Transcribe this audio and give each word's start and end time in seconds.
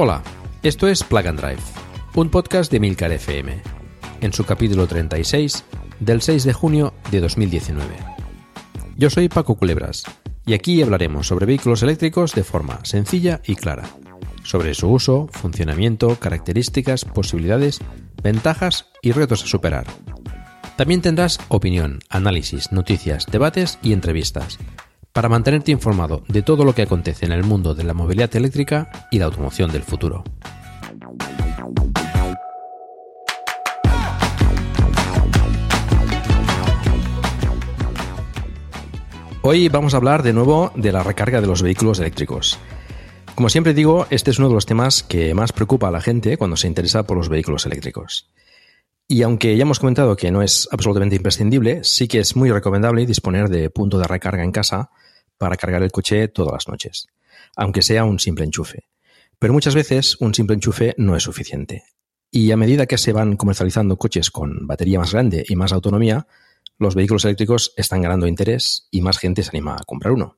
Hola, 0.00 0.22
esto 0.62 0.86
es 0.86 1.02
Plug 1.02 1.26
and 1.26 1.40
Drive, 1.40 1.58
un 2.14 2.30
podcast 2.30 2.70
de 2.70 2.78
Milcar 2.78 3.10
FM, 3.10 3.60
en 4.20 4.32
su 4.32 4.44
capítulo 4.44 4.86
36 4.86 5.64
del 5.98 6.22
6 6.22 6.44
de 6.44 6.52
junio 6.52 6.94
de 7.10 7.20
2019. 7.20 7.84
Yo 8.96 9.10
soy 9.10 9.28
Paco 9.28 9.56
Culebras 9.56 10.04
y 10.46 10.54
aquí 10.54 10.80
hablaremos 10.82 11.26
sobre 11.26 11.46
vehículos 11.46 11.82
eléctricos 11.82 12.32
de 12.36 12.44
forma 12.44 12.78
sencilla 12.84 13.40
y 13.44 13.56
clara, 13.56 13.88
sobre 14.44 14.72
su 14.74 14.88
uso, 14.88 15.26
funcionamiento, 15.32 16.14
características, 16.14 17.04
posibilidades, 17.04 17.80
ventajas 18.22 18.86
y 19.02 19.10
retos 19.10 19.42
a 19.42 19.48
superar. 19.48 19.88
También 20.76 21.02
tendrás 21.02 21.40
opinión, 21.48 21.98
análisis, 22.08 22.70
noticias, 22.70 23.26
debates 23.26 23.80
y 23.82 23.92
entrevistas 23.94 24.60
para 25.12 25.28
mantenerte 25.28 25.72
informado 25.72 26.22
de 26.28 26.42
todo 26.42 26.64
lo 26.64 26.74
que 26.74 26.82
acontece 26.82 27.26
en 27.26 27.32
el 27.32 27.44
mundo 27.44 27.74
de 27.74 27.84
la 27.84 27.94
movilidad 27.94 28.34
eléctrica 28.36 29.08
y 29.10 29.18
la 29.18 29.26
automoción 29.26 29.70
del 29.72 29.82
futuro. 29.82 30.24
Hoy 39.42 39.68
vamos 39.68 39.94
a 39.94 39.96
hablar 39.96 40.22
de 40.22 40.32
nuevo 40.32 40.72
de 40.74 40.92
la 40.92 41.02
recarga 41.02 41.40
de 41.40 41.46
los 41.46 41.62
vehículos 41.62 41.98
eléctricos. 42.00 42.58
Como 43.34 43.48
siempre 43.48 43.72
digo, 43.72 44.06
este 44.10 44.30
es 44.32 44.38
uno 44.38 44.48
de 44.48 44.54
los 44.54 44.66
temas 44.66 45.02
que 45.02 45.32
más 45.32 45.52
preocupa 45.52 45.88
a 45.88 45.92
la 45.92 46.00
gente 46.00 46.36
cuando 46.36 46.56
se 46.56 46.66
interesa 46.66 47.04
por 47.04 47.16
los 47.16 47.28
vehículos 47.28 47.64
eléctricos. 47.64 48.28
Y 49.10 49.22
aunque 49.22 49.56
ya 49.56 49.62
hemos 49.62 49.80
comentado 49.80 50.16
que 50.16 50.30
no 50.30 50.42
es 50.42 50.68
absolutamente 50.70 51.16
imprescindible, 51.16 51.82
sí 51.82 52.06
que 52.08 52.18
es 52.18 52.36
muy 52.36 52.50
recomendable 52.50 53.06
disponer 53.06 53.48
de 53.48 53.70
punto 53.70 53.98
de 53.98 54.06
recarga 54.06 54.44
en 54.44 54.52
casa 54.52 54.90
para 55.38 55.56
cargar 55.56 55.82
el 55.82 55.90
coche 55.90 56.28
todas 56.28 56.52
las 56.52 56.68
noches, 56.68 57.06
aunque 57.56 57.80
sea 57.80 58.04
un 58.04 58.18
simple 58.18 58.44
enchufe. 58.44 58.84
Pero 59.38 59.54
muchas 59.54 59.74
veces 59.74 60.20
un 60.20 60.34
simple 60.34 60.56
enchufe 60.56 60.94
no 60.98 61.16
es 61.16 61.22
suficiente. 61.22 61.84
Y 62.30 62.50
a 62.50 62.58
medida 62.58 62.84
que 62.84 62.98
se 62.98 63.14
van 63.14 63.38
comercializando 63.38 63.96
coches 63.96 64.30
con 64.30 64.66
batería 64.66 64.98
más 64.98 65.12
grande 65.12 65.42
y 65.48 65.56
más 65.56 65.72
autonomía, 65.72 66.26
los 66.78 66.94
vehículos 66.94 67.24
eléctricos 67.24 67.72
están 67.78 68.02
ganando 68.02 68.26
interés 68.26 68.88
y 68.90 69.00
más 69.00 69.16
gente 69.16 69.42
se 69.42 69.48
anima 69.48 69.76
a 69.76 69.84
comprar 69.84 70.12
uno. 70.12 70.36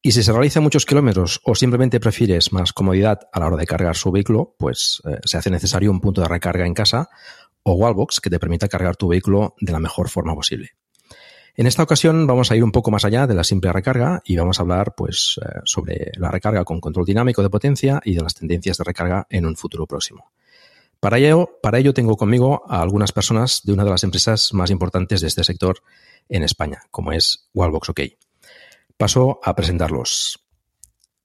Y 0.00 0.12
si 0.12 0.22
se 0.22 0.32
realiza 0.32 0.60
muchos 0.60 0.86
kilómetros 0.86 1.40
o 1.44 1.54
simplemente 1.54 2.00
prefieres 2.00 2.52
más 2.52 2.72
comodidad 2.72 3.28
a 3.32 3.40
la 3.40 3.48
hora 3.48 3.56
de 3.56 3.66
cargar 3.66 3.96
su 3.96 4.12
vehículo, 4.12 4.54
pues 4.56 5.02
eh, 5.04 5.18
se 5.24 5.36
hace 5.36 5.50
necesario 5.50 5.90
un 5.90 6.00
punto 6.00 6.20
de 6.20 6.28
recarga 6.28 6.64
en 6.64 6.74
casa 6.74 7.10
o 7.68 7.72
wallbox 7.72 8.20
que 8.20 8.30
te 8.30 8.38
permita 8.38 8.68
cargar 8.68 8.96
tu 8.96 9.08
vehículo 9.08 9.56
de 9.60 9.72
la 9.72 9.80
mejor 9.80 10.08
forma 10.08 10.36
posible. 10.36 10.70
En 11.56 11.66
esta 11.66 11.82
ocasión 11.82 12.24
vamos 12.24 12.50
a 12.50 12.56
ir 12.56 12.62
un 12.62 12.70
poco 12.70 12.92
más 12.92 13.04
allá 13.04 13.26
de 13.26 13.34
la 13.34 13.42
simple 13.42 13.72
recarga 13.72 14.22
y 14.24 14.36
vamos 14.36 14.58
a 14.58 14.62
hablar 14.62 14.94
pues, 14.94 15.40
eh, 15.42 15.60
sobre 15.64 16.12
la 16.16 16.30
recarga 16.30 16.64
con 16.64 16.80
control 16.80 17.04
dinámico 17.04 17.42
de 17.42 17.50
potencia 17.50 18.00
y 18.04 18.14
de 18.14 18.22
las 18.22 18.34
tendencias 18.34 18.78
de 18.78 18.84
recarga 18.84 19.26
en 19.30 19.46
un 19.46 19.56
futuro 19.56 19.86
próximo. 19.86 20.30
Para 21.00 21.18
ello, 21.18 21.58
para 21.60 21.78
ello 21.78 21.92
tengo 21.92 22.16
conmigo 22.16 22.62
a 22.68 22.82
algunas 22.82 23.10
personas 23.10 23.62
de 23.64 23.72
una 23.72 23.82
de 23.84 23.90
las 23.90 24.04
empresas 24.04 24.54
más 24.54 24.70
importantes 24.70 25.20
de 25.20 25.26
este 25.26 25.42
sector 25.42 25.82
en 26.28 26.44
España, 26.44 26.82
como 26.92 27.10
es 27.10 27.48
Wallbox 27.52 27.88
OK. 27.88 28.00
Paso 28.96 29.40
a 29.42 29.56
presentarlos. 29.56 30.45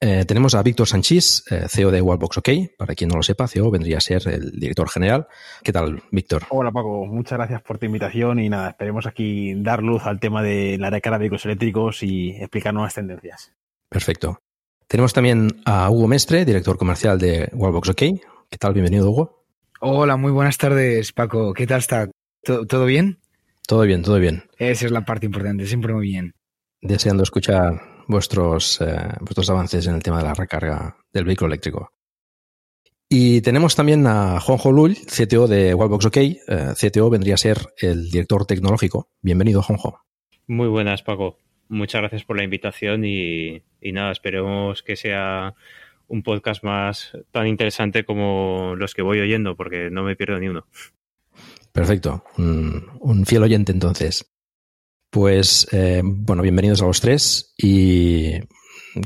Eh, 0.04 0.26
tenemos 0.26 0.56
a 0.56 0.64
Víctor 0.64 0.88
Sanchís, 0.88 1.44
eh, 1.52 1.68
CEO 1.70 1.92
de 1.92 2.02
Wallbox 2.02 2.40
OK. 2.40 2.50
Para 2.76 2.96
quien 2.96 3.08
no 3.08 3.18
lo 3.18 3.22
sepa, 3.22 3.48
CEO 3.48 3.70
vendría 3.70 4.00
a 4.00 4.02
ser 4.02 4.28
el 4.28 4.50
director 4.60 4.90
general. 4.90 5.28
¿Qué 5.64 5.72
tal, 5.72 6.02
Víctor? 6.12 6.42
Hola, 6.50 6.72
Paco. 6.72 7.06
Muchas 7.06 7.38
gracias 7.38 7.62
por 7.62 7.78
tu 7.78 7.86
invitación 7.86 8.40
y 8.40 8.50
nada, 8.50 8.70
esperemos 8.72 9.06
aquí 9.06 9.54
dar 9.54 9.84
luz 9.84 10.08
al 10.08 10.20
tema 10.20 10.42
de 10.42 10.80
la 10.80 10.90
de 10.90 11.02
vehículos 11.20 11.46
eléctricos 11.46 12.02
y 12.02 12.32
explicar 12.32 12.74
nuevas 12.74 12.96
tendencias. 12.96 13.54
Perfecto. 13.90 14.42
Tenemos 14.88 15.14
también 15.14 15.62
a 15.66 15.92
Hugo 15.92 16.08
Mestre, 16.08 16.46
director 16.46 16.80
comercial 16.80 17.20
de 17.20 17.52
Wallbox 17.54 17.90
OK. 17.90 18.02
¿Qué 18.50 18.58
tal? 18.60 18.74
Bienvenido, 18.74 19.08
Hugo. 19.08 19.46
Hola, 19.82 20.18
muy 20.18 20.32
buenas 20.32 20.58
tardes, 20.58 21.12
Paco. 21.12 21.54
¿Qué 21.54 21.68
tal 21.68 21.80
está? 21.80 22.10
¿Todo, 22.44 22.86
bien? 22.86 23.20
Todo 23.68 23.84
bien, 23.84 24.02
todo 24.02 24.18
bien. 24.18 24.46
Esa 24.58 24.88
es 24.88 24.92
la 24.92 25.06
parte 25.06 25.28
importante, 25.28 25.68
siempre 25.68 25.94
muy 25.94 26.08
bien. 26.08 26.34
Deseando 26.82 27.22
escuchar 27.22 27.91
vuestros, 28.08 28.82
eh, 28.82 29.14
vuestros 29.22 29.50
avances 29.50 29.88
en 29.88 29.96
el 29.96 30.04
tema 30.04 30.18
de 30.18 30.24
la 30.24 30.34
recarga 30.34 30.98
del 31.12 31.26
vehículo 31.26 31.48
eléctrico. 31.48 31.92
Y 33.10 33.42
tenemos 33.42 33.76
también 33.76 34.08
a 34.08 34.40
Juanjo 34.40 34.72
Lull, 34.72 34.96
CTO 34.96 35.48
de 35.48 35.74
Wallbox 35.74 36.06
OK. 36.06 36.18
Eh, 36.18 36.40
CTO 36.80 37.10
vendría 37.10 37.34
a 37.34 37.38
ser 37.38 37.58
el 37.78 38.10
director 38.10 38.46
tecnológico. 38.46 39.10
Bienvenido, 39.22 39.62
Juanjo. 39.62 40.00
Muy 40.48 40.70
buenas, 40.70 41.04
Paco. 41.04 41.38
Muchas 41.68 42.02
gracias 42.02 42.24
por 42.24 42.38
la 42.38 42.44
invitación 42.44 43.04
y, 43.04 43.64
nada, 43.82 44.12
esperemos 44.12 44.82
que 44.82 44.96
sea 44.96 45.56
un 46.08 46.24
podcast 46.24 46.64
más 46.64 47.18
tan 47.32 47.48
interesante 47.48 48.06
como 48.06 48.76
los 48.78 48.94
que 48.94 49.02
voy 49.02 49.20
oyendo, 49.20 49.56
porque 49.56 49.90
no 49.90 50.04
me 50.04 50.16
pierdo 50.16 50.40
ni 50.40 50.48
uno. 50.48 50.66
Perfecto. 51.72 52.24
un 52.38 53.26
fiel 53.26 53.44
oyente 53.44 53.72
entonces. 53.72 54.31
Pues, 55.12 55.68
eh, 55.74 56.02
bueno, 56.06 56.42
bienvenidos 56.42 56.82
a 56.82 56.86
los 56.86 57.02
tres. 57.02 57.54
¿Y 57.58 58.32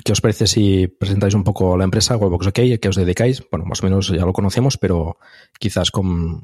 qué 0.03 0.11
os 0.11 0.21
parece 0.21 0.45
si 0.45 0.85
presentáis 0.87 1.33
un 1.33 1.43
poco 1.43 1.75
la 1.77 1.83
empresa 1.83 2.15
Webbox 2.15 2.45
OK, 2.45 2.59
que 2.79 2.89
os 2.89 2.95
dedicáis? 2.95 3.43
Bueno, 3.49 3.65
más 3.65 3.81
o 3.81 3.87
menos 3.87 4.09
ya 4.09 4.23
lo 4.23 4.31
conocemos, 4.31 4.77
pero 4.77 5.17
quizás 5.59 5.91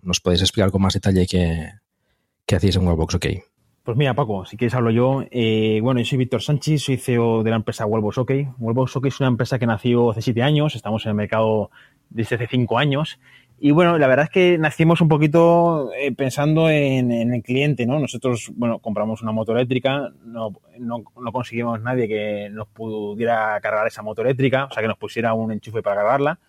nos 0.01 0.19
podéis 0.19 0.41
explicar 0.41 0.71
con 0.71 0.81
más 0.81 0.95
detalle 0.95 1.27
qué, 1.27 2.55
hacéis 2.55 2.75
en 2.75 2.87
Webbox 2.87 3.13
OK. 3.13 3.25
Pues 3.83 3.97
mira, 3.97 4.15
Paco, 4.15 4.45
si 4.45 4.57
quieres 4.57 4.73
hablo 4.73 4.89
yo. 4.89 5.23
Eh, 5.29 5.79
bueno, 5.83 5.99
yo 5.99 6.07
soy 6.07 6.17
Víctor 6.17 6.41
Sánchez, 6.41 6.81
soy 6.81 6.97
CEO 6.97 7.43
de 7.43 7.51
la 7.51 7.57
empresa 7.57 7.85
Webbox 7.85 8.17
OK. 8.17 8.31
Webbox 8.57 8.95
OK 8.95 9.05
es 9.05 9.19
una 9.19 9.29
empresa 9.29 9.59
que 9.59 9.67
nació 9.67 10.09
hace 10.09 10.23
siete 10.23 10.41
años, 10.41 10.75
estamos 10.75 11.05
en 11.05 11.09
el 11.09 11.15
mercado 11.15 11.69
desde 12.09 12.35
hace 12.35 12.47
cinco 12.47 12.79
años 12.79 13.19
y 13.63 13.69
bueno, 13.69 13.99
la 13.99 14.07
verdad 14.07 14.23
es 14.23 14.31
que 14.31 14.57
nacimos 14.57 15.01
un 15.01 15.07
poquito 15.07 15.91
eh, 15.93 16.11
pensando 16.13 16.67
en, 16.67 17.11
el 17.11 17.43
cliente, 17.43 17.85
¿no? 17.85 17.99
Nosotros, 17.99 18.51
bueno, 18.55 18.79
compramos 18.79 19.21
una 19.21 19.33
moto 19.33 19.51
eléctrica, 19.51 20.11
no, 20.25 20.59
no, 20.79 21.03
conseguimos 21.31 21.79
nadie 21.79 22.07
que 22.07 22.49
nos 22.49 22.67
pudiera 22.69 23.59
cargar 23.61 23.85
esa 23.85 24.01
moto 24.01 24.23
eléctrica, 24.23 24.65
o 24.65 24.71
sea, 24.71 24.81
que 24.81 24.87
nos 24.87 24.97
pusiera 24.97 25.35
un 25.35 25.51
enchufe 25.51 25.83
para 25.83 25.97
cargarla. 25.97 26.39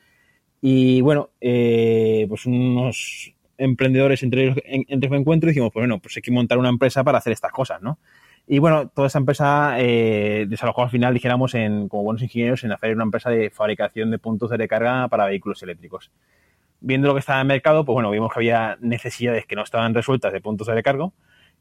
Y 0.63 1.03
bueno, 1.03 1.29
eh, 1.39 2.25
pues 2.31 2.47
unos 2.47 3.35
emprendedores 3.59 4.23
entre 4.23 4.45
ellos, 4.45 4.57
entre 4.65 5.11
su 5.11 5.15
encuentro 5.15 5.51
y 5.51 5.53
dijimos, 5.53 5.71
pues 5.71 5.83
bueno, 5.83 5.99
pues 6.01 6.17
hay 6.17 6.23
que 6.23 6.33
montar 6.33 6.57
una 6.57 6.71
empresa 6.71 7.05
para 7.05 7.19
hacer 7.19 7.35
estas 7.35 7.53
cosas, 7.53 7.83
¿no? 7.83 7.99
Y 8.47 8.59
bueno, 8.59 8.89
toda 8.89 9.09
esa 9.09 9.19
empresa 9.19 9.75
eh, 9.79 10.47
desalojó 10.49 10.83
al 10.83 10.91
final, 10.91 11.13
dijéramos, 11.13 11.55
en, 11.57 11.89
como 11.89 12.05
buenos 12.05 12.23
ingenieros, 12.23 12.65
en 12.65 12.73
hacer 12.73 12.95
una 12.95 13.05
empresa 13.05 13.29
de 13.29 13.51
fabricación 13.51 14.11
de 14.11 14.19
puntos 14.19 14.49
de 14.49 14.57
recarga 14.57 15.09
para 15.09 15.27
vehículos 15.27 15.63
eléctricos 15.63 16.11
viendo 16.83 17.09
lo 17.09 17.15
que 17.15 17.21
estaba 17.21 17.41
en 17.41 17.47
el 17.47 17.55
mercado, 17.55 17.85
pues 17.85 17.95
bueno, 17.95 18.11
vimos 18.11 18.33
que 18.33 18.41
había 18.41 18.77
necesidades 18.81 19.47
que 19.47 19.57
no 19.57 19.63
estaban 19.63 19.95
resueltas 19.95 20.33
de 20.33 20.41
puntos 20.41 20.67
de 20.67 20.75
recargo. 20.75 21.15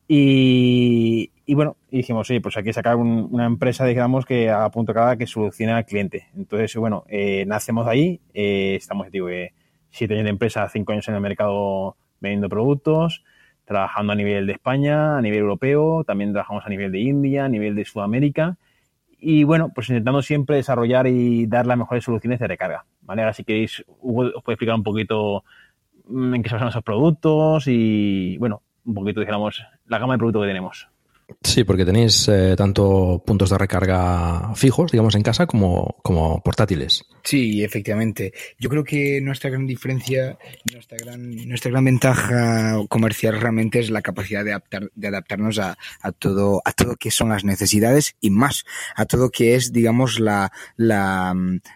Y, 0.08 1.32
bueno, 1.48 1.78
dijimos, 1.90 2.30
oye, 2.30 2.42
pues 2.42 2.58
hay 2.58 2.64
que 2.64 2.74
sacar 2.74 2.98
una 2.98 3.46
empresa, 3.46 3.86
digamos, 3.86 4.26
que 4.26 4.50
haga 4.50 4.70
punto 4.70 4.94
carga 4.94 5.16
que 5.16 5.28
solucione 5.28 5.72
al 5.72 5.86
cliente. 5.86 6.28
Entonces, 6.36 6.76
bueno, 6.76 7.06
eh, 7.08 7.46
nacemos 7.46 7.88
ahí, 7.88 8.20
eh, 8.34 8.76
estamos, 8.76 9.10
digo, 9.10 9.30
eh, 9.30 9.54
siete 9.90 10.16
años 10.16 10.26
de 10.26 10.32
empresa, 10.32 10.68
cinco 10.70 10.92
años 10.92 11.08
en 11.08 11.16
el 11.16 11.22
mercado 11.22 11.96
vendiendo 12.20 12.50
productos, 12.50 13.24
trabajando 13.64 14.12
a 14.12 14.16
nivel 14.16 14.48
de 14.48 14.54
España, 14.54 15.18
a 15.18 15.22
nivel 15.22 15.40
europeo, 15.40 16.04
también 16.04 16.34
trabajamos 16.34 16.66
a 16.66 16.70
nivel 16.70 16.92
de 16.92 17.00
India, 17.00 17.46
a 17.46 17.50
nivel 17.50 17.76
de 17.76 17.86
Sudamérica 17.86 18.58
y 19.22 19.44
bueno, 19.44 19.72
pues 19.74 19.88
intentando 19.90 20.22
siempre 20.24 20.56
desarrollar 20.56 21.06
y 21.08 21.46
dar 21.46 21.68
las 21.68 21.78
mejores 21.78 22.04
soluciones 22.04 22.40
de 22.40 22.48
recarga. 22.48 22.86
¿Vale? 23.12 23.24
Ahora 23.24 23.34
si 23.34 23.44
queréis, 23.44 23.84
Hugo 24.00 24.31
os 24.34 24.42
puede 24.42 24.54
explicar 24.54 24.75
un 24.75 24.84
poquito 24.84 25.44
mm, 26.08 26.36
en 26.36 26.44
qué 26.44 26.48
se 26.48 26.56
basan 26.56 26.69
esos 26.69 26.81
productos 26.81 27.66
y 27.68 28.38
bueno, 28.38 28.62
un 28.86 28.94
poquito, 28.94 29.19
digamos, 29.19 29.62
la 29.88 30.00
gama 30.00 30.13
de 30.13 30.19
productos 30.19 30.44
que 30.44 30.48
tenemos. 30.48 30.88
Sí, 31.44 31.66
porque 31.66 31.86
tenéis 31.86 32.28
eh, 32.30 32.56
tanto 32.56 33.22
puntos 33.25 33.50
de 33.50 33.58
recarga 33.58 34.54
fijos, 34.56 34.92
digamos, 34.92 35.16
en 35.16 35.24
casa 35.24 35.46
como, 35.46 35.98
como 36.04 36.42
portátiles. 36.42 37.04
Sí, 37.24 37.63
efectivamente. 37.63 38.34
Yo 38.58 38.69
creo 38.69 38.84
que 38.86 39.19
nuestra 39.22 39.50
gran 39.50 39.68
diferencia, 39.68 40.38
nuestra 40.74 40.98
gran, 40.98 41.36
nuestra 41.48 41.72
gran 41.72 41.84
ventaja 41.84 42.78
comercial 42.88 43.42
realmente 43.42 43.80
es 43.80 43.90
la 43.90 44.02
capacidad 44.02 44.46
de, 44.46 44.52
adaptar, 44.52 44.90
de 44.96 45.08
adaptarnos 45.08 45.60
a, 45.60 45.78
a 46.02 46.12
todo, 46.13 46.62
a 46.63 46.72
todo 46.72 46.96
que 46.96 47.12
son 47.12 47.30
las 47.30 47.44
necesidades 47.44 48.16
y 48.22 48.30
más, 48.30 48.63
a 48.96 49.06
todo 49.06 49.30
que 49.31 49.56
es, 49.56 49.74
digamos, 49.74 50.19
la, 50.19 50.52
la, 50.78 51.34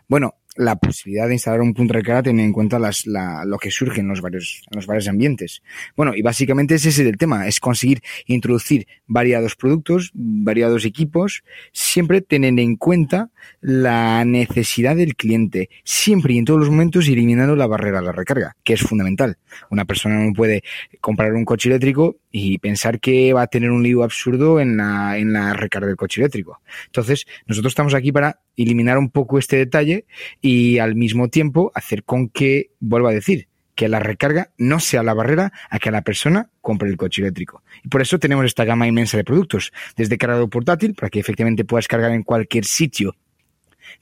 bueno, 0.07 0.35
la 0.55 0.75
posibilidad 0.77 1.27
de 1.27 1.33
instalar 1.33 1.61
un 1.61 1.73
punto 1.73 1.93
de 1.93 1.99
recarga 1.99 2.23
teniendo 2.23 2.47
en 2.47 2.53
cuenta 2.53 2.79
las, 2.79 3.05
la, 3.05 3.43
lo 3.45 3.57
que 3.57 3.71
surge 3.71 4.01
en 4.01 4.07
los 4.07 4.21
varios, 4.21 4.63
en 4.71 4.77
los 4.77 4.85
varios 4.85 5.07
ambientes. 5.07 5.61
Bueno, 5.95 6.13
y 6.15 6.21
básicamente 6.21 6.75
ese 6.75 6.89
es 6.89 6.99
el 6.99 7.17
tema, 7.17 7.47
es 7.47 7.59
conseguir 7.59 8.01
introducir 8.25 8.87
variados 9.07 9.55
productos, 9.55 10.11
variados 10.13 10.85
equipos, 10.85 11.43
siempre 11.71 12.21
teniendo 12.21 12.61
en 12.61 12.77
cuenta 12.77 13.29
la 13.61 14.23
necesidad 14.25 14.95
del 14.95 15.15
cliente, 15.15 15.69
siempre 15.83 16.33
y 16.33 16.37
en 16.37 16.45
todos 16.45 16.59
los 16.59 16.69
momentos 16.69 17.07
eliminando 17.07 17.55
la 17.55 17.67
barrera 17.67 17.99
de 17.99 18.05
la 18.07 18.11
recarga, 18.11 18.55
que 18.63 18.73
es 18.73 18.81
fundamental. 18.81 19.37
Una 19.69 19.85
persona 19.85 20.23
no 20.23 20.33
puede 20.33 20.63
comprar 21.01 21.33
un 21.33 21.45
coche 21.45 21.69
eléctrico 21.69 22.17
y 22.31 22.57
pensar 22.59 22.99
que 22.99 23.33
va 23.33 23.43
a 23.43 23.47
tener 23.47 23.71
un 23.71 23.83
lío 23.83 24.03
absurdo 24.03 24.59
en 24.59 24.77
la, 24.77 25.17
en 25.17 25.33
la 25.33 25.53
recarga 25.53 25.87
del 25.87 25.97
coche 25.97 26.21
eléctrico. 26.21 26.61
Entonces, 26.87 27.25
nosotros 27.45 27.71
estamos 27.71 27.93
aquí 27.93 28.11
para 28.11 28.39
eliminar 28.63 28.97
un 28.97 29.09
poco 29.09 29.37
este 29.37 29.57
detalle 29.57 30.05
y 30.41 30.79
al 30.79 30.95
mismo 30.95 31.29
tiempo 31.29 31.71
hacer 31.75 32.03
con 32.03 32.29
que, 32.29 32.71
vuelvo 32.79 33.07
a 33.07 33.13
decir, 33.13 33.47
que 33.75 33.89
la 33.89 33.99
recarga 33.99 34.51
no 34.57 34.79
sea 34.79 35.03
la 35.03 35.13
barrera 35.13 35.51
a 35.69 35.79
que 35.79 35.91
la 35.91 36.01
persona 36.01 36.49
compre 36.61 36.89
el 36.89 36.97
coche 36.97 37.21
eléctrico. 37.21 37.61
Y 37.83 37.89
por 37.89 38.01
eso 38.01 38.19
tenemos 38.19 38.45
esta 38.45 38.63
gama 38.63 38.87
inmensa 38.87 39.17
de 39.17 39.23
productos, 39.23 39.73
desde 39.97 40.17
cargador 40.17 40.49
portátil, 40.49 40.95
para 40.95 41.09
que 41.09 41.19
efectivamente 41.19 41.65
puedas 41.65 41.87
cargar 41.87 42.11
en 42.11 42.23
cualquier 42.23 42.65
sitio 42.65 43.15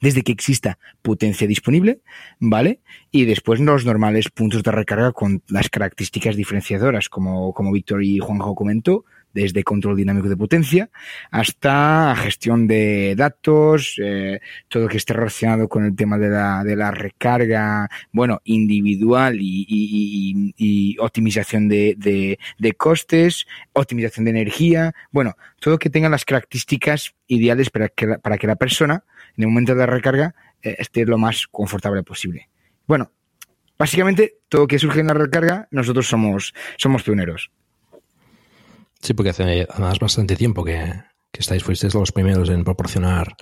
desde 0.00 0.22
que 0.22 0.32
exista 0.32 0.78
potencia 1.02 1.46
disponible, 1.46 2.00
¿vale? 2.40 2.80
Y 3.10 3.26
después 3.26 3.60
los 3.60 3.84
normales 3.84 4.28
puntos 4.30 4.62
de 4.62 4.70
recarga 4.70 5.12
con 5.12 5.42
las 5.48 5.68
características 5.68 6.36
diferenciadoras, 6.36 7.08
como, 7.08 7.52
como 7.52 7.72
Víctor 7.72 8.02
y 8.02 8.18
Juanjo 8.18 8.54
comentó, 8.54 9.04
desde 9.34 9.64
control 9.64 9.96
dinámico 9.96 10.28
de 10.28 10.36
potencia 10.36 10.90
hasta 11.30 12.14
gestión 12.16 12.66
de 12.66 13.14
datos, 13.16 14.00
eh, 14.02 14.40
todo 14.68 14.84
lo 14.84 14.88
que 14.88 14.96
esté 14.96 15.12
relacionado 15.12 15.68
con 15.68 15.84
el 15.84 15.94
tema 15.96 16.16
de 16.16 16.30
la, 16.30 16.64
de 16.64 16.76
la 16.76 16.90
recarga, 16.90 17.88
bueno, 18.12 18.40
individual 18.44 19.36
y, 19.40 19.66
y, 20.56 20.96
optimización 20.98 21.68
de, 21.68 22.38
costes, 22.76 23.46
optimización 23.72 24.24
de 24.24 24.30
energía, 24.30 24.94
bueno, 25.10 25.34
todo 25.60 25.78
que 25.78 25.90
tenga 25.90 26.08
las 26.08 26.24
características 26.24 27.14
ideales 27.26 27.70
para 27.70 27.88
que 27.88 28.06
la, 28.06 28.18
para 28.18 28.38
que 28.38 28.46
la 28.46 28.56
persona 28.56 29.04
en 29.36 29.44
el 29.44 29.48
momento 29.48 29.72
de 29.74 29.80
la 29.80 29.86
recarga 29.86 30.34
eh, 30.62 30.76
esté 30.78 31.04
lo 31.04 31.18
más 31.18 31.46
confortable 31.48 32.02
posible. 32.02 32.48
Bueno, 32.86 33.10
básicamente 33.78 34.38
todo 34.48 34.62
lo 34.62 34.66
que 34.66 34.78
surge 34.78 35.00
en 35.00 35.08
la 35.08 35.14
recarga, 35.14 35.68
nosotros 35.70 36.06
somos, 36.06 36.54
somos 36.76 37.02
pioneros. 37.02 37.50
Sí, 39.04 39.12
porque 39.12 39.30
hace 39.30 39.66
además 39.68 39.98
bastante 39.98 40.34
tiempo 40.34 40.64
que, 40.64 40.78
que 41.30 41.40
estáis, 41.40 41.62
fuisteis 41.62 41.92
los 41.92 42.10
primeros 42.10 42.48
en 42.48 42.64
proporcionar 42.64 43.36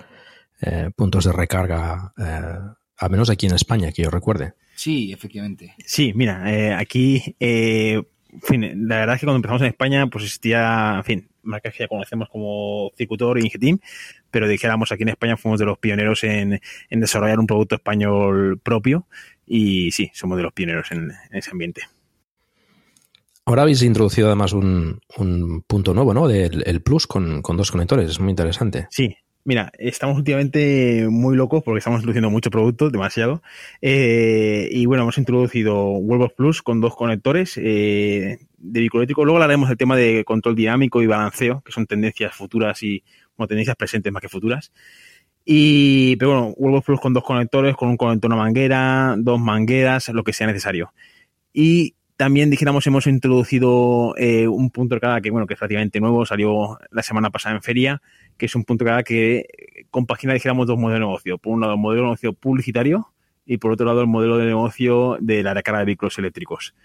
eh, 0.61 0.89
puntos 0.93 1.23
de 1.23 1.31
recarga, 1.31 2.11
eh, 2.17 2.75
al 2.97 3.09
menos 3.09 3.29
aquí 3.29 3.45
en 3.45 3.55
España, 3.55 3.93
que 3.93 4.03
yo 4.03 4.09
recuerde. 4.09 4.55
Sí, 4.75 5.13
efectivamente. 5.13 5.73
Sí, 5.85 6.11
mira, 6.15 6.53
eh, 6.53 6.73
aquí, 6.73 7.37
en 7.39 8.05
fin, 8.41 8.89
la 8.89 8.97
verdad 8.97 9.15
es 9.15 9.21
que 9.21 9.25
cuando 9.25 9.37
empezamos 9.37 9.61
en 9.61 9.69
España, 9.69 10.05
pues 10.07 10.25
existía, 10.25 10.95
en 10.97 11.03
fin, 11.05 11.29
marcas 11.43 11.73
que 11.73 11.85
ya 11.85 11.87
conocemos 11.87 12.27
como 12.27 12.91
Cicutor 12.97 13.39
y 13.39 13.45
Ingetim, 13.45 13.79
pero 14.31 14.49
dijéramos 14.49 14.91
aquí 14.91 15.03
en 15.03 15.09
España 15.09 15.37
fuimos 15.37 15.61
de 15.61 15.65
los 15.65 15.77
pioneros 15.77 16.25
en, 16.25 16.59
en 16.89 16.99
desarrollar 16.99 17.39
un 17.39 17.47
producto 17.47 17.75
español 17.75 18.59
propio 18.61 19.07
y 19.47 19.91
sí, 19.91 20.11
somos 20.13 20.35
de 20.35 20.43
los 20.43 20.51
pioneros 20.51 20.91
en, 20.91 21.11
en 21.11 21.37
ese 21.37 21.51
ambiente. 21.51 21.83
Ahora 23.45 23.63
habéis 23.63 23.81
introducido 23.83 24.27
además 24.27 24.53
un, 24.53 25.01
un 25.17 25.63
punto 25.67 25.93
nuevo, 25.93 26.13
¿no? 26.13 26.27
Del 26.27 26.63
el 26.65 26.81
Plus 26.81 27.07
con, 27.07 27.41
dos 27.41 27.71
conectores. 27.71 28.09
Es 28.09 28.19
muy 28.19 28.29
interesante. 28.29 28.87
Sí. 28.89 29.15
Mira, 29.45 29.73
estamos 29.77 30.15
últimamente 30.15 31.05
muy 31.09 31.35
locos 31.35 31.63
porque 31.65 31.79
estamos 31.79 31.97
introduciendo 31.97 32.29
mucho 32.29 32.49
producto, 32.49 32.89
demasiado. 32.89 33.43
Eh, 33.81 34.69
y 34.71 34.85
bueno, 34.85 35.03
hemos 35.03 35.17
introducido 35.17 35.89
Wellbox 35.97 36.33
Plus 36.35 36.61
con 36.61 36.79
dos 36.79 36.95
conectores 36.95 37.57
eh, 37.57 38.39
de 38.57 38.79
vehículo 38.79 39.03
Luego 39.05 39.33
hablaremos 39.33 39.67
del 39.67 39.77
tema 39.77 39.97
de 39.97 40.23
control 40.23 40.55
dinámico 40.55 41.01
y 41.01 41.07
balanceo, 41.07 41.61
que 41.65 41.73
son 41.73 41.85
tendencias 41.87 42.33
futuras 42.33 42.81
y 42.83 43.03
bueno, 43.35 43.49
tendencias 43.49 43.75
presentes 43.75 44.13
más 44.13 44.21
que 44.21 44.29
futuras. 44.29 44.71
Y, 45.43 46.15
pero 46.15 46.31
bueno, 46.31 46.53
Wellbox 46.55 46.85
Plus 46.85 46.99
con 47.01 47.13
dos 47.13 47.25
conectores, 47.25 47.75
con 47.75 47.89
un 47.89 47.97
conector 47.97 48.31
una 48.31 48.41
manguera, 48.41 49.15
dos 49.17 49.41
mangueras, 49.41 50.07
lo 50.07 50.23
que 50.23 50.31
sea 50.31 50.47
necesario. 50.47 50.93
Y 51.51 51.95
también 52.15 52.49
dijéramos 52.49 52.85
hemos 52.87 53.07
introducido 53.07 54.13
eh, 54.17 54.47
un 54.47 54.69
punto 54.69 54.95
de 54.95 55.01
carga 55.01 55.21
que 55.21 55.31
bueno 55.31 55.47
que 55.47 55.55
es 55.55 55.59
relativamente 55.59 55.99
nuevo, 55.99 56.25
salió 56.25 56.77
la 56.91 57.01
semana 57.01 57.29
pasada 57.31 57.55
en 57.55 57.61
feria, 57.61 58.01
que 58.37 58.45
es 58.45 58.55
un 58.55 58.63
punto 58.63 58.83
de 58.83 58.89
carga 58.89 59.03
que 59.03 59.45
compagina 59.89 60.33
dijéramos 60.33 60.67
dos 60.67 60.77
modelos 60.77 60.99
de 60.99 61.05
negocio. 61.05 61.37
Por 61.37 61.53
un 61.53 61.61
lado 61.61 61.73
el 61.73 61.79
modelo 61.79 62.01
de 62.01 62.07
negocio 62.07 62.33
publicitario 62.33 63.13
y 63.45 63.57
por 63.57 63.71
otro 63.71 63.85
lado 63.85 64.01
el 64.01 64.07
modelo 64.07 64.37
de 64.37 64.45
negocio 64.45 65.17
de 65.19 65.43
la 65.43 65.53
recarga 65.53 65.79
de 65.79 65.85
vehículos 65.85 66.17
eléctricos. 66.17 66.75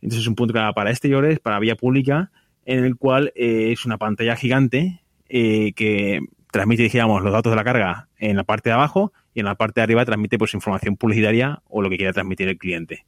Entonces 0.00 0.22
es 0.22 0.28
un 0.28 0.34
punto 0.34 0.52
de 0.52 0.58
carga 0.58 0.72
para 0.72 0.90
exteriores, 0.90 1.38
para 1.40 1.58
vía 1.58 1.76
pública, 1.76 2.30
en 2.64 2.84
el 2.84 2.96
cual 2.96 3.32
eh, 3.34 3.72
es 3.72 3.84
una 3.84 3.98
pantalla 3.98 4.36
gigante 4.36 5.02
eh, 5.28 5.72
que 5.74 6.20
transmite, 6.50 6.82
dijéramos, 6.82 7.22
los 7.22 7.32
datos 7.32 7.52
de 7.52 7.56
la 7.56 7.64
carga 7.64 8.08
en 8.18 8.36
la 8.36 8.44
parte 8.44 8.70
de 8.70 8.74
abajo 8.74 9.12
y 9.34 9.40
en 9.40 9.46
la 9.46 9.54
parte 9.54 9.80
de 9.80 9.84
arriba 9.84 10.04
transmite 10.04 10.38
pues 10.38 10.54
información 10.54 10.96
publicitaria 10.96 11.60
o 11.68 11.82
lo 11.82 11.90
que 11.90 11.98
quiera 11.98 12.12
transmitir 12.12 12.48
el 12.48 12.56
cliente 12.56 13.04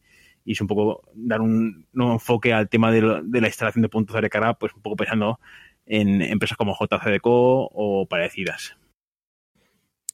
y 0.50 0.54
es 0.54 0.60
un 0.60 0.66
poco 0.66 1.04
dar 1.14 1.40
un 1.40 1.86
nuevo 1.92 2.14
enfoque 2.14 2.52
al 2.52 2.68
tema 2.68 2.90
de, 2.90 3.00
lo, 3.00 3.22
de 3.22 3.40
la 3.40 3.46
instalación 3.46 3.82
de 3.82 3.88
puntos 3.88 4.14
de 4.14 4.20
recarga, 4.20 4.54
pues 4.54 4.74
un 4.74 4.82
poco 4.82 4.96
pensando 4.96 5.38
en 5.86 6.20
empresas 6.22 6.58
como 6.58 6.74
JCDCO 6.76 7.70
o 7.72 8.08
parecidas. 8.08 8.76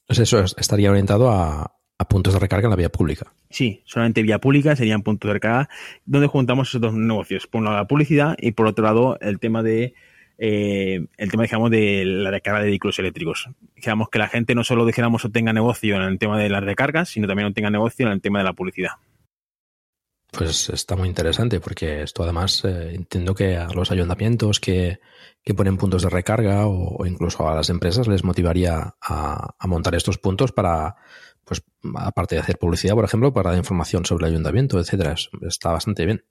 Pues 0.05 0.19
eso 0.19 0.43
estaría 0.43 0.91
orientado 0.91 1.31
a, 1.31 1.71
a, 1.97 2.07
puntos 2.07 2.35
de 2.35 2.39
recarga 2.39 2.67
en 2.67 2.69
la 2.69 2.75
vía 2.75 2.91
pública. 2.91 3.33
Sí, 3.49 3.81
solamente 3.85 4.21
vía 4.21 4.37
pública 4.37 4.75
serían 4.75 5.01
puntos 5.01 5.27
de 5.27 5.33
recarga 5.33 5.69
donde 6.05 6.27
juntamos 6.27 6.69
esos 6.69 6.81
dos 6.81 6.93
negocios. 6.93 7.47
Por 7.47 7.57
un 7.57 7.65
lado 7.65 7.77
la 7.77 7.87
publicidad 7.87 8.35
y 8.39 8.51
por 8.51 8.67
otro 8.67 8.85
lado 8.85 9.17
el 9.19 9.39
tema 9.39 9.63
de 9.63 9.95
eh, 10.37 11.07
el 11.17 11.31
tema, 11.31 11.43
digamos, 11.43 11.71
de 11.71 12.05
la 12.05 12.29
recarga 12.29 12.59
de 12.59 12.67
vehículos 12.67 12.99
eléctricos. 12.99 13.49
Digamos 13.75 14.09
que 14.09 14.19
la 14.19 14.27
gente 14.27 14.53
no 14.53 14.63
solo, 14.63 14.85
dijéramos, 14.85 15.25
obtenga 15.25 15.51
negocio 15.51 15.95
en 15.95 16.03
el 16.03 16.19
tema 16.19 16.37
de 16.37 16.49
las 16.49 16.63
recargas, 16.63 17.09
sino 17.09 17.27
también 17.27 17.47
obtenga 17.47 17.71
negocio 17.71 18.05
en 18.05 18.11
el 18.11 18.21
tema 18.21 18.37
de 18.37 18.45
la 18.45 18.53
publicidad. 18.53 18.91
Pues 20.31 20.69
está 20.69 20.95
muy 20.95 21.07
interesante 21.07 21.59
porque 21.59 22.01
esto 22.03 22.23
además 22.23 22.63
eh, 22.65 22.93
entiendo 22.93 23.33
que 23.33 23.55
a 23.55 23.67
los 23.69 23.91
ayuntamientos 23.91 24.59
que, 24.59 24.99
que 25.43 25.53
ponen 25.53 25.77
puntos 25.77 26.03
de 26.03 26.09
recarga 26.09 26.67
o, 26.67 27.05
incluso 27.05 27.47
a 27.47 27.55
las 27.55 27.69
empresas 27.69 28.07
les 28.07 28.23
motivaría 28.23 28.95
a, 29.01 29.55
a, 29.57 29.67
montar 29.67 29.95
estos 29.95 30.17
puntos 30.17 30.51
para, 30.51 30.97
pues 31.45 31.63
aparte 31.95 32.35
de 32.35 32.41
hacer 32.41 32.57
publicidad, 32.57 32.93
por 32.93 33.05
ejemplo, 33.05 33.31
para 33.31 33.51
dar 33.51 33.57
información 33.57 34.05
sobre 34.05 34.27
el 34.27 34.33
ayuntamiento, 34.33 34.79
etcétera. 34.79 35.15
Está 35.41 35.71
bastante 35.71 36.05
bien. 36.05 36.23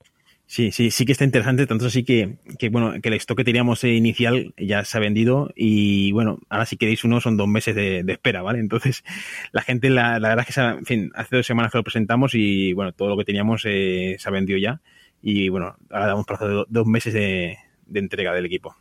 Sí, 0.49 0.71
sí, 0.71 0.93
sí 0.93 1.05
que 1.05 1.13
está 1.13 1.25
interesante, 1.25 1.67
tanto 1.67 1.87
así 1.87 2.05
que, 2.05 2.37
que 2.57 2.69
bueno, 2.69 2.95
que 3.03 3.09
el 3.09 3.15
stock 3.15 3.39
que 3.39 3.45
teníamos 3.45 3.83
inicial 3.83 4.55
ya 4.57 4.85
se 4.85 4.97
ha 4.97 5.01
vendido 5.01 5.51
y 5.57 6.13
bueno, 6.13 6.39
ahora 6.49 6.67
si 6.67 6.77
queréis 6.77 7.03
uno 7.03 7.21
son 7.21 7.37
dos 7.37 7.49
meses 7.49 7.75
de, 7.75 8.05
de 8.05 8.13
espera, 8.13 8.43
¿vale? 8.43 8.61
Entonces, 8.61 9.03
la 9.53 9.63
gente, 9.63 9.91
la, 9.91 10.21
la 10.21 10.29
verdad 10.29 10.43
es 10.43 10.47
que, 10.47 10.53
se 10.53 10.61
ha, 10.61 10.71
en 10.71 10.87
fin, 10.87 11.11
hace 11.17 11.37
dos 11.37 11.47
semanas 11.47 11.73
que 11.73 11.79
lo 11.79 11.85
presentamos 11.85 12.35
y 12.35 12.73
bueno, 12.75 12.93
todo 12.93 13.09
lo 13.09 13.17
que 13.17 13.25
teníamos 13.25 13.63
eh, 13.67 14.17
se 14.21 14.29
ha 14.29 14.33
vendido 14.33 14.59
ya 14.59 14.81
y 15.21 15.49
bueno, 15.49 15.75
ahora 15.91 16.07
damos 16.07 16.27
plazo 16.27 16.47
de 16.47 16.55
do, 16.55 16.67
dos 16.69 16.87
meses 16.87 17.13
de, 17.13 17.59
de, 17.87 17.99
entrega 17.99 18.33
del 18.33 18.47
equipo. 18.47 18.77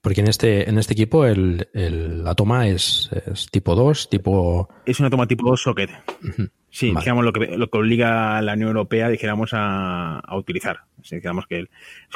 Porque 0.00 0.20
en 0.20 0.28
este, 0.28 0.70
en 0.70 0.78
este 0.78 0.92
equipo 0.92 1.26
el, 1.26 1.68
el, 1.74 2.22
la 2.22 2.36
toma 2.36 2.68
es, 2.68 3.10
es, 3.26 3.50
tipo 3.50 3.74
2, 3.74 4.08
tipo... 4.08 4.68
Es 4.84 5.00
una 5.00 5.10
toma 5.10 5.26
tipo 5.26 5.48
2 5.50 5.60
socket. 5.60 5.90
Uh 6.22 6.26
-huh. 6.26 6.50
Sí, 6.76 6.90
vale. 6.90 7.04
digamos 7.04 7.24
lo 7.24 7.32
que, 7.32 7.56
lo 7.56 7.70
que 7.70 7.78
obliga 7.78 8.36
a 8.36 8.42
la 8.42 8.52
Unión 8.52 8.68
Europea, 8.68 9.08
dijéramos, 9.08 9.54
a, 9.54 10.18
a 10.18 10.36
utilizar. 10.36 10.80
Sea, 11.02 11.16
digamos 11.16 11.46
que 11.46 11.60
es 11.60 11.68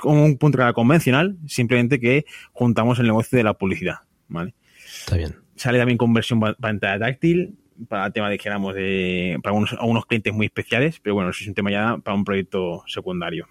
como 0.03 0.23
un 0.23 0.37
punto 0.37 0.59
convencional, 0.75 1.39
simplemente 1.47 1.99
que 1.99 2.27
juntamos 2.53 2.99
el 2.99 3.07
negocio 3.07 3.39
de 3.39 3.45
la 3.45 3.55
publicidad. 3.55 4.01
¿vale? 4.29 4.53
Está 4.85 5.17
bien. 5.17 5.35
Sale 5.57 5.79
también 5.79 5.97
con 5.97 6.13
versión 6.13 6.41
pantalla 6.61 6.99
táctil, 6.99 7.57
para 7.89 8.09
el 8.09 8.13
tema, 8.13 8.29
dijéramos, 8.29 8.75
de, 8.75 9.39
para 9.43 9.55
unos, 9.55 9.73
algunos 9.73 10.05
clientes 10.05 10.35
muy 10.35 10.45
especiales, 10.45 11.01
pero 11.01 11.15
bueno, 11.15 11.31
eso 11.31 11.41
es 11.41 11.49
un 11.49 11.55
tema 11.55 11.71
ya 11.71 11.97
para 11.97 12.15
un 12.15 12.25
proyecto 12.25 12.85
secundario. 12.87 13.49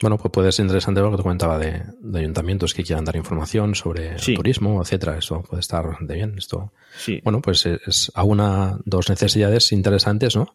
Bueno, 0.00 0.18
pues 0.18 0.32
puede 0.32 0.52
ser 0.52 0.64
interesante 0.64 1.00
lo 1.00 1.10
que 1.10 1.18
te 1.18 1.22
comentaba 1.22 1.58
de, 1.58 1.82
de 2.00 2.18
ayuntamientos 2.18 2.74
que 2.74 2.82
quieran 2.82 3.04
dar 3.04 3.16
información 3.16 3.74
sobre 3.74 4.18
sí. 4.18 4.34
turismo, 4.34 4.82
etcétera. 4.82 5.16
Esto 5.16 5.42
puede 5.42 5.60
estar 5.60 5.86
bastante 5.86 6.14
bien. 6.14 6.34
Esto, 6.36 6.72
sí. 6.96 7.20
bueno, 7.22 7.40
pues 7.40 7.64
es 7.66 8.10
a 8.14 8.24
una, 8.24 8.78
dos 8.84 9.08
necesidades 9.08 9.70
interesantes, 9.72 10.36
¿no? 10.36 10.54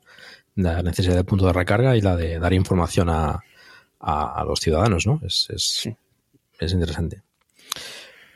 La 0.55 0.83
necesidad 0.83 1.15
del 1.15 1.25
punto 1.25 1.45
de 1.45 1.53
recarga 1.53 1.95
y 1.95 2.01
la 2.01 2.17
de 2.17 2.37
dar 2.37 2.53
información 2.53 3.09
a, 3.09 3.39
a, 3.99 4.41
a 4.41 4.43
los 4.43 4.59
ciudadanos, 4.59 5.07
¿no? 5.07 5.21
Es, 5.25 5.47
es, 5.49 5.63
sí. 5.63 5.95
es 6.59 6.73
interesante. 6.73 7.21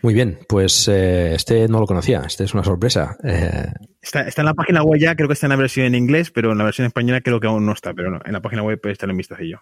Muy 0.04 0.14
bien, 0.14 0.40
pues 0.50 0.88
eh, 0.90 1.34
este 1.34 1.68
no 1.70 1.80
lo 1.80 1.86
conocía, 1.86 2.24
este 2.26 2.44
es 2.44 2.54
una 2.54 2.64
sorpresa. 2.64 3.16
Eh, 3.24 3.72
está, 4.02 4.28
está, 4.28 4.42
en 4.42 4.48
la 4.48 4.54
página 4.54 4.84
web 4.84 5.00
ya, 5.00 5.16
creo 5.16 5.30
que 5.30 5.34
está 5.34 5.48
en 5.48 5.52
la 5.52 5.56
versión 5.56 5.86
en 5.86 5.96
inglés, 5.96 6.30
pero 6.30 6.52
en 6.52 6.58
la 6.58 6.66
versión 6.66 6.88
española 6.88 7.22
creo 7.22 7.40
que 7.40 7.48
aún 7.48 7.66
no 7.66 7.72
está, 7.72 7.94
pero 7.94 8.12
no, 8.12 8.20
en 8.26 8.34
la 8.34 8.42
página 8.42 8.64
web 8.64 8.82
puede 8.82 8.94
estar 8.94 9.10
en 9.10 9.16
vistacillo. 9.16 9.62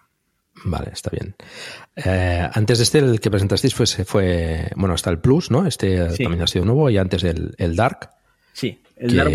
Vale, 0.64 0.90
está 0.92 1.10
bien. 1.10 1.34
Eh, 1.96 2.48
antes 2.52 2.78
de 2.78 2.84
este, 2.84 2.98
el 2.98 3.20
que 3.20 3.30
presentasteis 3.30 3.74
fue, 3.74 3.86
fue, 3.86 4.70
bueno, 4.76 4.94
está 4.94 5.10
el 5.10 5.18
Plus, 5.18 5.50
¿no? 5.50 5.66
Este 5.66 6.08
también 6.16 6.42
ha 6.42 6.46
sido 6.46 6.64
nuevo 6.64 6.88
y 6.90 6.98
antes 6.98 7.24
el, 7.24 7.54
el 7.58 7.76
Dark. 7.76 8.10
Sí, 8.52 8.78
el 8.96 9.16
Dark 9.16 9.32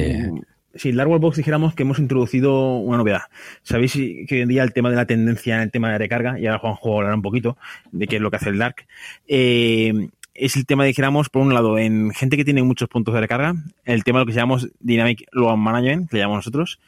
sí, 0.78 0.90
el 0.90 0.96
Dark 0.96 1.10
Box 1.10 1.38
dijéramos 1.38 1.74
que 1.74 1.84
hemos 1.84 2.00
introducido 2.00 2.78
una 2.78 2.98
novedad. 2.98 3.24
Sabéis 3.64 3.94
que 3.94 4.28
hoy 4.32 4.42
en 4.42 4.50
día 4.50 4.64
el 4.64 4.74
tema 4.74 4.90
de 4.90 4.96
la 4.96 5.06
tendencia 5.06 5.56
en 5.56 5.62
el 5.62 5.72
tema 5.72 5.92
de 5.92 5.98
recarga, 5.98 6.40
y 6.40 6.48
ahora 6.48 6.60
Juanjo 6.60 6.98
hablará 6.98 7.16
un 7.16 7.22
poquito 7.22 7.58
de 7.92 8.08
qué 8.08 8.18
es 8.18 8.22
lo 8.22 8.30
que 8.30 8.38
hace 8.38 8.50
el 8.50 8.58
Dark, 8.58 8.86
eh, 9.28 10.10
es 10.34 10.56
el 10.56 10.68
tema, 10.68 10.86
dijéramos, 10.86 11.30
por 11.30 11.42
un 11.42 11.54
lado, 11.54 11.80
en 11.80 12.12
gente 12.12 12.38
que 12.38 12.46
tiene 12.46 12.62
muchos 12.62 12.88
puntos 12.90 13.14
de 13.14 13.22
recarga, 13.22 13.56
el 13.86 14.04
tema 14.04 14.20
de 14.20 14.26
lo 14.26 14.28
que 14.28 14.36
llamamos 14.36 14.70
Dynamic 14.80 15.28
Load 15.32 15.58
Management, 15.58 16.10
que 16.10 16.18
le 16.18 16.22
llamamos 16.22 16.46
nosotros, 16.46 16.80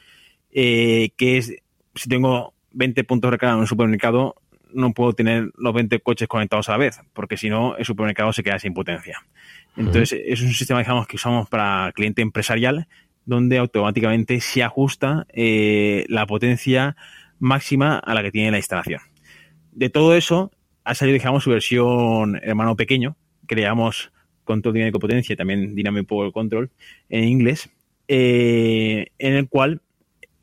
eh, 0.52 1.10
que 1.16 1.38
es, 1.38 1.52
si 1.96 2.08
tengo 2.08 2.54
20 2.72 3.04
puntos 3.04 3.28
de 3.28 3.32
recarga 3.32 3.54
en 3.54 3.60
un 3.60 3.66
supermercado, 3.66 4.36
no 4.72 4.92
puedo 4.92 5.12
tener 5.12 5.50
los 5.56 5.74
20 5.74 6.00
coches 6.00 6.28
conectados 6.28 6.68
a 6.68 6.72
la 6.72 6.78
vez, 6.78 7.00
porque 7.12 7.36
si 7.36 7.48
no, 7.48 7.76
el 7.76 7.84
supermercado 7.84 8.32
se 8.32 8.42
queda 8.42 8.58
sin 8.58 8.74
potencia. 8.74 9.18
Entonces, 9.76 10.20
es 10.24 10.40
un 10.42 10.52
sistema, 10.52 10.80
digamos, 10.80 11.06
que 11.06 11.16
usamos 11.16 11.48
para 11.48 11.92
cliente 11.94 12.22
empresarial, 12.22 12.86
donde 13.24 13.58
automáticamente 13.58 14.40
se 14.40 14.62
ajusta 14.62 15.26
eh, 15.32 16.04
la 16.08 16.26
potencia 16.26 16.96
máxima 17.38 17.98
a 17.98 18.14
la 18.14 18.22
que 18.22 18.30
tiene 18.30 18.50
la 18.50 18.58
instalación. 18.58 19.00
De 19.72 19.88
todo 19.90 20.14
eso, 20.14 20.50
ha 20.84 20.94
salido, 20.94 21.18
digamos, 21.18 21.44
su 21.44 21.50
versión 21.50 22.40
hermano 22.42 22.76
pequeño, 22.76 23.16
que 23.46 23.54
le 23.54 23.62
llamamos 23.62 24.12
control 24.44 24.74
dinámico 24.74 24.98
potencia, 24.98 25.36
también 25.36 25.74
Dynamic 25.74 26.06
Power 26.06 26.32
Control 26.32 26.70
en 27.08 27.24
inglés, 27.24 27.70
eh, 28.08 29.06
en 29.18 29.34
el 29.34 29.48
cual 29.48 29.82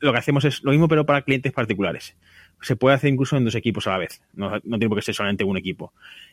lo 0.00 0.12
que 0.12 0.18
hacemos 0.18 0.44
es 0.44 0.62
lo 0.62 0.70
mismo, 0.70 0.88
pero 0.88 1.06
para 1.06 1.22
clientes 1.22 1.52
particulares. 1.52 2.16
Se 2.60 2.76
puede 2.76 2.96
hacer 2.96 3.12
incluso 3.12 3.36
en 3.36 3.44
dos 3.44 3.54
equipos 3.54 3.86
a 3.86 3.90
la 3.90 3.98
vez, 3.98 4.22
no, 4.34 4.50
no 4.50 4.78
tiene 4.78 4.88
por 4.88 4.98
qué 4.98 5.02
ser 5.02 5.14
solamente 5.14 5.44
un 5.44 5.56
equipo. 5.56 5.92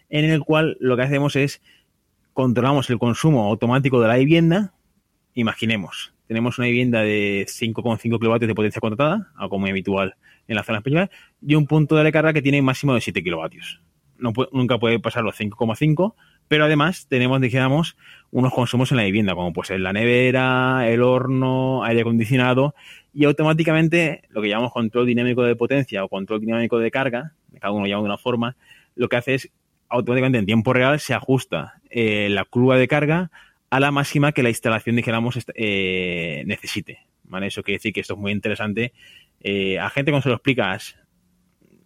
En 0.10 0.25
el 0.25 0.41
cual 0.41 0.77
lo 0.79 0.95
que 0.95 1.03
hacemos 1.03 1.36
es 1.36 1.62
controlamos 2.34 2.89
el 2.89 3.00
consumo 3.00 3.48
automático 3.48 4.01
de 4.01 4.07
la 4.10 4.17
vivienda. 4.17 4.74
Imaginemos, 5.34 6.13
tenemos 6.27 6.57
una 6.57 6.67
vivienda 6.67 7.01
de 7.01 7.45
5,5 7.48 8.19
kilovatios 8.19 8.48
de 8.48 8.55
potencia 8.55 8.81
contratada, 8.81 9.31
como 9.50 9.67
habitual 9.67 10.15
en 10.48 10.55
la 10.55 10.63
zona 10.63 10.79
española, 10.79 11.10
y 11.41 11.55
un 11.55 11.67
punto 11.67 11.95
de 11.95 12.03
recarga 12.03 12.34
que 12.34 12.41
tiene 12.41 12.62
máximo 12.62 12.93
de 12.93 13.01
7 13.01 13.24
kilovatios. 13.24 13.81
No 14.17 14.34
nunca 14.51 14.79
puede 14.79 15.00
pasar 15.00 15.24
los 15.24 15.39
5,5, 15.39 16.15
pero 16.48 16.65
además 16.65 17.07
tenemos, 17.07 17.39
dijéramos, 17.41 17.98
unos 18.31 18.53
consumos 18.53 18.91
en 18.91 18.98
la 18.98 19.03
vivienda, 19.03 19.36
como 19.36 19.53
pues 19.53 19.69
la 19.72 19.93
nevera, 19.93 20.88
el 20.89 21.01
horno, 21.01 21.84
aire 21.84 22.01
acondicionado, 22.01 22.75
y 23.15 23.24
automáticamente 23.24 24.24
lo 24.29 24.41
que 24.41 24.50
llamamos 24.50 24.74
control 24.74 25.05
dinámico 25.05 25.43
de 25.43 25.55
potencia 25.55 26.03
o 26.03 26.10
control 26.10 26.41
dinámico 26.41 26.79
de 26.79 26.91
carga, 26.91 27.31
cada 27.62 27.72
uno 27.72 27.84
lo 27.84 27.88
llama 27.88 28.01
de 28.01 28.07
una 28.07 28.17
forma, 28.17 28.57
lo 28.93 29.07
que 29.07 29.15
hace 29.15 29.36
es 29.36 29.51
automáticamente 29.88 30.38
en 30.38 30.45
tiempo 30.45 30.74
real 30.74 31.00
se 31.00 31.13
ajusta 31.13 31.79
eh, 31.89 32.27
la 32.29 32.43
curva 32.43 32.77
de 32.77 32.89
carga 32.89 33.31
a 33.69 33.79
la 33.79 33.91
máxima 33.91 34.34
que 34.34 34.43
la 34.43 34.50
instalación, 34.50 34.98
dijéramos, 34.98 35.39
eh, 35.55 36.43
necesite. 36.45 37.07
¿vale? 37.24 37.48
Eso 37.48 37.63
quiere 37.63 37.77
decir 37.77 37.93
que 37.93 38.01
esto 38.01 38.15
es 38.15 38.19
muy 38.19 38.34
interesante. 38.34 38.91
Eh, 39.39 39.79
a 39.79 39.89
gente 39.89 40.12
cuando 40.12 40.24
se 40.24 40.29
lo 40.29 40.36
explicas 40.36 40.98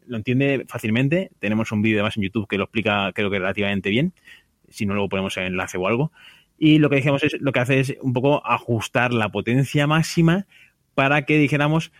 lo 0.07 0.17
entiende 0.17 0.65
fácilmente. 0.67 1.29
Tenemos 1.37 1.71
un 1.71 1.83
vídeo 1.83 1.97
además 1.97 2.17
en 2.17 2.23
YouTube 2.23 2.47
que 2.47 2.57
lo 2.57 2.63
explica 2.63 3.11
creo 3.13 3.29
que 3.29 3.37
relativamente 3.37 3.91
bien. 3.91 4.13
Si 4.67 4.87
no, 4.87 4.95
luego 4.95 5.09
ponemos 5.09 5.37
el 5.37 5.45
enlace 5.45 5.77
o 5.77 5.87
algo. 5.87 6.11
Y 6.57 6.79
lo 6.79 6.89
que 6.89 6.97
dijimos 6.97 7.23
es, 7.23 7.39
lo 7.39 7.51
que 7.51 7.59
hace 7.59 7.79
es 7.79 7.95
un 8.01 8.13
poco 8.13 8.45
ajustar 8.45 9.13
la 9.13 9.29
potencia 9.29 9.85
máxima 9.85 10.47
para 10.95 11.25
que 11.25 11.37
dijéramos 11.37 11.91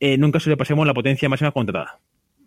eh, 0.00 0.16
nunca 0.16 0.40
sobrepasemos 0.40 0.86
la 0.86 0.94
potencia 0.94 1.28
máxima 1.28 1.50
contratada. 1.50 2.00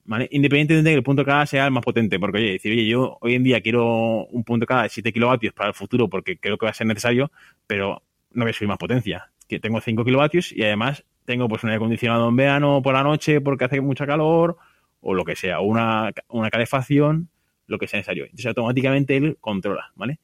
¿Vale? 0.03 0.27
Independientemente 0.31 0.89
de 0.89 0.93
que 0.93 0.97
el 0.97 1.03
punto 1.03 1.23
carga 1.23 1.45
sea 1.45 1.65
el 1.65 1.71
más 1.71 1.83
potente, 1.83 2.19
porque 2.19 2.39
oye, 2.39 2.51
decir, 2.53 2.71
oye, 2.71 2.87
yo 2.87 3.17
hoy 3.21 3.35
en 3.35 3.43
día 3.43 3.61
quiero 3.61 4.25
un 4.25 4.43
punto 4.43 4.65
carga 4.65 4.83
de 4.83 4.89
7 4.89 5.13
kilovatios 5.13 5.53
para 5.53 5.69
el 5.69 5.75
futuro 5.75 6.09
porque 6.09 6.37
creo 6.37 6.57
que 6.57 6.65
va 6.65 6.71
a 6.71 6.73
ser 6.73 6.87
necesario, 6.87 7.31
pero 7.67 8.01
no 8.31 8.43
voy 8.43 8.49
a 8.49 8.53
subir 8.53 8.67
más 8.67 8.77
potencia. 8.77 9.31
Que 9.47 9.59
tengo 9.59 9.79
5 9.79 10.03
kilovatios 10.03 10.51
y 10.51 10.63
además 10.63 11.05
tengo 11.25 11.47
pues 11.47 11.63
un 11.63 11.69
aire 11.69 11.77
acondicionado 11.77 12.27
en 12.29 12.35
verano 12.35 12.81
por 12.81 12.93
la 12.93 13.03
noche 13.03 13.41
porque 13.41 13.65
hace 13.65 13.79
mucha 13.79 14.07
calor 14.07 14.57
o 15.01 15.13
lo 15.13 15.23
que 15.23 15.35
sea, 15.35 15.59
una, 15.59 16.11
una 16.29 16.49
calefacción, 16.49 17.29
lo 17.67 17.77
que 17.77 17.87
sea 17.87 17.99
necesario. 17.99 18.25
Entonces 18.25 18.47
automáticamente 18.47 19.17
él 19.17 19.37
controla, 19.39 19.91
¿vale? 19.95 20.19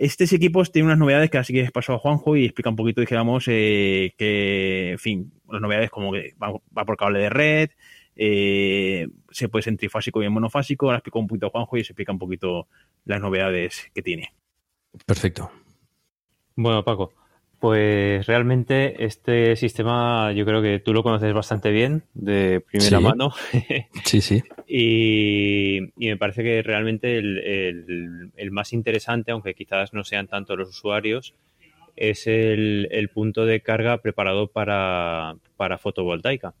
Estos 0.00 0.32
equipos 0.32 0.72
tienen 0.72 0.86
unas 0.86 0.98
novedades 0.98 1.28
que 1.28 1.36
así 1.36 1.52
que 1.52 1.70
pasó 1.70 1.92
a 1.92 1.98
Juanjo 1.98 2.34
y 2.34 2.46
explica 2.46 2.70
un 2.70 2.76
poquito, 2.76 3.02
dijéramos, 3.02 3.44
eh, 3.48 4.14
que, 4.16 4.92
en 4.92 4.98
fin, 4.98 5.30
las 5.46 5.60
novedades 5.60 5.90
como 5.90 6.10
que 6.10 6.34
va, 6.42 6.86
por 6.86 6.96
cable 6.96 7.18
de 7.18 7.28
red, 7.28 7.70
eh, 8.16 9.08
se 9.30 9.50
puede 9.50 9.62
ser 9.62 9.76
trifásico 9.76 10.22
y 10.22 10.28
monofásico. 10.30 10.86
Ahora 10.86 10.96
explico 10.96 11.18
un 11.18 11.26
poquito 11.26 11.48
a 11.48 11.50
Juanjo 11.50 11.76
y 11.76 11.84
se 11.84 11.92
explica 11.92 12.12
un 12.12 12.18
poquito 12.18 12.66
las 13.04 13.20
novedades 13.20 13.90
que 13.92 14.00
tiene. 14.00 14.32
Perfecto. 15.04 15.50
Bueno, 16.56 16.82
Paco, 16.82 17.12
pues 17.60 18.26
realmente 18.26 19.04
este 19.04 19.54
sistema 19.54 20.32
yo 20.32 20.46
creo 20.46 20.62
que 20.62 20.78
tú 20.78 20.94
lo 20.94 21.02
conoces 21.02 21.34
bastante 21.34 21.70
bien 21.70 22.04
de 22.14 22.60
primera 22.60 23.00
mano. 23.00 23.34
sí, 24.04 24.22
sí. 24.22 24.42
Y, 24.66 25.92
me 25.96 26.16
parece 26.16 26.42
que 26.42 26.62
realmente 26.62 27.18
el, 27.18 28.50
más 28.50 28.72
interesante, 28.72 29.30
aunque 29.30 29.54
quizás 29.54 29.92
no 29.92 30.04
sean 30.04 30.26
tanto 30.26 30.56
los 30.56 30.70
usuarios, 30.70 31.34
es 31.96 32.26
el, 32.26 33.10
punto 33.12 33.44
de 33.44 33.60
carga 33.60 33.98
preparado 33.98 34.46
para, 34.48 35.36
fotovoltaica, 35.78 36.54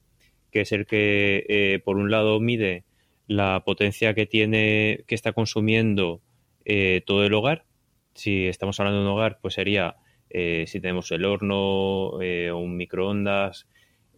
que 0.50 0.60
es 0.60 0.72
el 0.72 0.84
que 0.84 1.46
eh, 1.48 1.80
por 1.82 1.96
un 1.96 2.10
lado 2.10 2.40
mide 2.40 2.84
la 3.26 3.62
potencia 3.64 4.12
que 4.12 4.26
tiene, 4.26 5.04
que 5.06 5.14
está 5.14 5.32
consumiendo 5.32 6.20
eh, 6.66 7.00
todo 7.06 7.24
el 7.24 7.32
hogar. 7.32 7.64
Si 8.12 8.48
estamos 8.48 8.78
hablando 8.80 9.00
de 9.00 9.06
un 9.06 9.12
hogar, 9.12 9.38
pues 9.40 9.54
sería 9.54 9.96
eh, 10.30 10.64
si 10.68 10.80
tenemos 10.80 11.10
el 11.10 11.24
horno 11.24 12.22
eh, 12.22 12.52
o 12.52 12.58
un 12.58 12.76
microondas 12.76 13.66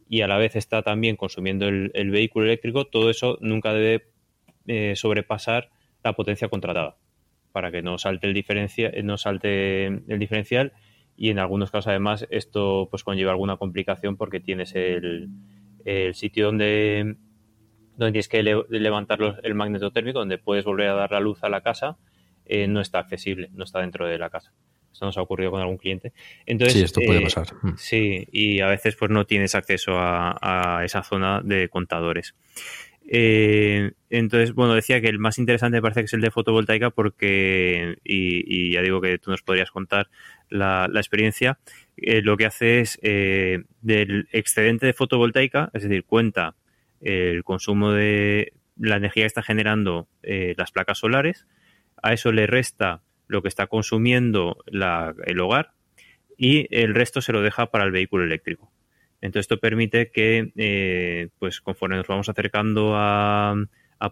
y 0.09 0.21
a 0.21 0.29
la 0.29 0.37
vez 0.37 0.57
está 0.57 0.83
también 0.83 1.17
consumiendo 1.17 1.67
el, 1.67 2.11
vehículo 2.11 2.45
eléctrico, 2.45 2.87
todo 2.87 3.09
eso 3.09 3.39
nunca 3.41 3.73
debe 3.73 4.11
eh, 4.67 4.93
sobrepasar 4.95 5.71
la 6.05 6.13
potencia 6.13 6.49
contratada 6.49 6.99
para 7.51 7.71
que 7.71 7.81
no 7.81 7.97
salte 7.97 8.27
el 8.27 8.35
diferencia, 8.35 8.93
no 9.03 9.17
salte 9.17 9.87
el 9.87 10.19
diferencial 10.19 10.75
y 11.17 11.31
en 11.31 11.39
algunos 11.39 11.71
casos 11.71 11.89
además 11.89 12.27
esto 12.29 12.89
pues 12.91 13.05
conlleva 13.05 13.31
alguna 13.31 13.57
complicación 13.57 14.19
porque 14.19 14.41
tienes 14.41 14.75
el, 14.75 15.31
sitio 16.13 16.47
donde 16.47 17.17
donde 17.97 18.13
tienes 18.13 18.29
que 18.29 18.43
levantar 18.43 19.41
el 19.43 19.55
magneto 19.55 19.93
térmico, 19.93 20.19
donde 20.19 20.39
puedes 20.39 20.65
volver 20.65 20.89
a 20.89 20.95
dar 20.95 21.13
la 21.13 21.21
luz 21.21 21.43
a 21.43 21.49
la 21.49 21.63
casa, 21.63 21.99
no 22.69 22.81
está 22.81 22.99
accesible, 22.99 23.51
no 23.53 23.65
está 23.65 23.81
dentro 23.81 24.07
de 24.07 24.19
la 24.19 24.31
casa. 24.31 24.53
Esto 24.93 25.07
nos 25.07 25.17
ha 25.17 25.23
ocurrido 25.23 25.51
con 25.51 25.61
algún 25.61 25.79
cliente. 25.79 26.13
Entonces, 26.45 26.75
sí, 26.75 26.85
esto 26.85 27.01
puede 27.05 27.21
eh, 27.21 27.23
pasar. 27.23 27.47
Mm. 27.63 27.77
Sí, 27.77 28.29
y 28.31 28.61
a 28.61 28.67
veces 28.69 28.95
pues 28.97 29.11
no 29.11 29.25
tienes 29.25 29.55
acceso 29.55 29.93
a, 29.97 30.83
esa 30.85 31.03
zona 31.03 31.41
de 31.43 31.69
contadores. 31.69 32.35
Eh, 33.09 33.93
entonces, 34.11 34.55
bueno, 34.55 34.75
decía 34.75 35.01
que 35.01 35.09
el 35.09 35.19
más 35.19 35.39
interesante 35.39 35.79
me 35.79 35.83
parece 35.83 36.01
que 36.01 36.07
es 36.07 36.13
el 36.13 36.21
de 36.21 36.31
fotovoltaica 36.31 36.91
porque, 36.91 37.97
y, 38.05 38.73
ya 38.73 38.83
digo 38.83 39.01
que 39.01 39.19
tú 39.19 39.31
nos 39.31 39.43
podrías 39.43 39.71
contar 39.71 40.09
la, 40.51 40.89
experiencia, 40.95 41.59
eh, 41.97 42.23
lo 42.23 42.37
que 42.37 42.47
hace 42.47 42.81
es 42.81 43.01
del 43.01 44.29
excedente 44.31 44.87
de 44.87 44.93
fotovoltaica, 44.93 45.71
es 45.73 45.83
decir, 45.83 46.05
cuenta 46.05 46.55
el 47.01 47.43
consumo 47.43 47.93
de 47.93 48.53
la 48.77 48.97
energía 48.97 49.25
que 49.25 49.29
está 49.29 49.43
generando 49.43 50.07
las 50.23 50.71
placas 50.71 50.99
solares, 50.99 51.47
a 52.03 52.13
eso 52.13 52.31
le 52.31 52.47
resta 52.47 53.03
lo 53.27 53.43
que 53.43 53.49
está 53.49 53.67
consumiendo 53.67 54.59
el 54.67 55.41
hogar 55.41 55.73
y 56.37 56.67
el 56.71 56.95
resto 56.95 57.21
se 57.21 57.33
lo 57.33 57.43
deja 57.43 57.71
para 57.71 57.85
el 57.85 57.93
vehículo 57.93 58.25
eléctrico. 58.25 58.73
Entonces 59.21 59.45
esto 59.45 59.61
permite 59.61 60.11
que, 60.11 60.53
eh, 60.57 61.29
pues 61.39 61.61
conforme 61.61 61.97
nos 61.97 62.09
vamos 62.09 62.29
acercando 62.29 62.95
a, 62.97 63.55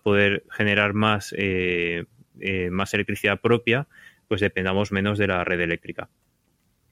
poder 0.05 0.45
generar 0.53 0.95
más, 0.95 1.35
eh, 1.37 2.05
eh, 2.39 2.71
más 2.71 2.95
electricidad 2.95 3.41
propia, 3.41 3.89
pues 4.29 4.41
dependamos 4.41 4.93
menos 4.93 5.19
de 5.19 5.27
la 5.27 5.43
red 5.43 5.61
eléctrica. 5.61 6.09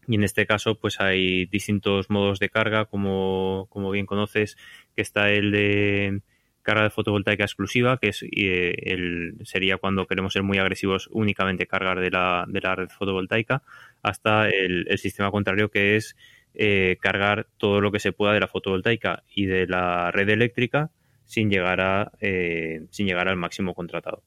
Y 0.08 0.16
en 0.16 0.24
este 0.24 0.46
caso, 0.46 0.80
pues 0.80 1.00
hay 1.00 1.46
distintos 1.46 2.10
modos 2.10 2.40
de 2.40 2.48
carga, 2.48 2.86
como, 2.86 3.68
como 3.70 3.92
bien 3.92 4.06
conoces, 4.06 4.56
que 4.96 5.02
está 5.02 5.30
el 5.30 5.52
de 5.52 6.22
carga 6.68 6.82
de 6.82 6.90
fotovoltaica 6.90 7.44
exclusiva, 7.44 7.96
que 7.96 8.08
es, 8.08 8.22
eh, 8.24 8.74
el, 8.82 9.36
sería 9.44 9.78
cuando 9.78 10.06
queremos 10.06 10.34
ser 10.34 10.42
muy 10.42 10.58
agresivos 10.58 11.08
únicamente 11.10 11.66
cargar 11.66 11.98
de 11.98 12.10
la, 12.10 12.44
de 12.46 12.60
la 12.60 12.74
red 12.74 12.90
fotovoltaica, 12.90 13.62
hasta 14.02 14.50
el, 14.50 14.86
sistema 14.98 15.30
contrario 15.30 15.70
que 15.70 15.96
es 15.96 16.14
eh, 16.52 16.98
cargar 17.00 17.46
todo 17.56 17.80
lo 17.80 17.90
que 17.90 18.00
se 18.00 18.12
pueda 18.12 18.34
de 18.34 18.40
la 18.40 18.48
fotovoltaica 18.48 19.22
y 19.34 19.46
de 19.46 19.66
la 19.66 20.10
red 20.10 20.28
eléctrica 20.28 20.90
sin 21.24 21.48
llegar, 21.48 21.80
a, 21.80 22.12
eh, 22.20 22.82
sin 22.90 23.06
llegar 23.06 23.28
al 23.28 23.36
máximo 23.36 23.72
contratado. 23.72 24.22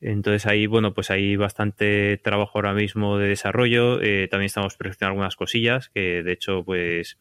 Entonces 0.00 0.46
ahí, 0.46 0.66
bueno, 0.66 0.92
pues 0.92 1.12
hay 1.12 1.36
bastante 1.36 2.16
trabajo 2.16 2.52
ahora 2.56 2.72
mismo 2.72 3.16
de 3.18 3.28
desarrollo. 3.28 3.98
También 4.28 4.46
estamos 4.46 4.76
perfeccionando 4.76 5.12
algunas 5.12 5.36
cosillas 5.36 5.90
que, 5.90 6.22
de 6.22 6.32
hecho, 6.32 6.64
pues, 6.64 7.18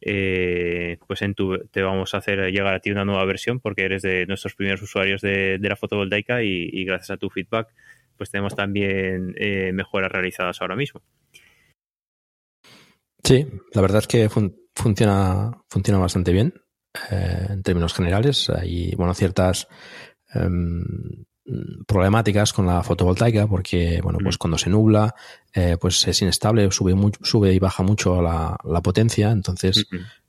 eh, 0.00 0.98
pues 1.06 1.22
en 1.22 1.34
tu, 1.34 1.58
te 1.70 1.82
vamos 1.82 2.14
a 2.14 2.18
hacer 2.18 2.50
llegar 2.50 2.74
a 2.74 2.80
ti 2.80 2.90
una 2.90 3.04
nueva 3.04 3.24
versión 3.24 3.60
porque 3.60 3.84
eres 3.84 4.02
de 4.02 4.26
nuestros 4.26 4.54
primeros 4.54 4.82
usuarios 4.82 5.20
de, 5.20 5.58
la 5.60 5.76
fotovoltaica 5.76 6.42
y, 6.42 6.84
gracias 6.84 7.10
a 7.10 7.16
tu 7.16 7.30
feedback, 7.30 7.68
pues 8.16 8.30
tenemos 8.30 8.54
también 8.54 9.34
eh, 9.36 9.72
mejoras 9.72 10.12
realizadas 10.12 10.60
ahora 10.60 10.76
mismo. 10.76 11.02
Sí, 13.24 13.46
la 13.72 13.82
verdad 13.82 13.98
es 13.98 14.06
que 14.06 14.28
funciona, 14.74 15.52
funciona 15.68 15.98
bastante 15.98 16.32
bien 16.32 16.54
en 17.10 17.62
términos 17.62 17.92
generales. 17.92 18.48
Hay, 18.50 18.94
bueno, 18.96 19.12
ciertas 19.12 19.68
em, 20.32 20.82
problemáticas 21.86 22.52
con 22.52 22.66
la 22.66 22.82
fotovoltaica 22.82 23.46
porque, 23.46 24.00
bueno, 24.02 24.18
pues 24.22 24.36
cuando 24.36 24.58
se 24.58 24.70
nubla, 24.70 25.14
eh, 25.52 25.76
pues 25.80 26.06
es 26.06 26.20
inestable, 26.22 26.70
sube, 26.70 26.94
sube 27.22 27.52
y 27.52 27.58
baja 27.58 27.82
mucho 27.82 28.20
la, 28.20 28.56
potencia, 28.82 29.30
entonces 29.30 29.86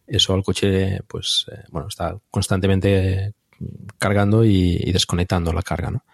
eso 0.08 0.34
al 0.34 0.44
coche, 0.44 1.02
pues, 1.08 1.46
eh, 1.52 1.64
bueno, 1.72 1.88
está 1.88 2.18
constantemente 2.32 3.34
cargando 3.98 4.46
y, 4.46 4.92
desconectando 4.92 5.52
la 5.52 5.62
carga, 5.62 5.92
¿no? 5.92 6.06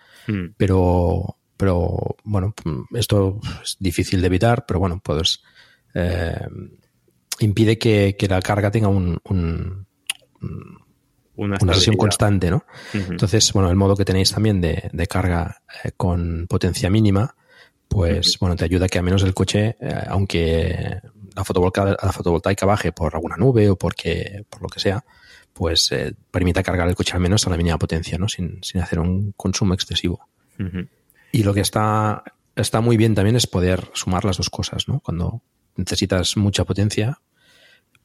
Pero, 0.57 1.38
pero, 1.55 2.15
bueno, 2.24 2.55
esto 2.95 3.39
es 3.63 3.77
difícil 3.79 4.21
de 4.21 4.27
evitar, 4.27 4.65
pero 4.65 4.79
bueno, 4.79 5.00
pues 5.03 5.43
eh, 5.93 6.47
impide 7.39 7.77
que, 7.77 8.17
la 8.27 8.41
carga 8.41 8.71
tenga 8.71 8.88
un 8.88 9.19
una, 11.38 11.58
sesión 11.74 11.98
constante, 11.98 12.50
¿no? 12.50 12.65
Entonces, 12.94 13.51
bueno, 13.54 13.70
el 13.70 13.75
modo 13.75 13.96
que 13.96 14.06
tenéis 14.06 14.32
también 14.32 14.62
de, 14.62 15.08
carga 15.10 15.62
eh, 15.84 15.92
con 15.96 16.48
potencia 16.48 16.89
mínima, 16.89 17.36
pues, 17.88 18.38
bueno, 18.39 18.56
te 18.56 18.65
ayuda 18.65 18.86
a 18.86 18.89
que 18.89 18.98
al 18.98 19.04
menos 19.04 19.24
el 19.24 19.34
coche, 19.34 19.77
eh, 19.80 20.04
aunque 20.08 21.00
la 21.36 21.44
fotovoltaica, 21.44 21.98
la 22.01 22.12
fotovoltaica 22.12 22.65
baje 22.65 22.92
por 22.92 23.15
alguna 23.15 23.38
nube 23.38 23.70
o 23.70 23.75
porque, 23.75 24.46
por 24.50 24.62
lo 24.62 24.70
que 24.70 24.80
sea, 24.80 25.04
pues 25.54 25.92
eh, 25.92 26.13
permita 26.32 26.63
cargar 26.63 26.88
el 26.88 26.96
coche 26.96 27.13
al 27.13 27.22
menos 27.22 27.46
a 27.48 27.50
la 27.50 27.58
mínima 27.58 27.77
potencia, 27.77 28.18
¿no? 28.18 28.27
Sin, 28.27 28.63
sin 28.63 28.82
hacer 28.82 29.00
un 29.00 29.34
consumo 29.38 29.74
excesivo. 29.74 30.27
Y 31.32 31.44
lo 31.44 31.54
que 31.54 31.60
está, 31.60 32.24
está 32.56 32.80
muy 32.80 32.96
bien 32.96 33.13
también 33.13 33.36
es 33.36 33.46
poder 33.46 33.89
sumar 33.94 34.24
las 34.24 34.38
dos 34.38 34.50
cosas, 34.50 34.88
¿no? 34.88 35.01
Cuando 35.01 35.42
necesitas 35.75 36.38
mucha 36.38 36.63
potencia, 36.63 37.20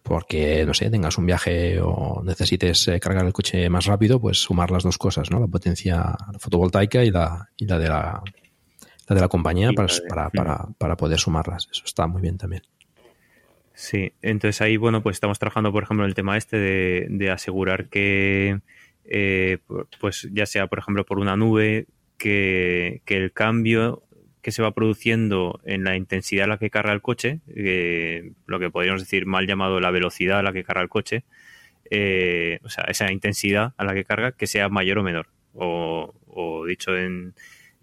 porque, 0.03 0.65
no 0.67 0.75
sé, 0.75 0.91
tengas 0.91 1.19
un 1.19 1.27
viaje 1.27 1.81
o 1.81 2.23
necesites 2.25 2.89
eh, 2.89 3.01
cargar 3.01 3.27
el 3.27 3.33
coche 3.33 3.69
más 3.69 3.87
rápido, 3.87 4.21
pues 4.21 4.39
sumar 4.39 4.71
las 4.71 4.83
dos 4.83 4.99
cosas, 4.99 5.31
¿no? 5.31 5.39
La 5.39 5.47
potencia 5.47 6.17
fotovoltaica 6.39 7.05
y 7.05 7.11
la, 7.11 7.49
y 7.57 7.67
la 7.67 7.79
de 7.79 7.89
la, 7.89 8.23
la 9.09 9.15
de 9.15 9.21
la 9.21 9.29
compañía 9.29 9.71
para, 9.73 10.31
para, 10.31 10.69
para, 10.79 10.97
poder 10.97 11.19
sumarlas. 11.19 11.69
Eso 11.71 11.85
está 11.85 12.07
muy 12.07 12.23
bien 12.23 12.39
también. 12.39 12.63
Sí, 13.75 14.13
entonces 14.21 14.61
ahí, 14.61 14.77
bueno, 14.77 15.03
pues 15.03 15.17
estamos 15.17 15.39
trabajando, 15.39 15.73
por 15.73 15.85
ejemplo, 15.85 16.05
en 16.05 16.09
el 16.09 16.15
tema 16.15 16.37
este 16.37 16.59
de, 16.59 17.07
de 17.09 17.31
asegurar 17.31 17.89
que, 17.89 18.61
eh, 19.05 19.59
pues 20.01 20.29
ya 20.33 20.47
sea, 20.47 20.67
por 20.67 20.79
ejemplo, 20.79 21.05
por 21.05 21.19
una 21.19 21.37
nube, 21.37 21.87
que, 22.19 23.01
que 23.07 23.17
el 23.17 23.33
cambio 23.33 24.03
que 24.43 24.53
se 24.53 24.63
va 24.63 24.73
produciendo 24.73 25.61
en 25.65 25.85
la 25.85 25.97
intensidad 25.97 26.45
a 26.45 26.49
la 26.49 26.59
que 26.59 26.71
carga 26.71 26.93
el 26.93 27.03
coche, 27.03 27.41
lo 28.47 28.59
que 28.59 28.71
podríamos 28.71 29.03
decir 29.03 29.27
mal 29.27 29.47
llamado 29.47 29.81
la 29.81 29.91
velocidad 29.91 30.39
a 30.39 30.43
la 30.43 30.53
que 30.53 30.65
carga 30.65 30.83
el 30.83 30.89
coche, 30.89 31.25
eh, 31.91 32.61
o 32.63 32.69
sea, 32.69 32.85
esa 32.85 33.11
intensidad 33.11 33.75
a 33.77 33.85
la 33.85 33.95
que 33.95 34.05
carga, 34.05 34.33
que 34.33 34.47
sea 34.47 34.69
mayor 34.69 34.99
o 34.99 35.03
menor. 35.03 35.29
O, 35.53 36.15
dicho 36.67 36.97
en, 36.97 37.35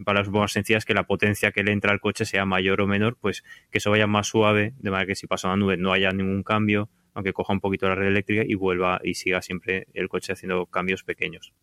palabras 0.03 0.31
más 0.31 0.51
sencillas, 0.53 0.85
que 0.85 0.93
la 0.93 1.03
potencia 1.03 1.51
que 1.51 1.63
le 1.63 1.73
entra 1.73 1.91
al 1.91 1.99
coche 1.99 2.25
sea 2.25 2.45
mayor 2.45 2.81
o 2.81 2.87
menor, 2.87 3.17
pues 3.19 3.43
que 3.69 3.79
eso 3.79 3.91
vaya 3.91 4.07
más 4.07 4.27
suave, 4.27 4.73
de 4.79 4.89
manera 4.89 5.07
que 5.07 5.15
si 5.15 5.27
pasa 5.27 5.47
una 5.49 5.57
nube 5.57 5.77
no 5.77 5.91
haya 5.91 6.11
ningún 6.11 6.43
cambio, 6.43 6.89
aunque 7.13 7.33
coja 7.33 7.51
un 7.51 7.59
poquito 7.59 7.89
la 7.89 7.95
red 7.95 8.07
eléctrica 8.07 8.43
y 8.47 8.55
vuelva 8.55 9.01
y 9.03 9.15
siga 9.15 9.41
siempre 9.41 9.87
el 9.93 10.07
coche 10.07 10.33
haciendo 10.33 10.67
cambios 10.67 11.03
pequeños. 11.03 11.53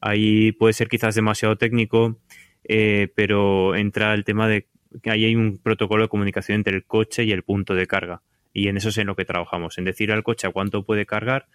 Ahí 0.00 0.52
puede 0.52 0.72
ser 0.72 0.88
quizás 0.88 1.14
demasiado 1.14 1.56
técnico 1.56 2.18
eh, 2.68 3.08
pero 3.14 3.74
entra 3.74 4.14
el 4.14 4.24
tema 4.24 4.46
de 4.46 4.68
que 5.02 5.10
ahí 5.10 5.24
hay 5.24 5.36
un 5.36 5.58
protocolo 5.58 6.04
de 6.04 6.08
comunicación 6.08 6.56
entre 6.56 6.76
el 6.76 6.84
coche 6.84 7.24
y 7.24 7.32
el 7.32 7.42
punto 7.42 7.74
de 7.74 7.86
carga. 7.86 8.22
Y 8.52 8.68
en 8.68 8.76
eso 8.76 8.90
es 8.90 8.98
en 8.98 9.06
lo 9.06 9.16
que 9.16 9.24
trabajamos, 9.24 9.78
en 9.78 9.84
decir 9.84 10.12
al 10.12 10.22
coche 10.22 10.46
a 10.46 10.50
cuánto 10.50 10.84
puede 10.84 11.06
cargar 11.06 11.46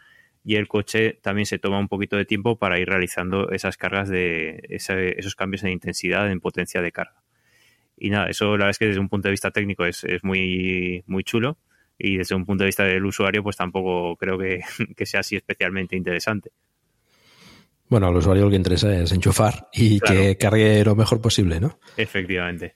y 0.43 0.55
el 0.55 0.67
coche 0.67 1.19
también 1.21 1.45
se 1.45 1.59
toma 1.59 1.79
un 1.79 1.87
poquito 1.87 2.17
de 2.17 2.25
tiempo 2.25 2.57
para 2.57 2.79
ir 2.79 2.89
realizando 2.89 3.49
esas 3.51 3.77
cargas 3.77 4.09
de 4.09 4.61
esos 4.69 5.35
cambios 5.35 5.63
en 5.63 5.71
intensidad, 5.71 6.29
en 6.29 6.41
potencia 6.41 6.81
de 6.81 6.91
carga. 6.91 7.23
Y 7.97 8.09
nada, 8.09 8.29
eso 8.29 8.45
la 8.45 8.51
verdad 8.51 8.69
es 8.71 8.79
que 8.79 8.87
desde 8.87 8.99
un 8.99 9.09
punto 9.09 9.27
de 9.27 9.31
vista 9.31 9.51
técnico 9.51 9.85
es, 9.85 10.03
es 10.03 10.23
muy, 10.23 11.03
muy 11.07 11.23
chulo 11.23 11.57
y 11.97 12.17
desde 12.17 12.35
un 12.35 12.45
punto 12.45 12.63
de 12.63 12.67
vista 12.67 12.83
del 12.83 13.05
usuario 13.05 13.43
pues 13.43 13.55
tampoco 13.55 14.17
creo 14.17 14.37
que 14.37 14.61
sea 15.05 15.21
así 15.21 15.35
especialmente 15.35 15.95
interesante. 15.95 16.51
Bueno, 17.89 18.07
al 18.07 18.15
usuario 18.15 18.45
lo 18.45 18.49
que 18.49 18.55
interesa 18.55 18.95
es 18.95 19.11
enchufar 19.11 19.67
y 19.73 19.99
que 19.99 20.37
cargue 20.37 20.83
lo 20.83 20.95
mejor 20.95 21.21
posible, 21.21 21.59
¿no? 21.59 21.79
Efectivamente. 21.97 22.75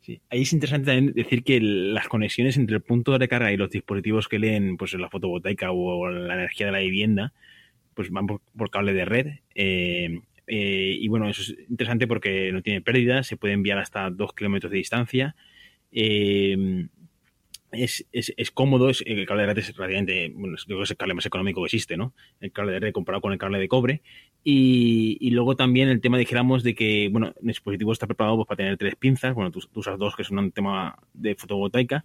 Sí. 0.00 0.20
Ahí 0.28 0.42
es 0.42 0.52
interesante 0.52 0.86
también 0.86 1.14
decir 1.14 1.44
que 1.44 1.60
las 1.60 2.08
conexiones 2.08 2.56
entre 2.56 2.76
el 2.76 2.82
punto 2.82 3.18
de 3.18 3.28
carga 3.28 3.52
y 3.52 3.56
los 3.56 3.70
dispositivos 3.70 4.28
que 4.28 4.38
leen 4.38 4.76
pues, 4.76 4.92
la 4.94 5.08
fotovoltaica 5.08 5.72
o 5.72 6.10
la 6.10 6.34
energía 6.34 6.66
de 6.66 6.72
la 6.72 6.80
vivienda, 6.80 7.32
pues 7.94 8.10
van 8.10 8.26
por, 8.26 8.70
cable 8.70 8.92
de 8.92 9.04
red. 9.04 9.26
Eh, 9.54 10.20
eh, 10.46 10.96
y 11.00 11.08
bueno, 11.08 11.28
eso 11.28 11.42
es 11.42 11.56
interesante 11.70 12.06
porque 12.06 12.52
no 12.52 12.62
tiene 12.62 12.82
pérdida, 12.82 13.22
se 13.22 13.36
puede 13.36 13.54
enviar 13.54 13.78
hasta 13.78 14.10
dos 14.10 14.34
kilómetros 14.34 14.70
de 14.70 14.78
distancia. 14.78 15.36
Eh, 15.90 16.86
es, 17.74 18.06
es, 18.12 18.32
es, 18.36 18.50
cómodo, 18.50 18.88
es, 18.90 19.02
el 19.06 19.26
cable 19.26 19.42
de 19.42 19.48
red 19.48 19.58
es 19.58 19.76
relativamente, 19.76 20.32
bueno, 20.34 20.56
es 20.56 20.90
el 20.90 20.96
cable 20.96 21.14
más 21.14 21.26
económico 21.26 21.62
que 21.62 21.66
existe, 21.66 21.96
¿no? 21.96 22.14
El 22.40 22.52
cable 22.52 22.72
de 22.72 22.80
red 22.80 22.92
comparado 22.92 23.22
con 23.22 23.32
el 23.32 23.38
cable 23.38 23.58
de 23.58 23.68
cobre. 23.68 24.02
Y, 24.42 25.16
y 25.20 25.30
luego 25.30 25.56
también 25.56 25.88
el 25.88 26.00
tema, 26.00 26.18
dijéramos, 26.18 26.62
de 26.62 26.74
que, 26.74 27.08
bueno, 27.10 27.34
el 27.40 27.46
dispositivo 27.48 27.92
está 27.92 28.06
preparado 28.06 28.36
pues, 28.36 28.48
para 28.48 28.56
tener 28.56 28.76
tres 28.76 28.96
pinzas, 28.96 29.34
bueno, 29.34 29.50
tú, 29.50 29.60
tú 29.60 29.80
usas 29.80 29.98
dos, 29.98 30.16
que 30.16 30.22
es 30.22 30.30
un 30.30 30.52
tema 30.52 30.96
de 31.12 31.34
fotovoltaica, 31.34 32.04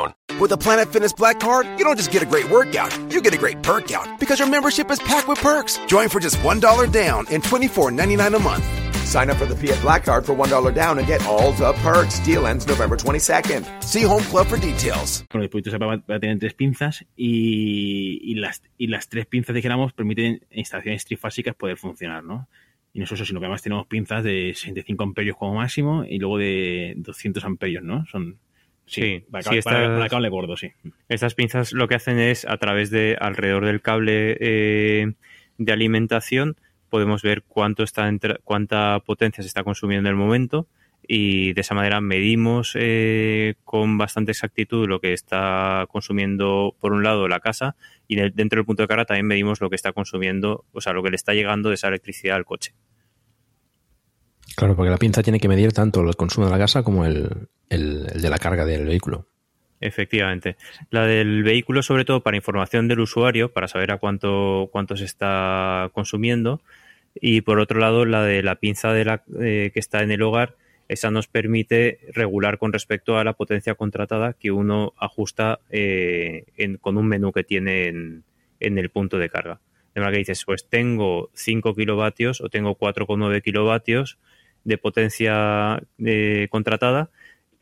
With 0.39 0.51
a 0.51 0.57
Planet 0.57 0.91
Fitness 0.91 1.13
Black 1.13 1.39
Card, 1.39 1.67
you 1.77 1.83
don't 1.85 1.97
just 1.97 2.11
get 2.11 2.23
a 2.23 2.25
great 2.25 2.49
workout, 2.49 2.91
you 3.11 3.21
get 3.21 3.33
a 3.33 3.37
great 3.37 3.61
perk 3.61 3.91
out 3.91 4.19
because 4.19 4.39
your 4.39 4.49
membership 4.49 4.89
is 4.89 4.99
packed 4.99 5.27
with 5.27 5.39
perks. 5.39 5.79
Join 5.87 6.09
for 6.09 6.19
just 6.19 6.37
$1 6.37 6.91
down 6.91 7.25
and 7.29 7.43
$24.99 7.43 8.35
a 8.35 8.39
month. 8.39 8.63
Sign 9.05 9.29
up 9.29 9.37
for 9.37 9.45
the 9.45 9.55
Fiat 9.55 9.81
Black 9.81 10.05
Card 10.05 10.25
for 10.25 10.33
$1 10.33 10.73
down 10.73 10.97
and 10.97 11.05
get 11.05 11.25
all 11.27 11.51
the 11.51 11.73
perks. 11.83 12.19
Deal 12.19 12.47
ends 12.47 12.65
November 12.65 12.95
22nd. 12.95 13.83
See 13.83 14.03
Home 14.03 14.23
Club 14.23 14.47
for 14.47 14.57
details. 14.57 15.25
Con 15.29 15.41
el 15.41 15.47
dispositivo 15.47 15.71
se 15.71 15.77
va 15.77 16.15
a 16.15 16.19
tener 16.19 16.39
tres 16.39 16.53
pinzas 16.53 17.05
y, 17.15 18.19
y, 18.23 18.35
las, 18.35 18.63
y 18.77 18.87
las 18.87 19.09
tres 19.09 19.25
pinzas, 19.25 19.53
dijéramos, 19.53 19.93
permiten 19.93 20.39
instalaciones 20.49 21.05
trifásicas 21.05 21.55
poder 21.55 21.77
funcionar, 21.77 22.23
¿no? 22.23 22.47
Y 22.93 22.99
nosotros, 22.99 23.27
si 23.27 23.33
lo 23.33 23.39
que 23.39 23.45
además 23.45 23.61
tenemos 23.61 23.87
pinzas 23.87 24.23
de 24.23 24.53
65 24.55 25.03
amperios 25.03 25.37
como 25.37 25.55
máximo 25.55 26.03
y 26.03 26.17
luego 26.17 26.37
de 26.37 26.93
200 26.97 27.43
amperios, 27.45 27.83
¿no? 27.83 28.05
Son 28.05 28.39
Sí, 28.85 29.23
sí, 29.23 29.61
para, 29.63 30.09
cable 30.09 30.29
gordo, 30.29 30.57
sí. 30.57 30.71
Estas 31.07 31.33
pinzas 31.33 31.71
lo 31.71 31.87
que 31.87 31.95
hacen 31.95 32.19
es, 32.19 32.45
a 32.45 32.57
través 32.57 32.89
de 32.89 33.17
alrededor 33.19 33.65
del 33.65 33.81
cable 33.81 34.37
eh, 34.39 35.13
de 35.57 35.71
alimentación, 35.71 36.57
podemos 36.89 37.21
ver 37.21 37.43
cuánto 37.47 37.83
está 37.83 38.11
cuánta 38.43 38.99
potencia 39.05 39.43
se 39.43 39.47
está 39.47 39.63
consumiendo 39.63 40.09
en 40.09 40.13
el 40.13 40.19
momento 40.19 40.67
y 41.07 41.53
de 41.53 41.61
esa 41.61 41.73
manera 41.73 42.01
medimos 42.01 42.73
eh, 42.75 43.55
con 43.63 43.97
bastante 43.97 44.31
exactitud 44.31 44.87
lo 44.87 44.99
que 44.99 45.13
está 45.13 45.85
consumiendo 45.89 46.75
por 46.79 46.93
un 46.93 47.03
lado 47.03 47.27
la 47.27 47.39
casa 47.39 47.75
y 48.07 48.15
dentro 48.15 48.57
del 48.57 48.65
punto 48.65 48.83
de 48.83 48.87
carga 48.87 49.05
también 49.05 49.25
medimos 49.25 49.61
lo 49.61 49.69
que 49.69 49.75
está 49.75 49.93
consumiendo, 49.93 50.65
o 50.73 50.81
sea, 50.81 50.93
lo 50.93 51.01
que 51.01 51.09
le 51.09 51.15
está 51.15 51.33
llegando 51.33 51.69
de 51.69 51.75
esa 51.75 51.87
electricidad 51.87 52.35
al 52.35 52.45
coche. 52.45 52.73
Claro, 54.55 54.75
porque 54.75 54.91
la 54.91 54.97
pinza 54.97 55.23
tiene 55.23 55.39
que 55.39 55.47
medir 55.47 55.71
tanto 55.71 56.01
el 56.01 56.15
consumo 56.15 56.47
de 56.47 56.51
la 56.51 56.59
casa 56.59 56.83
como 56.83 57.05
el, 57.05 57.47
de 57.79 58.29
la 58.29 58.37
carga 58.37 58.65
del 58.65 58.85
vehículo. 58.85 59.27
Efectivamente. 59.81 60.57
La 60.91 61.07
del 61.07 61.43
vehículo, 61.43 61.81
sobre 61.81 62.05
todo 62.05 62.21
para 62.21 62.37
información 62.37 62.87
del 62.87 62.99
usuario, 62.99 63.51
para 63.51 63.67
saber 63.67 63.91
a 63.91 63.97
cuánto, 63.97 64.69
cuánto 64.71 64.95
se 64.95 65.05
está 65.05 65.89
consumiendo, 65.93 66.61
Y 67.13 67.41
por 67.41 67.59
otro 67.59 67.79
lado, 67.79 68.05
la 68.05 68.23
de 68.23 68.41
la 68.41 68.55
pinza 68.55 68.93
de 68.93 69.03
la, 69.03 69.23
eh, 69.41 69.71
que 69.73 69.79
está 69.81 70.01
en 70.01 70.11
el 70.11 70.21
hogar, 70.21 70.55
esa 70.87 71.11
nos 71.11 71.27
permite 71.27 71.99
regular 72.13 72.57
con 72.57 72.73
respecto 72.73 73.17
a 73.17 73.23
la 73.23 73.33
potencia 73.33 73.75
contratada 73.75 74.33
que 74.33 74.51
uno 74.51 74.93
ajusta 74.97 75.59
eh, 75.69 76.45
con 76.81 76.97
un 76.97 77.07
menú 77.07 77.31
que 77.31 77.43
tiene 77.43 77.87
en, 77.87 78.23
el 78.59 78.89
punto 78.89 79.17
de 79.17 79.29
carga. 79.29 79.59
De 79.93 80.01
manera 80.01 80.13
que 80.13 80.19
dices, 80.19 80.43
pues 80.45 80.67
tengo 80.69 81.29
5 81.33 81.75
kilovatios 81.75 82.41
o 82.41 82.49
tengo 82.49 82.77
4,9 82.77 83.41
kilovatios 83.41 84.19
de 84.63 84.77
potencia 84.77 85.81
eh, 86.05 86.47
contratada 86.49 87.09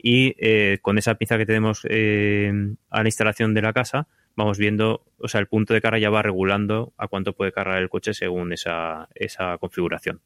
y 0.01 0.77
con 0.77 0.97
esa 0.97 1.15
pinza 1.15 1.37
que 1.37 1.45
tenemos 1.45 1.85
a 1.85 3.01
la 3.03 3.07
instalación 3.07 3.53
de 3.53 3.61
la 3.61 3.73
casa, 3.73 4.07
vamos 4.39 4.57
viendo, 4.57 5.05
o 5.17 5.27
sea, 5.27 5.41
el 5.41 5.47
punto 5.47 5.73
de 5.73 5.81
carga 5.81 5.99
ya 5.99 6.09
va 6.09 6.21
regulando 6.21 6.93
a 6.97 7.07
cuánto 7.07 7.33
puede 7.33 7.51
cargar 7.51 7.81
el 7.81 7.89
coche 7.89 8.13
según 8.13 8.53
esa, 8.53 9.09
esa 9.13 9.57
configuración. 9.57 10.21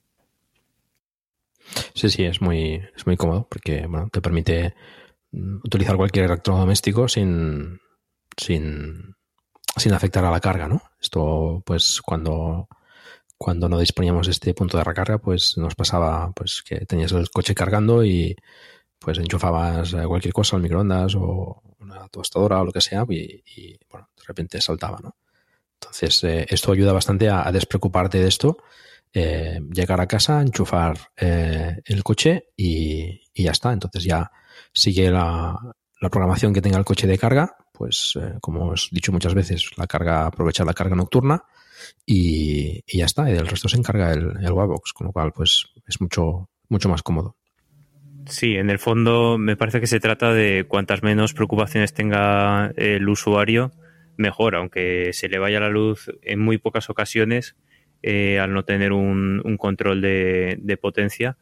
Sí, 1.95 2.09
sí, 2.09 2.23
es 2.23 2.41
muy, 2.41 2.81
es 2.95 3.07
muy 3.07 3.17
cómodo 3.17 3.47
porque 3.49 3.87
bueno, 3.87 4.09
te 4.11 4.21
permite 4.21 4.75
mm, 5.31 5.57
utilizar 5.63 5.95
cualquier 5.95 6.25
electrodoméstico 6.25 7.07
sin, 7.07 7.79
sin, 8.37 9.15
sin 9.77 9.93
afectar 9.93 10.23
a 10.25 10.31
la 10.31 10.39
carga, 10.39 10.67
¿no? 10.67 10.83
Esto, 11.01 11.63
pues, 11.65 12.01
cuando, 12.01 12.67
cuando 13.37 13.67
no 13.69 13.79
disponíamos 13.79 14.27
de 14.27 14.33
este 14.33 14.53
punto 14.53 14.77
de 14.77 14.83
recarga, 14.83 15.17
pues 15.17 15.57
nos 15.57 15.75
pasaba 15.75 16.31
pues 16.35 16.61
que 16.61 16.85
tenías 16.85 17.11
el 17.13 17.29
coche 17.29 17.55
cargando 17.55 18.03
y 18.03 18.35
pues 19.03 19.17
enchufabas 19.17 19.93
cualquier 20.07 20.33
cosa 20.33 20.55
al 20.55 20.61
microondas 20.61 21.15
o 21.15 21.61
una 21.79 22.07
tostadora 22.07 22.61
o 22.61 22.65
lo 22.65 22.71
que 22.71 22.79
sea 22.79 23.05
y, 23.09 23.77
bueno, 23.89 24.07
de 24.15 24.23
repente 24.25 24.61
saltaba, 24.61 24.99
¿no? 25.03 25.15
Entonces, 25.73 26.23
eh, 26.23 26.45
esto 26.49 26.71
ayuda 26.71 26.93
bastante 26.93 27.29
a, 27.29 27.51
despreocuparte 27.51 28.19
de 28.19 28.27
esto, 28.29 28.57
eh, 29.11 29.59
llegar 29.73 29.99
a 29.99 30.07
casa, 30.07 30.41
enchufar 30.41 30.97
eh, 31.17 31.81
el 31.83 32.03
coche 32.03 32.51
y, 32.55 33.21
ya 33.35 33.51
está. 33.51 33.73
Entonces 33.73 34.05
ya 34.05 34.31
sigue 34.71 35.11
la, 35.11 35.57
programación 35.99 36.53
que 36.53 36.61
tenga 36.61 36.77
el 36.77 36.85
coche 36.85 37.07
de 37.07 37.17
carga, 37.17 37.55
pues 37.73 38.17
como 38.41 38.69
os 38.69 38.89
he 38.91 38.95
dicho 38.95 39.11
muchas 39.11 39.33
veces, 39.33 39.71
la 39.77 39.87
carga, 39.87 40.25
aprovechar 40.25 40.65
la 40.65 40.73
carga 40.73 40.95
nocturna 40.95 41.43
y, 42.05 42.81
ya 42.97 43.05
está. 43.05 43.29
Y 43.29 43.33
del 43.33 43.47
resto 43.47 43.67
se 43.67 43.77
encarga 43.77 44.13
el, 44.13 44.37
el 44.41 44.51
Wallbox, 44.51 44.93
con 44.93 45.07
lo 45.07 45.13
cual 45.13 45.33
pues 45.33 45.65
es 45.85 45.99
mucho, 45.99 46.49
mucho 46.69 46.87
más 46.87 47.03
cómodo. 47.03 47.35
Sí, 48.27 48.55
en 48.55 48.69
el 48.69 48.79
fondo 48.79 49.37
me 49.37 49.57
parece 49.57 49.79
que 49.79 49.87
se 49.87 49.99
trata 49.99 50.33
de 50.33 50.65
cuantas 50.67 51.03
menos 51.03 51.33
preocupaciones 51.33 51.93
tenga 51.93 52.71
el 52.77 53.07
usuario, 53.09 53.71
mejor, 54.17 54.55
aunque 54.55 55.11
se 55.13 55.29
le 55.29 55.39
vaya 55.39 55.59
la 55.59 55.69
luz 55.69 56.09
en 56.21 56.39
muy 56.39 56.57
pocas 56.57 56.89
ocasiones 56.89 57.55
eh, 58.01 58.39
al 58.39 58.53
no 58.53 58.63
tener 58.63 58.91
un, 58.93 59.41
control 59.57 60.01
de, 60.01 60.77
potencia. 60.81 61.37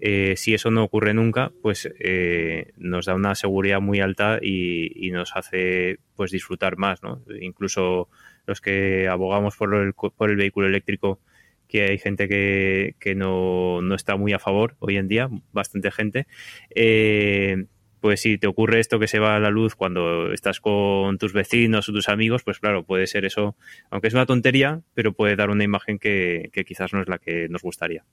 Eh, 0.00 0.34
si 0.36 0.54
eso 0.54 0.70
no 0.70 0.84
ocurre 0.84 1.12
nunca, 1.14 1.52
pues 1.62 1.88
eh, 1.98 2.72
nos 2.76 3.06
da 3.06 3.14
una 3.14 3.34
seguridad 3.34 3.80
muy 3.80 4.00
alta 4.00 4.38
y, 4.40 5.10
nos 5.12 5.34
hace 5.34 5.98
pues 6.14 6.30
disfrutar 6.30 6.76
más, 6.76 7.02
¿no? 7.02 7.22
Incluso 7.40 8.08
los 8.46 8.60
que 8.60 9.08
abogamos 9.08 9.56
por 9.56 9.74
el, 9.74 9.92
por 9.94 10.30
el 10.30 10.36
vehículo 10.36 10.66
eléctrico 10.66 11.20
que 11.68 11.84
hay 11.84 11.98
gente 11.98 12.28
que, 12.28 12.96
que 12.98 13.14
no, 13.14 13.82
no, 13.82 13.94
está 13.94 14.16
muy 14.16 14.32
a 14.32 14.38
favor 14.38 14.76
hoy 14.78 14.96
en 14.96 15.08
día, 15.08 15.28
bastante 15.52 15.90
gente. 15.90 16.26
Eh, 16.74 17.66
pues 18.00 18.20
si 18.20 18.38
te 18.38 18.46
ocurre 18.46 18.80
esto 18.80 18.98
que 18.98 19.08
se 19.08 19.18
va 19.18 19.36
a 19.36 19.40
la 19.40 19.50
luz 19.50 19.74
cuando 19.74 20.32
estás 20.32 20.60
con 20.60 21.18
tus 21.18 21.32
vecinos 21.32 21.88
o 21.88 21.92
tus 21.92 22.08
amigos, 22.08 22.42
pues 22.44 22.58
claro, 22.60 22.84
puede 22.84 23.06
ser 23.06 23.24
eso, 23.24 23.56
aunque 23.90 24.08
es 24.08 24.14
una 24.14 24.26
tontería, 24.26 24.82
pero 24.94 25.12
puede 25.12 25.36
dar 25.36 25.50
una 25.50 25.64
imagen 25.64 25.98
que, 25.98 26.50
que 26.52 26.64
quizás 26.64 26.92
no 26.92 27.02
es 27.02 27.08
la 27.08 27.18
que 27.18 27.48
nos 27.48 27.62
gustaría. 27.62 28.04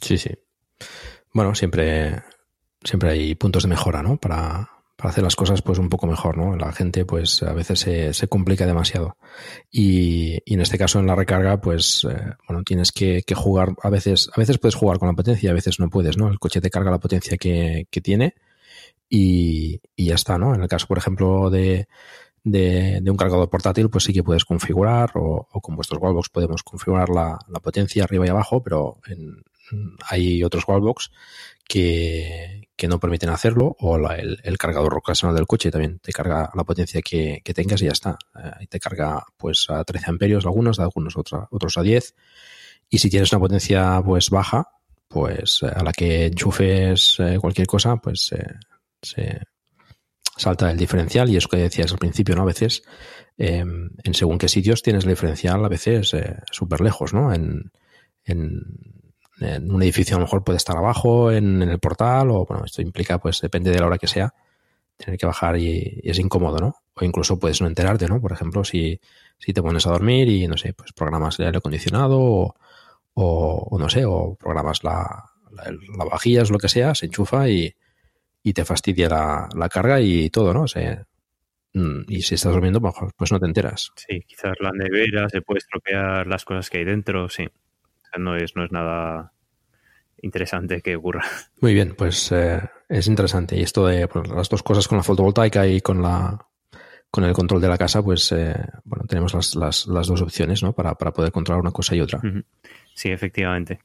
Sí, 0.00 0.18
sí. 0.18 0.30
Bueno, 1.32 1.54
siempre, 1.54 2.22
siempre 2.82 3.10
hay 3.10 3.34
puntos 3.34 3.62
de 3.62 3.68
mejora, 3.68 4.02
¿no? 4.02 4.18
Para, 4.18 4.75
para 4.96 5.10
hacer 5.10 5.22
las 5.22 5.36
cosas 5.36 5.60
pues 5.62 5.78
un 5.78 5.90
poco 5.90 6.06
mejor, 6.06 6.38
¿no? 6.38 6.56
La 6.56 6.72
gente 6.72 7.04
pues 7.04 7.42
a 7.42 7.52
veces 7.52 7.80
se, 7.80 8.14
se 8.14 8.28
complica 8.28 8.66
demasiado. 8.66 9.16
Y, 9.70 10.38
y, 10.44 10.54
en 10.54 10.60
este 10.62 10.78
caso 10.78 10.98
en 10.98 11.06
la 11.06 11.14
recarga 11.14 11.60
pues 11.60 12.06
eh, 12.10 12.34
bueno, 12.48 12.62
tienes 12.64 12.92
que, 12.92 13.22
jugar, 13.34 13.74
a 13.82 13.90
veces, 13.90 14.30
a 14.34 14.40
veces 14.40 14.58
puedes 14.58 14.74
jugar 14.74 14.98
con 14.98 15.08
la 15.08 15.14
potencia, 15.14 15.50
a 15.50 15.54
veces 15.54 15.78
no 15.78 15.90
puedes, 15.90 16.16
¿no? 16.16 16.28
El 16.28 16.38
coche 16.38 16.60
te 16.60 16.70
carga 16.70 16.90
la 16.90 16.98
potencia 16.98 17.36
que, 17.36 17.86
que 17.90 18.00
tiene 18.00 18.34
y, 19.08 19.80
y, 19.94 20.06
ya 20.06 20.14
está, 20.14 20.38
¿no? 20.38 20.54
En 20.54 20.62
el 20.62 20.68
caso, 20.68 20.86
por 20.86 20.98
ejemplo, 20.98 21.50
de, 21.50 21.88
de, 22.42 23.00
de, 23.02 23.10
un 23.10 23.16
cargador 23.16 23.50
portátil, 23.50 23.90
pues 23.90 24.04
sí 24.04 24.12
que 24.12 24.22
puedes 24.22 24.44
configurar 24.44 25.10
o, 25.14 25.46
o 25.50 25.60
con 25.60 25.76
vuestros 25.76 26.00
wallbox 26.00 26.30
podemos 26.30 26.62
configurar 26.62 27.10
la, 27.10 27.38
la, 27.48 27.60
potencia 27.60 28.04
arriba 28.04 28.26
y 28.26 28.30
abajo, 28.30 28.62
pero 28.62 28.98
en, 29.06 29.42
hay 30.08 30.42
otros 30.42 30.64
wallbox 30.66 31.10
que, 31.68 32.68
no 32.88 33.00
permiten 33.00 33.30
hacerlo, 33.30 33.76
o 33.80 33.96
el, 34.10 34.38
el, 34.42 34.58
cargador 34.58 34.94
ocasional 34.94 35.34
del 35.34 35.46
coche 35.46 35.70
también 35.70 35.98
te 35.98 36.12
carga 36.12 36.50
la 36.54 36.64
potencia 36.64 37.02
que, 37.02 37.42
tengas 37.54 37.82
y 37.82 37.86
ya 37.86 37.92
está. 37.92 38.18
Eh, 38.36 38.66
te 38.68 38.78
carga 38.78 39.24
pues 39.36 39.66
a 39.70 39.82
13 39.84 40.10
amperios 40.10 40.44
algunos, 40.46 40.78
algunos 40.78 41.16
otra, 41.16 41.48
otros 41.50 41.76
a 41.78 41.82
10. 41.82 42.14
Y 42.88 42.98
si 42.98 43.10
tienes 43.10 43.32
una 43.32 43.40
potencia 43.40 44.00
pues 44.04 44.30
baja, 44.30 44.68
pues 45.08 45.62
a 45.62 45.82
la 45.82 45.92
que 45.92 46.26
enchufes 46.26 47.16
eh, 47.18 47.38
cualquier 47.40 47.66
cosa, 47.66 47.96
pues 47.96 48.32
eh, 48.32 48.54
se 49.02 49.40
salta 50.36 50.70
el 50.70 50.76
diferencial 50.76 51.30
y 51.30 51.36
es 51.36 51.44
lo 51.44 51.48
que 51.48 51.56
decías 51.56 51.90
al 51.90 51.98
principio, 51.98 52.36
¿no? 52.36 52.42
A 52.42 52.46
veces 52.46 52.82
em, 53.38 53.90
en 54.04 54.14
según 54.14 54.38
qué 54.38 54.48
sitios 54.48 54.82
tienes 54.82 55.04
el 55.04 55.10
diferencial 55.10 55.64
a 55.64 55.68
veces 55.68 56.14
súper 56.52 56.80
lejos, 56.82 57.14
¿no? 57.14 57.32
En, 57.32 57.72
en 58.24 58.60
en 59.40 59.70
un 59.70 59.82
edificio 59.82 60.16
a 60.16 60.18
lo 60.18 60.24
mejor 60.24 60.44
puede 60.44 60.56
estar 60.56 60.76
abajo, 60.76 61.30
en, 61.30 61.62
el 61.62 61.78
portal, 61.78 62.30
o 62.30 62.46
bueno, 62.46 62.64
esto 62.64 62.82
implica, 62.82 63.18
pues 63.18 63.40
depende 63.40 63.70
de 63.70 63.78
la 63.78 63.86
hora 63.86 63.98
que 63.98 64.06
sea, 64.06 64.32
tener 64.96 65.18
que 65.18 65.26
bajar 65.26 65.58
y, 65.58 66.00
es 66.02 66.18
incómodo, 66.18 66.58
¿no? 66.58 66.76
O 66.94 67.04
incluso 67.04 67.38
puedes 67.38 67.60
no 67.60 67.66
enterarte, 67.66 68.08
¿no? 68.08 68.20
Por 68.20 68.32
ejemplo, 68.32 68.64
si, 68.64 69.00
si 69.38 69.52
te 69.52 69.62
pones 69.62 69.86
a 69.86 69.90
dormir 69.90 70.28
y, 70.28 70.46
no 70.46 70.56
sé, 70.56 70.72
pues 70.72 70.92
programas 70.92 71.38
el 71.38 71.46
aire 71.46 71.58
acondicionado 71.58 72.18
o, 72.18 72.54
o, 73.14 73.78
no 73.78 73.88
sé, 73.88 74.04
o 74.06 74.34
programas 74.36 74.82
la, 74.84 75.30
la, 75.52 75.64
la, 75.96 76.04
vajilla, 76.04 76.42
es 76.42 76.50
lo 76.50 76.58
que 76.58 76.68
sea, 76.68 76.94
se 76.94 77.06
enchufa 77.06 77.48
y, 77.48 77.74
y 78.42 78.52
te 78.54 78.64
fastidia 78.64 79.08
la, 79.08 79.48
la, 79.54 79.68
carga 79.68 80.00
y 80.00 80.30
todo, 80.30 80.54
¿no? 80.54 80.64
Mm, 81.74 82.04
y 82.08 82.22
si 82.22 82.36
estás 82.36 82.54
durmiendo, 82.54 82.80
pues 82.80 83.32
no 83.32 83.38
te 83.38 83.46
enteras. 83.46 83.90
Sí, 83.96 84.22
quizás 84.26 84.54
la 84.60 84.70
nevera, 84.72 85.28
se 85.28 85.42
puede 85.42 85.58
estropear 85.58 86.26
las 86.26 86.46
cosas 86.46 86.70
que 86.70 86.78
hay 86.78 86.84
dentro, 86.84 87.28
sí 87.28 87.46
no 88.18 88.36
es, 88.36 88.56
no 88.56 88.64
es 88.64 88.72
nada 88.72 89.32
interesante 90.22 90.80
que 90.80 90.96
ocurra. 90.96 91.24
Muy 91.60 91.74
bien, 91.74 91.94
pues 91.96 92.30
eh, 92.32 92.60
es 92.88 93.06
interesante. 93.06 93.56
Y 93.56 93.62
esto 93.62 93.86
de 93.86 94.08
pues, 94.08 94.28
las 94.28 94.48
dos 94.48 94.62
cosas 94.62 94.88
con 94.88 94.98
la 94.98 95.04
fotovoltaica 95.04 95.66
y 95.66 95.80
con 95.80 96.02
la 96.02 96.38
con 97.10 97.24
el 97.24 97.32
control 97.32 97.62
de 97.62 97.68
la 97.68 97.78
casa, 97.78 98.02
pues 98.02 98.30
eh, 98.32 98.54
bueno, 98.84 99.06
tenemos 99.06 99.32
las, 99.32 99.54
las, 99.54 99.86
las, 99.86 100.06
dos 100.06 100.20
opciones, 100.20 100.62
¿no? 100.62 100.74
Para, 100.74 100.94
para 100.96 101.12
poder 101.12 101.32
controlar 101.32 101.62
una 101.62 101.70
cosa 101.70 101.94
y 101.94 102.00
otra. 102.00 102.20
Sí, 102.94 103.10
efectivamente. 103.10 103.80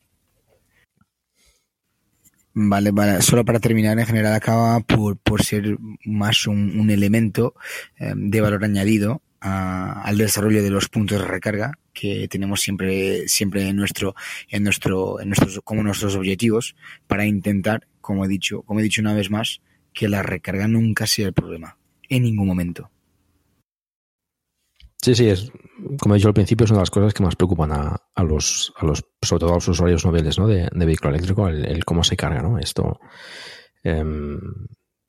Vale, 2.54 2.91
vale. 2.91 3.22
Solo 3.22 3.46
para 3.46 3.60
terminar, 3.60 3.98
en 3.98 4.06
general 4.06 4.34
acaba 4.34 4.82
por, 4.82 5.17
por 5.17 5.44
ser 5.44 5.78
más 6.04 6.46
un, 6.48 6.78
un 6.78 6.89
elemento 6.89 7.56
eh, 7.98 8.12
de 8.15 8.41
valor 8.41 8.65
añadido 8.65 9.22
a, 9.41 10.01
al 10.04 10.17
desarrollo 10.17 10.63
de 10.63 10.69
los 10.69 10.88
puntos 10.88 11.19
de 11.19 11.27
recarga 11.27 11.73
que 11.93 12.27
tenemos 12.30 12.62
siempre, 12.62 13.27
siempre 13.27 13.67
en 13.67 13.75
nuestro, 13.75 14.15
en 14.47 14.63
nuestro, 14.63 15.19
en 15.19 15.30
nuestros, 15.30 15.60
como 15.63 15.84
nuestros 15.84 16.15
objetivos 16.15 16.75
para 17.08 17.25
intentar, 17.25 17.88
como 17.99 18.25
he 18.25 18.27
dicho, 18.27 18.62
como 18.62 18.80
he 18.80 18.84
dicho 18.84 19.01
una 19.01 19.13
vez 19.13 19.30
más, 19.30 19.62
que 19.93 20.08
la 20.08 20.23
recarga 20.23 20.67
nunca 20.67 21.06
sea 21.08 21.27
el 21.27 21.34
problema, 21.34 21.77
en 22.08 22.23
ningún 22.23 22.47
momento. 22.47 22.89
Sí, 25.01 25.15
sí, 25.15 25.27
es, 25.27 25.51
como 25.99 26.13
he 26.13 26.17
dicho 26.17 26.27
al 26.27 26.36
principio, 26.36 26.65
es 26.65 26.71
una 26.71 26.77
de 26.77 26.84
las 26.84 26.91
cosas 26.91 27.13
que 27.13 27.23
más 27.23 27.36
preocupan 27.36 27.71
a, 27.71 27.97
a 28.13 28.23
los, 28.23 28.71
a 28.77 28.86
los, 28.86 29.04
sobre 29.21 29.39
todo 29.39 29.51
a 29.51 29.56
los 29.56 29.67
usuarios 29.67 30.06
noveles, 30.06 30.38
¿no? 30.38 30.47
De, 30.47 30.69
vehículo 30.73 31.10
eléctrico, 31.10 31.47
el, 31.47 31.84
cómo 31.84 32.04
se 32.04 32.15
carga, 32.15 32.43
¿no? 32.43 32.60
Esto, 32.60 32.99
eh, 33.84 34.06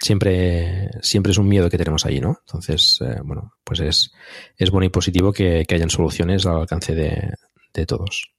siempre, 0.03 0.91
siempre 1.01 1.33
es 1.33 1.38
un 1.38 1.49
miedo 1.49 1.71
que 1.71 1.79
tenemos 1.79 2.05
ahí, 2.05 2.21
¿no? 2.21 2.38
Entonces, 2.47 2.99
eh, 3.01 3.21
bueno, 3.25 3.55
pues 3.65 3.81
es, 3.81 4.12
es 4.59 4.71
bueno 4.71 4.87
y 4.87 4.91
positivo 4.91 5.33
que, 5.33 5.65
que 5.67 5.75
hayan 5.75 5.91
soluciones 5.91 6.45
al 6.45 6.61
alcance 6.61 6.95
de, 6.95 7.35
de, 7.73 7.87
todos. 7.87 8.31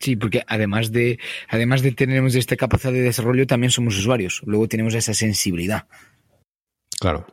Sí, 0.00 0.16
porque 0.16 0.42
además 0.46 0.90
de, 0.90 1.18
además 1.48 1.82
de 1.82 1.92
tener 1.92 2.24
esta 2.24 2.56
capacidad 2.56 2.92
de 2.92 3.02
desarrollo, 3.02 3.46
también 3.46 3.70
somos 3.70 3.96
usuarios. 3.96 4.42
Luego 4.44 4.66
tenemos 4.66 4.94
esa 4.94 5.14
sensibilidad. 5.14 5.86
Claro. 6.98 7.26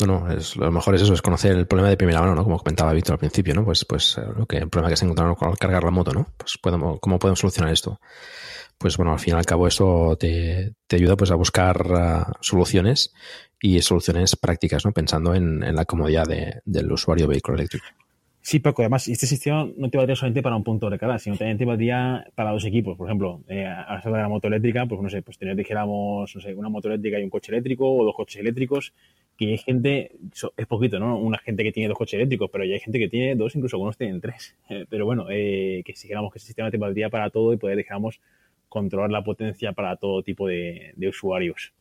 No, 0.00 0.06
no, 0.06 0.32
es, 0.32 0.56
lo 0.56 0.70
mejor 0.72 0.96
es 0.96 1.02
eso, 1.02 1.14
es 1.14 1.22
conocer 1.22 1.52
el 1.52 1.68
problema 1.68 1.88
de 1.88 1.96
primera 1.96 2.20
mano, 2.20 2.34
¿no? 2.34 2.42
Como 2.42 2.58
comentaba 2.58 2.92
Víctor 2.92 3.14
al 3.14 3.20
principio, 3.20 3.54
¿no? 3.54 3.64
Pues, 3.64 3.84
pues 3.84 4.18
eh, 4.18 4.22
lo 4.36 4.44
que, 4.44 4.58
el 4.58 4.68
problema 4.68 4.90
que 4.90 4.96
se 4.96 5.04
encontraron 5.04 5.36
al 5.40 5.56
cargar 5.56 5.84
la 5.84 5.92
moto, 5.92 6.12
¿no? 6.12 6.26
Pues 6.36 6.58
podemos, 6.60 6.98
cómo 7.00 7.18
podemos 7.18 7.38
solucionar 7.38 7.72
esto 7.72 7.98
pues 8.84 8.98
bueno, 8.98 9.12
al 9.12 9.18
fin 9.18 9.32
y 9.32 9.38
al 9.38 9.46
cabo 9.46 9.66
esto 9.66 10.14
te, 10.20 10.74
te 10.86 10.96
ayuda 10.96 11.16
pues 11.16 11.30
a 11.30 11.36
buscar 11.36 11.86
uh, 11.90 12.32
soluciones 12.42 13.14
y 13.58 13.80
soluciones 13.80 14.36
prácticas, 14.36 14.84
¿no? 14.84 14.92
Pensando 14.92 15.34
en, 15.34 15.62
en 15.64 15.74
la 15.74 15.86
comodidad 15.86 16.26
de, 16.26 16.60
del 16.66 16.92
usuario 16.92 17.26
vehículo 17.26 17.56
eléctrico. 17.56 17.86
Sí, 18.42 18.58
Paco, 18.58 18.82
además, 18.82 19.08
este 19.08 19.26
sistema 19.26 19.66
no 19.78 19.88
te 19.88 19.96
valdría 19.96 20.16
solamente 20.16 20.42
para 20.42 20.54
un 20.54 20.64
punto 20.64 20.84
de 20.84 20.90
recarga, 20.90 21.18
sino 21.18 21.34
también 21.34 21.56
te 21.56 21.64
valdría 21.64 22.26
para 22.34 22.50
dos 22.50 22.62
equipos. 22.66 22.98
Por 22.98 23.08
ejemplo, 23.08 23.40
eh, 23.48 23.64
a 23.64 24.02
de 24.04 24.10
la 24.10 24.28
moto 24.28 24.48
eléctrica, 24.48 24.84
pues 24.84 25.00
no 25.00 25.08
sé, 25.08 25.22
pues 25.22 25.38
tener, 25.38 25.56
dijéramos, 25.56 26.34
no 26.34 26.42
sé, 26.42 26.54
una 26.54 26.68
moto 26.68 26.88
eléctrica 26.88 27.18
y 27.18 27.24
un 27.24 27.30
coche 27.30 27.52
eléctrico 27.52 27.90
o 27.90 28.04
dos 28.04 28.14
coches 28.14 28.42
eléctricos, 28.42 28.92
que 29.38 29.46
hay 29.46 29.56
gente, 29.56 30.12
es 30.58 30.66
poquito, 30.66 30.98
¿no? 30.98 31.16
Una 31.16 31.38
gente 31.38 31.62
que 31.62 31.72
tiene 31.72 31.88
dos 31.88 31.96
coches 31.96 32.18
eléctricos, 32.18 32.50
pero 32.52 32.66
ya 32.66 32.74
hay 32.74 32.80
gente 32.80 32.98
que 32.98 33.08
tiene 33.08 33.34
dos, 33.34 33.56
incluso 33.56 33.76
algunos 33.76 33.96
tienen 33.96 34.20
tres. 34.20 34.54
Eh, 34.68 34.84
pero 34.90 35.06
bueno, 35.06 35.24
eh, 35.30 35.80
que 35.86 35.94
si 35.94 36.08
dijéramos 36.08 36.30
que 36.30 36.38
el 36.38 36.44
sistema 36.44 36.70
te 36.70 36.76
valdría 36.76 37.08
para 37.08 37.30
todo 37.30 37.54
y 37.54 37.56
poder, 37.56 37.78
dijéramos, 37.78 38.20
controlar 38.74 39.10
la 39.10 39.24
potencia 39.24 39.72
para 39.72 39.96
todo 39.96 40.22
tipo 40.22 40.46
de, 40.46 40.92
usuarios. 41.08 41.72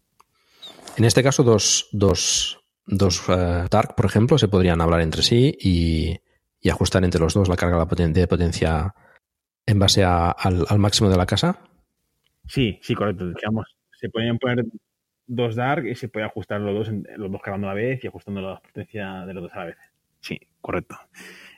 En 0.96 1.04
este 1.04 1.22
caso, 1.22 1.44
dos, 1.44 1.90
dos, 1.92 2.64
dos 2.86 3.26
Dark, 3.28 3.96
por 3.96 4.06
ejemplo, 4.06 4.38
se 4.38 4.48
podrían 4.48 4.80
hablar 4.80 5.02
entre 5.02 5.24
sí 5.24 5.58
y 5.60 6.20
y 6.64 6.70
ajustar 6.70 7.04
entre 7.04 7.20
los 7.20 7.34
dos 7.34 7.50
la 7.50 7.58
carga 7.58 7.86
de 7.86 8.28
potencia 8.28 8.96
en 9.66 9.80
base 9.80 10.04
al, 10.04 10.80
máximo 10.80 11.10
de 11.10 11.18
la 11.18 11.26
casa? 11.26 11.60
Sí, 12.48 12.80
sí, 12.82 12.96
correcto. 12.96 13.28
Digamos, 13.28 13.76
se 13.92 14.10
pueden 14.10 14.38
poner 14.38 14.66
dos 15.28 15.56
dark 15.56 15.86
y 15.86 15.96
se 15.96 16.08
puede 16.08 16.26
ajustar 16.26 16.62
los 16.62 16.88
dos, 16.88 16.96
los 17.18 17.32
dos 17.32 17.42
cargando 17.42 17.68
a 17.68 17.72
la 17.72 17.76
vez 17.76 18.04
y 18.04 18.08
ajustando 18.08 18.42
la 18.42 18.60
potencia 18.62 19.26
de 19.26 19.34
los 19.34 19.44
dos 19.44 19.54
a 19.54 19.60
la 19.60 19.66
vez. 19.66 19.78
Sí, 20.22 20.40
correcto. 20.62 20.96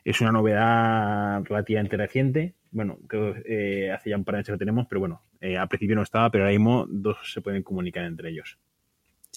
Es 0.04 0.22
una 0.22 0.32
novedad 0.32 1.44
relativamente 1.44 1.98
reciente. 1.98 2.56
Bueno, 2.76 2.98
que 3.10 3.42
eh, 3.46 3.92
hace 3.94 4.10
ya 4.10 4.18
un 4.18 4.26
par 4.26 4.34
de 4.34 4.40
años 4.40 4.48
que 4.48 4.52
lo 4.52 4.58
tenemos, 4.58 4.86
pero 4.90 5.00
bueno, 5.00 5.22
eh, 5.40 5.56
al 5.56 5.70
principio 5.70 5.96
no 5.96 6.02
estaba, 6.02 6.30
pero 6.30 6.44
ahora 6.44 6.52
mismo 6.52 6.86
dos 6.90 7.16
se 7.24 7.40
pueden 7.40 7.64
comunicar 7.64 8.04
entre 8.04 8.32
ellos. 8.32 8.58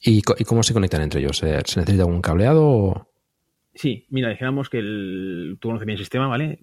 ¿Y, 0.02 0.22
cómo 0.22 0.64
se 0.64 0.74
conectan 0.74 1.02
entre 1.02 1.20
ellos? 1.20 1.38
¿Se 1.38 1.46
necesita 1.46 2.02
algún 2.02 2.20
cableado 2.20 2.68
o...? 2.68 3.08
Sí, 3.76 4.06
mira, 4.10 4.30
dijéramos 4.30 4.68
que 4.68 4.80
el, 4.80 5.56
tú 5.60 5.68
conoces 5.68 5.86
bien 5.86 5.94
el 5.94 6.02
sistema, 6.04 6.26
¿vale? 6.26 6.58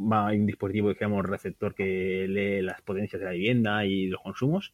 Va 0.00 0.28
a 0.28 0.32
un 0.32 0.46
dispositivo, 0.46 0.90
dijéramos, 0.90 1.26
receptor 1.26 1.74
que 1.74 2.26
lee 2.28 2.62
las 2.62 2.80
potencias 2.82 3.18
de 3.18 3.26
la 3.26 3.32
vivienda 3.32 3.84
y 3.84 4.06
los 4.06 4.22
consumos. 4.22 4.72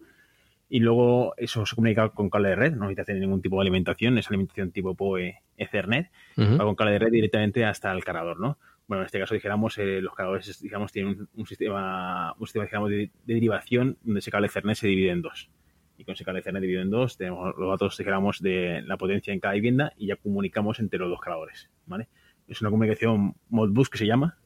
Y 0.68 0.80
luego 0.80 1.32
eso 1.38 1.64
se 1.64 1.74
comunica 1.74 2.10
con 2.10 2.28
cable 2.28 2.50
de 2.50 2.56
red, 2.56 2.72
no 2.72 2.80
necesita 2.80 3.02
hacer 3.02 3.16
ningún 3.16 3.40
tipo 3.40 3.56
de 3.56 3.62
alimentación, 3.62 4.18
es 4.18 4.28
alimentación 4.28 4.72
tipo 4.72 4.94
PoE 4.94 5.36
Ethernet, 5.56 6.10
va 6.36 6.64
con 6.64 6.74
cable 6.74 6.92
de 6.92 6.98
red 6.98 7.12
directamente 7.12 7.64
hasta 7.64 7.90
el 7.92 8.04
cargador, 8.04 8.38
¿no? 8.38 8.58
Bueno, 8.90 9.02
en 9.02 9.06
este 9.06 9.20
caso, 9.20 9.34
dijéramos, 9.34 9.78
eh, 9.78 10.00
los 10.00 10.16
cargadores, 10.16 10.60
digamos, 10.60 10.90
tienen 10.90 11.28
un, 11.34 11.46
sistema, 11.46 12.34
un 12.36 12.46
sistema 12.48 12.64
digamos, 12.64 12.90
de, 12.90 13.12
derivación 13.24 13.96
donde 14.02 14.18
ese 14.18 14.32
cable 14.32 14.48
Ethernet 14.48 14.76
se 14.76 14.88
divide 14.88 15.10
en 15.10 15.22
dos 15.22 15.48
y 15.96 16.04
con 16.04 16.14
ese 16.14 16.24
cable 16.24 16.40
Ethernet 16.40 16.60
dividido 16.60 16.82
en 16.82 16.90
dos, 16.90 17.16
tenemos 17.16 17.54
los 17.56 17.70
datos, 17.70 17.96
dijéramos, 17.96 18.40
de 18.40 18.82
la 18.84 18.96
potencia 18.96 19.32
en 19.32 19.38
cada 19.38 19.54
vivienda 19.54 19.92
y 19.96 20.08
ya 20.08 20.16
comunicamos 20.16 20.80
entre 20.80 20.98
los 20.98 21.08
dos 21.08 21.20
cargadores, 21.20 21.70
¿vale? 21.86 22.08
Es 22.48 22.62
una 22.62 22.70
comunicación 22.70 23.36
Modbus 23.48 23.90
que 23.90 23.98
se 23.98 24.06
llama, 24.06 24.36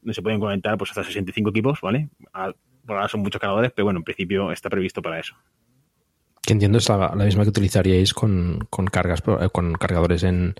donde 0.00 0.14
se 0.14 0.22
pueden 0.22 0.40
conectar 0.40 0.78
pues 0.78 0.92
hasta 0.92 1.04
65 1.04 1.50
equipos, 1.50 1.82
¿vale? 1.82 2.08
por 2.86 2.96
ahora 2.96 3.08
son 3.08 3.20
muchos 3.20 3.38
cargadores, 3.38 3.70
pero 3.76 3.84
bueno, 3.84 3.98
en 3.98 4.04
principio 4.04 4.50
está 4.50 4.70
previsto 4.70 5.02
para 5.02 5.20
eso. 5.20 5.34
Que 6.40 6.54
entiendo 6.54 6.78
es 6.78 6.88
la, 6.88 7.14
misma 7.16 7.42
que 7.42 7.50
utilizaríais 7.50 8.14
con, 8.14 8.66
cargas, 8.90 9.22
eh, 9.26 9.50
con 9.52 9.74
cargadores 9.74 10.22
en, 10.22 10.54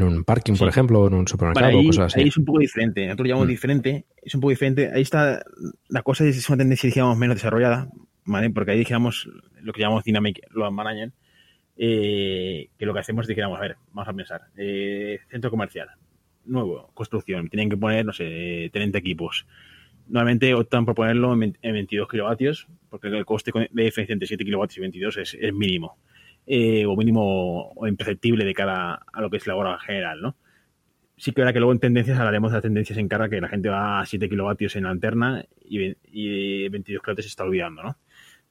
un 0.00 0.24
parking, 0.24 0.54
por 0.54 0.68
ejemplo, 0.68 1.00
o 1.00 1.08
en 1.08 1.14
un 1.14 1.28
supermercado, 1.28 1.78
o 1.78 1.84
cosas 1.84 2.06
así. 2.06 2.20
Ahí 2.20 2.28
es 2.28 2.36
un 2.36 2.44
poco 2.44 2.60
diferente, 2.60 3.04
nosotros 3.04 3.26
lo 3.26 3.28
llamamos 3.28 3.48
mm. 3.48 3.50
diferente, 3.50 4.06
es 4.22 4.34
un 4.34 4.40
poco 4.40 4.50
diferente. 4.50 4.90
Ahí 4.94 5.02
está, 5.02 5.42
la 5.88 6.02
cosa 6.02 6.24
es 6.24 6.48
una 6.48 6.58
tendencia, 6.58 6.88
digamos, 6.88 7.18
menos 7.18 7.36
desarrollada, 7.36 7.88
¿vale? 8.24 8.50
Porque 8.50 8.72
ahí 8.72 8.78
dijéramos 8.78 9.28
lo 9.60 9.72
que 9.72 9.80
llamamos 9.80 10.04
Dynamic 10.04 10.40
Load 10.50 10.70
Management, 10.70 11.14
eh, 11.76 12.68
que 12.78 12.86
lo 12.86 12.92
que 12.92 13.00
hacemos 13.00 13.24
es 13.24 13.28
dijéramos, 13.28 13.58
a 13.58 13.62
ver, 13.62 13.76
vamos 13.92 14.08
a 14.08 14.12
pensar, 14.12 14.42
eh, 14.56 15.18
centro 15.30 15.50
comercial, 15.50 15.88
nuevo, 16.44 16.90
construcción, 16.94 17.48
tienen 17.48 17.70
que 17.70 17.76
poner, 17.76 18.04
no 18.04 18.12
sé, 18.12 18.70
30 18.72 18.98
equipos. 18.98 19.46
Normalmente 20.08 20.52
optan 20.54 20.84
por 20.84 20.94
ponerlo 20.94 21.32
en 21.32 21.54
22 21.62 22.08
kilovatios, 22.08 22.68
porque 22.90 23.08
el 23.08 23.24
coste 23.24 23.52
de 23.70 23.84
diferencia 23.84 24.12
entre 24.12 24.26
7 24.26 24.44
kilovatios 24.44 24.78
y 24.78 24.80
22 24.80 25.16
es, 25.16 25.36
mínimo, 25.54 25.96
eh, 26.46 26.86
o 26.86 26.96
mínimo 26.96 27.72
o 27.72 27.86
imperceptible 27.86 28.44
de 28.44 28.54
cara 28.54 29.00
a 29.12 29.20
lo 29.20 29.30
que 29.30 29.36
es 29.36 29.46
la 29.46 29.56
hora 29.56 29.78
general, 29.78 30.20
¿no? 30.20 30.36
sí 31.16 31.30
que 31.30 31.40
verá 31.40 31.52
que 31.52 31.60
luego 31.60 31.72
en 31.72 31.78
tendencias 31.78 32.18
hablaremos 32.18 32.50
de 32.50 32.56
las 32.56 32.62
tendencias 32.62 32.98
en 32.98 33.06
carga, 33.06 33.28
que 33.28 33.40
la 33.40 33.48
gente 33.48 33.68
va 33.68 34.00
a 34.00 34.06
7 34.06 34.28
kilovatios 34.28 34.74
en 34.74 34.82
la 34.82 34.88
lanterna 34.88 35.44
y, 35.64 35.94
y 36.10 36.68
22 36.68 37.00
kilovatios 37.00 37.26
se 37.26 37.28
está 37.28 37.44
olvidando, 37.44 37.82
¿no? 37.82 37.96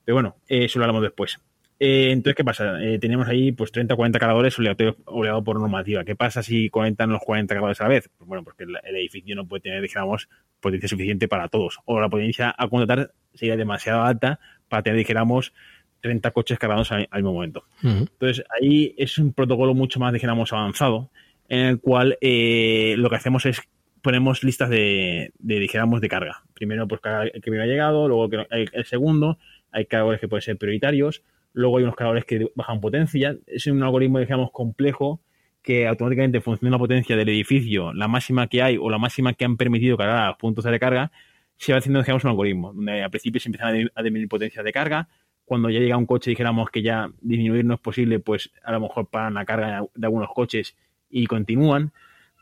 Pero 0.06 0.16
bueno, 0.16 0.38
eso 0.48 0.80
lo 0.80 0.86
hablamos 0.86 1.04
después. 1.04 1.38
Eh, 1.84 2.12
entonces, 2.12 2.36
¿qué 2.36 2.44
pasa? 2.44 2.82
Eh, 2.84 3.00
tenemos 3.00 3.28
ahí 3.28 3.52
pues 3.52 3.72
30 3.72 3.96
o 3.96 3.98
40 3.98 4.20
cargadores 4.20 4.58
obligados 4.58 5.44
por 5.44 5.60
normativa. 5.60 6.04
¿Qué 6.06 6.16
pasa 6.16 6.44
si 6.44 6.70
conectan 6.70 7.10
los 7.10 7.22
40 7.24 7.56
cargadores 7.56 7.82
a 7.82 7.86
la 7.86 7.90
vez? 7.90 8.10
Pues 8.18 8.28
bueno, 8.28 8.44
porque 8.44 8.66
el, 8.66 8.96
edificio 8.96 9.36
no 9.36 9.48
puede 9.48 9.62
tener, 9.62 9.82
digamos, 9.82 10.30
potencia 10.60 10.88
suficiente 10.88 11.28
para 11.28 11.48
todos. 11.48 11.80
O 11.86 12.00
la 12.00 12.08
potencia 12.08 12.54
a 12.56 12.68
contratar 12.68 13.14
sería 13.34 13.58
demasiado 13.58 14.04
alta 14.04 14.40
para 14.70 14.84
tener, 14.84 15.00
dijéramos, 15.00 15.54
30 16.02 16.32
coches 16.32 16.60
cargados 16.60 16.92
al, 16.92 17.08
mismo 17.14 17.34
momento. 17.34 17.64
Entonces, 17.84 18.44
ahí 18.60 18.94
es 18.98 19.18
un 19.18 19.34
protocolo 19.34 19.74
mucho 19.74 20.00
más, 20.00 20.14
dijéramos, 20.14 20.52
avanzado, 20.52 21.10
en 21.48 21.60
el 21.60 21.80
cual 21.80 22.18
eh, 22.22 22.96
lo 22.98 23.10
que 23.10 23.16
hacemos 23.16 23.46
es 23.46 23.62
ponemos 24.02 24.44
listas 24.44 24.70
de, 24.70 25.32
dijéramos, 25.40 26.02
de 26.02 26.10
carga. 26.10 26.44
Primero, 26.54 26.88
pues 26.88 27.02
el 27.34 27.42
que 27.42 27.52
me 27.52 27.62
ha 27.62 27.66
llegado, 27.66 28.08
luego 28.08 28.30
el 28.50 28.86
segundo, 28.86 29.38
hay 29.72 29.86
cargadores 29.86 30.20
que 30.20 30.28
pueden 30.28 30.42
ser 30.42 30.58
prioritarios, 30.58 31.24
luego 31.54 31.78
hay 31.78 31.84
unos 31.84 31.96
cargadores 31.96 32.26
que 32.26 32.48
bajan 32.56 32.82
potencia, 32.82 33.38
es 33.48 33.68
un 33.68 33.82
algoritmo, 33.84 34.20
digamos, 34.20 34.52
complejo 34.52 35.22
que 35.62 35.88
automáticamente 35.88 36.38
en 36.38 36.44
función 36.44 36.70
de 36.70 36.72
la 36.72 36.80
potencia 36.80 37.16
del 37.16 37.30
edificio, 37.30 37.94
la 37.94 38.08
máxima 38.08 38.48
que 38.48 38.64
hay 38.64 38.78
o 38.78 38.90
la 38.90 38.98
máxima 38.98 39.34
que 39.34 39.46
han 39.46 39.58
permitido 39.58 39.96
cargar 39.96 40.18
a 40.18 40.28
los 40.30 40.38
puntos 40.38 40.64
de 40.64 40.72
recarga, 40.72 41.12
se 41.58 41.72
va 41.72 41.78
haciendo, 41.78 42.02
digamos, 42.02 42.24
un 42.24 42.32
algoritmo, 42.32 42.74
donde 42.74 43.04
al 43.04 43.12
principio 43.12 43.40
se 43.40 43.50
empiezan 43.50 43.90
a 43.94 44.02
disminuir 44.02 44.28
potencia 44.28 44.64
de 44.64 44.72
carga, 44.72 45.08
cuando 45.52 45.70
ya 45.70 45.82
llega 45.82 45.98
un 45.98 46.06
coche 46.06 46.30
dijéramos 46.30 46.70
que 46.70 46.82
ya 46.82 47.12
disminuir 47.20 47.66
no 47.66 47.74
es 47.74 47.80
posible, 47.82 48.22
pues 48.22 48.52
a 48.64 48.72
lo 48.72 48.80
mejor 48.80 49.08
paran 49.08 49.34
la 49.34 49.44
carga 49.44 49.84
de 49.94 50.08
algunos 50.08 50.30
coches 50.34 50.78
y 51.10 51.28
continúan 51.28 51.92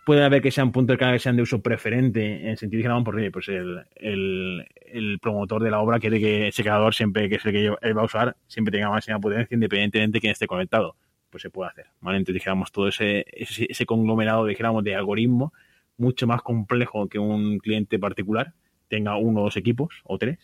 puede 0.06 0.24
haber 0.24 0.44
que 0.44 0.52
sean 0.52 0.72
puntos 0.72 0.94
de 0.94 1.00
carga 1.00 1.14
que 1.14 1.20
sean 1.20 1.36
de 1.36 1.42
uso 1.42 1.60
preferente, 1.60 2.42
en 2.42 2.50
el 2.50 2.58
sentido 2.60 2.84
que 2.84 3.04
porque 3.04 3.32
pues 3.32 3.48
el, 3.50 5.20
promotor 5.24 5.64
de 5.64 5.72
la 5.72 5.80
obra 5.80 6.00
quiere 6.00 6.20
que 6.20 6.50
ese 6.50 6.64
cargador, 6.64 6.94
siempre 6.94 7.28
que 7.30 7.38
es 7.38 7.46
el 7.48 7.52
que 7.52 7.94
va 7.94 8.02
a 8.04 8.06
usar, 8.06 8.38
siempre 8.46 8.72
tenga 8.72 8.92
máxima 8.92 9.18
potencia 9.18 9.56
independientemente 9.56 10.18
de 10.18 10.22
quién 10.22 10.32
esté 10.32 10.46
conectado. 10.46 10.96
Pues 11.32 11.42
se 11.42 11.50
puede 11.50 11.72
hacer. 11.72 11.88
Entonces 12.04 12.36
dijéramos 12.36 12.72
todo 12.72 12.90
ese, 12.90 13.26
ese, 13.32 13.86
conglomerado 13.88 14.46
dijéramos, 14.46 14.84
de 14.84 14.94
algoritmo 14.94 15.52
mucho 15.98 16.28
más 16.28 16.44
complejo 16.44 17.10
que 17.10 17.18
un 17.18 17.58
cliente 17.58 17.98
particular 17.98 18.54
tenga 18.88 19.18
uno 19.18 19.42
o 19.42 19.44
dos 19.46 19.58
equipos 19.58 20.04
o 20.04 20.20
tres. 20.20 20.38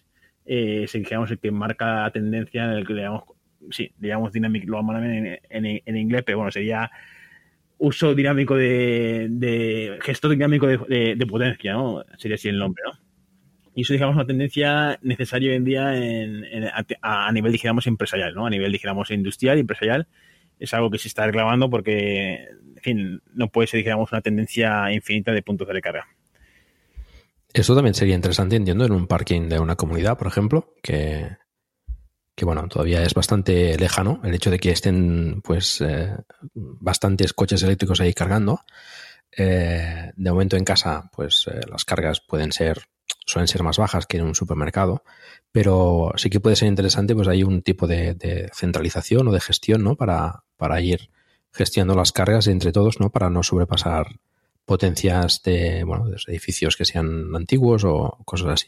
Eh, 0.45 0.83
es 0.83 0.93
digamos, 0.93 1.31
el 1.31 1.39
que 1.39 1.51
marca 1.51 2.03
la 2.03 2.11
tendencia 2.11 2.65
en 2.65 2.71
el 2.71 2.87
que 2.87 2.93
le 2.93 3.01
llamamos, 3.03 3.25
sí, 3.71 3.91
le 3.99 4.09
llamamos 4.09 4.31
Dynamic 4.31 4.65
Load 4.65 4.83
Management 4.83 5.39
en, 5.49 5.65
en, 5.65 5.81
en 5.85 5.97
inglés, 5.97 6.23
pero 6.25 6.37
bueno, 6.37 6.51
sería 6.51 6.91
uso 7.77 8.15
dinámico 8.15 8.55
de, 8.55 9.27
de 9.29 9.97
gestor 10.01 10.31
dinámico 10.31 10.67
de, 10.67 11.25
potencia, 11.27 11.73
¿no? 11.73 12.03
Sería 12.17 12.35
así 12.35 12.49
el 12.49 12.57
nombre, 12.57 12.83
¿no? 12.85 12.99
Y 13.75 13.81
eso, 13.81 13.91
digamos, 13.91 14.15
una 14.15 14.25
tendencia 14.25 14.97
necesaria 15.01 15.51
hoy 15.51 15.57
en 15.57 15.65
día 15.65 15.97
en, 15.97 16.45
a, 17.01 17.31
nivel, 17.33 17.51
digamos, 17.51 17.87
empresarial, 17.87 18.33
¿no? 18.33 18.45
A 18.45 18.49
nivel, 18.49 18.71
digamos, 18.71 19.11
industrial 19.11 19.57
empresarial. 19.57 20.07
Es 20.59 20.73
algo 20.73 20.89
que 20.89 20.97
se 20.97 21.09
está 21.09 21.25
reclamando 21.25 21.69
porque, 21.69 22.47
en 22.77 22.81
fin, 22.81 23.21
no 23.33 23.49
puede 23.49 23.67
ser, 23.67 23.79
digamos, 23.79 24.13
una 24.13 24.21
tendencia 24.21 24.93
infinita 24.93 25.33
de 25.33 25.41
puntos 25.41 25.67
de 25.67 25.73
recarga. 25.73 26.07
Eso 27.55 27.73
también 27.73 27.93
sería 27.93 28.15
interesante, 28.15 28.57
entiendo, 28.57 28.83
en 28.83 28.91
un 28.91 29.07
parking 29.07 29.47
de 29.47 29.59
una 29.59 29.77
comunidad, 29.77 30.17
por 30.17 30.27
ejemplo, 30.27 30.73
que, 30.83 31.37
que 32.35 32.43
bueno, 32.43 32.67
todavía 32.67 33.01
es 33.01 33.13
bastante 33.13 33.77
lejano 33.77 34.19
el 34.25 34.33
hecho 34.33 34.51
de 34.51 34.59
que 34.59 34.71
estén 34.71 35.41
pues 35.41 35.79
eh, 35.79 36.17
bastantes 36.53 37.31
coches 37.31 37.63
eléctricos 37.63 38.01
ahí 38.01 38.13
cargando. 38.13 38.59
Eh, 39.31 40.11
de 40.13 40.31
momento 40.31 40.57
en 40.57 40.65
casa, 40.65 41.09
pues 41.15 41.45
eh, 41.47 41.61
las 41.71 41.85
cargas 41.85 42.19
pueden 42.19 42.51
ser, 42.51 42.89
suelen 43.25 43.47
ser 43.47 43.63
más 43.63 43.77
bajas 43.77 44.05
que 44.05 44.17
en 44.17 44.25
un 44.25 44.35
supermercado, 44.35 45.05
pero 45.53 46.11
sí 46.17 46.29
que 46.29 46.41
puede 46.41 46.57
ser 46.57 46.67
interesante, 46.67 47.15
pues 47.15 47.29
hay 47.29 47.43
un 47.43 47.61
tipo 47.61 47.87
de, 47.87 48.49
centralización 48.53 49.29
o 49.29 49.31
de 49.31 49.39
gestión, 49.39 49.81
¿no? 49.81 49.95
Para, 49.95 50.43
para 50.57 50.81
ir 50.81 51.09
gestionando 51.53 51.95
las 51.95 52.11
cargas 52.11 52.47
entre 52.47 52.73
todos, 52.73 52.99
¿no? 52.99 53.11
Para 53.11 53.29
no 53.29 53.43
sobrepasar 53.43 54.19
potencias 54.65 55.41
de, 55.43 55.83
bueno, 55.83 56.07
de 56.07 56.17
edificios 56.27 56.75
que 56.75 56.85
sean 56.85 57.35
antiguos 57.35 57.83
o 57.83 58.17
cosas 58.25 58.49
así. 58.49 58.67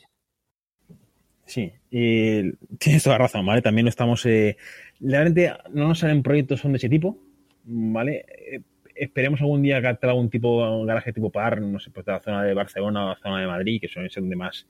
Sí, 1.46 1.72
y 1.90 2.52
tienes 2.78 3.04
toda 3.04 3.18
razón, 3.18 3.46
¿vale? 3.46 3.62
También 3.62 3.88
estamos. 3.88 4.26
Eh, 4.26 4.58
realmente 5.00 5.54
no 5.72 5.88
nos 5.88 6.00
salen 6.00 6.24
proyectos 6.24 6.60
son 6.60 6.74
de 6.74 6.78
ese 6.78 6.90
tipo, 6.90 7.18
¿vale? 7.64 8.26
Eh, 8.30 8.62
esperemos 8.96 9.40
algún 9.42 9.62
día 9.62 9.82
captar 9.82 10.10
algún 10.10 10.30
tipo, 10.30 10.78
un 10.78 10.86
garaje 10.86 11.14
tipo 11.14 11.32
par, 11.32 11.62
no 11.62 11.80
sé, 11.80 11.90
pues 11.92 12.06
de 12.06 12.12
la 12.12 12.20
zona 12.20 12.44
de 12.44 12.54
Barcelona 12.54 13.06
o 13.06 13.10
la 13.10 13.20
zona 13.22 13.40
de 13.40 13.48
Madrid, 13.48 13.80
que 13.80 13.88
son 13.88 14.08
donde 14.14 14.36
más. 14.36 14.68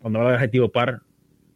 Cuando 0.00 0.18
hablo 0.18 0.30
de 0.30 0.36
garaje 0.36 0.52
tipo 0.52 0.70
par, 0.70 1.02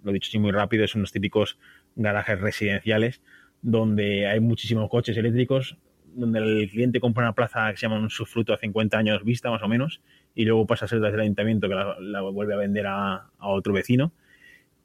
lo 0.02 0.10
he 0.10 0.14
dicho 0.14 0.28
así 0.28 0.38
muy 0.38 0.50
rápido, 0.50 0.86
son 0.86 1.02
los 1.02 1.12
típicos 1.12 1.58
garajes 1.96 2.40
residenciales 2.40 3.22
donde 3.62 4.26
hay 4.26 4.40
muchísimos 4.40 4.88
coches 4.88 5.16
eléctricos, 5.16 5.76
donde 6.14 6.38
el 6.38 6.70
cliente 6.70 7.00
compra 7.00 7.24
una 7.24 7.34
plaza 7.34 7.70
que 7.70 7.76
se 7.76 7.82
llama 7.82 7.98
un 7.98 8.10
subfruto 8.10 8.52
a 8.52 8.58
50 8.58 8.98
años 8.98 9.24
vista, 9.24 9.50
más 9.50 9.62
o 9.62 9.68
menos, 9.68 10.00
y 10.34 10.44
luego 10.44 10.66
pasa 10.66 10.84
a 10.84 10.88
ser 10.88 11.00
del 11.00 11.20
ayuntamiento 11.20 11.68
que 11.68 11.74
la, 11.74 12.20
vuelve 12.22 12.54
a 12.54 12.58
vender 12.58 12.86
a, 12.86 13.30
otro 13.38 13.72
vecino. 13.72 14.12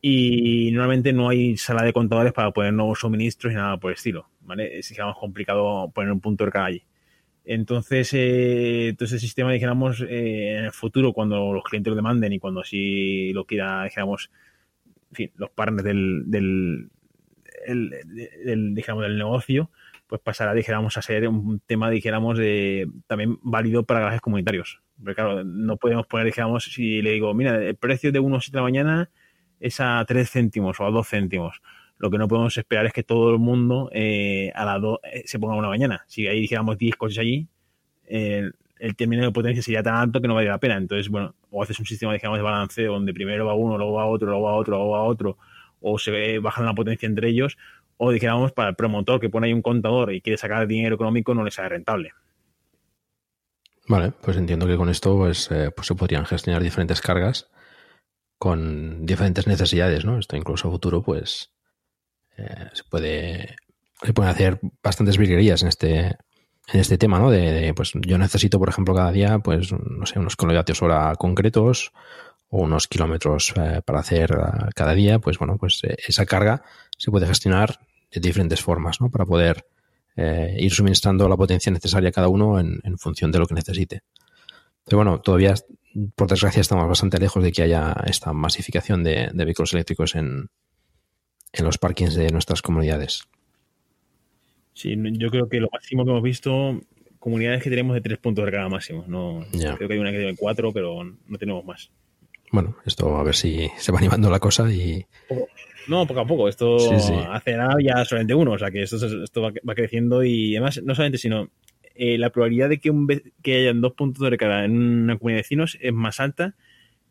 Y 0.02 0.70
normalmente 0.72 1.14
no 1.14 1.30
hay 1.30 1.58
sala 1.58 1.84
de 1.84 1.92
contadores 1.92 2.32
para 2.32 2.52
poner 2.52 2.74
nuevos 2.74 3.00
suministros 3.00 3.52
y 3.54 3.56
nada 3.56 3.78
por 3.78 3.92
el 3.92 3.96
estilo. 3.96 4.30
¿vale? 4.42 4.78
Es 4.78 4.94
más 5.00 5.18
complicado 5.18 5.90
poner 5.94 6.12
un 6.12 6.22
punto 6.22 6.46
de 6.46 6.52
carga 6.52 6.68
allí. 6.68 6.84
Entonces, 7.46 8.12
eh, 8.14 8.90
entonces 8.90 9.14
el 9.16 9.20
sistema, 9.20 9.52
dijéramos, 9.52 10.02
eh, 10.02 10.58
en 10.58 10.66
el 10.66 10.72
futuro, 10.72 11.14
cuando 11.14 11.54
los 11.54 11.64
clientes 11.64 11.92
lo 11.92 11.96
demanden 11.96 12.34
y 12.34 12.40
cuando 12.40 12.62
así 12.62 13.32
lo 13.34 13.46
quiera, 13.46 13.84
dijéramos, 13.84 14.32
los 15.36 15.50
partners 15.52 15.84
del, 15.84 16.24
del, 16.26 16.90
dijéramos, 18.74 19.04
del 19.04 19.18
negocio, 19.18 19.70
pues 20.08 20.22
pasará, 20.22 20.54
dijéramos, 20.54 20.98
a 20.98 21.02
ser 21.02 21.28
un 21.28 21.60
tema, 21.60 21.90
dijéramos, 21.90 22.38
de, 22.38 22.88
también 23.08 23.38
válido 23.42 23.84
para 23.84 24.02
garajes 24.02 24.22
comunitarios. 24.22 24.82
Porque 24.98 25.16
claro, 25.16 25.44
no 25.44 25.78
podemos 25.78 26.06
poner, 26.08 26.26
dijéramos, 26.26 26.66
si 26.66 27.02
le 27.02 27.12
digo, 27.12 27.34
mira, 27.34 27.62
el 27.64 27.76
precio 27.76 28.12
de 28.12 28.22
1,7 28.22 28.52
de 28.52 28.58
la 28.58 28.64
mañana 28.64 29.10
es 29.60 29.80
a 29.80 30.04
3 30.08 30.30
céntimos 30.30 30.80
o 30.80 30.86
a 30.86 30.92
2 30.92 31.08
céntimos. 31.08 31.62
Lo 31.98 32.12
que 32.12 32.18
no 32.18 32.28
podemos 32.28 32.58
esperar 32.58 32.86
es 32.86 32.94
que 32.94 33.04
todo 33.04 33.32
el 33.32 33.40
mundo 33.40 33.90
eh, 33.94 34.52
a 34.54 34.66
las 34.66 34.82
2 34.82 35.00
eh, 35.04 35.24
se 35.26 35.40
ponga 35.40 35.56
una 35.56 35.70
mañana. 35.70 36.04
Si 36.08 36.28
ahí 36.28 36.40
dijéramos 36.40 36.78
10 36.78 36.96
coches 36.96 37.20
allí, 37.20 37.48
el 38.08 38.96
término 38.96 39.24
de 39.24 39.32
potencia 39.32 39.64
sería 39.64 39.82
tan 39.82 39.96
alto 39.96 40.22
que 40.22 40.28
no 40.28 40.36
vale 40.36 40.50
la 40.50 40.60
pena. 40.60 40.78
Entonces, 40.78 41.10
bueno, 41.10 41.34
o 41.50 41.64
haces 41.64 41.80
un 41.80 41.86
sistema, 41.86 42.14
digamos, 42.14 42.38
de 42.38 42.44
balanceo 42.44 42.94
donde 42.94 43.14
primero 43.14 43.46
va 43.46 43.54
uno, 43.54 43.78
luego 43.78 43.94
va 43.94 44.06
otro, 44.06 44.28
luego 44.28 44.44
va 44.44 44.54
otro, 44.54 44.76
luego 44.76 44.92
va 44.92 45.04
otro, 45.04 45.38
o 45.82 45.98
se 45.98 46.40
bajan 46.40 46.66
la 46.66 46.74
potencia 46.74 47.08
entre 47.08 47.30
ellos, 47.30 47.58
o 47.98 48.12
dijéramos 48.12 48.52
para 48.52 48.70
el 48.70 48.76
promotor 48.76 49.20
que 49.20 49.30
pone 49.30 49.48
ahí 49.48 49.54
un 49.54 49.62
contador 49.62 50.14
y 50.14 50.22
quiere 50.22 50.38
sacar 50.38 50.68
dinero 50.68 50.96
económico 50.96 51.34
no 51.34 51.44
le 51.44 51.52
sale 51.52 51.70
rentable. 51.70 52.12
Vale, 53.88 54.14
pues 54.22 54.38
entiendo 54.38 54.68
que 54.68 54.78
con 54.78 54.90
esto 54.90 55.16
pues, 55.16 55.52
eh, 55.52 55.72
pues 55.76 55.88
se 55.88 55.96
podrían 55.96 56.26
gestionar 56.26 56.64
diferentes 56.64 57.02
cargas 57.02 57.50
con 58.38 59.06
diferentes 59.06 59.48
necesidades, 59.48 60.06
¿no? 60.06 60.18
Esto 60.18 60.36
incluso 60.36 60.68
a 60.68 60.72
futuro, 60.72 61.02
pues 61.04 61.52
eh, 62.38 62.70
se 62.74 62.84
puede 62.84 63.56
se 64.02 64.14
pueden 64.14 64.32
hacer 64.32 64.60
bastantes 64.84 65.18
virguerías 65.18 65.62
en 65.62 65.70
este 65.70 66.18
en 66.68 66.80
este 66.80 66.98
tema, 66.98 67.20
¿no? 67.20 67.30
De, 67.30 67.74
pues 67.76 67.92
yo 67.94 68.18
necesito, 68.18 68.58
por 68.58 68.70
ejemplo, 68.70 68.96
cada 68.96 69.12
día, 69.12 69.38
pues 69.40 69.72
no 69.72 70.06
sé, 70.06 70.18
unos 70.20 70.36
kilovatios 70.36 70.82
hora 70.82 71.14
concretos 71.16 71.92
o 72.56 72.62
unos 72.64 72.88
kilómetros 72.88 73.54
eh, 73.58 73.82
para 73.86 74.00
hacer 74.00 74.30
cada 74.74 74.94
día, 74.94 75.20
pues 75.20 75.38
bueno, 75.38 75.58
pues 75.58 75.82
esa 75.84 76.26
carga 76.26 76.64
se 76.98 77.12
puede 77.12 77.28
gestionar 77.28 77.80
de 78.12 78.22
diferentes 78.22 78.62
formas, 78.62 79.02
¿no? 79.02 79.12
Para 79.12 79.26
poder 79.26 79.66
eh, 80.16 80.56
ir 80.60 80.72
suministrando 80.72 81.28
la 81.28 81.36
potencia 81.36 81.70
necesaria 81.72 82.10
a 82.10 82.12
cada 82.14 82.30
uno 82.30 82.58
en, 82.60 82.98
función 82.98 83.32
de 83.32 83.40
lo 83.40 83.46
que 83.46 83.56
necesite. 83.56 84.04
Pero 84.86 84.98
bueno, 85.00 85.20
todavía, 85.20 85.54
por 86.16 86.30
desgracia, 86.30 86.62
estamos 86.62 86.88
bastante 86.88 87.20
lejos 87.20 87.44
de 87.44 87.52
que 87.52 87.64
haya 87.64 87.94
esta 88.06 88.32
masificación 88.32 89.04
de, 89.04 89.32
vehículos 89.34 89.74
eléctricos 89.74 90.16
en, 90.16 90.48
en 91.52 91.66
los 91.66 91.78
parkings 91.78 92.16
de 92.16 92.30
nuestras 92.30 92.62
comunidades. 92.62 93.24
Sí, 94.74 94.96
yo 95.18 95.30
creo 95.30 95.50
que 95.50 95.60
lo 95.60 95.68
máximo 95.74 96.06
que 96.06 96.12
hemos 96.12 96.24
visto, 96.24 96.80
comunidades 97.20 97.64
que 97.64 97.70
tenemos 97.70 97.96
de 97.96 98.02
tres 98.02 98.18
puntos 98.18 98.46
de 98.46 98.52
carga 98.52 98.70
máximo. 98.70 99.04
No, 99.08 99.46
Creo 99.52 99.88
que 99.90 99.94
hay 99.94 100.00
una 100.00 100.12
que 100.12 100.20
tiene 100.20 100.38
cuatro, 100.38 100.72
pero 100.72 101.04
no 101.04 101.38
tenemos 101.38 101.66
más. 101.66 101.90
Bueno, 102.52 102.78
esto 102.86 103.18
a 103.18 103.24
ver 103.24 103.36
si 103.36 103.70
se 103.78 103.92
va 103.92 104.00
animando 104.00 104.30
la 104.30 104.40
cosa 104.40 104.72
y, 104.72 105.06
no, 105.88 106.08
poco 106.08 106.20
a 106.20 106.28
poco. 106.28 106.50
Esto 106.50 106.78
hace 107.32 107.56
nada 107.56 107.76
ya 107.82 108.04
solamente 108.06 108.34
uno. 108.34 108.52
O 108.54 108.60
sea 108.60 108.72
que 108.72 108.82
esto, 108.82 108.98
esto 109.24 109.42
va, 109.42 109.76
creciendo 109.76 110.24
y 110.24 110.56
además, 110.56 110.82
no 110.84 110.96
solamente, 110.96 111.18
sino 111.18 111.50
eh, 111.96 112.18
la 112.18 112.30
probabilidad 112.30 112.70
de 112.70 112.80
que, 112.80 112.90
un, 112.90 113.08
que 113.42 113.58
hayan 113.58 113.82
dos 113.82 113.94
puntos 113.94 114.24
de 114.24 114.30
recarga 114.30 114.66
en 114.66 114.78
una 114.78 115.18
comunidad 115.18 115.38
de 115.38 115.44
vecinos 115.44 115.78
es 115.82 115.94
más 115.94 116.20
alta 116.20 116.56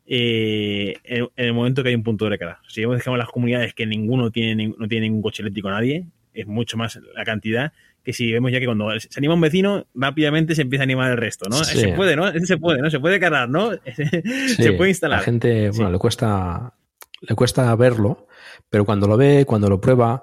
eh, 0.07 0.95
en, 1.05 1.29
el 1.37 1.53
momento 1.55 1.83
que 1.83 1.91
hay 1.91 1.95
un 1.95 2.03
punto 2.03 2.25
de 2.25 2.31
recarga. 2.31 2.61
Si 2.69 2.83
dejamos 2.83 3.19
las 3.19 3.29
comunidades 3.29 3.75
que 3.75 3.87
ninguno 3.87 4.31
tiene, 4.31 4.75
no 4.77 4.89
tiene 4.89 5.07
ningún 5.07 5.23
coche 5.23 5.43
eléctrico 5.43 5.71
nadie, 5.71 6.07
es 6.33 6.47
mucho 6.47 6.77
más 6.77 6.99
la 7.15 7.25
cantidad 7.25 7.73
que 8.05 8.13
si 8.13 8.31
vemos 8.31 8.53
ya 8.53 8.61
que 8.61 8.67
cuando 8.67 8.89
se 9.01 9.09
anima 9.17 9.35
un 9.35 9.41
vecino, 9.41 9.87
rápidamente 9.95 10.55
se 10.55 10.63
empieza 10.63 10.83
a 10.83 10.85
animar 10.85 11.11
el 11.11 11.17
resto, 11.17 11.49
¿no? 11.49 11.65
Se 11.65 11.89
puede, 11.89 12.17
¿no? 12.17 12.31
Se 12.45 12.59
puede, 12.59 12.81
¿no? 12.83 12.91
Se 12.91 13.01
puede 13.01 13.19
cargar, 13.19 13.49
¿no? 13.49 13.71
se 14.57 14.73
puede 14.73 14.91
instalar. 14.91 15.19
La 15.19 15.25
gente, 15.25 15.71
bueno, 15.71 15.91
le 15.91 15.99
cuesta, 15.99 16.75
le 17.23 17.35
cuesta 17.35 17.75
verlo, 17.77 18.29
pero 18.69 18.85
cuando 18.85 19.07
lo 19.09 19.17
ve, 19.17 19.45
cuando 19.47 19.69
lo 19.69 19.81
prueba, 19.81 20.23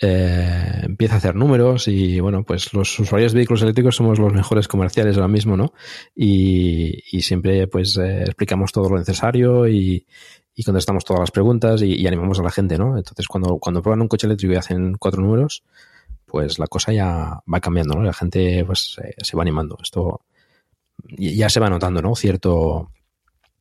eh, 0.00 0.80
empieza 0.84 1.14
a 1.14 1.18
hacer 1.18 1.34
números 1.34 1.88
y 1.88 2.20
bueno, 2.20 2.44
pues 2.44 2.72
los 2.72 2.98
usuarios 3.00 3.32
de 3.32 3.38
vehículos 3.38 3.62
eléctricos 3.62 3.96
somos 3.96 4.18
los 4.18 4.32
mejores 4.32 4.68
comerciales 4.68 5.16
ahora 5.16 5.28
mismo, 5.28 5.56
¿no? 5.56 5.72
Y, 6.14 7.02
siempre 7.20 7.66
pues 7.66 7.96
eh, 7.98 8.22
explicamos 8.22 8.72
todo 8.72 8.88
lo 8.88 8.98
necesario 8.98 9.66
y, 9.68 10.06
contestamos 10.64 11.04
todas 11.04 11.20
las 11.20 11.30
preguntas 11.30 11.82
y, 11.82 12.06
animamos 12.06 12.38
a 12.38 12.42
la 12.42 12.50
gente, 12.50 12.78
¿no? 12.78 12.96
Entonces 12.96 13.26
cuando, 13.26 13.58
cuando 13.58 13.82
prueban 13.82 14.00
un 14.00 14.08
coche 14.08 14.26
eléctrico 14.26 14.54
y 14.54 14.56
hacen 14.56 14.94
cuatro 14.94 15.20
números, 15.20 15.64
pues 16.28 16.58
la 16.58 16.66
cosa 16.66 16.92
ya 16.92 17.40
va 17.52 17.60
cambiando, 17.60 17.94
¿no? 17.94 18.02
La 18.02 18.12
gente 18.12 18.64
pues 18.64 18.96
eh, 19.02 19.14
se 19.18 19.36
va 19.36 19.42
animando. 19.42 19.78
Esto 19.82 20.20
ya 21.16 21.48
se 21.48 21.60
va 21.60 21.70
notando, 21.70 22.02
¿no? 22.02 22.14
Cierto, 22.14 22.90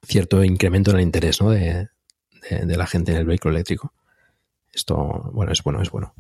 cierto 0.04 0.44
incremento 0.44 0.92
en 0.92 0.98
el 0.98 1.04
interés, 1.04 1.42
¿no? 1.42 1.52
de 1.52 2.78
la 2.78 2.88
gente 2.88 3.12
en 3.12 3.18
el 3.18 3.26
vehículo 3.26 3.56
eléctrico. 3.56 3.94
Esto, 4.74 5.32
bueno, 5.34 5.52
es 5.52 5.64
bueno, 5.64 5.82
es 5.82 5.90
bueno. 5.90 6.14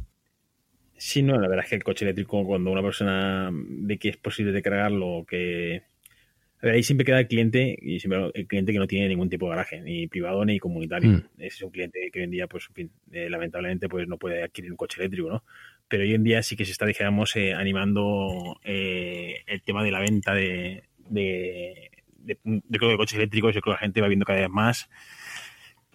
Sí, 0.97 1.21
no, 1.21 1.39
la 1.39 1.47
verdad 1.47 1.63
es 1.63 1.69
que 1.69 1.75
el 1.75 1.83
coche 1.83 2.05
eléctrico, 2.05 2.43
cuando 2.43 2.71
una 2.71 2.81
persona 2.81 3.51
ve 3.53 3.99
que 3.99 4.09
es 4.09 4.17
posible 4.17 4.51
de 4.51 4.61
cargarlo, 4.61 5.25
que. 5.27 5.83
A 6.59 6.65
ver, 6.65 6.73
ahí 6.73 6.81
siempre 6.81 7.05
queda 7.05 7.19
el 7.19 7.27
cliente, 7.27 7.77
y 7.79 7.99
siempre 7.99 8.31
el 8.33 8.47
cliente 8.47 8.73
que 8.73 8.79
no 8.79 8.87
tiene 8.87 9.07
ningún 9.07 9.29
tipo 9.29 9.45
de 9.45 9.51
garaje, 9.51 9.79
ni 9.79 10.07
privado 10.07 10.43
ni 10.43 10.57
comunitario. 10.57 11.11
Mm. 11.11 11.23
Ese 11.37 11.57
es 11.57 11.61
un 11.61 11.69
cliente 11.69 12.09
que 12.11 12.19
hoy 12.19 12.25
en 12.25 12.31
día, 12.31 12.47
pues, 12.47 12.65
en 12.69 12.73
fin, 12.73 12.91
eh, 13.11 13.29
lamentablemente, 13.29 13.87
pues 13.87 14.07
no 14.07 14.17
puede 14.17 14.41
adquirir 14.41 14.71
un 14.71 14.77
coche 14.77 14.99
eléctrico, 14.99 15.29
¿no? 15.29 15.43
Pero 15.87 16.03
hoy 16.03 16.13
en 16.13 16.23
día 16.23 16.43
sí 16.43 16.55
que 16.55 16.65
se 16.65 16.71
está, 16.71 16.85
dijéramos, 16.85 17.35
eh, 17.35 17.53
animando 17.53 18.59
eh, 18.63 19.43
el 19.47 19.61
tema 19.61 19.83
de 19.83 19.91
la 19.91 19.99
venta 19.99 20.33
de, 20.33 20.83
de, 21.09 21.91
de, 22.17 22.37
de, 22.43 22.79
coches 22.97 23.17
eléctricos. 23.17 23.55
Yo 23.55 23.61
creo 23.61 23.75
que 23.75 23.77
la 23.77 23.85
gente 23.85 24.01
va 24.01 24.07
viendo 24.07 24.25
cada 24.25 24.39
vez 24.39 24.49
más. 24.49 24.89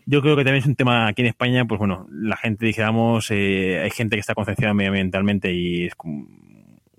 Yo 0.05 0.21
creo 0.21 0.37
que 0.37 0.45
también 0.45 0.63
es 0.63 0.67
un 0.67 0.75
tema 0.75 1.07
aquí 1.07 1.23
en 1.23 1.29
España, 1.29 1.65
pues 1.65 1.79
bueno, 1.79 2.09
la 2.11 2.37
gente, 2.37 2.67
dijéramos, 2.67 3.31
eh, 3.31 3.81
hay 3.85 3.91
gente 3.91 4.17
que 4.17 4.21
está 4.21 4.35
concienciada 4.35 4.75
medioambientalmente 4.75 5.53
y 5.53 5.87
es 5.87 5.93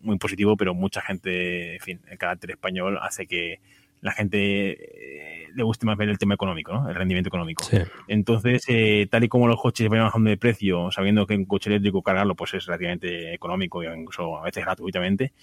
muy 0.02 0.18
positivo, 0.18 0.56
pero 0.56 0.74
mucha 0.74 1.02
gente, 1.02 1.76
en 1.76 1.82
fin, 1.82 2.02
el 2.08 2.18
carácter 2.18 2.52
español 2.52 2.98
hace 3.02 3.28
que 3.28 3.60
la 4.04 4.12
gente 4.12 5.46
eh, 5.46 5.48
le 5.56 5.64
guste 5.64 5.86
más 5.86 5.98
ver 5.98 6.10
el 6.10 6.18
tema 6.18 6.36
económico, 6.36 6.74
¿no? 6.74 6.90
El 6.90 6.96
rendimiento 6.96 7.30
económico. 7.30 7.66
Entonces, 8.08 8.66
eh, 8.68 9.08
tal 9.10 9.24
y 9.24 9.30
como 9.30 9.48
los 9.48 9.60
coches 9.60 9.90
van 9.90 10.02
bajando 10.02 10.30
de 10.30 10.38
precio, 10.38 10.92
sabiendo 10.92 11.26
que 11.26 11.36
un 11.36 11.46
coche 11.46 11.70
eléctrico 11.70 12.04
cargarlo 12.04 12.36
pues 12.36 12.54
es 12.54 12.66
relativamente 12.66 13.34
económico, 13.34 13.84
incluso 13.84 14.38
a 14.38 14.44
veces 14.44 14.64
gratuitamente, 14.64 15.34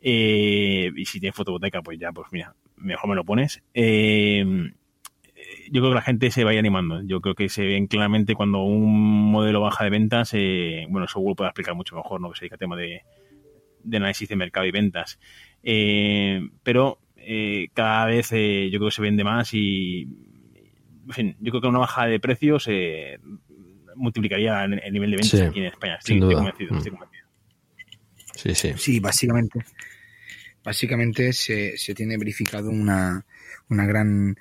y 0.00 1.04
si 1.04 1.20
tienes 1.20 1.36
fotovoltaica, 1.36 1.82
pues 1.82 1.98
ya, 1.98 2.10
pues 2.12 2.28
mira, 2.32 2.54
mejor 2.76 3.10
me 3.10 3.16
lo 3.16 3.24
pones. 3.24 3.62
Eh, 3.74 4.44
yo 5.70 5.80
creo 5.80 5.90
que 5.90 5.96
la 5.96 6.02
gente 6.02 6.30
se 6.30 6.44
vaya 6.44 6.58
animando. 6.58 7.02
Yo 7.02 7.20
creo 7.20 7.34
que 7.34 7.48
se 7.48 7.64
ven 7.64 7.86
claramente 7.86 8.34
cuando 8.34 8.62
un 8.62 9.30
modelo 9.30 9.60
baja 9.60 9.84
de 9.84 9.90
ventas, 9.90 10.30
eh, 10.32 10.86
bueno, 10.88 11.06
eso 11.06 11.22
puede 11.36 11.48
explicar 11.48 11.74
mucho 11.74 11.96
mejor, 11.96 12.20
¿no? 12.20 12.30
Que 12.30 12.36
se 12.36 12.40
dedica 12.42 12.56
a 12.56 12.58
tema 12.58 12.76
de, 12.76 13.02
análisis 13.92 14.28
de 14.28 14.36
mercado 14.36 14.66
y 14.66 14.70
ventas. 14.70 15.18
Eh, 15.62 16.40
pero 16.62 16.98
eh, 17.26 17.68
cada 17.74 18.06
vez 18.06 18.30
yo 18.30 18.78
creo 18.78 18.86
que 18.86 18.94
se 18.94 19.02
vende 19.02 19.24
más 19.24 19.52
y, 19.52 20.02
en 20.02 21.12
fin, 21.12 21.36
yo 21.40 21.50
creo 21.50 21.60
que 21.60 21.68
una 21.68 21.80
baja 21.80 22.06
de 22.06 22.20
precios 22.20 22.68
multiplicaría 23.96 24.64
el, 24.64 24.92
nivel 24.92 25.10
de 25.10 25.16
ventas 25.16 25.40
aquí 25.40 25.60
en 25.60 25.66
España. 25.66 25.98
Sin 26.02 26.20
duda. 26.20 26.42
Mm. 26.42 26.80
Sí, 28.34 28.54
sí. 28.54 28.72
Sí, 28.76 29.00
básicamente. 29.00 29.64
Básicamente 30.62 31.32
se, 31.32 31.76
se 31.76 31.94
tiene 31.94 32.18
verificado 32.18 32.70
una, 32.70 33.24
una 33.68 33.86
gran 33.86 34.36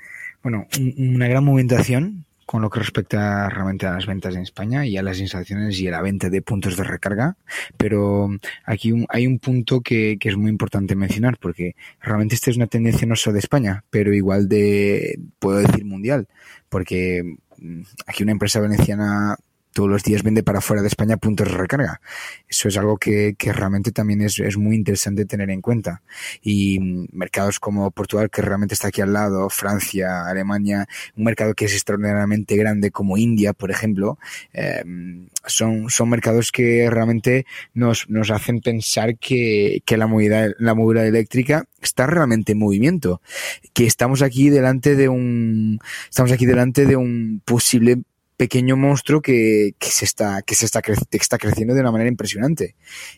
bueno, 0.46 0.68
una 0.98 1.28
gran 1.28 1.44
movimentación 1.44 2.24
con 2.46 2.62
lo 2.62 2.70
que 2.70 2.80
respecta 2.80 3.50
realmente 3.50 3.88
a 3.88 3.94
las 3.94 4.06
ventas 4.06 4.36
en 4.36 4.42
España 4.42 4.86
y 4.86 4.98
a 4.98 5.04
las 5.04 5.20
instalaciones 5.20 5.80
y 5.80 5.88
a 5.88 5.92
la 5.92 6.02
venta 6.02 6.30
de 6.30 6.42
puntos 6.42 6.78
de 6.78 6.84
recarga. 6.84 7.38
Pero 7.78 8.30
aquí 8.66 8.94
hay 9.10 9.28
un 9.28 9.40
punto 9.40 9.82
que, 9.82 10.18
es 10.20 10.38
muy 10.38 10.50
importante 10.50 10.96
mencionar 10.96 11.38
porque 11.40 11.76
realmente 12.02 12.36
esta 12.36 12.52
es 12.52 12.58
una 12.58 12.68
tendencia 12.68 13.08
no 13.08 13.16
solo 13.16 13.34
de 13.34 13.40
España, 13.40 13.84
pero 13.90 14.14
igual 14.14 14.48
de, 14.48 15.20
puedo 15.40 15.60
decir, 15.60 15.86
mundial. 15.86 16.28
Porque 16.70 17.38
mm, 17.58 17.82
aquí 18.08 18.24
una 18.24 18.32
empresa 18.32 18.60
veneciana 18.60 19.38
todos 19.76 19.90
los 19.90 20.04
días 20.04 20.24
vende 20.24 20.42
para 20.42 20.62
fuera 20.62 20.82
de 20.82 20.88
España 20.88 21.18
puntos 21.18 21.50
de 21.50 21.54
recarga. 21.54 22.00
Eso 22.48 22.70
es 22.70 22.78
algo 22.78 22.98
que, 22.98 23.36
que 23.38 23.52
realmente 23.52 23.92
también 23.92 24.22
es, 24.22 24.40
es, 24.40 24.56
muy 24.56 24.74
interesante 24.74 25.26
tener 25.26 25.50
en 25.50 25.60
cuenta. 25.60 26.02
Y 26.42 26.80
mercados 27.12 27.60
como 27.60 27.92
Portugal, 27.92 28.30
que 28.30 28.42
realmente 28.42 28.74
está 28.74 28.88
aquí 28.88 29.02
al 29.02 29.12
lado, 29.12 29.50
Francia, 29.50 30.28
Alemania, 30.28 30.88
un 31.18 31.26
mercado 31.26 31.54
que 31.56 31.66
es 31.66 31.74
extraordinariamente 31.74 32.56
grande 32.56 32.90
como 32.90 33.18
India, 33.18 33.52
por 33.52 33.70
ejemplo, 33.70 34.18
eh, 34.54 34.82
son, 35.46 35.90
son 35.90 36.10
mercados 36.10 36.54
que 36.54 36.90
realmente 36.90 37.46
nos, 37.74 38.10
nos 38.10 38.32
hacen 38.32 38.62
pensar 38.62 39.18
que, 39.18 39.82
que 39.86 39.98
la 39.98 40.08
movilidad, 40.08 40.52
la 40.58 40.74
movilidad 40.74 41.06
eléctrica 41.06 41.66
está 41.82 42.08
realmente 42.08 42.54
en 42.54 42.60
movimiento, 42.60 43.22
que 43.74 43.86
estamos 43.86 44.22
aquí 44.22 44.50
delante 44.50 44.96
de 44.96 45.10
un, 45.10 45.80
estamos 46.10 46.32
aquí 46.32 46.46
delante 46.46 46.86
de 46.86 46.96
un 46.96 47.42
posible 47.44 48.04
pequeño 48.38 48.76
monstruo 48.78 49.22
que, 49.22 49.76
que 49.80 49.90
se 49.90 50.06
está, 50.06 50.42
que 50.42 50.56
se 50.56 50.66
está, 50.66 50.82
está 51.12 51.38
creciendo 51.38 51.74
de 51.74 51.82
una 51.82 51.92
manera 51.92 52.10
impresionante. 52.10 52.76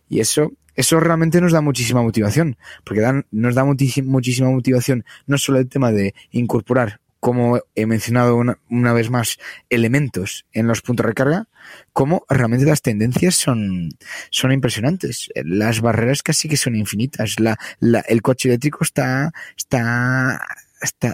Y 0.09 0.20
eso, 0.20 0.53
eso 0.76 0.99
realmente 0.99 1.41
nos 1.41 1.51
da 1.51 1.61
muchísima 1.61 2.01
motivación, 2.01 2.57
porque 2.84 3.01
dan, 3.01 3.26
nos 3.32 3.55
da 3.55 3.65
muchísima 3.65 4.49
motivación 4.49 5.05
no 5.26 5.38
solo 5.38 5.59
el 5.59 5.70
tema 5.70 5.91
de 5.91 6.13
incorporar, 6.32 7.01
como 7.20 7.59
he 7.76 7.86
mencionado 7.86 8.36
una, 8.36 8.59
una, 8.70 8.93
vez 8.93 9.09
más, 9.09 9.38
elementos 9.70 10.45
en 10.53 10.68
los 10.68 10.82
puntos 10.82 11.03
de 11.03 11.09
recarga, 11.09 11.47
como 11.93 12.26
realmente 12.30 12.65
las 12.65 12.82
tendencias 12.82 13.36
son, 13.36 13.89
son 14.30 14.51
impresionantes. 14.51 15.30
Las 15.36 15.82
barreras 15.82 16.22
casi 16.22 16.47
que 16.47 16.57
son 16.57 16.76
infinitas. 16.76 17.39
La, 17.39 17.57
la, 17.80 18.01
el 18.01 18.22
coche 18.22 18.49
eléctrico 18.49 18.84
está, 18.84 19.34
está 19.57 20.39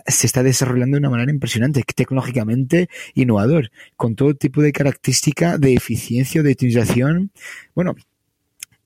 se 0.08 0.28
está 0.28 0.44
desarrollando 0.44 0.96
de 0.96 1.00
una 1.00 1.10
manera 1.10 1.32
impresionante, 1.32 1.84
tecnológicamente 1.96 2.90
innovador, 3.14 3.72
con 3.96 4.16
todo 4.16 4.34
tipo 4.36 4.62
de 4.62 4.72
característica 4.72 5.58
de 5.58 5.74
eficiencia, 5.74 6.44
de 6.44 6.52
utilización. 6.52 7.32
Bueno, 7.76 7.96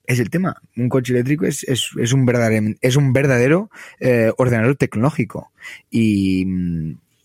es 0.08 0.18
el 0.20 0.30
tema. 0.30 0.60
Un 0.76 0.88
coche 0.88 1.12
eléctrico 1.12 1.44
es, 1.44 1.64
es, 1.64 1.90
es 1.98 2.12
un 2.12 2.24
verdadero, 2.24 2.74
es 2.80 2.96
un 2.96 3.12
verdadero 3.12 3.70
eh, 4.00 4.32
ordenador 4.38 4.76
tecnológico. 4.76 5.52
Y, 5.90 6.46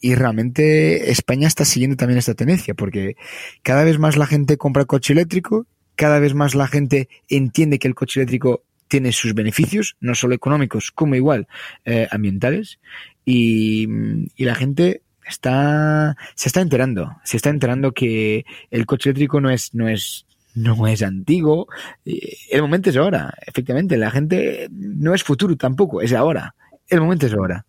y 0.01 0.16
realmente 0.16 1.12
España 1.12 1.47
está 1.47 1.64
siguiendo 1.64 1.95
también 1.95 2.18
esta 2.18 2.34
tendencia, 2.34 2.74
porque 2.74 3.16
cada 3.64 3.86
vez 3.86 3.99
más 3.99 4.18
la 4.18 4.28
gente 4.28 4.58
compra 4.58 4.84
coche 4.86 5.14
eléctrico, 5.14 5.66
cada 5.95 6.20
vez 6.20 6.34
más 6.34 6.56
la 6.56 6.68
gente 6.68 7.08
entiende 7.30 7.80
que 7.80 7.88
el 7.88 7.95
coche 7.95 8.20
eléctrico 8.20 8.64
tiene 8.89 9.12
sus 9.12 9.34
beneficios, 9.34 9.95
no 10.01 10.14
solo 10.14 10.36
económicos, 10.36 10.91
como 10.91 11.16
igual 11.16 11.47
eh, 11.86 12.08
ambientales, 12.12 12.80
y, 13.26 13.88
y 14.36 14.46
la 14.46 14.56
gente 14.56 15.02
está 15.28 16.18
se 16.36 16.50
está 16.50 16.62
enterando, 16.62 17.18
se 17.24 17.38
está 17.38 17.50
enterando 17.50 17.94
que 17.94 18.46
el 18.72 18.86
coche 18.86 19.10
eléctrico 19.10 19.42
no 19.42 19.50
es 19.50 19.74
no 19.74 19.88
es 19.88 20.26
no 20.56 20.88
es 20.88 21.02
antiguo, 21.02 21.68
el 22.06 22.62
momento 22.62 22.90
es 22.90 22.98
ahora, 22.98 23.34
efectivamente, 23.46 23.98
la 23.98 24.12
gente 24.12 24.68
no 24.72 25.14
es 25.16 25.24
futuro 25.24 25.56
tampoco, 25.58 26.02
es 26.02 26.14
ahora, 26.14 26.56
el 26.90 27.02
momento 27.02 27.26
es 27.26 27.34
ahora. 27.34 27.66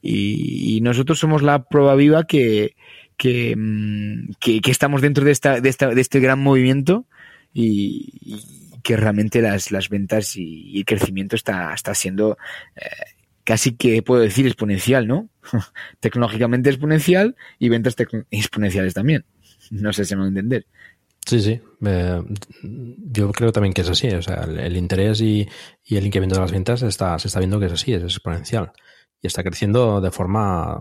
Y, 0.00 0.80
nosotros 0.82 1.18
somos 1.18 1.42
la 1.42 1.64
prueba 1.64 1.94
viva 1.94 2.24
que, 2.24 2.76
que, 3.16 3.54
que, 4.40 4.60
que 4.60 4.70
estamos 4.70 5.02
dentro 5.02 5.24
de, 5.24 5.32
esta, 5.32 5.60
de, 5.60 5.68
esta, 5.68 5.88
de 5.88 6.00
este 6.00 6.20
gran 6.20 6.40
movimiento 6.40 7.06
y, 7.52 8.40
que 8.82 8.96
realmente 8.96 9.40
las, 9.40 9.70
las 9.70 9.88
ventas 9.88 10.36
y, 10.36 10.70
y, 10.70 10.78
el 10.78 10.84
crecimiento 10.84 11.36
está, 11.36 11.72
está 11.74 11.94
siendo 11.94 12.36
eh, 12.76 12.86
casi 13.44 13.76
que 13.76 14.02
puedo 14.02 14.22
decir 14.22 14.46
exponencial, 14.46 15.06
¿no? 15.06 15.28
Tecnológicamente 16.00 16.70
exponencial 16.70 17.36
y 17.58 17.68
ventas 17.68 17.96
exponenciales 18.30 18.94
también. 18.94 19.24
No 19.70 19.92
sé 19.92 20.04
si 20.04 20.14
me 20.14 20.20
voy 20.20 20.26
a 20.26 20.28
entender. 20.28 20.66
Sí, 21.24 21.40
sí. 21.40 21.60
Eh, 21.86 22.22
yo 22.62 23.32
creo 23.32 23.52
también 23.52 23.72
que 23.72 23.82
es 23.82 23.88
así. 23.88 24.08
O 24.08 24.22
sea, 24.22 24.44
el, 24.44 24.58
el 24.58 24.76
interés 24.76 25.20
y, 25.20 25.48
y, 25.84 25.96
el 25.96 26.06
incremento 26.06 26.34
de 26.34 26.42
las 26.42 26.52
ventas 26.52 26.82
está, 26.82 27.18
se 27.18 27.28
está 27.28 27.38
viendo 27.38 27.58
que 27.58 27.66
es 27.66 27.72
así, 27.72 27.92
es 27.92 28.02
exponencial. 28.02 28.72
Y 29.22 29.26
está 29.26 29.42
creciendo 29.42 30.00
de 30.00 30.10
forma 30.10 30.80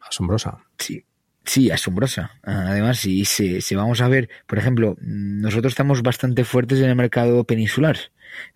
asombrosa. 0.00 0.58
Sí, 0.78 1.04
Sí, 1.44 1.70
asombrosa. 1.70 2.38
Además, 2.42 2.98
si, 2.98 3.24
si, 3.24 3.60
si, 3.60 3.74
vamos 3.74 4.00
a 4.00 4.08
ver, 4.08 4.28
por 4.46 4.58
ejemplo, 4.58 4.96
nosotros 5.00 5.72
estamos 5.72 6.02
bastante 6.02 6.44
fuertes 6.44 6.78
en 6.80 6.90
el 6.90 6.96
mercado 6.96 7.44
peninsular, 7.44 7.96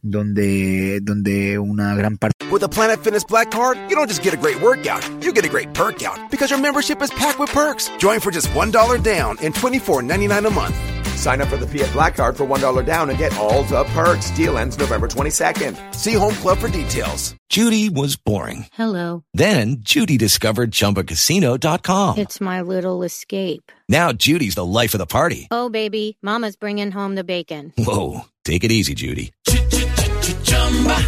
donde, 0.03 1.01
donde 1.01 1.59
una 1.59 1.95
gran 1.95 2.17
parte. 2.19 2.35
With 2.51 2.61
the 2.61 2.69
Planet 2.69 3.03
Fitness 3.03 3.25
Black 3.25 3.51
Card, 3.51 3.79
you 3.89 3.97
don't 3.97 4.09
just 4.09 4.23
get 4.23 4.35
a 4.35 4.37
great 4.37 4.61
workout, 4.61 5.03
you 5.23 5.33
get 5.33 5.45
a 5.45 5.49
great 5.49 5.73
perk 5.75 6.03
out 6.03 6.31
because 6.31 6.51
your 6.51 6.61
membership 6.61 7.03
is 7.03 7.11
packed 7.11 7.39
with 7.39 7.51
perks. 7.51 7.91
Join 7.99 8.21
for 8.21 8.31
just 8.31 8.49
$1 8.49 9.03
down 9.03 9.37
and 9.43 9.55
$24.99 9.55 10.47
a 10.47 10.51
month. 10.51 11.04
Sign 11.17 11.41
up 11.41 11.49
for 11.49 11.57
the 11.57 11.67
Fiat 11.67 11.93
Black 11.93 12.17
Card 12.17 12.37
for 12.37 12.47
$1 12.47 12.85
down 12.85 13.11
and 13.11 13.19
get 13.19 13.37
all 13.37 13.63
the 13.65 13.85
perks. 13.85 14.31
Deal 14.33 14.59
ends 14.59 14.79
November 14.79 15.07
22nd. 15.09 15.95
See 15.95 16.15
Home 16.15 16.35
Club 16.35 16.59
for 16.59 16.69
details. 16.69 17.35
Judy 17.49 17.89
was 17.89 18.17
boring. 18.17 18.67
Hello. 18.73 19.23
Then 19.33 19.77
Judy 19.81 20.19
discovered 20.19 20.73
ChumbaCasino.com. 20.73 22.19
It's 22.19 22.41
my 22.41 22.61
little 22.63 23.03
escape. 23.05 23.71
Now 23.89 24.13
Judy's 24.13 24.57
the 24.57 24.65
life 24.65 24.95
of 24.95 24.99
the 24.99 25.07
party. 25.07 25.47
Oh, 25.51 25.69
baby, 25.69 26.19
mama's 26.21 26.57
bringing 26.57 26.91
home 26.91 27.15
the 27.15 27.25
bacon. 27.25 27.73
Whoa, 27.79 28.23
take 28.45 28.65
it 28.65 28.73
easy, 28.73 28.95
Judy. 28.95 29.33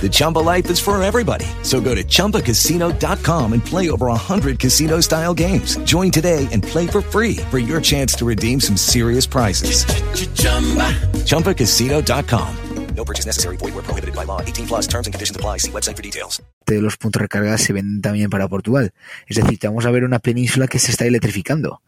The 0.00 0.08
Chumba 0.08 0.38
life 0.38 0.70
is 0.70 0.78
for 0.78 1.02
everybody. 1.02 1.46
So 1.62 1.80
go 1.80 1.94
to 1.94 2.04
ChumbaCasino.com 2.04 3.52
and 3.52 3.64
play 3.64 3.90
over 3.90 4.06
100 4.06 4.60
casino 4.60 5.00
style 5.00 5.34
games. 5.34 5.76
Join 5.78 6.12
today 6.12 6.46
and 6.52 6.62
play 6.62 6.86
for 6.86 7.00
free 7.00 7.38
for 7.50 7.58
your 7.58 7.80
chance 7.80 8.14
to 8.18 8.24
redeem 8.24 8.60
some 8.60 8.76
serious 8.76 9.26
prizes. 9.26 9.84
Ch-ch-chumba. 9.84 10.92
ChumbaCasino.com. 11.26 12.56
No 12.96 13.04
purchase 13.04 13.26
necessary. 13.26 13.56
Void 13.58 13.74
where 13.74 13.82
prohibited 13.82 14.14
by 14.14 14.24
law. 14.24 14.40
18 14.40 14.66
plus 14.66 14.86
terms 14.86 15.06
and 15.06 15.12
conditions 15.12 15.36
apply. 15.36 15.58
See 15.58 15.70
website 15.70 15.96
for 15.96 16.02
details. 16.02 16.42
De 16.66 16.80
los 16.80 16.96
puntos 16.96 17.20
de 17.20 17.24
recarga 17.24 17.58
se 17.58 17.72
venden 17.72 18.00
también 18.00 18.30
para 18.30 18.48
Portugal. 18.48 18.92
Es 19.26 19.36
decir, 19.36 19.58
vamos 19.62 19.84
a 19.86 19.90
ver 19.90 20.02
una 20.04 20.18
península 20.18 20.66
que 20.66 20.78
se 20.78 20.90
está 20.90 21.04
electrificando. 21.04 21.82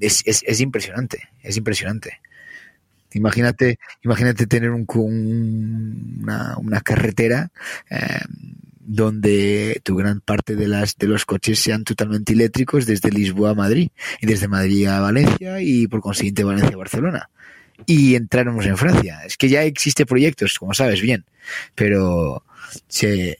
Es, 0.00 0.22
es, 0.26 0.42
es 0.46 0.60
impresionante. 0.60 1.28
Es 1.42 1.56
impresionante. 1.56 2.20
Imagínate, 3.12 3.78
imagínate 4.02 4.46
tener 4.46 4.70
un, 4.70 4.86
un, 4.94 6.18
una, 6.22 6.56
una, 6.58 6.80
carretera 6.80 7.50
eh, 7.90 8.20
donde 8.80 9.80
tu 9.84 9.96
gran 9.96 10.20
parte 10.20 10.56
de 10.56 10.68
las 10.68 10.96
de 10.96 11.08
los 11.08 11.24
coches 11.24 11.58
sean 11.58 11.84
totalmente 11.84 12.32
eléctricos 12.32 12.86
desde 12.86 13.10
Lisboa 13.10 13.50
a 13.50 13.54
Madrid 13.54 13.90
y 14.20 14.26
desde 14.26 14.48
Madrid 14.48 14.86
a 14.86 15.00
Valencia 15.00 15.60
y 15.60 15.86
por 15.86 16.00
consiguiente 16.00 16.44
Valencia 16.44 16.74
a 16.74 16.78
Barcelona 16.78 17.30
y 17.86 18.14
entráramos 18.14 18.66
en 18.66 18.76
Francia. 18.76 19.22
Es 19.24 19.36
que 19.36 19.48
ya 19.48 19.64
existe 19.64 20.06
proyectos, 20.06 20.58
como 20.58 20.74
sabes 20.74 21.00
bien, 21.00 21.24
pero 21.74 22.44
se, 22.88 23.38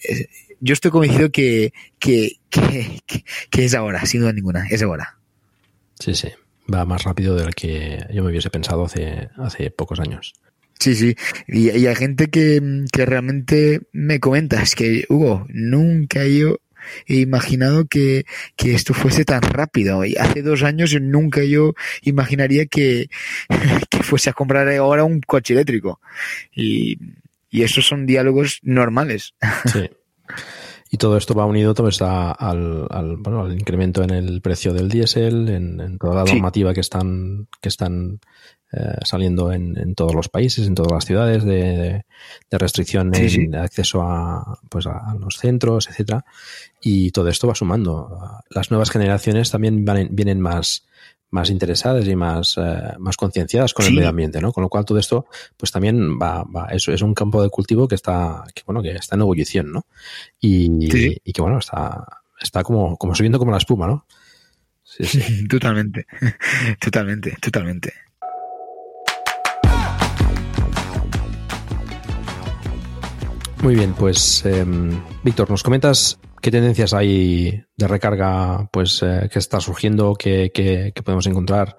yo 0.60 0.72
estoy 0.72 0.90
convencido 0.90 1.30
que, 1.30 1.72
que, 1.98 2.38
que, 2.48 3.02
que 3.50 3.64
es 3.64 3.74
ahora, 3.74 4.04
sin 4.06 4.22
duda 4.22 4.32
ninguna, 4.32 4.66
es 4.68 4.82
ahora. 4.82 5.18
Sí, 5.98 6.14
sí 6.14 6.28
va 6.72 6.84
más 6.84 7.04
rápido 7.04 7.34
de 7.36 7.44
lo 7.44 7.50
que 7.52 8.04
yo 8.12 8.22
me 8.22 8.30
hubiese 8.30 8.50
pensado 8.50 8.84
hace, 8.84 9.28
hace 9.36 9.70
pocos 9.70 10.00
años. 10.00 10.34
Sí, 10.78 10.94
sí. 10.94 11.14
Y, 11.46 11.70
y 11.70 11.86
hay 11.86 11.94
gente 11.94 12.30
que, 12.30 12.86
que, 12.90 13.04
realmente 13.04 13.82
me 13.92 14.18
comenta, 14.18 14.62
es 14.62 14.74
que, 14.74 15.04
Hugo, 15.08 15.46
nunca 15.48 16.24
yo 16.24 16.56
he 17.06 17.16
imaginado 17.16 17.84
que, 17.84 18.24
que 18.56 18.74
esto 18.74 18.94
fuese 18.94 19.24
tan 19.24 19.42
rápido. 19.42 20.04
Y 20.04 20.16
hace 20.16 20.42
dos 20.42 20.62
años 20.62 20.96
nunca 21.00 21.44
yo 21.44 21.74
imaginaría 22.02 22.66
que, 22.66 23.10
que 23.90 24.02
fuese 24.02 24.30
a 24.30 24.32
comprar 24.32 24.68
ahora 24.70 25.04
un 25.04 25.20
coche 25.20 25.54
eléctrico. 25.54 26.00
Y, 26.54 26.98
y 27.50 27.62
esos 27.62 27.86
son 27.86 28.06
diálogos 28.06 28.60
normales. 28.62 29.34
Sí. 29.70 29.90
Y 30.92 30.96
todo 30.96 31.16
esto 31.16 31.34
va 31.34 31.46
unido 31.46 31.72
todo 31.72 31.88
está 31.88 32.32
al, 32.32 32.88
al, 32.90 33.16
bueno, 33.18 33.42
al 33.42 33.52
incremento 33.52 34.02
en 34.02 34.10
el 34.10 34.40
precio 34.40 34.72
del 34.72 34.88
diésel, 34.88 35.48
en, 35.48 35.80
en 35.80 35.98
toda 35.98 36.16
la 36.16 36.24
normativa 36.24 36.70
sí. 36.70 36.74
que 36.74 36.80
están, 36.80 37.46
que 37.60 37.68
están 37.68 38.18
eh, 38.72 38.98
saliendo 39.04 39.52
en, 39.52 39.78
en, 39.78 39.94
todos 39.94 40.14
los 40.14 40.28
países, 40.28 40.66
en 40.66 40.74
todas 40.74 40.92
las 40.92 41.04
ciudades, 41.04 41.44
de, 41.44 41.52
de, 41.52 42.04
de 42.50 42.58
restricción 42.58 43.14
sí, 43.14 43.22
en 43.22 43.30
sí. 43.30 43.50
acceso 43.56 44.02
a, 44.02 44.58
pues 44.68 44.86
a, 44.88 45.14
los 45.18 45.36
centros, 45.36 45.88
etcétera. 45.88 46.24
Y 46.80 47.12
todo 47.12 47.28
esto 47.28 47.46
va 47.46 47.54
sumando. 47.54 48.42
Las 48.50 48.72
nuevas 48.72 48.90
generaciones 48.90 49.50
también 49.52 49.84
van, 49.84 50.08
vienen 50.10 50.40
más, 50.40 50.86
más 51.30 51.50
interesadas 51.50 52.06
y 52.06 52.16
más, 52.16 52.56
eh, 52.58 52.94
más 52.98 53.16
concienciadas 53.16 53.72
con 53.72 53.84
sí. 53.84 53.90
el 53.90 53.96
medio 53.96 54.08
ambiente, 54.08 54.40
¿no? 54.40 54.52
Con 54.52 54.62
lo 54.62 54.68
cual 54.68 54.84
todo 54.84 54.98
esto, 54.98 55.26
pues 55.56 55.70
también 55.70 56.18
va, 56.18 56.44
va 56.44 56.66
es, 56.66 56.88
es, 56.88 57.02
un 57.02 57.14
campo 57.14 57.42
de 57.42 57.50
cultivo 57.50 57.86
que 57.86 57.94
está, 57.94 58.44
que 58.54 58.62
bueno, 58.66 58.82
que 58.82 58.92
está 58.92 59.16
en 59.16 59.22
ebullición, 59.22 59.72
¿no? 59.72 59.86
Y, 60.40 60.88
sí. 60.90 61.16
y 61.24 61.32
que 61.32 61.42
bueno, 61.42 61.58
está, 61.58 62.04
está 62.40 62.62
como, 62.62 62.96
como 62.96 63.14
subiendo 63.14 63.38
como 63.38 63.52
la 63.52 63.58
espuma, 63.58 63.86
¿no? 63.86 64.06
Sí, 64.82 65.04
sí. 65.04 65.46
totalmente, 65.48 66.06
totalmente, 66.80 67.36
totalmente. 67.40 67.92
Muy 73.62 73.74
bien, 73.74 73.92
pues 73.92 74.42
eh, 74.46 74.64
Víctor, 75.22 75.50
nos 75.50 75.62
comentas 75.62 76.18
qué 76.40 76.50
tendencias 76.50 76.94
hay 76.94 77.64
de 77.76 77.88
recarga 77.88 78.68
pues 78.72 79.02
eh, 79.02 79.28
que 79.32 79.38
está 79.38 79.60
surgiendo, 79.60 80.14
que, 80.14 80.92
podemos 81.04 81.26
encontrar 81.26 81.76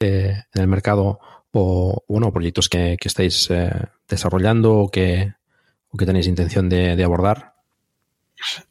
eh, 0.00 0.42
en 0.54 0.62
el 0.62 0.68
mercado 0.68 1.20
o 1.52 2.04
bueno, 2.08 2.32
proyectos 2.32 2.68
que, 2.68 2.96
estáis 3.00 3.48
eh, 3.50 3.70
desarrollando 4.08 4.74
o 4.74 4.90
que, 4.90 5.34
tenéis 5.96 6.26
intención 6.26 6.68
de, 6.68 7.02
abordar. 7.02 7.54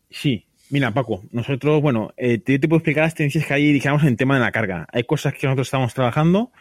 Sí, 0.10 0.46
Mira, 0.70 0.92
Paco, 0.92 1.24
nosotros, 1.32 1.84
bueno, 1.84 2.14
eh, 2.18 2.40
te, 2.40 2.60
puedo 2.60 2.78
explicar 2.78 3.04
las 3.04 3.14
tendencias 3.14 3.46
que 3.46 3.54
hay, 3.54 3.72
digamos, 3.72 4.02
en 4.02 4.10
el 4.10 4.18
tema 4.18 4.34
de 4.34 4.42
la 4.42 4.52
carga. 4.52 4.88
Hay 4.92 5.04
cosas 5.04 5.34
que 5.34 5.46
nosotros 5.46 5.68
estamos 5.68 5.94
trabajando, 5.94 6.52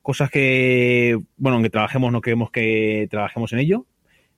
cosas 0.00 0.30
que, 0.30 1.18
bueno, 1.36 1.56
aunque 1.56 1.68
trabajemos, 1.68 2.10
no 2.10 2.22
queremos 2.22 2.50
que 2.50 3.06
trabajemos 3.10 3.52
en 3.52 3.58
ello, 3.58 3.84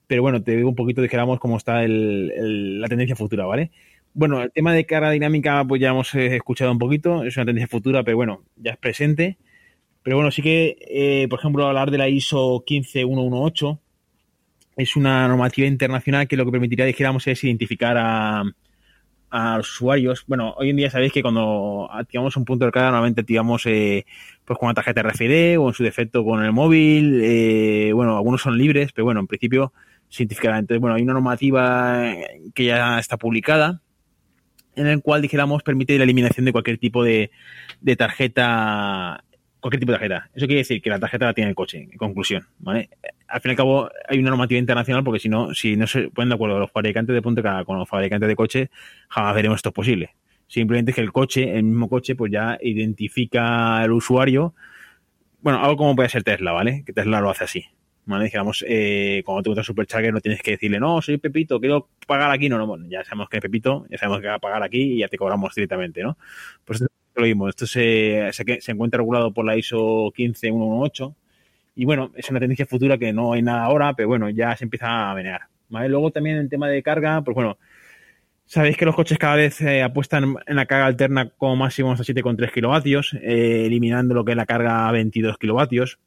pero 0.05 0.21
bueno, 0.21 0.43
te 0.43 0.57
digo 0.57 0.67
un 0.67 0.75
poquito, 0.75 1.01
dijéramos, 1.01 1.39
cómo 1.39 1.55
está 1.55 1.81
la 1.87 2.87
tendencia 2.89 3.15
futura, 3.15 3.45
¿vale? 3.45 3.71
Bueno, 4.13 4.41
el 4.41 4.51
tema 4.51 4.73
de 4.73 4.85
carga 4.85 5.09
dinámica, 5.11 5.63
pues 5.65 5.79
ya 5.79 5.89
hemos 5.89 6.13
eh, 6.15 6.35
escuchado 6.35 6.71
un 6.71 6.79
poquito, 6.79 7.23
es 7.23 7.37
una 7.37 7.45
tendencia 7.45 7.67
futura, 7.67 8.03
pero 8.03 8.17
bueno, 8.17 8.43
ya 8.57 8.71
es 8.71 8.77
presente. 8.77 9.37
Pero 10.03 10.17
bueno, 10.17 10.31
sí 10.31 10.41
que, 10.41 10.77
eh, 10.89 11.27
por 11.29 11.39
ejemplo, 11.39 11.65
hablar 11.67 11.91
de 11.91 11.97
la 11.97 12.09
ISO 12.09 12.63
15118 12.65 13.79
es 14.77 14.95
una 14.95 15.27
normativa 15.27 15.67
internacional 15.67 16.27
que 16.27 16.35
lo 16.37 16.45
que 16.45 16.51
permitiría, 16.51 16.85
dijéramos, 16.85 17.27
es 17.27 17.43
identificar 17.43 17.97
a, 17.97 18.43
a 19.29 19.57
los 19.57 19.71
usuarios. 19.71 20.25
Bueno, 20.27 20.55
hoy 20.57 20.71
en 20.71 20.77
día 20.77 20.89
sabéis 20.89 21.13
que 21.13 21.21
cuando 21.21 21.87
activamos 21.91 22.35
un 22.35 22.45
punto 22.45 22.65
de 22.65 22.71
carga, 22.71 22.89
normalmente 22.91 23.21
activamos 23.21 23.65
eh, 23.65 24.05
pues 24.43 24.59
con 24.59 24.67
una 24.67 24.73
tarjeta 24.73 25.03
RFID 25.03 25.59
o 25.59 25.69
en 25.69 25.73
su 25.73 25.83
defecto 25.83 26.25
con 26.25 26.43
el 26.43 26.51
móvil. 26.51 27.21
Eh, 27.23 27.91
bueno, 27.93 28.17
algunos 28.17 28.41
son 28.41 28.57
libres, 28.57 28.91
pero 28.91 29.05
bueno, 29.05 29.21
en 29.21 29.27
principio 29.27 29.71
se 30.09 30.23
identificará. 30.23 30.57
Entonces, 30.57 30.81
bueno, 30.81 30.95
hay 30.95 31.03
una 31.03 31.13
normativa 31.13 32.13
que 32.53 32.65
ya 32.65 32.99
está 32.99 33.17
publicada 33.17 33.81
en 34.75 34.87
el 34.87 35.01
cual, 35.01 35.21
dijéramos, 35.21 35.63
permite 35.63 35.97
la 35.97 36.03
eliminación 36.03 36.45
de 36.45 36.51
cualquier 36.51 36.77
tipo 36.77 37.03
de, 37.03 37.31
de 37.81 37.95
tarjeta 37.95 39.23
cualquier 39.61 39.79
tipo 39.79 39.91
de 39.91 39.97
tarjeta. 39.99 40.29
Eso 40.33 40.47
quiere 40.47 40.61
decir 40.61 40.81
que 40.81 40.89
la 40.89 40.99
tarjeta 40.99 41.27
la 41.27 41.33
tiene 41.33 41.49
el 41.49 41.55
coche, 41.55 41.87
en 41.89 41.97
conclusión. 41.97 42.47
¿vale? 42.59 42.89
Al 43.27 43.39
fin 43.39 43.49
y 43.49 43.51
al 43.51 43.57
cabo, 43.57 43.89
hay 44.09 44.19
una 44.19 44.31
normativa 44.31 44.59
internacional 44.59 45.03
porque 45.03 45.19
si 45.19 45.29
no, 45.29 45.53
si 45.53 45.77
no 45.77 45.87
se 45.87 46.09
ponen 46.09 46.29
de 46.29 46.35
acuerdo 46.35 46.59
los 46.59 46.71
fabricantes 46.71 47.13
de 47.13 47.21
punto 47.21 47.41
con 47.65 47.77
los 47.77 47.87
fabricantes 47.87 48.27
de 48.27 48.35
coche, 48.35 48.69
jamás 49.07 49.35
veremos 49.35 49.57
esto 49.57 49.71
posible. 49.71 50.15
Simplemente 50.47 50.91
que 50.91 51.01
el 51.01 51.13
coche, 51.13 51.55
el 51.55 51.63
mismo 51.63 51.87
coche, 51.87 52.15
pues 52.15 52.31
ya 52.31 52.57
identifica 52.61 53.77
al 53.77 53.93
usuario. 53.93 54.53
Bueno, 55.41 55.63
algo 55.63 55.77
como 55.77 55.95
puede 55.95 56.09
ser 56.09 56.23
Tesla, 56.23 56.51
¿vale? 56.51 56.83
Que 56.85 56.91
Tesla 56.91 57.21
lo 57.21 57.29
hace 57.29 57.45
así. 57.45 57.65
¿Vale? 58.05 58.25
Digamos, 58.25 58.65
eh, 58.67 59.21
cuando 59.25 59.43
te 59.43 59.49
gusta 59.49 59.63
Supercharger 59.63 60.11
no 60.11 60.21
tienes 60.21 60.41
que 60.41 60.51
decirle, 60.51 60.79
no, 60.79 61.01
soy 61.01 61.17
Pepito, 61.17 61.59
quiero 61.59 61.89
pagar 62.07 62.31
aquí. 62.31 62.49
No, 62.49 62.57
no, 62.57 62.67
bueno, 62.67 62.85
ya 62.89 63.03
sabemos 63.03 63.29
que 63.29 63.37
es 63.37 63.41
Pepito, 63.41 63.85
ya 63.89 63.97
sabemos 63.97 64.21
que 64.21 64.27
va 64.27 64.35
a 64.35 64.39
pagar 64.39 64.63
aquí 64.63 64.95
y 64.95 64.99
ya 64.99 65.07
te 65.07 65.17
cobramos 65.17 65.53
directamente, 65.53 66.01
¿no? 66.01 66.17
Pues 66.65 66.83
lo 67.15 67.23
mismo, 67.23 67.49
esto 67.49 67.67
se, 67.67 68.29
se, 68.31 68.71
encuentra 68.71 68.99
regulado 68.99 69.33
por 69.33 69.45
la 69.45 69.57
ISO 69.57 70.11
15118 70.15 71.15
y 71.75 71.85
bueno, 71.85 72.11
es 72.15 72.29
una 72.29 72.39
tendencia 72.39 72.65
futura 72.65 72.97
que 72.97 73.13
no 73.13 73.33
hay 73.33 73.41
nada 73.41 73.63
ahora, 73.63 73.93
pero 73.93 74.07
bueno, 74.09 74.29
ya 74.29 74.55
se 74.55 74.65
empieza 74.65 75.11
a 75.11 75.15
menear. 75.15 75.41
¿vale? 75.69 75.89
Luego 75.89 76.11
también 76.11 76.37
el 76.37 76.49
tema 76.49 76.67
de 76.69 76.83
carga, 76.83 77.21
pues 77.21 77.35
bueno, 77.35 77.57
sabéis 78.45 78.77
que 78.77 78.85
los 78.85 78.95
coches 78.95 79.17
cada 79.17 79.35
vez 79.35 79.61
eh, 79.61 79.83
apuestan 79.83 80.35
en 80.45 80.55
la 80.55 80.65
carga 80.65 80.85
alterna 80.87 81.29
como 81.29 81.55
máximo 81.55 81.91
hasta 81.91 82.03
7,3 82.03 82.51
kilovatios, 82.51 83.13
eh, 83.21 83.65
eliminando 83.65 84.13
lo 84.13 84.25
que 84.25 84.31
es 84.31 84.37
la 84.37 84.45
carga 84.45 84.87
a 84.87 84.91
22 84.91 85.37
kilovatios. 85.37 85.99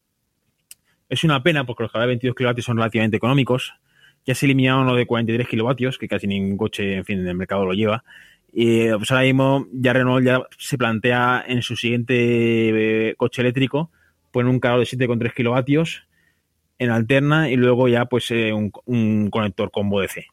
Es 1.14 1.22
una 1.22 1.44
pena 1.44 1.64
porque 1.64 1.84
los 1.84 1.92
carga 1.92 2.06
de 2.06 2.08
22 2.08 2.34
kilovatios 2.34 2.66
son 2.66 2.76
relativamente 2.76 3.16
económicos. 3.16 3.72
Ya 4.26 4.34
se 4.34 4.46
eliminaron 4.46 4.84
lo 4.84 4.96
de 4.96 5.06
43 5.06 5.46
kilovatios, 5.46 5.96
que 5.96 6.08
casi 6.08 6.26
ningún 6.26 6.56
coche, 6.56 6.96
en 6.96 7.04
fin, 7.04 7.20
en 7.20 7.28
el 7.28 7.36
mercado 7.36 7.64
lo 7.64 7.72
lleva. 7.72 8.02
Y 8.52 8.88
pues 8.88 9.12
ahora 9.12 9.22
mismo 9.22 9.64
ya 9.72 9.92
Renault 9.92 10.26
ya 10.26 10.42
se 10.58 10.76
plantea 10.76 11.44
en 11.46 11.62
su 11.62 11.76
siguiente 11.76 13.10
eh, 13.10 13.14
coche 13.16 13.42
eléctrico 13.42 13.92
poner 14.32 14.50
un 14.50 14.58
cargador 14.58 14.84
de 14.84 14.96
7,3 15.06 15.34
kilovatios 15.34 16.08
en 16.80 16.90
alterna 16.90 17.48
y 17.48 17.54
luego 17.54 17.86
ya 17.86 18.06
pues 18.06 18.28
eh, 18.32 18.52
un, 18.52 19.30
conector 19.30 19.70
combo 19.70 20.00
DC. 20.00 20.26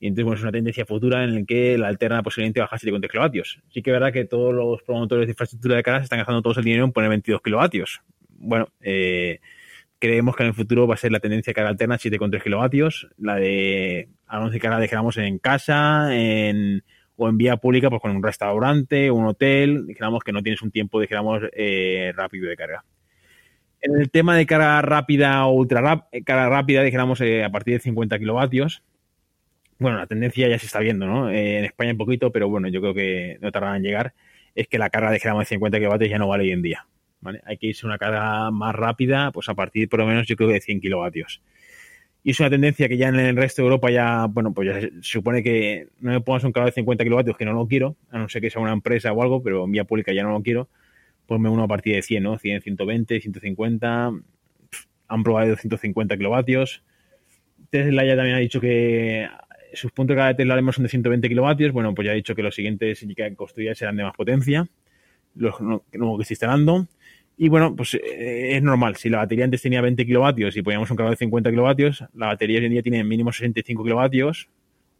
Y 0.00 0.08
entonces 0.08 0.24
bueno, 0.24 0.36
es 0.38 0.42
una 0.42 0.50
tendencia 0.50 0.84
futura 0.84 1.22
en 1.22 1.36
la 1.36 1.44
que 1.44 1.78
la 1.78 1.86
alterna 1.86 2.24
posiblemente 2.24 2.58
baja 2.58 2.74
a 2.74 2.78
7,3 2.80 3.08
kilovatios. 3.08 3.60
Sí 3.72 3.82
que 3.82 3.90
es 3.90 3.94
verdad 3.94 4.12
que 4.12 4.24
todos 4.24 4.52
los 4.52 4.82
promotores 4.82 5.28
de 5.28 5.30
infraestructura 5.30 5.76
de 5.76 5.84
carga 5.84 6.00
se 6.00 6.04
están 6.04 6.18
gastando 6.18 6.42
todos 6.42 6.56
el 6.56 6.64
dinero 6.64 6.86
en 6.86 6.90
poner 6.90 7.08
22 7.08 7.40
kilovatios. 7.40 8.00
Bueno, 8.30 8.68
eh, 8.80 9.38
creemos 9.98 10.36
que 10.36 10.42
en 10.44 10.48
el 10.48 10.54
futuro 10.54 10.86
va 10.86 10.94
a 10.94 10.98
ser 10.98 11.12
la 11.12 11.20
tendencia 11.20 11.50
de 11.50 11.54
carga 11.54 11.70
alterna 11.70 11.98
7,3 11.98 12.42
kilovatios, 12.42 13.08
la 13.18 13.36
de 13.36 14.08
anuncio 14.26 14.54
de 14.54 14.60
carga 14.60 14.78
dejamos 14.78 15.16
en 15.16 15.38
casa, 15.38 16.14
en 16.14 16.82
o 17.18 17.28
en 17.28 17.36
vía 17.36 17.56
pública, 17.56 17.90
pues 17.90 18.00
con 18.00 18.12
un 18.12 18.22
restaurante, 18.22 19.10
un 19.10 19.26
hotel, 19.26 19.86
digamos 19.88 20.22
que 20.22 20.32
no 20.32 20.40
tienes 20.42 20.62
un 20.62 20.70
tiempo, 20.70 21.00
digamos, 21.00 21.42
eh, 21.52 22.12
rápido 22.14 22.48
de 22.48 22.56
carga. 22.56 22.84
En 23.80 24.00
el 24.00 24.08
tema 24.10 24.36
de 24.36 24.46
carga 24.46 24.80
rápida 24.82 25.44
o 25.46 25.52
ultra 25.52 25.80
rápida, 25.80 26.08
eh, 26.12 26.22
carga 26.22 26.48
rápida, 26.48 26.82
dijéramos, 26.84 27.20
eh, 27.20 27.42
a 27.44 27.50
partir 27.50 27.74
de 27.74 27.80
50 27.80 28.20
kilovatios, 28.20 28.84
bueno, 29.80 29.98
la 29.98 30.06
tendencia 30.06 30.48
ya 30.48 30.58
se 30.60 30.66
está 30.66 30.78
viendo, 30.78 31.06
¿no? 31.06 31.30
en 31.30 31.64
España 31.64 31.90
un 31.92 31.98
poquito, 31.98 32.30
pero 32.30 32.48
bueno, 32.48 32.68
yo 32.68 32.80
creo 32.80 32.94
que 32.94 33.38
no 33.40 33.50
tardará 33.50 33.76
en 33.76 33.82
llegar, 33.82 34.14
es 34.54 34.68
que 34.68 34.78
la 34.78 34.88
carga, 34.88 35.10
dijéramos, 35.10 35.42
de 35.42 35.46
50 35.46 35.78
kilovatios 35.78 36.10
ya 36.10 36.18
no 36.18 36.28
vale 36.28 36.44
hoy 36.44 36.52
en 36.52 36.62
día, 36.62 36.86
Hay 37.44 37.58
que 37.58 37.68
irse 37.68 37.86
a 37.86 37.88
una 37.88 37.98
carga 37.98 38.50
más 38.50 38.74
rápida, 38.74 39.32
pues 39.32 39.48
a 39.48 39.54
partir 39.54 39.88
por 39.88 40.00
lo 40.00 40.06
menos 40.06 40.26
yo 40.26 40.36
creo 40.36 40.48
que 40.48 40.54
de 40.54 40.60
100 40.60 40.80
kilovatios. 40.80 41.42
Y 42.22 42.32
es 42.32 42.40
una 42.40 42.50
tendencia 42.50 42.88
que 42.88 42.96
ya 42.96 43.08
en 43.08 43.16
el 43.16 43.36
resto 43.36 43.62
de 43.62 43.66
Europa 43.66 43.90
ya, 43.90 44.26
bueno, 44.26 44.52
pues 44.52 44.68
ya 44.68 44.80
se 44.80 44.90
supone 45.02 45.42
que 45.42 45.88
no 46.00 46.10
me 46.10 46.20
pongas 46.20 46.44
un 46.44 46.52
cargador 46.52 46.72
de 46.72 46.80
50 46.80 47.04
kilovatios 47.04 47.36
que 47.36 47.44
no 47.44 47.52
lo 47.52 47.66
quiero, 47.66 47.96
a 48.10 48.18
no 48.18 48.28
ser 48.28 48.42
que 48.42 48.50
sea 48.50 48.60
una 48.60 48.72
empresa 48.72 49.12
o 49.12 49.22
algo, 49.22 49.42
pero 49.42 49.64
en 49.64 49.72
vía 49.72 49.84
pública 49.84 50.12
ya 50.12 50.22
no 50.22 50.32
lo 50.32 50.42
quiero, 50.42 50.68
ponme 51.26 51.48
uno 51.48 51.62
a 51.62 51.68
partir 51.68 51.94
de 51.94 52.02
100, 52.02 52.22
¿no? 52.22 52.38
100, 52.38 52.62
120, 52.62 53.20
150, 53.20 54.12
han 55.08 55.22
probado 55.22 55.48
250 55.50 56.16
kilovatios. 56.16 56.82
Tesla 57.70 58.04
ya 58.04 58.16
también 58.16 58.36
ha 58.36 58.40
dicho 58.40 58.60
que 58.60 59.28
sus 59.74 59.92
puntos 59.92 60.14
de 60.14 60.18
carga 60.18 60.28
de 60.28 60.34
Tesla 60.34 60.72
son 60.72 60.82
de 60.84 60.88
120 60.88 61.28
kilovatios, 61.28 61.72
bueno, 61.72 61.94
pues 61.94 62.06
ya 62.06 62.12
ha 62.12 62.14
dicho 62.14 62.34
que 62.34 62.42
los 62.42 62.54
siguientes 62.54 63.06
que 63.16 63.34
construya 63.36 63.74
serán 63.74 63.96
de 63.96 64.04
más 64.04 64.14
potencia, 64.14 64.68
los 65.34 65.56
que 66.18 66.24
se 66.24 66.34
instalando. 66.34 66.86
Y 67.40 67.48
bueno, 67.48 67.74
pues 67.76 67.94
eh, 67.94 68.56
es 68.56 68.62
normal. 68.62 68.96
Si 68.96 69.08
la 69.08 69.18
batería 69.18 69.44
antes 69.44 69.62
tenía 69.62 69.80
20 69.80 70.04
kilovatios 70.04 70.56
y 70.56 70.62
poníamos 70.62 70.90
un 70.90 70.96
cargador 70.96 71.16
de 71.16 71.24
50 71.24 71.50
kilovatios, 71.50 72.04
la 72.12 72.26
batería 72.26 72.58
hoy 72.58 72.66
en 72.66 72.72
día 72.72 72.82
tiene 72.82 73.04
mínimo 73.04 73.32
65 73.32 73.84
kilovatios 73.84 74.48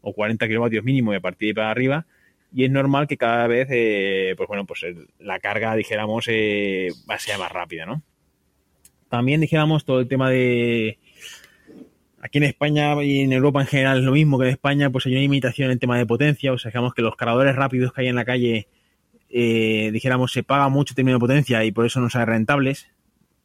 o 0.00 0.12
40 0.12 0.46
kilovatios 0.46 0.84
mínimo 0.84 1.12
y 1.12 1.16
a 1.16 1.20
partir 1.20 1.48
de 1.48 1.54
para 1.54 1.70
arriba. 1.70 2.06
Y 2.54 2.64
es 2.64 2.70
normal 2.70 3.08
que 3.08 3.16
cada 3.16 3.46
vez, 3.48 3.66
eh, 3.70 4.34
pues 4.36 4.46
bueno, 4.46 4.64
pues 4.64 4.86
la 5.18 5.40
carga, 5.40 5.74
dijéramos, 5.74 6.26
eh, 6.28 6.88
va 7.10 7.16
a 7.16 7.18
ser 7.18 7.38
más 7.38 7.50
rápida, 7.50 7.84
¿no? 7.84 8.02
También 9.08 9.40
dijéramos 9.40 9.84
todo 9.84 10.00
el 10.00 10.08
tema 10.08 10.30
de... 10.30 10.98
Aquí 12.20 12.38
en 12.38 12.44
España 12.44 13.02
y 13.02 13.20
en 13.20 13.32
Europa 13.32 13.60
en 13.60 13.66
general 13.66 13.98
es 13.98 14.04
lo 14.04 14.12
mismo 14.12 14.38
que 14.38 14.46
en 14.46 14.50
España, 14.50 14.90
pues 14.90 15.06
hay 15.06 15.12
una 15.12 15.22
imitación 15.22 15.66
en 15.66 15.72
el 15.72 15.78
tema 15.78 15.98
de 15.98 16.06
potencia. 16.06 16.52
O 16.52 16.58
sea, 16.58 16.70
digamos 16.70 16.94
que 16.94 17.02
los 17.02 17.16
cargadores 17.16 17.54
rápidos 17.54 17.92
que 17.92 18.02
hay 18.02 18.08
en 18.08 18.16
la 18.16 18.24
calle 18.24 18.68
eh, 19.30 19.90
dijéramos, 19.92 20.32
se 20.32 20.42
paga 20.42 20.68
mucho 20.68 20.94
término 20.94 21.16
de 21.16 21.20
potencia 21.20 21.64
y 21.64 21.72
por 21.72 21.86
eso 21.86 22.00
no 22.00 22.10
son 22.10 22.26
rentables. 22.26 22.88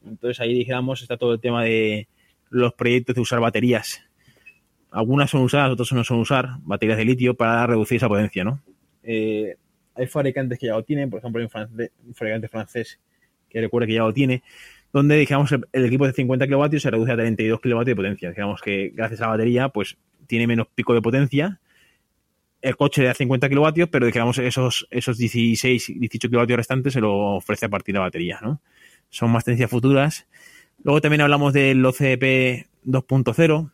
Entonces 0.06 0.40
ahí, 0.40 0.54
dijéramos, 0.54 1.02
está 1.02 1.18
todo 1.18 1.34
el 1.34 1.40
tema 1.40 1.64
de 1.64 2.08
los 2.50 2.74
proyectos 2.74 3.16
de 3.16 3.22
usar 3.22 3.40
baterías. 3.40 4.02
Algunas 4.92 5.30
son 5.30 5.42
usadas, 5.42 5.72
otras 5.72 5.92
no 5.94 6.04
son 6.04 6.20
usar, 6.20 6.58
baterías 6.62 6.98
de 6.98 7.06
litio 7.06 7.34
para 7.34 7.66
reducir 7.66 7.98
esa 7.98 8.08
potencia, 8.08 8.44
¿no? 8.44 8.62
Eh, 9.02 9.56
hay 9.96 10.08
fabricantes 10.08 10.60
que 10.60 10.68
ya 10.68 10.74
lo 10.74 10.84
tienen, 10.84 11.10
por 11.10 11.20
ejemplo, 11.20 11.42
hay 11.42 11.50
un, 12.06 12.14
fabricante 12.14 12.48
francés 12.48 13.00
que 13.50 13.60
recuerda 13.60 13.88
que 13.88 13.94
ya 13.94 14.04
lo 14.04 14.14
tiene, 14.14 14.44
donde, 14.92 15.18
digamos, 15.18 15.52
el, 15.52 15.86
equipo 15.86 16.06
de 16.06 16.14
50 16.14 16.46
kilovatios 16.46 16.84
se 16.84 16.92
reduce 16.92 17.12
a 17.12 17.16
32 17.16 17.60
kilovatios 17.60 17.92
de 17.92 17.96
potencia. 17.96 18.30
Digamos 18.30 18.62
que 18.62 18.92
gracias 18.94 19.22
a 19.22 19.26
la 19.26 19.30
batería, 19.30 19.70
pues 19.70 19.98
tiene 20.28 20.48
menos 20.48 20.68
pico 20.74 20.94
de 20.94 21.02
potencia 21.02 21.60
el 22.64 22.78
coche 22.78 23.04
de 23.04 23.14
50 23.14 23.50
kilovatios, 23.50 23.90
pero 23.90 24.06
digamos 24.06 24.40
esos, 24.40 24.88
esos 24.90 25.18
16, 25.18 26.00
18 26.00 26.30
kilovatios 26.30 26.58
restantes 26.58 26.94
se 26.94 27.02
lo 27.02 27.36
ofrece 27.36 27.66
a 27.66 27.70
partir 27.70 27.94
de 27.94 28.00
la 28.00 28.06
batería, 28.06 28.40
¿no? 28.42 28.62
Son 29.10 29.30
más 29.30 29.44
tendencias 29.44 29.70
futuras. 29.70 30.28
Luego 30.82 31.02
también 31.02 31.22
hablamos 31.22 31.52
del 31.52 31.86
OCP 31.86 32.66
2.0. 32.86 33.72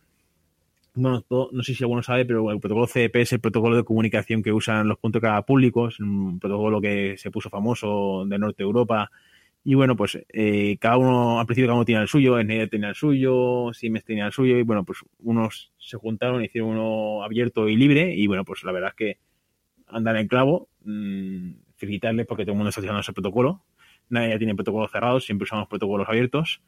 Bueno, 0.96 1.24
no 1.30 1.64
sé 1.64 1.76
si 1.76 1.84
alguno 1.84 2.02
sabe, 2.02 2.26
pero 2.26 2.52
el 2.52 2.60
protocolo 2.60 2.88
CEP 2.88 3.16
es 3.18 3.32
el 3.32 3.40
protocolo 3.40 3.78
de 3.78 3.84
comunicación 3.84 4.42
que 4.42 4.52
usan 4.52 4.88
los 4.88 4.98
puntos 4.98 5.22
de 5.22 5.28
carga 5.28 5.46
públicos, 5.46 6.00
un 6.00 6.40
protocolo 6.40 6.82
que 6.82 7.16
se 7.18 7.30
puso 7.30 7.52
famoso 7.52 8.26
de 8.26 8.40
Norte 8.40 8.64
Europa 8.64 9.12
y 9.70 9.76
bueno, 9.76 9.96
pues 9.96 10.18
eh, 10.34 10.78
cada 10.80 10.98
uno, 10.98 11.40
al 11.40 11.46
principio 11.46 11.68
cada 11.68 11.76
uno 11.76 11.86
tiene 11.86 12.02
el 12.02 12.08
suyo, 12.08 12.40
Enea 12.40 12.66
tenía 12.66 12.90
el 12.90 12.96
suyo, 12.96 13.70
Siemens 13.72 14.04
tenía 14.04 14.26
el 14.26 14.32
suyo, 14.32 14.58
y 14.58 14.64
bueno, 14.64 14.84
pues 14.84 14.98
unos 15.20 15.72
se 15.78 15.96
juntaron, 15.96 16.44
hicieron 16.44 16.72
uno 16.72 17.24
abierto 17.24 17.70
y 17.70 17.76
libre, 17.76 18.16
y 18.16 18.26
bueno, 18.26 18.44
pues 18.44 18.64
la 18.64 18.72
verdad 18.72 18.90
es 18.90 18.96
que 18.96 19.20
andan 19.86 20.18
en 20.18 20.28
clavo, 20.28 20.70
mmm, 20.86 21.52
felicitarles 21.76 22.26
porque 22.26 22.46
todo 22.46 22.54
el 22.54 22.58
mundo 22.58 22.70
está 22.70 22.82
utilizando 22.82 23.02
ese 23.02 23.14
protocolo, 23.14 23.62
nadie 24.10 24.30
ya 24.30 24.40
tiene 24.40 24.56
protocolos 24.56 24.90
cerrados, 24.92 25.26
siempre 25.26 25.44
usamos 25.44 25.68
protocolos 25.68 26.10
abiertos, 26.10 26.64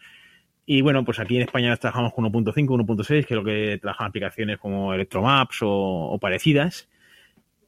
y 0.67 0.83
bueno, 0.83 1.03
pues 1.03 1.17
aquí 1.17 1.37
en 1.37 1.41
España 1.41 1.75
trabajamos 1.77 2.13
con 2.13 2.25
1.5, 2.25 2.53
1.6, 2.53 3.07
que 3.07 3.17
es 3.19 3.31
lo 3.31 3.43
que 3.43 3.79
trabajan 3.81 4.09
aplicaciones 4.09 4.59
como 4.59 4.93
Electromaps 4.93 5.57
o 5.63 6.19
parecidas, 6.21 6.87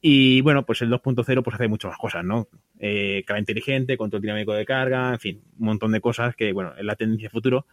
Y 0.06 0.42
bueno, 0.42 0.66
pues 0.66 0.82
el 0.82 0.90
2.0 0.90 1.42
pues 1.42 1.54
hace 1.54 1.66
muchas 1.66 1.88
más 1.88 1.98
cosas, 1.98 2.22
¿no? 2.22 2.46
Eh, 2.78 3.24
carga 3.26 3.40
inteligente, 3.40 3.96
control 3.96 4.20
dinámico 4.20 4.52
de 4.52 4.66
carga, 4.66 5.14
en 5.14 5.18
fin, 5.18 5.42
un 5.58 5.64
montón 5.64 5.92
de 5.92 6.02
cosas 6.02 6.36
que, 6.36 6.52
bueno, 6.52 6.74
es 6.76 6.84
la 6.84 6.94
tendencia 6.94 7.30
futuro. 7.30 7.64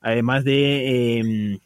Además 0.00 0.42
de 0.42 1.20
eh, 1.20 1.58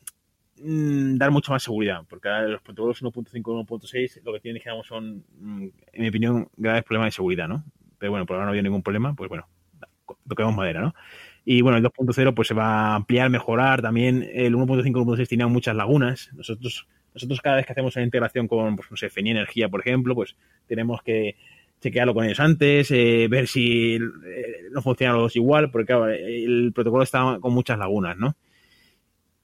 dar 0.58 1.30
mucho 1.30 1.52
más 1.52 1.62
seguridad, 1.62 2.02
porque 2.06 2.28
ahora 2.28 2.48
los 2.48 2.60
protocolos 2.60 3.02
1.5 3.02 3.32
y 3.34 3.40
1.6 3.40 4.22
lo 4.22 4.34
que 4.34 4.40
tienen, 4.40 4.60
digamos, 4.60 4.86
son, 4.86 5.24
mm, 5.38 5.68
en 5.90 6.02
mi 6.02 6.08
opinión, 6.08 6.50
graves 6.54 6.84
problemas 6.84 7.06
de 7.06 7.12
seguridad, 7.12 7.48
¿no? 7.48 7.64
Pero 7.96 8.12
bueno, 8.12 8.26
por 8.26 8.34
ahora 8.34 8.44
no 8.44 8.50
había 8.50 8.62
ningún 8.62 8.82
problema, 8.82 9.14
pues 9.14 9.30
bueno, 9.30 9.48
toquemos 10.28 10.54
madera, 10.54 10.82
¿no? 10.82 10.94
Y 11.46 11.62
bueno, 11.62 11.78
el 11.78 11.82
2.0 11.82 12.34
pues 12.34 12.48
se 12.48 12.52
va 12.52 12.92
a 12.92 12.94
ampliar, 12.96 13.30
mejorar. 13.30 13.80
También 13.80 14.28
el 14.34 14.54
1.5 14.54 14.86
y 14.86 14.92
1.6 14.92 15.28
tenía 15.28 15.46
muchas 15.46 15.74
lagunas. 15.74 16.30
Nosotros, 16.34 16.86
nosotros 17.14 17.40
cada 17.40 17.56
vez 17.56 17.66
que 17.66 17.72
hacemos 17.72 17.96
una 17.96 18.04
integración 18.04 18.48
con, 18.48 18.76
pues 18.76 18.90
no 18.90 18.96
sé, 18.96 19.10
FENI 19.10 19.30
Energía, 19.30 19.68
por 19.68 19.80
ejemplo, 19.80 20.14
pues 20.14 20.36
tenemos 20.66 21.02
que 21.02 21.36
chequearlo 21.80 22.14
con 22.14 22.24
ellos 22.24 22.40
antes, 22.40 22.90
eh, 22.90 23.26
ver 23.28 23.46
si 23.46 23.94
eh, 23.94 24.68
no 24.70 24.82
funcionan 24.82 25.16
los 25.16 25.34
igual, 25.36 25.70
porque 25.70 25.86
claro, 25.86 26.08
el 26.08 26.72
protocolo 26.74 27.02
está 27.02 27.38
con 27.40 27.52
muchas 27.52 27.78
lagunas, 27.78 28.16
¿no? 28.16 28.36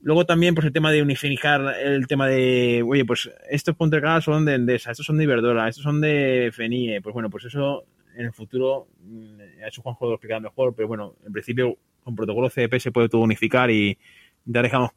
Luego 0.00 0.26
también, 0.26 0.54
pues 0.54 0.66
el 0.66 0.72
tema 0.72 0.92
de 0.92 1.02
unificar 1.02 1.74
el 1.82 2.06
tema 2.06 2.28
de, 2.28 2.84
oye, 2.86 3.04
pues 3.04 3.30
estos 3.50 3.74
puntos 3.74 3.96
de 3.96 4.02
carga 4.02 4.20
son 4.20 4.44
de 4.44 4.54
Endesa, 4.54 4.90
estos 4.90 5.06
son 5.06 5.16
de 5.16 5.24
Iberdrola, 5.24 5.68
estos 5.68 5.82
son 5.82 6.00
de 6.00 6.50
FENIE, 6.52 7.00
pues 7.00 7.12
bueno, 7.12 7.30
pues 7.30 7.46
eso 7.46 7.86
en 8.14 8.26
el 8.26 8.32
futuro, 8.32 8.88
mm, 9.00 9.40
eso 9.66 9.82
Juanjo 9.82 10.06
lo 10.06 10.12
explicar 10.12 10.40
mejor, 10.40 10.74
pero 10.74 10.88
bueno, 10.88 11.16
en 11.24 11.32
principio 11.32 11.76
con 12.04 12.14
protocolo 12.14 12.48
CDP 12.48 12.78
se 12.78 12.92
puede 12.92 13.08
todo 13.08 13.22
unificar 13.22 13.70
y 13.70 13.98
ya 14.44 14.62
dejamos 14.62 14.90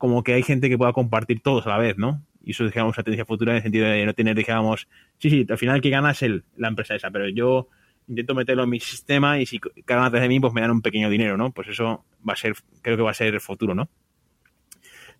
como 0.00 0.24
que 0.24 0.32
hay 0.32 0.42
gente 0.42 0.70
que 0.70 0.78
pueda 0.78 0.94
compartir 0.94 1.42
todos 1.42 1.66
a 1.66 1.68
la 1.68 1.76
vez, 1.76 1.98
¿no? 1.98 2.24
Y 2.42 2.52
eso, 2.52 2.64
digamos, 2.64 2.96
una 2.96 3.04
tendencia 3.04 3.26
futura 3.26 3.52
en 3.52 3.56
el 3.56 3.62
sentido 3.62 3.86
de 3.86 4.06
no 4.06 4.14
tener, 4.14 4.34
digamos, 4.34 4.88
sí, 5.18 5.28
sí, 5.28 5.46
al 5.46 5.58
final 5.58 5.82
que 5.82 5.90
gana 5.90 6.12
es 6.12 6.22
el, 6.22 6.42
la 6.56 6.68
empresa 6.68 6.94
esa, 6.94 7.10
pero 7.10 7.28
yo 7.28 7.68
intento 8.08 8.34
meterlo 8.34 8.64
en 8.64 8.70
mi 8.70 8.80
sistema 8.80 9.38
y 9.38 9.44
si 9.44 9.58
cargan 9.58 10.06
a 10.06 10.10
través 10.10 10.22
de 10.22 10.30
mí, 10.30 10.40
pues 10.40 10.54
me 10.54 10.62
dan 10.62 10.70
un 10.70 10.80
pequeño 10.80 11.10
dinero, 11.10 11.36
¿no? 11.36 11.50
Pues 11.52 11.68
eso 11.68 12.02
va 12.26 12.32
a 12.32 12.36
ser, 12.36 12.54
creo 12.80 12.96
que 12.96 13.02
va 13.02 13.10
a 13.10 13.14
ser 13.14 13.34
el 13.34 13.42
futuro, 13.42 13.74
¿no? 13.74 13.90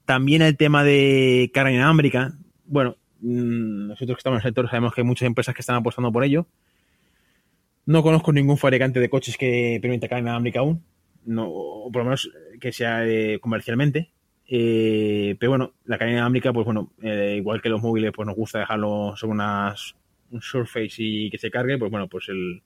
También 0.07 0.41
el 0.41 0.57
tema 0.57 0.83
de 0.83 1.51
carga 1.53 1.73
inalámbrica, 1.73 2.33
bueno, 2.65 2.97
mm, 3.21 3.89
nosotros 3.89 4.17
que 4.17 4.21
estamos 4.21 4.39
en 4.39 4.47
el 4.47 4.49
sector 4.49 4.71
sabemos 4.71 4.95
que 4.95 5.03
hay 5.03 5.07
muchas 5.07 5.27
empresas 5.27 5.55
que 5.55 5.61
están 5.61 5.77
apostando 5.77 6.11
por 6.11 6.25
ello. 6.25 6.47
No 7.85 8.03
conozco 8.03 8.33
ningún 8.33 8.57
fabricante 8.57 8.99
de 8.99 9.11
coches 9.11 9.37
que 9.37 9.79
permita 9.83 10.09
carga 10.09 10.23
inalámbrica 10.23 10.61
aún, 10.61 10.83
no, 11.27 11.51
o 11.51 11.93
por 11.93 12.01
lo 12.01 12.05
menos 12.07 12.31
que 12.59 12.73
sea 12.73 13.07
eh, 13.07 13.39
comercialmente. 13.41 14.11
Eh, 14.53 15.37
pero 15.39 15.53
bueno, 15.53 15.75
la 15.85 15.97
cadena 15.97 16.17
inalámbrica, 16.17 16.53
pues 16.53 16.65
bueno, 16.65 16.91
eh, 17.03 17.37
igual 17.39 17.63
que 17.63 17.69
los 17.69 17.81
móviles, 17.81 18.11
pues 18.13 18.27
nos 18.27 18.35
gusta 18.35 18.59
dejarlo 18.59 19.15
sobre 19.17 19.35
unas, 19.35 19.95
un 20.33 20.43
Surface 20.43 20.97
y 20.99 21.31
que 21.31 21.39
se 21.39 21.53
cargue, 21.53 21.79
pues 21.79 21.89
bueno, 21.89 22.09
pues 22.09 22.29
el, 22.29 22.61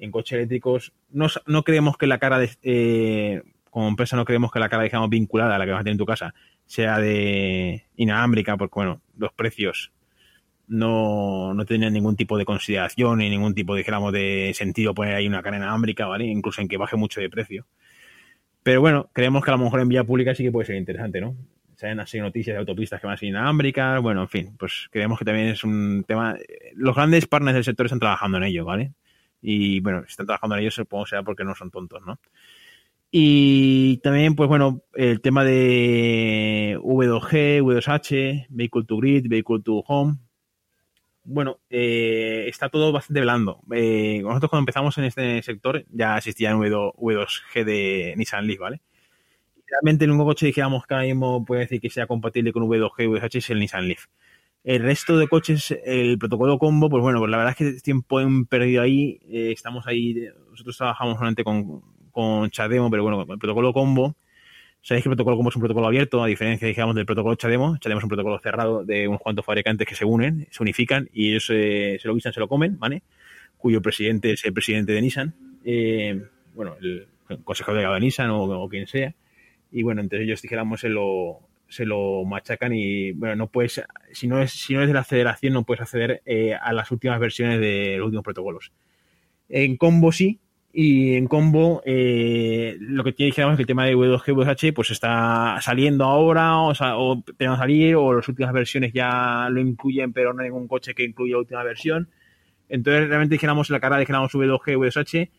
en 0.00 0.10
coches 0.10 0.32
eléctricos 0.32 0.92
no, 1.10 1.28
no 1.46 1.62
creemos 1.62 1.96
que 1.96 2.08
la 2.08 2.18
cara 2.18 2.40
de, 2.40 2.50
eh, 2.64 3.42
como 3.70 3.86
empresa 3.86 4.16
no 4.16 4.24
creemos 4.24 4.50
que 4.50 4.58
la 4.58 4.68
cara, 4.68 4.82
digamos, 4.82 5.08
vinculada 5.08 5.54
a 5.54 5.58
la 5.58 5.66
que 5.66 5.70
vas 5.70 5.80
a 5.80 5.84
tener 5.84 5.92
en 5.92 5.98
tu 5.98 6.06
casa 6.06 6.34
sea 6.66 6.98
de 6.98 7.86
inalámbrica, 7.94 8.56
porque 8.56 8.74
bueno, 8.74 9.00
los 9.16 9.32
precios 9.32 9.92
no, 10.66 11.54
no 11.54 11.64
tenían 11.64 11.92
ningún 11.92 12.16
tipo 12.16 12.38
de 12.38 12.44
consideración 12.44 13.18
ni 13.18 13.30
ningún 13.30 13.54
tipo, 13.54 13.76
dijéramos, 13.76 14.12
de 14.12 14.50
sentido 14.54 14.94
poner 14.94 15.14
ahí 15.14 15.28
una 15.28 15.42
cadena 15.42 15.66
inalámbrica, 15.66 16.06
¿vale? 16.06 16.24
Incluso 16.24 16.60
en 16.60 16.66
que 16.66 16.76
baje 16.76 16.96
mucho 16.96 17.20
de 17.20 17.30
precio. 17.30 17.66
Pero 18.62 18.80
bueno, 18.80 19.08
creemos 19.12 19.44
que 19.44 19.50
a 19.50 19.56
lo 19.56 19.64
mejor 19.64 19.80
en 19.80 19.88
vía 19.88 20.04
pública 20.04 20.34
sí 20.34 20.44
que 20.44 20.52
puede 20.52 20.66
ser 20.66 20.76
interesante, 20.76 21.20
¿no? 21.20 21.36
Han 21.82 22.00
así 22.00 22.18
noticias 22.18 22.54
de 22.54 22.58
autopistas 22.60 23.00
que 23.00 23.06
van 23.06 23.14
a 23.14 23.16
ser 23.16 24.00
bueno, 24.02 24.22
en 24.22 24.28
fin, 24.28 24.54
pues 24.58 24.88
creemos 24.90 25.18
que 25.18 25.24
también 25.24 25.48
es 25.48 25.64
un 25.64 26.04
tema... 26.06 26.36
Los 26.74 26.94
grandes 26.94 27.26
partners 27.26 27.54
del 27.54 27.64
sector 27.64 27.86
están 27.86 28.00
trabajando 28.00 28.36
en 28.36 28.44
ello, 28.44 28.66
¿vale? 28.66 28.92
Y 29.40 29.80
bueno, 29.80 30.02
si 30.02 30.10
están 30.10 30.26
trabajando 30.26 30.56
en 30.56 30.62
ello, 30.62 30.70
supongo 30.70 31.06
sea 31.06 31.22
porque 31.22 31.42
no 31.42 31.54
son 31.54 31.70
tontos, 31.70 32.02
¿no? 32.04 32.18
Y 33.10 33.96
también, 33.98 34.36
pues 34.36 34.48
bueno, 34.48 34.82
el 34.94 35.20
tema 35.20 35.42
de 35.42 36.78
V2G, 36.80 37.60
V2H, 37.62 38.46
Vehicle 38.50 38.84
to 38.84 38.96
Grid, 38.98 39.26
Vehicle 39.28 39.60
to 39.64 39.82
Home, 39.86 40.18
bueno, 41.30 41.60
eh, 41.70 42.46
está 42.48 42.68
todo 42.68 42.90
bastante 42.92 43.20
blando. 43.20 43.60
Eh, 43.72 44.20
nosotros 44.22 44.50
cuando 44.50 44.62
empezamos 44.62 44.98
en 44.98 45.04
este 45.04 45.42
sector 45.42 45.84
ya 45.90 46.18
existía 46.18 46.54
un 46.56 46.62
V2, 46.62 47.42
g 47.54 47.64
de 47.64 48.14
Nissan 48.16 48.46
Leaf, 48.46 48.58
¿vale? 48.58 48.80
Realmente 49.68 50.04
el 50.04 50.10
único 50.10 50.24
coche 50.26 50.46
dijéramos 50.46 50.86
que 50.86 50.94
ahora 50.94 51.06
mismo 51.06 51.44
puede 51.44 51.62
decir 51.62 51.80
que 51.80 51.88
sea 51.88 52.08
compatible 52.08 52.52
con 52.52 52.64
V2G 52.64 53.04
y 53.04 53.06
V2H 53.06 53.36
es 53.36 53.50
el 53.50 53.60
Nissan 53.60 53.86
Leaf. 53.86 54.06
El 54.64 54.82
resto 54.82 55.16
de 55.18 55.28
coches, 55.28 55.70
el 55.84 56.18
protocolo 56.18 56.58
combo, 56.58 56.90
pues 56.90 57.02
bueno, 57.02 57.20
pues 57.20 57.30
la 57.30 57.38
verdad 57.38 57.54
es 57.58 57.74
que 57.74 57.80
tiempo 57.80 58.20
en 58.20 58.46
perdido 58.46 58.82
ahí. 58.82 59.20
Eh, 59.30 59.52
estamos 59.52 59.86
ahí, 59.86 60.26
nosotros 60.50 60.76
trabajamos 60.76 61.14
solamente 61.14 61.44
con, 61.44 61.80
con 62.10 62.50
Chademo, 62.50 62.90
pero 62.90 63.04
bueno, 63.04 63.22
el 63.22 63.38
protocolo 63.38 63.72
combo 63.72 64.16
Sabéis 64.82 65.04
que 65.04 65.08
el 65.10 65.14
protocolo 65.14 65.36
como 65.36 65.50
es 65.50 65.56
un 65.56 65.60
protocolo 65.60 65.86
abierto, 65.86 66.22
a 66.22 66.26
diferencia, 66.26 66.66
digamos, 66.66 66.94
del 66.94 67.04
protocolo 67.04 67.34
Chademo. 67.34 67.76
Chademo 67.78 67.98
es 67.98 68.04
un 68.04 68.08
protocolo 68.08 68.38
cerrado 68.38 68.84
de 68.84 69.06
unos 69.08 69.20
cuantos 69.20 69.44
fabricantes 69.44 69.86
que 69.86 69.94
se 69.94 70.06
unen, 70.06 70.48
se 70.50 70.62
unifican 70.62 71.08
y 71.12 71.30
ellos 71.30 71.46
se, 71.46 72.00
lo 72.04 72.14
guisan, 72.14 72.32
se 72.32 72.40
lo 72.40 72.48
comen, 72.48 72.78
¿vale? 72.78 73.02
Cuyo 73.58 73.82
presidente 73.82 74.32
es 74.32 74.44
el 74.44 74.54
presidente 74.54 74.92
de 74.92 75.02
Nissan, 75.02 75.34
eh, 75.64 76.22
bueno, 76.54 76.76
el 76.80 77.06
consejero 77.44 77.74
delegado 77.74 77.94
de 77.94 78.00
Nissan 78.00 78.30
o, 78.30 78.68
quien 78.68 78.86
sea. 78.86 79.14
Y 79.70 79.82
bueno, 79.82 80.00
entre 80.00 80.22
ellos, 80.22 80.40
dijéramos, 80.40 80.80
se 80.80 80.88
lo, 80.88 81.40
se 81.68 81.84
lo 81.84 82.24
machacan 82.24 82.72
y, 82.72 83.12
bueno, 83.12 83.36
no 83.36 83.46
puedes, 83.48 83.82
si 84.12 84.26
no 84.26 84.40
es, 84.40 84.50
si 84.50 84.72
no 84.72 84.80
es 84.80 84.88
de 84.88 84.94
la 84.94 85.04
federación, 85.04 85.52
no 85.52 85.64
puedes 85.64 85.82
acceder 85.82 86.22
eh, 86.24 86.54
a 86.54 86.72
las 86.72 86.90
últimas 86.90 87.20
versiones 87.20 87.60
de 87.60 87.96
los 87.98 88.06
últimos 88.06 88.24
protocolos. 88.24 88.72
En 89.50 89.76
combo 89.76 90.10
sí, 90.10 90.40
y 90.72 91.14
en 91.14 91.26
combo, 91.26 91.82
eh, 91.84 92.76
lo 92.78 93.02
que 93.02 93.12
dijéramos 93.12 93.54
es 93.54 93.56
que 93.56 93.62
el 93.62 93.66
tema 93.66 93.86
de 93.86 93.96
W2G, 93.96 94.34
W2H, 94.34 94.72
pues 94.72 94.90
está 94.90 95.58
saliendo 95.60 96.04
ahora, 96.04 96.58
o, 96.58 96.74
sea, 96.74 96.96
o 96.96 97.24
a 97.24 97.56
salir, 97.56 97.96
o 97.96 98.14
las 98.14 98.28
últimas 98.28 98.52
versiones 98.52 98.92
ya 98.92 99.48
lo 99.50 99.60
incluyen, 99.60 100.12
pero 100.12 100.32
no 100.32 100.42
hay 100.42 100.48
ningún 100.48 100.68
coche 100.68 100.94
que 100.94 101.02
incluya 101.02 101.32
la 101.32 101.38
última 101.40 101.62
versión. 101.64 102.08
Entonces, 102.68 103.08
realmente 103.08 103.34
dijéramos 103.34 103.68
la 103.70 103.80
cara, 103.80 103.98
dijéramos 103.98 104.32
V2G, 104.32 104.76
W2H, 104.76 105.30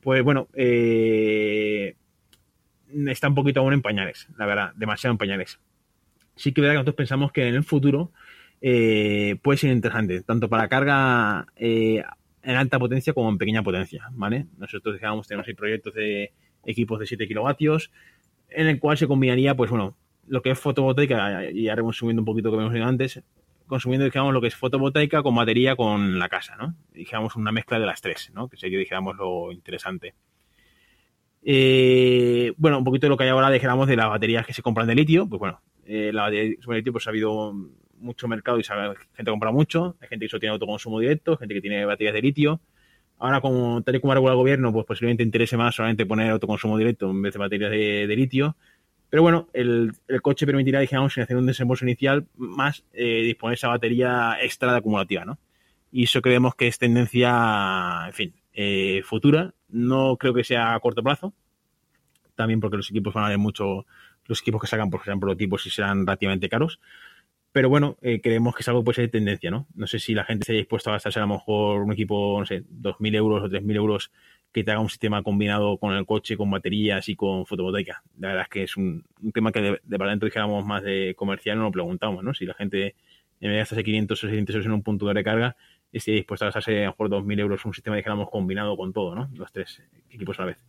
pues 0.00 0.22
bueno, 0.22 0.48
eh, 0.54 1.94
está 3.06 3.28
un 3.28 3.34
poquito 3.34 3.60
aún 3.60 3.74
en 3.74 3.82
pañales, 3.82 4.28
la 4.38 4.46
verdad, 4.46 4.72
demasiado 4.76 5.12
en 5.12 5.18
pañales. 5.18 5.60
Sí 6.36 6.52
que 6.52 6.62
verdad 6.62 6.72
que 6.72 6.78
nosotros 6.78 6.96
pensamos 6.96 7.32
que 7.32 7.46
en 7.46 7.54
el 7.54 7.64
futuro 7.64 8.12
eh, 8.62 9.36
puede 9.42 9.58
ser 9.58 9.72
interesante, 9.72 10.22
tanto 10.22 10.48
para 10.48 10.68
carga 10.68 11.46
eh, 11.56 12.02
en 12.42 12.56
alta 12.56 12.78
potencia 12.78 13.12
como 13.12 13.28
en 13.28 13.38
pequeña 13.38 13.62
potencia, 13.62 14.08
¿vale? 14.12 14.46
Nosotros 14.58 14.94
digamos 14.94 15.26
tenemos 15.28 15.46
ahí 15.48 15.54
proyectos 15.54 15.94
de 15.94 16.32
equipos 16.64 16.98
de 16.98 17.06
7 17.06 17.26
kilovatios 17.26 17.90
en 18.50 18.66
el 18.66 18.78
cual 18.78 18.96
se 18.96 19.06
combinaría, 19.06 19.54
pues 19.54 19.70
bueno, 19.70 19.96
lo 20.26 20.42
que 20.42 20.50
es 20.50 20.58
fotovoltaica, 20.58 21.50
y 21.50 21.64
ya 21.64 21.74
resumiendo 21.74 22.22
un 22.22 22.26
poquito 22.26 22.50
lo 22.50 22.56
que 22.56 22.62
hemos 22.62 22.74
dicho 22.74 22.86
antes, 22.86 23.22
consumiendo, 23.66 24.04
digamos, 24.04 24.34
lo 24.34 24.40
que 24.40 24.48
es 24.48 24.56
fotovoltaica 24.56 25.22
con 25.22 25.34
batería 25.34 25.76
con 25.76 26.18
la 26.18 26.28
casa, 26.28 26.56
¿no? 26.56 26.74
Digamos 26.92 27.36
una 27.36 27.52
mezcla 27.52 27.78
de 27.78 27.86
las 27.86 28.00
tres, 28.00 28.30
¿no? 28.34 28.48
Que 28.48 28.56
sería, 28.56 28.78
digamos, 28.78 29.16
lo 29.16 29.52
interesante. 29.52 30.14
Eh, 31.42 32.52
bueno, 32.56 32.78
un 32.78 32.84
poquito 32.84 33.06
de 33.06 33.10
lo 33.10 33.16
que 33.16 33.24
hay 33.24 33.30
ahora, 33.30 33.50
dijéramos, 33.50 33.86
de 33.88 33.96
las 33.96 34.08
baterías 34.08 34.46
que 34.46 34.52
se 34.52 34.62
compran 34.62 34.86
de 34.86 34.94
litio, 34.94 35.28
pues 35.28 35.38
bueno, 35.38 35.60
eh, 35.86 36.10
la 36.12 36.22
batería 36.22 36.56
de 36.66 36.74
litio, 36.74 36.92
pues 36.92 37.06
ha 37.06 37.10
habido 37.10 37.54
mucho 38.00 38.28
mercado 38.28 38.58
y 38.58 38.64
sabe, 38.64 38.94
gente 39.14 39.30
compra 39.30 39.52
mucho, 39.52 39.96
hay 40.00 40.08
gente 40.08 40.24
que 40.24 40.30
solo 40.30 40.40
tiene 40.40 40.52
autoconsumo 40.52 40.98
directo, 40.98 41.36
gente 41.36 41.54
que 41.54 41.60
tiene 41.60 41.84
baterías 41.84 42.14
de 42.14 42.22
litio. 42.22 42.60
Ahora, 43.18 43.40
como 43.40 43.82
tal 43.82 43.96
y 43.96 44.00
como 44.00 44.14
regula 44.14 44.32
el 44.32 44.38
gobierno, 44.38 44.72
pues 44.72 44.86
posiblemente 44.86 45.22
interese 45.22 45.56
más 45.56 45.74
solamente 45.74 46.06
poner 46.06 46.30
autoconsumo 46.30 46.78
directo 46.78 47.10
en 47.10 47.20
vez 47.20 47.34
de 47.34 47.38
baterías 47.38 47.70
de, 47.70 48.16
litio. 48.16 48.56
Pero 49.10 49.22
bueno, 49.22 49.48
el, 49.52 49.92
coche 50.22 50.46
permitirá, 50.46 50.80
digamos, 50.80 51.12
sin 51.12 51.22
hacer 51.22 51.36
un 51.36 51.44
desembolso 51.44 51.84
inicial, 51.84 52.26
más 52.36 52.84
eh, 52.94 53.22
disponer 53.22 53.54
esa 53.54 53.68
batería 53.68 54.38
extra 54.40 54.72
de 54.72 54.78
acumulativa, 54.78 55.24
¿no? 55.24 55.38
Y 55.92 56.04
eso 56.04 56.22
creemos 56.22 56.54
que 56.54 56.68
es 56.68 56.78
tendencia, 56.78 58.04
en 58.06 58.12
fin, 58.12 58.34
eh, 58.54 59.02
futura. 59.04 59.52
No 59.68 60.16
creo 60.16 60.32
que 60.32 60.44
sea 60.44 60.74
a 60.74 60.80
corto 60.80 61.02
plazo. 61.02 61.34
También 62.36 62.60
porque 62.60 62.76
los 62.76 62.90
equipos 62.90 63.12
van 63.12 63.24
a 63.24 63.26
haber 63.26 63.38
mucho, 63.38 63.84
los 64.26 64.40
equipos 64.40 64.62
que 64.62 64.66
sacan, 64.66 64.88
por 64.88 65.00
ejemplo, 65.00 65.28
prototipos 65.28 65.66
y 65.66 65.70
serán 65.70 66.06
relativamente 66.06 66.48
caros. 66.48 66.80
Pero 67.52 67.68
bueno, 67.68 67.96
eh, 68.00 68.20
creemos 68.20 68.54
que 68.54 68.62
es 68.62 68.68
algo 68.68 68.80
que 68.80 68.84
puede 68.84 68.96
ser 68.96 69.04
de 69.06 69.10
tendencia, 69.10 69.50
¿no? 69.50 69.66
No 69.74 69.86
sé 69.88 69.98
si 69.98 70.14
la 70.14 70.24
gente 70.24 70.44
se 70.44 70.52
haya 70.52 70.60
dispuesto 70.60 70.90
a 70.90 70.92
gastarse 70.92 71.18
a 71.18 71.22
lo 71.22 71.28
mejor 71.28 71.82
un 71.82 71.92
equipo, 71.92 72.36
no 72.38 72.46
sé, 72.46 72.62
2.000 72.62 73.16
euros 73.16 73.42
o 73.42 73.48
3.000 73.48 73.76
euros 73.76 74.12
que 74.52 74.62
te 74.62 74.70
haga 74.70 74.80
un 74.80 74.88
sistema 74.88 75.22
combinado 75.22 75.76
con 75.78 75.94
el 75.94 76.06
coche, 76.06 76.36
con 76.36 76.50
baterías 76.50 77.08
y 77.08 77.16
con 77.16 77.46
fotovoltaica. 77.46 78.02
La 78.18 78.28
verdad 78.28 78.42
es 78.44 78.48
que 78.48 78.62
es 78.64 78.76
un, 78.76 79.04
tema 79.34 79.50
que 79.50 79.80
de, 79.82 79.98
para 79.98 80.10
dentro 80.10 80.26
dijéramos 80.26 80.64
más 80.64 80.82
de 80.82 81.14
comercial, 81.16 81.58
no 81.58 81.64
lo 81.64 81.72
preguntamos, 81.72 82.22
¿no? 82.22 82.34
Si 82.34 82.46
la 82.46 82.54
gente 82.54 82.94
en 83.40 83.48
vez 83.48 83.52
de 83.52 83.58
gastarse 83.58 83.84
500 83.84 84.24
o 84.24 84.26
600 84.28 84.54
euros 84.54 84.66
en 84.66 84.72
un 84.72 84.82
punto 84.82 85.06
de 85.06 85.14
recarga, 85.14 85.56
esté 85.92 86.12
dispuesta 86.12 86.44
a 86.46 86.48
gastarse 86.48 86.82
a 86.82 86.84
lo 86.86 86.90
mejor 86.90 87.10
2.000 87.10 87.40
euros 87.40 87.64
un 87.64 87.74
sistema, 87.74 87.96
dijéramos, 87.96 88.30
combinado 88.30 88.76
con 88.76 88.92
todo, 88.92 89.14
¿no? 89.14 89.28
Los 89.34 89.50
tres 89.52 89.82
equipos 90.10 90.38
a 90.38 90.42
la 90.42 90.46
vez. 90.46 90.64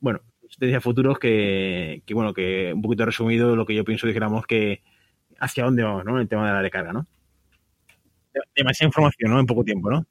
Bueno, 0.00 0.20
tendencia 0.58 0.80
futuros 0.80 1.18
que, 1.18 2.02
que, 2.06 2.14
bueno, 2.14 2.32
que 2.32 2.72
un 2.74 2.80
poquito 2.80 3.04
resumido 3.04 3.54
lo 3.56 3.66
que 3.66 3.74
yo 3.74 3.84
pienso, 3.84 4.06
dijéramos 4.06 4.46
que 4.46 4.82
hacia 5.42 5.64
dónde 5.64 5.82
vamos, 5.82 6.04
¿no? 6.04 6.18
El 6.20 6.28
tema 6.28 6.46
de 6.48 6.52
la 6.54 6.62
recarga, 6.62 6.92
¿no? 6.92 7.06
demasiada 8.56 8.88
información, 8.88 9.30
¿no? 9.30 9.40
En 9.40 9.46
poco 9.46 9.62
tiempo, 9.64 9.90
¿no? 9.90 10.06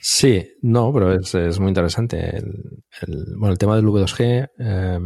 Sí, 0.00 0.44
no, 0.62 0.92
pero 0.92 1.12
es, 1.14 1.32
es 1.34 1.60
muy 1.60 1.68
interesante. 1.68 2.36
El, 2.36 2.82
el- 3.02 3.36
bueno, 3.36 3.52
el 3.52 3.58
tema 3.58 3.76
del 3.76 3.84
V2G 3.86 4.50
eh, 4.58 4.98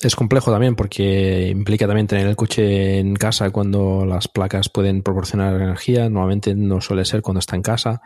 es 0.00 0.14
complejo 0.14 0.52
también 0.52 0.76
porque 0.76 1.48
implica 1.48 1.86
también 1.88 2.06
tener 2.06 2.28
el 2.28 2.36
coche 2.36 2.98
en 2.98 3.14
casa 3.16 3.50
cuando 3.50 4.04
las 4.06 4.28
placas 4.28 4.68
pueden 4.68 5.02
proporcionar 5.02 5.60
energía. 5.60 6.08
Normalmente 6.08 6.54
no 6.54 6.80
suele 6.80 7.04
ser 7.04 7.22
cuando 7.22 7.40
está 7.40 7.56
en 7.56 7.62
casa, 7.62 8.00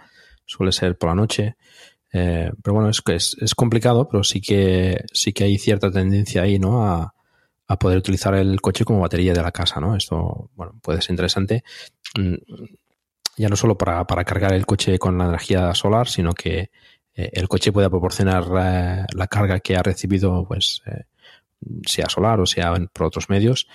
suele 0.47 0.73
ser 0.73 0.97
por 0.97 1.11
la 1.11 1.15
noche. 1.17 1.57
Eh, 2.15 2.51
pero 2.63 2.75
bueno, 2.75 2.89
es, 2.89 3.03
que 3.03 3.17
es, 3.17 3.37
es 3.39 3.55
complicado, 3.55 4.09
pero 4.11 4.25
sí 4.25 4.41
que, 4.41 5.05
sí 5.13 5.35
que 5.35 5.45
hay 5.45 5.59
cierta 5.59 5.91
tendencia 5.91 6.41
ahí, 6.43 6.59
¿no? 6.59 6.87
A, 6.87 7.13
a 7.69 7.79
poder 7.79 7.99
utilizar 7.99 8.35
el 8.35 8.61
coche 8.61 8.85
como 8.85 9.01
batería 9.01 9.35
de 9.35 9.43
la 9.43 9.53
casa, 9.53 9.79
¿no? 9.79 9.95
Esto, 9.95 10.51
bueno, 10.57 10.75
puede 10.83 11.03
ser 11.03 11.13
interesante. 11.13 11.63
Mm, 12.19 12.35
ya 13.37 13.49
no 13.49 13.57
solo 13.57 13.77
para, 13.77 14.05
para 14.07 14.25
cargar 14.25 14.53
el 14.55 14.67
coche 14.67 14.99
con 14.99 15.17
la 15.19 15.27
energía 15.27 15.73
solar, 15.75 16.09
sino 16.09 16.33
que 16.33 16.71
eh, 17.15 17.31
el 17.33 17.49
coche 17.49 17.73
pueda 17.73 17.91
proporcionar 17.91 18.45
eh, 18.45 19.05
la 19.15 19.27
carga 19.27 19.61
que 19.61 19.77
ha 19.77 19.83
recibido, 19.83 20.47
pues, 20.47 20.83
eh, 20.87 21.05
sea 21.85 22.09
solar 22.09 22.39
o 22.39 22.47
sea 22.47 22.73
por 22.93 23.07
otros 23.09 23.29
medios, 23.29 23.69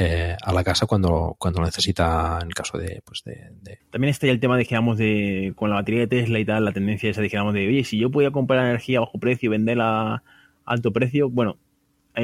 a 0.00 0.52
la 0.52 0.62
casa 0.62 0.86
cuando, 0.86 1.34
cuando 1.40 1.58
lo 1.58 1.66
necesita 1.66 2.38
en 2.40 2.50
caso 2.50 2.78
de, 2.78 3.02
pues, 3.04 3.24
de, 3.24 3.80
También 3.90 4.10
está 4.10 4.28
el 4.28 4.38
tema, 4.38 4.56
dijéramos, 4.56 4.96
de 4.96 5.52
con 5.56 5.70
la 5.70 5.76
batería 5.76 6.02
de 6.02 6.06
Tesla 6.06 6.38
y 6.38 6.44
tal, 6.44 6.64
la 6.64 6.72
tendencia 6.72 7.10
esa, 7.10 7.20
dijéramos, 7.20 7.52
de, 7.54 7.66
oye, 7.66 7.82
si 7.82 7.98
yo 7.98 8.08
podía 8.08 8.30
comprar 8.30 8.64
energía 8.64 8.98
a 8.98 9.00
bajo 9.00 9.18
precio 9.18 9.48
y 9.48 9.50
venderla 9.50 10.14
a 10.14 10.22
alto 10.64 10.92
precio, 10.92 11.28
bueno, 11.30 11.58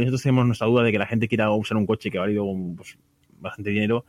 nosotros 0.00 0.22
tenemos 0.22 0.46
nuestra 0.46 0.66
duda 0.66 0.82
de 0.82 0.92
que 0.92 0.98
la 0.98 1.06
gente 1.06 1.28
quiera 1.28 1.50
usar 1.50 1.76
un 1.76 1.86
coche 1.86 2.10
que 2.10 2.18
ha 2.18 2.22
valido 2.22 2.44
pues, 2.76 2.98
bastante 3.38 3.70
dinero, 3.70 4.04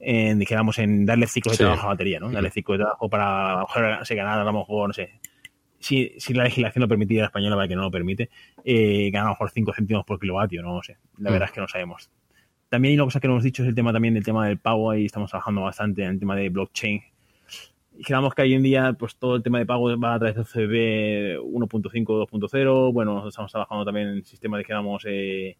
en, 0.00 0.38
dijéramos, 0.38 0.78
en 0.78 1.06
darle 1.06 1.26
ciclos 1.26 1.56
de 1.56 1.64
trabajo 1.64 1.82
a 1.82 1.86
la 1.86 1.92
batería, 1.94 2.18
¿no? 2.20 2.30
Darle 2.30 2.50
ciclos 2.50 2.78
de 2.78 2.84
trabajo 2.84 3.08
para 3.08 3.52
a 3.52 3.54
lo 3.54 3.60
mejor, 3.60 4.06
se 4.06 4.14
ganar 4.14 4.38
a 4.38 4.44
lo 4.44 4.52
mejor, 4.52 4.88
no 4.88 4.92
sé, 4.94 5.10
si, 5.78 6.12
si 6.18 6.32
la 6.34 6.44
legislación 6.44 6.82
lo 6.82 6.88
permitiera 6.88 7.26
española, 7.26 7.56
para 7.56 7.68
que 7.68 7.76
no 7.76 7.82
lo 7.82 7.90
permite, 7.90 8.30
eh, 8.64 9.10
ganar 9.10 9.26
a 9.26 9.30
lo 9.30 9.34
mejor 9.34 9.50
5 9.50 9.72
céntimos 9.74 10.04
por 10.04 10.18
kilovatio, 10.18 10.62
no, 10.62 10.82
sé. 10.82 10.96
La 11.18 11.30
Mm. 11.30 11.32
verdad 11.32 11.48
es 11.48 11.52
que 11.52 11.60
no 11.60 11.68
sabemos. 11.68 12.10
También 12.68 12.92
hay 12.92 12.96
una 12.96 13.04
cosa 13.04 13.20
que 13.20 13.28
no 13.28 13.34
hemos 13.34 13.44
dicho 13.44 13.62
es 13.62 13.68
el 13.68 13.74
tema 13.74 13.92
también 13.92 14.14
del 14.14 14.24
tema 14.24 14.46
del 14.46 14.58
pago, 14.58 14.90
ahí 14.90 15.04
estamos 15.04 15.30
trabajando 15.30 15.62
bastante 15.62 16.02
en 16.02 16.08
el 16.10 16.18
tema 16.18 16.34
de 16.36 16.48
blockchain. 16.48 17.02
Y 17.96 18.04
que 18.34 18.42
hoy 18.42 18.54
en 18.54 18.62
día 18.62 18.94
pues 18.98 19.16
todo 19.16 19.36
el 19.36 19.42
tema 19.42 19.58
de 19.58 19.66
pago 19.66 19.96
va 19.98 20.14
a 20.14 20.18
través 20.18 20.36
de 20.36 20.44
CB 20.44 21.38
1.5, 21.40 22.04
2.0. 22.04 22.92
Bueno, 22.92 23.12
nosotros 23.12 23.32
estamos 23.34 23.52
trabajando 23.52 23.84
también 23.84 24.08
en 24.08 24.24
sistemas, 24.24 24.58
dijéramos, 24.58 25.04
eh, 25.06 25.56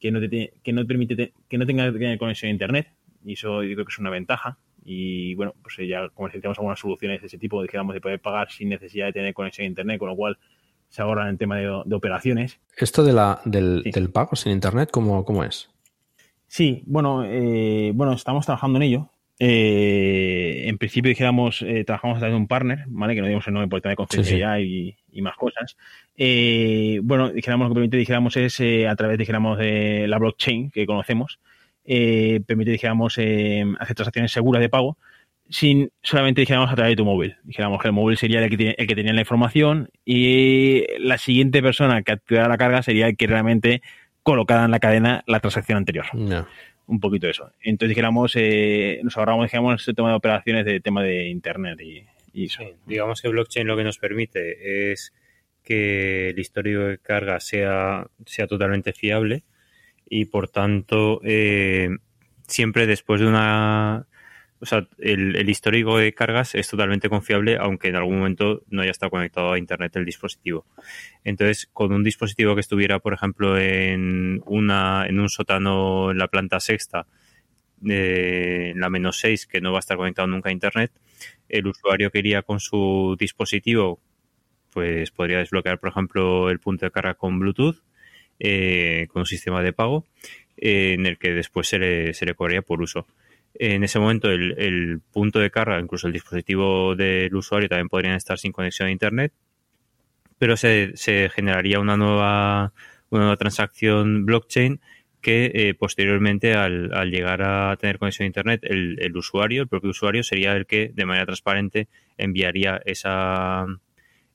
que, 0.00 0.10
no 0.10 0.20
te, 0.20 0.54
que 0.62 0.72
no 0.72 0.86
permite 0.86 1.14
te- 1.16 1.32
que 1.48 1.58
no 1.58 1.66
tenga 1.66 1.90
que 1.92 1.98
tener 1.98 2.18
conexión 2.18 2.48
a 2.48 2.52
internet. 2.52 2.88
Y 3.24 3.34
eso 3.34 3.62
yo 3.62 3.74
creo 3.74 3.84
que 3.86 3.92
es 3.92 3.98
una 3.98 4.10
ventaja. 4.10 4.58
Y 4.84 5.34
bueno, 5.34 5.54
pues 5.62 5.78
eh, 5.78 5.86
ya 5.86 6.08
comercializamos 6.10 6.58
algunas 6.58 6.78
soluciones 6.78 7.20
de 7.20 7.26
ese 7.28 7.38
tipo, 7.38 7.62
dijéramos, 7.62 7.94
de 7.94 8.00
poder 8.00 8.20
pagar 8.20 8.50
sin 8.50 8.68
necesidad 8.68 9.06
de 9.06 9.12
tener 9.14 9.32
conexión 9.34 9.64
a 9.64 9.68
internet, 9.68 9.98
con 9.98 10.08
lo 10.08 10.16
cual 10.16 10.36
se 10.88 11.00
ahorran 11.02 11.28
el 11.28 11.38
tema 11.38 11.56
de, 11.56 11.82
de 11.86 11.94
operaciones. 11.96 12.60
Esto 12.76 13.02
de 13.02 13.12
la, 13.12 13.40
del, 13.44 13.82
del 13.82 14.10
pago 14.10 14.36
sin 14.36 14.52
internet, 14.52 14.90
¿cómo, 14.92 15.24
cómo 15.24 15.42
es? 15.42 15.70
Sí, 16.46 16.82
bueno, 16.86 17.24
eh, 17.24 17.92
bueno, 17.94 18.12
estamos 18.12 18.44
trabajando 18.44 18.76
en 18.76 18.82
ello. 18.82 19.10
Eh, 19.38 20.64
en 20.66 20.78
principio 20.78 21.08
dijéramos, 21.08 21.62
eh, 21.62 21.84
trabajamos 21.84 22.16
a 22.16 22.20
través 22.20 22.34
de 22.34 22.40
un 22.40 22.46
partner, 22.46 22.84
¿vale? 22.86 23.14
Que 23.14 23.20
no 23.20 23.26
digamos 23.26 23.46
el 23.48 23.54
nombre 23.54 23.68
por 23.68 23.80
tema 23.80 23.90
de 23.90 23.96
confidencialidad 23.96 24.58
y, 24.58 24.96
y 25.10 25.22
más 25.22 25.36
cosas. 25.36 25.76
Eh, 26.16 27.00
bueno, 27.02 27.30
dijéramos 27.30 27.66
lo 27.66 27.70
que 27.70 27.74
permite, 27.74 27.96
dijéramos, 27.96 28.36
es 28.36 28.60
eh, 28.60 28.86
a 28.86 28.94
través, 28.96 29.18
dijéramos, 29.18 29.58
de 29.58 30.06
la 30.08 30.18
blockchain 30.18 30.70
que 30.70 30.86
conocemos, 30.86 31.40
permite, 31.84 32.70
dijéramos, 32.70 33.18
eh, 33.18 33.64
hacer 33.78 33.96
transacciones 33.96 34.32
seguras 34.32 34.60
de 34.60 34.68
pago 34.68 34.96
sin 35.50 35.90
solamente, 36.02 36.40
dijéramos, 36.40 36.70
a 36.72 36.74
través 36.74 36.92
de 36.92 36.96
tu 36.96 37.04
móvil. 37.04 37.36
Dijéramos 37.44 37.80
que 37.80 37.88
el 37.88 37.92
móvil 37.92 38.16
sería 38.16 38.42
el 38.42 38.48
que, 38.48 38.56
tiene, 38.56 38.74
el 38.78 38.86
que 38.86 38.94
tenía 38.94 39.12
la 39.12 39.20
información 39.20 39.90
y 40.04 40.84
la 40.98 41.18
siguiente 41.18 41.62
persona 41.62 42.02
que 42.02 42.12
activara 42.12 42.48
la 42.48 42.56
carga 42.56 42.82
sería 42.82 43.08
el 43.08 43.16
que 43.16 43.26
realmente 43.26 43.82
colocara 44.22 44.64
en 44.64 44.70
la 44.70 44.80
cadena 44.80 45.22
la 45.26 45.40
transacción 45.40 45.76
anterior 45.76 46.06
No. 46.14 46.46
Un 46.86 47.00
poquito 47.00 47.28
eso. 47.28 47.50
Entonces 47.60 47.90
dijéramos, 47.90 48.32
eh, 48.36 49.00
nos 49.02 49.16
ahorramos, 49.16 49.46
dijéramos, 49.46 49.80
este 49.80 49.94
tema 49.94 50.10
de 50.10 50.16
operaciones 50.16 50.64
de 50.64 50.80
tema 50.80 51.02
de 51.02 51.28
internet 51.28 51.80
y, 51.80 52.06
eso. 52.44 52.64
Digamos 52.86 53.22
que 53.22 53.28
blockchain 53.28 53.66
lo 53.66 53.76
que 53.76 53.84
nos 53.84 53.98
permite 53.98 54.90
es 54.90 55.12
que 55.62 56.30
el 56.30 56.38
histórico 56.38 56.80
de 56.80 56.98
carga 56.98 57.38
sea, 57.38 58.08
sea 58.26 58.48
totalmente 58.48 58.92
fiable 58.92 59.44
y 60.04 60.26
por 60.26 60.48
tanto 60.48 61.20
eh, 61.24 61.90
siempre 62.46 62.86
después 62.86 63.20
de 63.20 63.28
una... 63.28 64.06
O 64.60 64.66
sea, 64.66 64.86
el, 64.98 65.36
el 65.36 65.50
histórico 65.50 65.98
de 65.98 66.14
cargas 66.14 66.54
es 66.54 66.68
totalmente 66.68 67.08
confiable 67.08 67.58
aunque 67.58 67.88
en 67.88 67.96
algún 67.96 68.18
momento 68.18 68.62
no 68.68 68.82
haya 68.82 68.92
estado 68.92 69.10
conectado 69.10 69.52
a 69.52 69.58
Internet 69.58 69.94
el 69.96 70.04
dispositivo. 70.04 70.64
Entonces, 71.24 71.68
con 71.72 71.92
un 71.92 72.02
dispositivo 72.02 72.54
que 72.54 72.60
estuviera, 72.60 72.98
por 72.98 73.12
ejemplo, 73.12 73.58
en, 73.58 74.42
una, 74.46 75.06
en 75.06 75.20
un 75.20 75.28
sótano 75.28 76.12
en 76.12 76.18
la 76.18 76.28
planta 76.28 76.60
sexta, 76.60 77.06
eh, 77.86 78.70
en 78.74 78.80
la 78.80 78.88
menos 78.88 79.18
6, 79.18 79.46
que 79.46 79.60
no 79.60 79.72
va 79.72 79.78
a 79.78 79.80
estar 79.80 79.96
conectado 79.96 80.28
nunca 80.28 80.48
a 80.48 80.52
Internet, 80.52 80.92
el 81.48 81.66
usuario 81.66 82.10
que 82.10 82.20
iría 82.20 82.42
con 82.42 82.60
su 82.60 83.16
dispositivo, 83.18 84.00
pues 84.70 85.10
podría 85.10 85.38
desbloquear, 85.38 85.78
por 85.78 85.90
ejemplo, 85.90 86.50
el 86.50 86.60
punto 86.60 86.86
de 86.86 86.90
carga 86.90 87.14
con 87.14 87.38
Bluetooth, 87.38 87.82
eh, 88.38 89.06
con 89.12 89.20
un 89.20 89.26
sistema 89.26 89.62
de 89.62 89.72
pago, 89.72 90.04
eh, 90.56 90.94
en 90.94 91.06
el 91.06 91.18
que 91.18 91.32
después 91.32 91.68
se 91.68 91.78
le, 91.78 92.14
se 92.14 92.26
le 92.26 92.34
cobraría 92.34 92.62
por 92.62 92.80
uso. 92.80 93.06
En 93.54 93.84
ese 93.84 94.00
momento, 94.00 94.30
el, 94.30 95.00
punto 95.12 95.38
de 95.38 95.50
carga, 95.50 95.78
incluso 95.78 96.06
el 96.08 96.12
dispositivo 96.12 96.96
del 96.96 97.34
usuario, 97.34 97.68
también 97.68 97.88
podrían 97.88 98.16
estar 98.16 98.38
sin 98.38 98.52
conexión 98.52 98.88
a 98.88 98.90
Internet, 98.90 99.32
pero 100.38 100.56
se, 100.56 100.92
se 100.96 101.30
generaría 101.30 101.78
una 101.78 101.96
nueva, 101.96 102.72
una 103.10 103.22
nueva 103.22 103.36
transacción 103.36 104.26
blockchain 104.26 104.80
que 105.20 105.52
eh, 105.54 105.74
posteriormente 105.74 106.54
al, 106.54 106.92
al, 106.92 107.10
llegar 107.10 107.42
a 107.42 107.76
tener 107.76 107.98
conexión 107.98 108.24
a 108.24 108.26
Internet, 108.26 108.60
el, 108.64 108.98
el, 109.00 109.16
usuario, 109.16 109.62
el 109.62 109.68
propio 109.68 109.90
usuario, 109.90 110.22
sería 110.22 110.52
el 110.54 110.66
que 110.66 110.90
de 110.92 111.06
manera 111.06 111.24
transparente 111.24 111.88
enviaría 112.18 112.80
esa... 112.84 113.64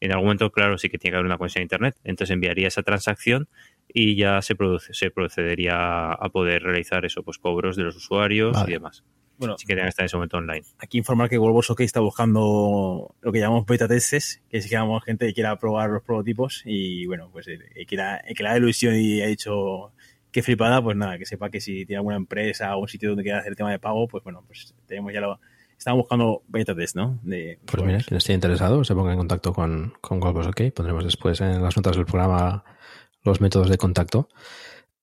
En 0.01 0.11
algún 0.13 0.27
momento, 0.27 0.49
claro, 0.49 0.77
sí 0.77 0.89
que 0.89 0.97
tiene 0.97 1.11
que 1.11 1.17
haber 1.17 1.25
una 1.25 1.37
conexión 1.37 1.61
a 1.61 1.63
Internet, 1.63 1.95
entonces 2.05 2.33
enviaría 2.33 2.69
esa 2.69 2.83
transacción 2.83 3.49
y 3.93 4.15
ya 4.15 4.41
se, 4.41 4.55
produce, 4.55 4.93
se 4.93 5.11
procedería 5.11 6.11
a 6.11 6.29
poder 6.29 6.63
realizar 6.63 7.05
eso, 7.05 7.23
pues 7.23 7.37
cobros 7.37 7.75
de 7.75 7.83
los 7.83 7.95
usuarios 7.95 8.53
vale. 8.53 8.71
y 8.71 8.73
demás. 8.73 9.03
Bueno, 9.37 9.57
sí 9.57 9.65
que 9.65 9.73
tengan 9.73 9.85
que 9.85 9.89
estar 9.89 10.03
en 10.03 10.07
ese 10.07 10.17
momento 10.17 10.37
online. 10.37 10.63
Aquí 10.79 10.97
informar 10.97 11.29
que 11.29 11.37
Wolvos 11.37 11.69
OK 11.69 11.79
está 11.81 12.01
buscando 12.01 13.15
lo 13.21 13.31
que 13.31 13.39
llamamos 13.39 13.65
beta 13.65 13.87
testes, 13.87 14.41
que 14.49 14.57
es 14.57 14.65
que 14.65 14.71
llamamos 14.71 15.03
gente 15.05 15.25
que 15.27 15.33
quiera 15.33 15.57
probar 15.57 15.89
los 15.89 16.03
prototipos 16.03 16.61
y 16.65 17.05
bueno, 17.05 17.29
pues 17.31 17.47
el, 17.47 17.63
el 17.73 17.87
que, 17.87 17.95
la, 17.95 18.17
el 18.17 18.35
que 18.35 18.43
la 18.43 18.57
ilusión 18.57 18.95
y 18.95 19.21
ha 19.21 19.27
dicho 19.27 19.93
qué 20.31 20.43
flipada, 20.43 20.81
pues 20.81 20.97
nada, 20.97 21.17
que 21.17 21.25
sepa 21.25 21.49
que 21.49 21.61
si 21.61 21.85
tiene 21.85 21.97
alguna 21.97 22.17
empresa 22.17 22.75
o 22.75 22.81
un 22.81 22.87
sitio 22.89 23.09
donde 23.09 23.23
quiera 23.23 23.39
hacer 23.39 23.51
el 23.51 23.55
tema 23.55 23.71
de 23.71 23.79
pago, 23.79 24.07
pues 24.07 24.23
bueno, 24.23 24.43
pues 24.45 24.75
tenemos 24.85 25.13
ya 25.13 25.21
lo... 25.21 25.39
Estamos 25.77 25.99
buscando 25.99 26.43
beta 26.49 26.75
test, 26.75 26.97
¿no? 26.97 27.17
De 27.23 27.57
pues 27.65 27.81
mira, 27.85 27.99
quien 27.99 28.17
esté 28.17 28.33
interesado 28.33 28.83
se 28.83 28.93
ponga 28.93 29.13
en 29.13 29.17
contacto 29.17 29.53
con, 29.53 29.93
con 30.01 30.19
Wolvos 30.19 30.47
OK. 30.47 30.73
Pondremos 30.75 31.05
después 31.05 31.39
en 31.39 31.63
las 31.63 31.77
notas 31.77 31.95
del 31.95 32.05
programa 32.05 32.65
los 33.23 33.41
métodos 33.41 33.69
de 33.69 33.77
contacto. 33.77 34.29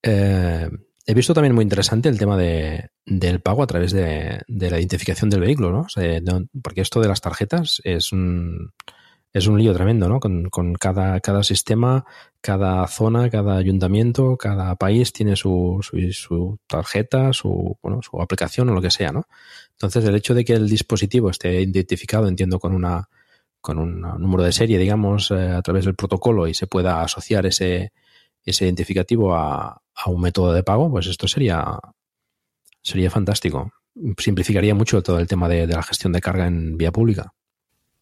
Eh, 0.01 0.69
he 1.05 1.13
visto 1.13 1.33
también 1.33 1.55
muy 1.55 1.63
interesante 1.63 2.09
el 2.09 2.19
tema 2.19 2.37
de, 2.37 2.89
del 3.05 3.39
pago 3.39 3.63
a 3.63 3.67
través 3.67 3.91
de, 3.91 4.41
de, 4.47 4.69
la 4.69 4.77
identificación 4.77 5.29
del 5.29 5.41
vehículo, 5.41 5.71
¿no? 5.71 5.81
O 5.81 5.89
sea, 5.89 6.21
porque 6.61 6.81
esto 6.81 6.99
de 6.99 7.07
las 7.07 7.21
tarjetas 7.21 7.81
es 7.83 8.11
un, 8.11 8.73
es 9.33 9.47
un 9.47 9.57
lío 9.57 9.73
tremendo, 9.73 10.09
¿no? 10.09 10.19
Con, 10.19 10.49
con 10.49 10.73
cada, 10.73 11.19
cada 11.21 11.43
sistema, 11.43 12.05
cada 12.41 12.85
zona, 12.87 13.29
cada 13.29 13.57
ayuntamiento, 13.57 14.37
cada 14.37 14.75
país 14.75 15.13
tiene 15.13 15.35
su, 15.35 15.79
su, 15.81 15.97
su, 16.11 16.59
tarjeta, 16.67 17.31
su, 17.33 17.77
bueno, 17.81 18.01
su 18.01 18.21
aplicación 18.21 18.69
o 18.69 18.73
lo 18.73 18.81
que 18.81 18.91
sea, 18.91 19.11
¿no? 19.11 19.27
Entonces, 19.71 20.03
el 20.05 20.15
hecho 20.15 20.33
de 20.33 20.43
que 20.43 20.53
el 20.53 20.67
dispositivo 20.67 21.29
esté 21.29 21.61
identificado, 21.61 22.27
entiendo, 22.27 22.59
con 22.59 22.73
una 22.73 23.09
con 23.61 23.79
un 23.79 24.01
número 24.01 24.43
de 24.43 24.51
serie, 24.53 24.77
digamos, 24.77 25.31
eh, 25.31 25.49
a 25.49 25.61
través 25.61 25.85
del 25.85 25.95
protocolo 25.95 26.47
y 26.47 26.53
se 26.53 26.67
pueda 26.67 27.01
asociar 27.01 27.45
ese, 27.45 27.91
ese 28.47 28.65
identificativo 28.65 29.35
a, 29.35 29.81
a, 29.93 30.09
un 30.09 30.21
método 30.21 30.53
de 30.53 30.63
pago, 30.63 30.89
pues 30.89 31.07
esto 31.07 31.27
sería, 31.27 31.79
sería 32.81 33.11
fantástico. 33.11 33.71
Simplificaría 34.17 34.73
mucho 34.73 35.03
todo 35.03 35.19
el 35.19 35.27
tema 35.27 35.49
de, 35.49 35.67
de 35.67 35.73
la 35.73 35.83
gestión 35.83 36.13
de 36.13 36.21
carga 36.21 36.47
en 36.47 36.77
vía 36.77 36.91
pública. 36.91 37.33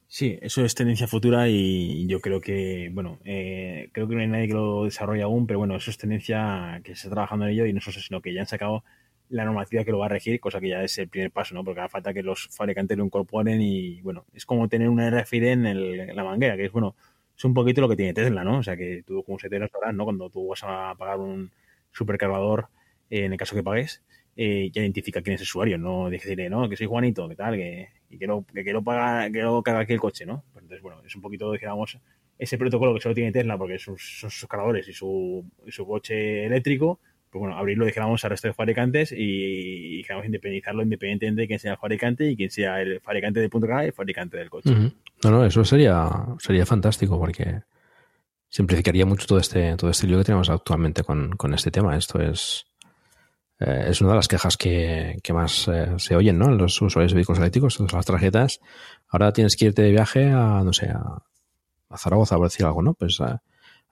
Sí, 0.07 0.37
eso 0.41 0.63
es 0.63 0.75
tendencia 0.75 1.07
futura 1.07 1.49
y 1.49 2.07
yo 2.07 2.21
creo 2.21 2.39
que, 2.39 2.89
bueno, 2.93 3.19
eh, 3.25 3.89
creo 3.91 4.07
que 4.07 4.15
no 4.15 4.21
hay 4.21 4.27
nadie 4.27 4.47
que 4.47 4.53
lo 4.53 4.85
desarrolle 4.85 5.23
aún, 5.23 5.47
pero 5.47 5.59
bueno, 5.59 5.75
eso 5.75 5.89
es 5.89 5.97
tendencia 5.97 6.79
que 6.83 6.95
se 6.95 7.07
está 7.07 7.09
trabajando 7.09 7.45
en 7.45 7.51
ello 7.51 7.65
y 7.65 7.73
no 7.73 7.81
solo, 7.81 7.99
sino 7.99 8.21
que 8.21 8.33
ya 8.33 8.41
han 8.41 8.47
sacado 8.47 8.83
la 9.29 9.43
normativa 9.43 9.83
que 9.83 9.91
lo 9.91 9.97
va 9.97 10.05
a 10.05 10.09
regir, 10.09 10.39
cosa 10.39 10.61
que 10.61 10.69
ya 10.69 10.83
es 10.83 10.97
el 10.99 11.09
primer 11.09 11.31
paso, 11.31 11.55
¿no? 11.55 11.63
Porque 11.63 11.81
hace 11.81 11.89
falta 11.89 12.13
que 12.13 12.21
los 12.21 12.47
fabricantes 12.49 12.97
lo 12.97 13.03
incorporen 13.03 13.61
y, 13.61 14.01
bueno, 14.01 14.25
es 14.33 14.45
como 14.45 14.69
tener 14.69 14.89
una 14.89 15.09
RFID 15.09 15.43
en, 15.43 15.65
el, 15.65 15.99
en 16.01 16.15
la 16.15 16.23
manguera, 16.23 16.55
que 16.55 16.65
es, 16.65 16.71
bueno, 16.71 16.95
es 17.37 17.45
un 17.45 17.53
poquito 17.53 17.81
lo 17.81 17.89
que 17.89 17.95
tiene 17.95 18.13
Tesla, 18.13 18.43
¿no? 18.43 18.59
O 18.59 18.63
sea, 18.63 18.77
que 18.77 19.03
tú 19.05 19.23
como 19.23 19.39
se 19.39 19.49
te 19.49 19.59
sabrás, 19.67 19.93
¿no? 19.93 20.05
Cuando 20.05 20.29
tú 20.29 20.47
vas 20.47 20.63
a 20.63 20.95
pagar 20.97 21.19
un 21.19 21.51
supercargador, 21.91 22.69
eh, 23.09 23.25
en 23.25 23.33
el 23.33 23.37
caso 23.37 23.55
que 23.55 23.63
pagues, 23.63 24.03
eh, 24.35 24.69
ya 24.73 24.81
identifica 24.81 25.21
quién 25.21 25.35
es 25.35 25.41
el 25.41 25.45
usuario, 25.45 25.77
no 25.77 26.09
decirle, 26.09 26.49
no, 26.49 26.67
que 26.69 26.75
soy 26.77 26.87
Juanito, 26.87 27.27
que 27.29 27.35
tal, 27.35 27.55
que... 27.55 27.89
y 28.09 28.17
que 28.17 28.27
no, 28.27 28.45
que, 28.53 28.63
que 28.63 28.73
no 28.73 28.83
paga, 28.83 29.29
que 29.31 29.41
no 29.41 29.63
caga 29.63 29.79
aquí 29.79 29.93
el 29.93 29.99
coche, 29.99 30.25
¿no? 30.25 30.43
Pues 30.51 30.63
entonces, 30.63 30.81
bueno, 30.81 31.01
es 31.05 31.15
un 31.15 31.21
poquito, 31.21 31.51
digamos, 31.51 31.97
ese 32.37 32.57
protocolo 32.57 32.93
que 32.93 33.01
solo 33.01 33.15
tiene 33.15 33.31
Tesla 33.31 33.57
porque 33.57 33.79
sus, 33.79 34.19
son 34.19 34.29
sus 34.29 34.47
cargadores 34.49 34.87
y 34.87 34.93
su, 34.93 35.45
y 35.65 35.71
su 35.71 35.85
coche 35.85 36.45
eléctrico, 36.45 36.99
pues 37.35 37.41
bueno, 37.41 37.57
abrirlo, 37.57 37.85
dijéramos, 37.85 38.23
al 38.23 38.29
resto 38.29 38.47
de 38.47 38.53
fabricantes 38.53 39.11
y, 39.11 39.97
dijéramos, 39.97 40.25
independizarlo 40.25 40.83
independientemente 40.83 41.41
de 41.41 41.47
quién 41.47 41.59
sea 41.59 41.73
el 41.73 41.77
fabricante 41.77 42.31
y 42.31 42.37
quién 42.37 42.49
sea 42.49 42.81
el 42.81 43.01
fabricante 43.01 43.41
del 43.41 43.49
punto 43.49 43.67
K 43.67 43.83
y 43.83 43.87
el 43.87 43.93
fabricante 43.93 44.37
del 44.37 44.49
coche. 44.49 44.69
No, 45.21 45.31
no, 45.31 45.45
eso 45.45 45.65
sería, 45.65 46.09
sería 46.39 46.65
fantástico 46.65 47.19
porque 47.19 47.63
simplificaría 48.47 49.05
mucho 49.05 49.27
todo 49.27 49.37
este, 49.37 49.75
todo 49.75 49.89
este 49.91 50.07
lío 50.07 50.17
que 50.19 50.23
tenemos 50.23 50.49
actualmente 50.49 51.03
con, 51.03 51.31
con 51.31 51.53
este 51.53 51.71
tema. 51.71 51.97
Esto 51.97 52.21
es, 52.21 52.67
eh, 53.59 53.87
es 53.89 53.99
una 53.99 54.11
de 54.11 54.15
las 54.15 54.29
quejas 54.29 54.55
que, 54.55 55.17
que 55.21 55.33
más 55.33 55.67
eh, 55.67 55.87
se 55.97 56.15
oyen, 56.15 56.39
¿no? 56.39 56.49
Los 56.51 56.81
usuarios 56.81 57.11
de 57.11 57.17
vehículos 57.17 57.39
eléctricos, 57.39 57.77
las 57.91 58.05
tarjetas. 58.05 58.61
Ahora 59.09 59.33
tienes 59.33 59.57
que 59.57 59.65
irte 59.65 59.81
de 59.81 59.91
viaje 59.91 60.31
a, 60.31 60.63
no 60.63 60.71
sé, 60.71 60.85
a, 60.87 61.21
a 61.89 61.97
Zaragoza, 61.97 62.37
por 62.37 62.45
decir 62.47 62.65
algo, 62.65 62.81
¿no? 62.81 62.93
Pues 62.93 63.19
a, 63.19 63.41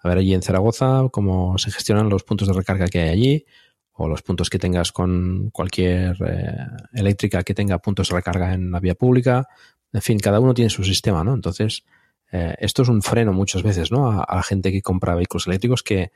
a 0.04 0.10
ver 0.10 0.18
allí 0.20 0.34
en 0.34 0.42
Zaragoza 0.42 1.08
cómo 1.12 1.58
se 1.58 1.72
gestionan 1.72 2.10
los 2.10 2.24
puntos 2.24 2.48
de 2.48 2.54
recarga 2.54 2.88
que 2.88 3.00
hay 3.00 3.10
allí 3.10 3.46
o 3.94 4.08
los 4.08 4.22
puntos 4.22 4.50
que 4.50 4.60
tengas 4.60 4.92
con 4.92 5.50
cualquier 5.52 6.18
eh, 6.26 6.58
eléctrica 6.94 7.44
que 7.44 7.54
tenga 7.54 7.80
puntos 7.80 8.10
de 8.10 8.16
recarga 8.16 8.54
en 8.54 8.72
la 8.72 8.80
vía 8.80 8.96
pública. 8.96 9.48
En 9.92 10.02
fin, 10.02 10.20
cada 10.20 10.40
uno 10.40 10.54
tiene 10.54 10.70
su 10.70 10.84
sistema, 10.84 11.24
¿no? 11.24 11.34
Entonces, 11.34 11.84
eh, 12.32 12.56
esto 12.60 12.82
es 12.82 12.90
un 12.90 13.04
freno 13.04 13.32
muchas 13.32 13.62
veces, 13.62 13.92
¿no? 13.92 14.10
A, 14.10 14.36
la 14.36 14.44
gente 14.44 14.72
que 14.72 14.82
compra 14.82 15.14
vehículos 15.14 15.46
eléctricos 15.46 15.84
que, 15.84 16.12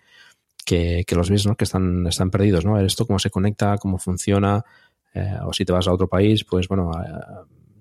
que, 0.65 1.05
los 1.11 1.29
ves, 1.29 1.45
¿no? 1.45 1.55
Que 1.55 1.63
están, 1.63 2.07
están 2.07 2.31
perdidos, 2.31 2.65
¿no? 2.65 2.73
A 2.73 2.77
ver 2.77 2.88
esto 2.88 3.05
cómo 3.05 3.19
se 3.19 3.29
conecta, 3.29 3.77
cómo 3.77 3.99
funciona, 3.99 4.65
eh, 5.13 5.38
o 5.45 5.53
si 5.53 5.63
te 5.63 5.71
vas 5.71 5.88
a 5.88 5.93
otro 5.93 6.07
país, 6.07 6.43
pues 6.43 6.67
bueno, 6.67 6.91
eh, 6.91 7.07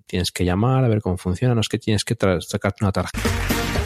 tienes 0.07 0.31
que 0.31 0.45
llamar 0.45 0.85
a 0.85 0.89
ver 0.89 1.01
cómo 1.01 1.17
funciona, 1.17 1.55
no 1.55 1.63
es 1.63 1.69
que 1.69 1.79
tienes 1.79 2.05
que 2.05 2.15
sacarte 2.41 2.85
una 2.85 2.93
tarjeta. 2.93 3.86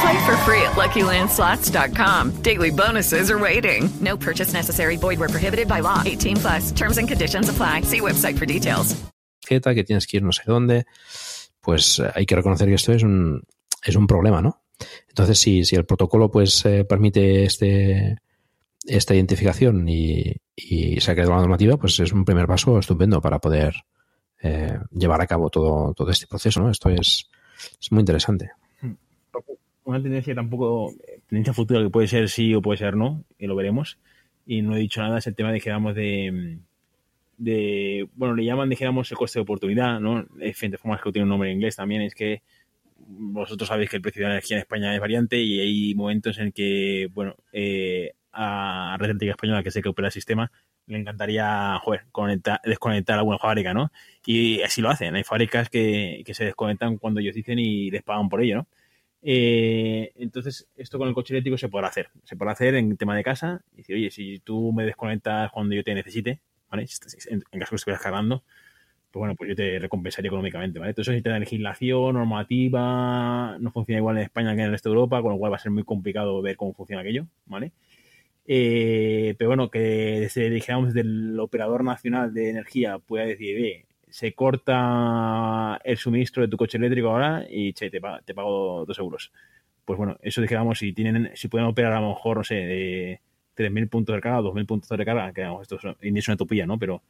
Play 0.00 0.26
for 0.26 0.36
free 0.38 0.62
at 0.62 0.76
LuckyLandSlots.com. 0.76 2.42
Daily 2.42 2.70
bonuses 2.70 3.30
are 3.30 3.38
waiting. 3.38 3.90
No 4.00 4.16
purchase 4.16 4.52
necessary. 4.52 4.96
Where 4.96 5.28
prohibited 5.28 5.68
by 5.68 5.80
law. 5.80 6.02
18 6.06 6.36
plus. 6.36 6.72
Terms 6.72 6.98
and 6.98 7.08
conditions 7.08 7.48
apply. 7.48 7.82
See 7.82 8.00
website 8.00 8.38
for 8.38 8.46
details. 8.46 8.96
que 9.58 9.84
tienes 9.84 10.06
que 10.06 10.18
ir 10.18 10.22
no 10.22 10.32
sé 10.32 10.42
dónde, 10.46 10.86
pues 11.60 11.98
eh, 11.98 12.10
hay 12.14 12.26
que 12.26 12.36
reconocer 12.36 12.68
que 12.68 12.74
esto 12.74 12.92
es 12.92 13.02
un, 13.02 13.42
es 13.84 13.96
un 13.96 14.06
problema, 14.06 14.40
¿no? 14.40 14.62
Entonces, 15.08 15.38
si, 15.38 15.64
si 15.64 15.76
el 15.76 15.84
protocolo 15.84 16.30
pues 16.30 16.64
eh, 16.64 16.84
permite 16.84 17.44
este, 17.44 18.18
esta 18.86 19.14
identificación 19.14 19.88
y, 19.88 20.36
y 20.56 21.00
se 21.00 21.10
ha 21.10 21.14
creado 21.14 21.32
la 21.32 21.40
normativa, 21.40 21.76
pues 21.76 21.98
es 22.00 22.12
un 22.12 22.24
primer 22.24 22.46
paso 22.46 22.78
estupendo 22.78 23.20
para 23.20 23.38
poder 23.38 23.74
eh, 24.42 24.78
llevar 24.92 25.20
a 25.20 25.26
cabo 25.26 25.50
todo, 25.50 25.92
todo 25.94 26.10
este 26.10 26.26
proceso, 26.26 26.60
¿no? 26.60 26.70
Esto 26.70 26.88
es, 26.88 27.28
es 27.80 27.92
muy 27.92 28.00
interesante. 28.00 28.52
Una 29.90 30.00
tendencia 30.00 30.36
tampoco, 30.36 30.94
tendencia 31.26 31.52
futura 31.52 31.82
que 31.82 31.90
puede 31.90 32.06
ser 32.06 32.28
sí 32.28 32.54
o 32.54 32.62
puede 32.62 32.78
ser 32.78 32.94
no, 32.94 33.24
y 33.40 33.48
lo 33.48 33.56
veremos. 33.56 33.98
Y 34.46 34.62
no 34.62 34.76
he 34.76 34.78
dicho 34.78 35.02
nada, 35.02 35.18
es 35.18 35.26
el 35.26 35.34
tema, 35.34 35.50
dijéramos, 35.50 35.96
de, 35.96 36.58
de 37.38 38.08
bueno, 38.14 38.36
le 38.36 38.44
llaman, 38.44 38.68
dijéramos, 38.68 39.10
el 39.10 39.18
coste 39.18 39.40
de 39.40 39.42
oportunidad, 39.42 39.98
¿no? 39.98 40.18
Hay 40.40 40.46
diferentes 40.46 40.80
formas 40.80 41.02
que 41.02 41.10
tiene 41.10 41.24
un 41.24 41.30
nombre 41.30 41.50
en 41.50 41.56
inglés 41.56 41.74
también, 41.74 42.02
es 42.02 42.14
que 42.14 42.42
vosotros 42.98 43.66
sabéis 43.66 43.90
que 43.90 43.96
el 43.96 44.02
precio 44.02 44.22
de 44.22 44.28
la 44.28 44.34
energía 44.34 44.58
en 44.58 44.60
España 44.60 44.94
es 44.94 45.00
variante 45.00 45.40
y 45.40 45.58
hay 45.58 45.94
momentos 45.96 46.38
en 46.38 46.52
que, 46.52 47.08
bueno, 47.12 47.34
eh, 47.52 48.12
a 48.30 48.96
Red 48.96 49.06
Eléctrica 49.06 49.32
Española, 49.32 49.64
que 49.64 49.72
sé 49.72 49.82
que 49.82 49.88
opera 49.88 50.06
el 50.06 50.12
sistema, 50.12 50.52
le 50.86 50.98
encantaría, 50.98 51.80
joder, 51.82 52.02
conectar, 52.12 52.60
desconectar 52.64 53.18
alguna 53.18 53.38
fábrica, 53.38 53.74
¿no? 53.74 53.90
Y 54.24 54.62
así 54.62 54.82
lo 54.82 54.90
hacen. 54.90 55.16
Hay 55.16 55.24
fábricas 55.24 55.68
que, 55.68 56.22
que 56.24 56.34
se 56.34 56.44
desconectan 56.44 56.96
cuando 56.96 57.18
ellos 57.18 57.34
dicen 57.34 57.58
y 57.58 57.90
les 57.90 58.04
pagan 58.04 58.28
por 58.28 58.40
ello, 58.40 58.54
¿no? 58.54 58.66
Eh, 59.22 60.12
entonces, 60.16 60.68
esto 60.76 60.98
con 60.98 61.08
el 61.08 61.14
coche 61.14 61.34
eléctrico 61.34 61.58
se 61.58 61.68
podrá 61.68 61.88
hacer. 61.88 62.10
Se 62.24 62.36
podrá 62.36 62.52
hacer 62.52 62.74
en 62.74 62.96
tema 62.96 63.16
de 63.16 63.22
casa. 63.24 63.62
Y 63.74 63.78
decir, 63.78 63.96
oye, 63.96 64.10
si 64.10 64.38
tú 64.40 64.72
me 64.72 64.84
desconectas 64.84 65.50
cuando 65.52 65.74
yo 65.74 65.84
te 65.84 65.94
necesite, 65.94 66.40
¿vale? 66.70 66.86
En, 67.28 67.40
caso 67.40 67.70
que 67.70 67.76
estuvieras 67.76 68.02
cargando, 68.02 68.44
pues 69.10 69.20
bueno, 69.20 69.34
pues 69.36 69.50
yo 69.50 69.56
te 69.56 69.78
recompensaría 69.78 70.28
económicamente, 70.28 70.78
¿vale? 70.78 70.90
Entonces, 70.90 71.12
necesita 71.12 71.38
legislación, 71.38 72.14
normativa, 72.14 73.56
no 73.60 73.70
funciona 73.72 73.98
igual 73.98 74.16
en 74.18 74.24
España 74.24 74.54
que 74.54 74.60
en 74.60 74.66
el 74.66 74.72
resto 74.72 74.90
de 74.90 74.94
Europa, 74.94 75.22
con 75.22 75.32
lo 75.32 75.38
cual 75.38 75.52
va 75.52 75.56
a 75.56 75.60
ser 75.60 75.72
muy 75.72 75.84
complicado 75.84 76.40
ver 76.42 76.56
cómo 76.56 76.74
funciona 76.74 77.02
aquello, 77.02 77.26
¿vale? 77.46 77.72
Eh, 78.46 79.34
pero 79.38 79.50
bueno, 79.50 79.70
que 79.70 79.78
desde, 79.80 80.50
dijéramos, 80.50 80.94
desde 80.94 81.08
el 81.08 81.38
operador 81.40 81.84
nacional 81.84 82.34
de 82.34 82.50
energía 82.50 82.98
pueda 82.98 83.24
decir, 83.26 83.56
"Oye, 83.56 83.86
se 84.10 84.34
corta 84.34 85.80
el 85.84 85.96
suministro 85.96 86.42
de 86.42 86.48
tu 86.48 86.56
coche 86.56 86.78
eléctrico 86.78 87.08
ahora 87.10 87.46
y 87.48 87.72
che, 87.72 87.90
te, 87.90 88.00
pa- 88.00 88.20
te 88.22 88.34
pago 88.34 88.84
dos 88.86 88.98
euros. 88.98 89.32
Pues 89.84 89.98
bueno, 89.98 90.16
eso 90.22 90.40
dijéramos, 90.42 90.78
si 90.78 90.92
tienen, 90.92 91.30
si 91.34 91.48
pueden 91.48 91.66
operar 91.68 91.92
a 91.94 92.00
lo 92.00 92.10
mejor, 92.10 92.38
no 92.38 92.44
sé, 92.44 92.54
de 92.54 93.20
3.000 93.54 93.88
puntos 93.88 94.14
de 94.14 94.20
carga, 94.20 94.40
2.000 94.40 94.66
puntos 94.66 94.88
de 94.88 94.96
recarga, 94.96 95.32
que 95.32 95.42
vamos, 95.42 95.62
esto 95.62 95.76
es, 95.76 95.84
una 96.28 96.34
utopía, 96.34 96.66
¿no? 96.66 96.78
Pero 96.78 97.02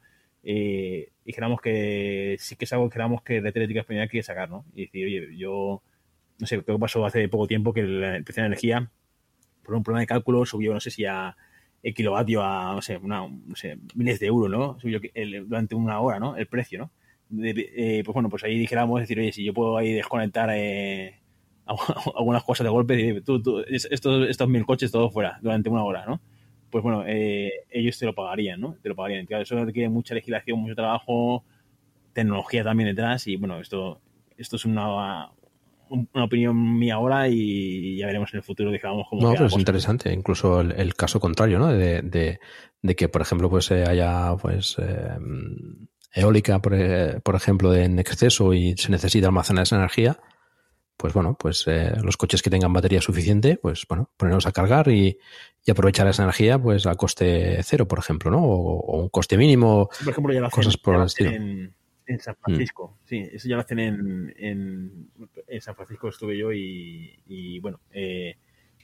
eh, 0.43 1.11
dijéramos 1.25 1.61
que 1.61 2.35
sí 2.39 2.55
que 2.55 2.65
es 2.65 2.73
algo 2.73 2.85
que 2.85 2.93
dijéramos 2.93 3.21
que 3.23 3.41
Red 3.41 3.55
Eléctrica 3.57 3.81
Española 3.81 4.07
quiere 4.07 4.23
sacar, 4.23 4.49
¿no? 4.49 4.65
Y 4.75 4.81
decir, 4.85 5.05
oye, 5.05 5.37
yo, 5.37 5.81
no 6.39 6.47
sé, 6.47 6.61
creo 6.63 6.77
que 6.77 6.81
pasó 6.81 7.05
hace 7.05 7.27
poco 7.29 7.47
tiempo 7.47 7.73
que 7.73 7.81
el 7.81 8.23
precio 8.23 8.41
de 8.43 8.49
la 8.49 8.53
energía, 8.55 8.91
por 9.63 9.75
un 9.75 9.83
problema 9.83 10.01
de 10.01 10.07
cálculo, 10.07 10.45
subió, 10.45 10.73
no 10.73 10.79
sé 10.79 10.91
si 10.91 11.05
a 11.05 11.35
el 11.83 11.93
kilovatio 11.93 12.43
a, 12.43 12.73
no 12.75 12.81
sé, 12.81 12.97
una, 12.97 13.27
no 13.27 13.55
sé, 13.55 13.77
miles 13.95 14.19
de 14.19 14.27
euros, 14.27 14.49
¿no? 14.51 14.79
Subió 14.79 14.99
el- 15.13 15.47
durante 15.47 15.75
una 15.75 15.99
hora, 15.99 16.19
¿no? 16.19 16.35
El 16.37 16.47
precio, 16.47 16.79
¿no? 16.79 16.91
Eh, 17.43 18.01
pues 18.05 18.13
bueno, 18.13 18.29
pues 18.29 18.43
ahí 18.43 18.57
dijéramos, 18.59 18.99
decir, 18.99 19.19
oye, 19.19 19.31
si 19.31 19.43
yo 19.43 19.53
puedo 19.53 19.77
ahí 19.77 19.93
desconectar 19.93 20.49
eh, 20.53 21.19
algunas 22.15 22.43
cosas 22.43 22.65
de 22.65 22.69
golpe, 22.69 23.21
tú, 23.21 23.41
tú, 23.41 23.59
es- 23.61 23.87
estos, 23.91 24.29
estos 24.29 24.47
mil 24.49 24.65
coches 24.65 24.91
todos 24.91 25.13
fuera 25.13 25.39
durante 25.41 25.69
una 25.69 25.83
hora, 25.83 26.05
¿no? 26.05 26.21
Pues 26.69 26.83
bueno, 26.83 27.03
eh, 27.05 27.51
ellos 27.69 27.97
te 27.99 28.05
lo 28.05 28.13
pagarían, 28.15 28.59
¿no? 28.61 28.75
Te 28.81 28.89
lo 28.89 28.95
pagarían. 28.95 29.25
Claro, 29.25 29.43
eso 29.43 29.63
requiere 29.65 29.89
mucha 29.89 30.13
legislación, 30.15 30.59
mucho 30.59 30.75
trabajo, 30.75 31.43
tecnología 32.13 32.63
también 32.63 32.89
detrás 32.89 33.27
y 33.27 33.35
bueno, 33.37 33.59
esto, 33.59 34.01
esto 34.37 34.55
es 34.57 34.65
una, 34.65 35.29
una 36.13 36.23
opinión 36.25 36.79
mía 36.79 36.95
ahora 36.95 37.27
y 37.27 37.97
ya 37.97 38.07
veremos 38.07 38.33
en 38.33 38.37
el 38.37 38.43
futuro, 38.43 38.71
digamos, 38.71 39.05
cómo 39.09 39.21
No, 39.21 39.31
pero 39.33 39.45
es 39.45 39.51
cosa. 39.51 39.59
interesante. 39.61 40.13
Incluso 40.13 40.61
el, 40.61 40.71
el 40.71 40.95
caso 40.95 41.19
contrario, 41.19 41.59
¿no? 41.59 41.67
De, 41.67 42.01
de- 42.01 42.39
de 42.81 42.95
que, 42.95 43.09
por 43.09 43.21
ejemplo, 43.21 43.49
pues 43.49 43.69
eh, 43.71 43.83
haya 43.87 44.35
pues 44.41 44.75
eh, 44.79 45.09
eólica, 46.13 46.59
por, 46.61 46.73
eh, 46.73 47.19
por 47.23 47.35
ejemplo, 47.35 47.73
en 47.75 47.99
exceso 47.99 48.53
y 48.53 48.75
se 48.77 48.89
necesita 48.91 49.27
almacenar 49.27 49.63
esa 49.63 49.75
energía, 49.75 50.17
pues 50.97 51.13
bueno, 51.13 51.35
pues 51.39 51.63
eh, 51.67 51.93
los 52.03 52.17
coches 52.17 52.41
que 52.41 52.49
tengan 52.49 52.73
batería 52.73 53.01
suficiente, 53.01 53.57
pues 53.57 53.85
bueno, 53.87 54.09
ponerlos 54.17 54.45
a 54.45 54.51
cargar 54.51 54.87
y, 54.89 55.17
y 55.65 55.71
aprovechar 55.71 56.07
esa 56.07 56.23
energía 56.23 56.59
pues 56.59 56.85
a 56.85 56.95
coste 56.95 57.59
cero, 57.63 57.87
por 57.87 57.99
ejemplo, 57.99 58.29
¿no? 58.31 58.43
O, 58.43 58.79
o 58.79 59.01
un 59.01 59.09
coste 59.09 59.37
mínimo, 59.37 59.89
Sí, 59.93 60.03
por 60.03 60.11
ejemplo, 60.13 60.33
ya 60.33 60.39
lo 60.41 60.47
hacen, 60.47 60.57
cosas 60.63 60.77
por 60.77 60.95
ya 60.95 60.99
el 61.01 61.05
estilo. 61.07 61.31
en, 61.31 61.75
en 62.11 62.19
San 62.19 62.35
Francisco. 62.35 62.97
Sí, 63.05 63.27
eso 63.31 63.47
ya 63.47 63.55
lo 63.55 63.61
hacen 63.61 63.79
en, 63.79 64.33
en, 64.37 65.09
en 65.47 65.61
San 65.61 65.75
Francisco 65.75 66.09
estuve 66.09 66.37
yo 66.37 66.51
y, 66.51 67.19
y, 67.27 67.59
bueno, 67.59 67.79
eh, 67.91 68.35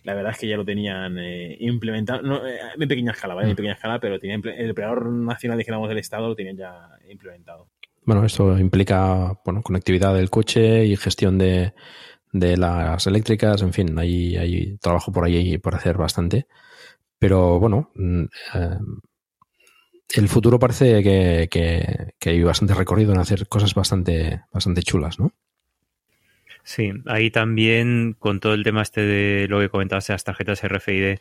la 0.03 0.13
verdad 0.13 0.32
es 0.32 0.39
que 0.39 0.47
ya 0.47 0.57
lo 0.57 0.65
tenían 0.65 1.17
eh, 1.17 1.57
implementado, 1.59 2.21
no, 2.21 2.47
eh, 2.47 2.59
en 2.78 2.88
pequeña 2.88 3.11
escala, 3.11 3.34
¿vale? 3.34 3.47
En 3.47 3.53
Mm. 3.53 3.57
pequeña 3.57 3.73
escala, 3.73 3.99
pero 3.99 4.19
tenía 4.19 4.39
el 4.55 4.71
operador 4.71 5.11
nacional, 5.11 5.57
dijéramos, 5.57 5.89
del 5.89 5.97
Estado 5.97 6.30
lo 6.30 6.36
tenían 6.36 6.57
ya 6.57 6.89
implementado. 7.09 7.67
Bueno, 8.05 8.23
esto 8.25 8.57
implica 8.57 9.38
bueno, 9.43 9.61
conectividad 9.61 10.15
del 10.15 10.30
coche 10.30 10.86
y 10.86 10.95
gestión 10.95 11.38
de, 11.38 11.73
de 12.32 12.55
las 12.55 13.05
eléctricas, 13.05 13.61
en 13.61 13.73
fin, 13.73 13.99
hay, 13.99 14.38
hay 14.38 14.78
trabajo 14.78 15.11
por 15.11 15.25
ahí 15.25 15.57
por 15.57 15.75
hacer 15.75 15.97
bastante. 15.97 16.47
Pero 17.19 17.59
bueno, 17.59 17.91
mm, 17.95 18.23
eh, 18.55 18.78
el 20.14 20.30
futuro 20.30 20.60
parece 20.60 21.03
que, 21.03 22.14
hay 22.26 22.43
bastante 22.43 22.74
recorrido 22.74 23.14
en 23.14 23.20
hacer 23.20 23.47
cosas 23.47 23.74
bastante, 23.74 24.41
bastante 24.51 24.82
chulas, 24.82 25.20
¿no? 25.20 25.34
Sí, 26.64 26.91
ahí 27.05 27.32
también 27.32 28.14
con 28.20 28.39
todo 28.39 28.53
el 28.53 28.64
tema 28.64 28.82
este 28.82 29.01
de 29.01 29.47
lo 29.47 29.60
que 29.60 29.70
comentabas 29.70 30.08
de 30.08 30.14
las 30.14 30.24
tarjetas 30.26 30.64
RFID, 30.64 31.20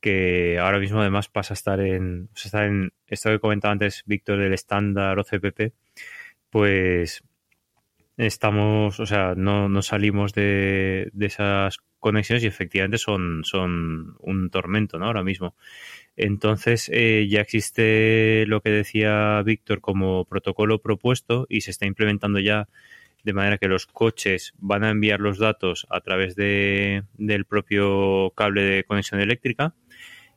que 0.00 0.58
ahora 0.58 0.80
mismo 0.80 1.00
además 1.00 1.28
pasa 1.28 1.54
a 1.54 1.54
estar 1.54 1.80
en, 1.80 2.28
o 2.32 2.34
está 2.34 2.66
en 2.66 2.92
esto 3.06 3.30
que 3.30 3.38
comentaba 3.38 3.72
antes 3.72 4.02
Víctor 4.06 4.40
del 4.40 4.52
estándar 4.52 5.18
OCPP, 5.20 5.72
pues 6.50 7.22
estamos, 8.16 8.98
o 8.98 9.06
sea, 9.06 9.34
no, 9.36 9.68
no 9.68 9.82
salimos 9.82 10.32
de, 10.34 11.10
de, 11.12 11.26
esas 11.26 11.78
conexiones 12.00 12.42
y 12.42 12.48
efectivamente 12.48 12.98
son, 12.98 13.42
son 13.44 14.16
un 14.18 14.50
tormento, 14.50 14.98
¿no? 14.98 15.06
Ahora 15.06 15.22
mismo. 15.22 15.54
Entonces 16.16 16.90
eh, 16.92 17.26
ya 17.28 17.40
existe 17.40 18.44
lo 18.46 18.60
que 18.60 18.70
decía 18.70 19.42
Víctor 19.44 19.80
como 19.80 20.24
protocolo 20.26 20.80
propuesto 20.80 21.46
y 21.48 21.62
se 21.62 21.70
está 21.70 21.86
implementando 21.86 22.38
ya 22.38 22.68
de 23.24 23.32
manera 23.32 23.56
que 23.58 23.68
los 23.68 23.86
coches 23.86 24.52
van 24.58 24.84
a 24.84 24.90
enviar 24.90 25.20
los 25.20 25.38
datos 25.38 25.86
a 25.90 26.00
través 26.00 26.34
de, 26.34 27.04
del 27.14 27.44
propio 27.44 28.32
cable 28.36 28.62
de 28.62 28.84
conexión 28.84 29.20
eléctrica. 29.20 29.74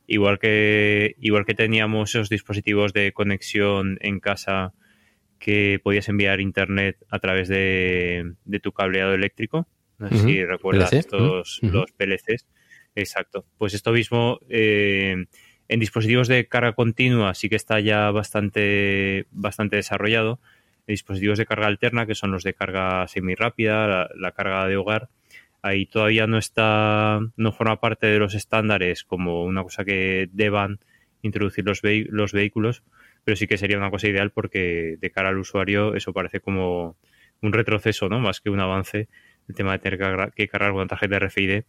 Igual 0.06 0.38
que, 0.38 1.16
igual 1.20 1.44
que 1.44 1.54
teníamos 1.54 2.10
esos 2.10 2.28
dispositivos 2.28 2.92
de 2.92 3.12
conexión 3.12 3.98
en 4.00 4.20
casa 4.20 4.72
que 5.40 5.80
podías 5.82 6.08
enviar 6.08 6.40
internet 6.40 6.96
a 7.10 7.18
través 7.18 7.48
de, 7.48 8.34
de 8.44 8.60
tu 8.60 8.70
cableado 8.72 9.14
eléctrico. 9.14 9.66
No 9.98 10.08
sé 10.08 10.14
uh 10.14 10.18
-huh. 10.18 10.24
si 10.24 10.44
recuerdas 10.44 10.90
PLC. 10.90 10.98
estos, 11.00 11.60
Uh 11.62 11.66
-huh. 11.66 11.70
los 11.72 11.92
PLCs. 11.92 12.46
Exacto. 12.94 13.44
Pues 13.58 13.74
esto 13.74 13.92
mismo 13.92 14.38
eh, 14.48 15.26
en 15.68 15.80
dispositivos 15.80 16.28
de 16.28 16.46
carga 16.46 16.72
continua 16.74 17.34
sí 17.34 17.48
que 17.48 17.56
está 17.56 17.80
ya 17.80 18.10
bastante, 18.10 19.26
bastante 19.30 19.76
desarrollado. 19.76 20.40
En 20.86 20.92
dispositivos 20.92 21.38
de 21.38 21.46
carga 21.46 21.66
alterna, 21.66 22.06
que 22.06 22.14
son 22.14 22.30
los 22.30 22.44
de 22.44 22.54
carga 22.54 23.06
semirápida, 23.08 23.86
la, 23.86 24.10
la 24.14 24.32
carga 24.32 24.66
de 24.66 24.76
hogar, 24.76 25.08
ahí 25.62 25.86
todavía 25.86 26.26
no 26.26 26.38
está, 26.38 27.18
no 27.36 27.52
forma 27.52 27.80
parte 27.80 28.06
de 28.06 28.18
los 28.18 28.34
estándares 28.34 29.04
como 29.04 29.44
una 29.44 29.62
cosa 29.62 29.84
que 29.84 30.28
deban 30.32 30.78
introducir 31.22 31.64
los, 31.64 31.82
vehículos, 32.32 32.82
pero 33.24 33.36
sí 33.36 33.46
que 33.46 33.58
sería 33.58 33.76
una 33.76 33.90
cosa 33.90 34.08
ideal 34.08 34.30
porque 34.30 34.96
de 35.00 35.10
cara 35.10 35.30
al 35.30 35.38
usuario 35.38 35.94
eso 35.94 36.12
parece 36.12 36.40
como 36.40 36.96
un 37.42 37.52
retroceso, 37.52 38.08
¿no? 38.08 38.20
Más 38.20 38.40
que 38.40 38.50
un 38.50 38.60
avance, 38.60 39.08
el 39.48 39.54
tema 39.54 39.72
de 39.72 39.78
tener 39.80 39.98
que 39.98 40.04
cargar, 40.04 40.32
que 40.32 40.48
cargar 40.48 40.72
una 40.72 40.86
tarjeta 40.86 41.18
RFID, 41.18 41.62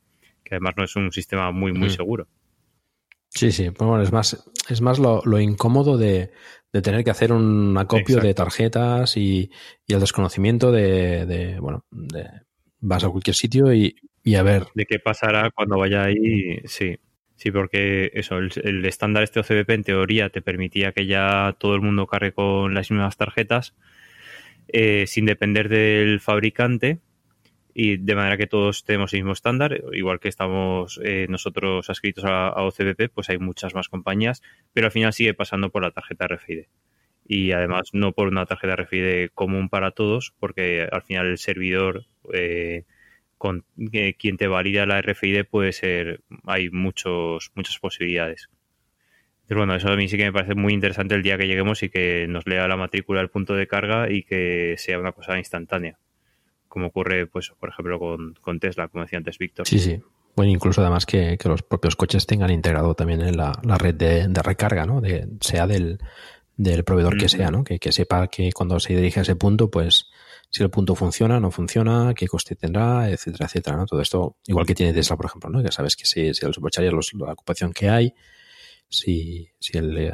que 0.43 0.55
además 0.55 0.75
no 0.77 0.83
es 0.83 0.95
un 0.95 1.11
sistema 1.11 1.51
muy, 1.51 1.73
muy 1.73 1.87
Mm. 1.87 1.91
seguro. 1.91 2.27
Sí, 3.37 3.51
sí, 3.51 3.69
pero 3.69 3.89
bueno, 3.89 4.03
es 4.03 4.11
más, 4.11 4.43
es 4.67 4.81
más 4.81 4.97
lo, 4.97 5.21
lo 5.23 5.39
incómodo 5.39 5.95
de, 5.95 6.31
de 6.73 6.81
tener 6.81 7.03
que 7.03 7.11
hacer 7.11 7.31
un 7.31 7.77
acopio 7.77 8.19
de 8.19 8.33
tarjetas 8.33 9.15
y, 9.15 9.51
y 9.85 9.93
el 9.93 9.99
desconocimiento 9.99 10.71
de, 10.71 11.27
de, 11.27 11.59
bueno, 11.59 11.85
de, 11.91 12.27
vas 12.79 13.03
a 13.03 13.09
cualquier 13.09 13.35
sitio 13.35 13.71
y, 13.73 13.95
y 14.23 14.35
a 14.35 14.41
ver. 14.41 14.65
de 14.73 14.85
qué 14.85 14.97
pasará 14.97 15.51
cuando 15.51 15.77
vaya 15.77 16.05
ahí, 16.05 16.61
sí. 16.65 16.97
Sí, 17.35 17.51
porque 17.51 18.09
eso, 18.15 18.39
el, 18.39 18.51
el 18.63 18.83
estándar 18.85 19.21
este 19.21 19.39
OCBP 19.39 19.69
en 19.69 19.83
teoría 19.83 20.29
te 20.29 20.41
permitía 20.41 20.91
que 20.91 21.05
ya 21.05 21.55
todo 21.59 21.75
el 21.75 21.81
mundo 21.81 22.07
cargue 22.07 22.31
con 22.33 22.73
las 22.73 22.89
mismas 22.89 23.17
tarjetas 23.17 23.75
eh, 24.69 25.05
sin 25.05 25.25
depender 25.27 25.69
del 25.69 26.19
fabricante 26.19 26.99
y 27.79 27.97
de 27.97 28.15
manera 28.15 28.37
que 28.37 28.47
todos 28.47 28.83
tenemos 28.85 29.13
el 29.13 29.19
mismo 29.19 29.33
estándar, 29.33 29.83
igual 29.93 30.19
que 30.19 30.29
estamos 30.29 30.99
eh, 31.03 31.27
nosotros 31.29 31.87
adscritos 31.87 32.25
a, 32.25 32.47
a 32.47 32.63
OCBP, 32.63 33.13
pues 33.13 33.29
hay 33.29 33.37
muchas 33.37 33.75
más 33.75 33.87
compañías, 33.87 34.41
pero 34.73 34.87
al 34.87 34.91
final 34.91 35.13
sigue 35.13 35.35
pasando 35.35 35.69
por 35.69 35.83
la 35.83 35.91
tarjeta 35.91 36.25
RFID. 36.25 36.63
Y 37.27 37.51
además 37.51 37.89
no 37.93 38.13
por 38.13 38.29
una 38.29 38.47
tarjeta 38.47 38.77
RFID 38.77 39.29
común 39.35 39.69
para 39.69 39.91
todos, 39.91 40.33
porque 40.39 40.87
al 40.91 41.03
final 41.03 41.27
el 41.27 41.37
servidor 41.37 42.07
eh, 42.33 42.85
con 43.37 43.63
que 43.91 44.15
quien 44.15 44.37
te 44.37 44.47
valida 44.47 44.87
la 44.87 44.99
RFID 44.99 45.45
puede 45.45 45.71
ser, 45.71 46.21
hay 46.47 46.71
muchos, 46.71 47.51
muchas 47.53 47.77
posibilidades. 47.77 48.49
Pero 49.45 49.59
bueno, 49.59 49.75
eso 49.75 49.89
a 49.89 49.95
mí 49.95 50.07
sí 50.09 50.17
que 50.17 50.25
me 50.25 50.33
parece 50.33 50.55
muy 50.55 50.73
interesante 50.73 51.13
el 51.13 51.21
día 51.21 51.37
que 51.37 51.45
lleguemos 51.45 51.83
y 51.83 51.89
que 51.89 52.25
nos 52.27 52.47
lea 52.47 52.67
la 52.67 52.75
matrícula 52.75 53.19
del 53.19 53.29
punto 53.29 53.53
de 53.53 53.67
carga 53.67 54.11
y 54.11 54.23
que 54.23 54.73
sea 54.79 54.99
una 54.99 55.11
cosa 55.11 55.37
instantánea. 55.37 55.99
Como 56.77 56.89
ocurre, 56.89 57.25
pues, 57.25 57.51
por 57.59 57.69
ejemplo, 57.69 57.97
con, 57.97 58.35
con 58.39 58.59
Tesla, 58.59 58.87
como 58.87 59.03
decía 59.03 59.17
antes 59.17 59.39
Víctor. 59.39 59.67
Sí, 59.67 59.79
sí. 59.79 59.99
Bueno, 60.35 60.51
incluso 60.51 60.81
además 60.81 61.07
que, 61.07 61.35
que 61.35 61.49
los 61.49 61.63
propios 61.63 61.95
coches 61.95 62.27
tengan 62.27 62.51
integrado 62.51 62.93
también 62.93 63.23
en 63.23 63.35
la, 63.35 63.59
la 63.63 63.79
red 63.79 63.95
de, 63.95 64.27
de 64.27 64.41
recarga, 64.43 64.85
¿no? 64.85 65.01
De, 65.01 65.27
sea 65.41 65.65
del, 65.65 65.97
del 66.55 66.83
proveedor 66.83 67.17
que 67.17 67.29
sea, 67.29 67.49
¿no? 67.49 67.63
Que, 67.63 67.79
que 67.79 67.91
sepa 67.91 68.27
que 68.27 68.51
cuando 68.51 68.79
se 68.79 68.95
dirige 68.95 69.21
a 69.21 69.23
ese 69.23 69.35
punto, 69.35 69.71
pues 69.71 70.11
si 70.51 70.61
el 70.61 70.69
punto 70.69 70.93
funciona, 70.93 71.39
no 71.39 71.49
funciona, 71.49 72.13
qué 72.13 72.27
coste 72.27 72.55
tendrá, 72.55 73.09
etcétera, 73.09 73.47
etcétera, 73.47 73.77
¿no? 73.77 73.87
Todo 73.87 73.99
esto, 73.99 74.37
igual 74.45 74.67
que 74.67 74.75
tiene 74.75 74.93
Tesla, 74.93 75.17
por 75.17 75.25
ejemplo, 75.25 75.49
¿no? 75.49 75.63
Que 75.63 75.71
sabes 75.71 75.95
que 75.95 76.05
si, 76.05 76.31
si 76.35 76.45
el 76.45 76.53
supercharger, 76.53 76.93
los, 76.93 77.11
la 77.15 77.33
ocupación 77.33 77.73
que 77.73 77.89
hay, 77.89 78.13
si, 78.87 79.49
si 79.59 79.75
el, 79.79 79.97
eh, 79.97 80.13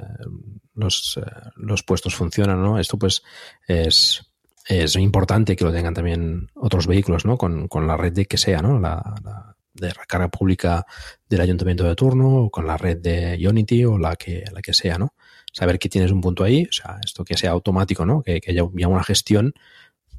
los, 0.76 1.20
eh, 1.22 1.30
los 1.58 1.84
puestos 1.84 2.16
funcionan, 2.16 2.62
¿no? 2.62 2.80
Esto 2.80 2.98
pues 2.98 3.22
es, 3.68 4.33
es 4.66 4.96
importante 4.96 5.56
que 5.56 5.66
lo 5.66 5.74
tengan 5.74 5.94
también 5.94 6.50
otros 6.56 6.88
vehículos, 6.88 7.26
¿no? 7.26 7.38
Con, 7.38 7.68
con 7.68 7.88
la 7.88 7.98
red 7.98 8.14
de 8.14 8.26
que 8.26 8.38
sea, 8.38 8.62
¿no? 8.62 8.80
La, 8.80 9.16
la 9.24 9.56
de 9.74 9.92
recarga 9.92 10.30
pública 10.30 10.86
del 11.28 11.42
ayuntamiento 11.42 11.84
de 11.84 11.96
turno, 11.96 12.44
o 12.44 12.50
con 12.50 12.68
la 12.68 12.78
red 12.78 12.98
de 12.98 13.38
Unity 13.48 13.86
o 13.86 13.98
la 13.98 14.16
que, 14.16 14.44
la 14.52 14.62
que 14.62 14.74
sea, 14.74 14.98
¿no? 14.98 15.14
Saber 15.52 15.80
que 15.80 15.90
tienes 15.90 16.12
un 16.12 16.22
punto 16.22 16.44
ahí, 16.44 16.66
o 16.70 16.72
sea, 16.72 17.00
esto 17.04 17.24
que 17.24 17.38
sea 17.38 17.52
automático, 17.52 18.06
¿no? 18.06 18.22
Que, 18.22 18.40
que 18.40 18.52
haya 18.52 18.64
ya 18.74 18.88
una 18.88 19.04
gestión 19.04 19.54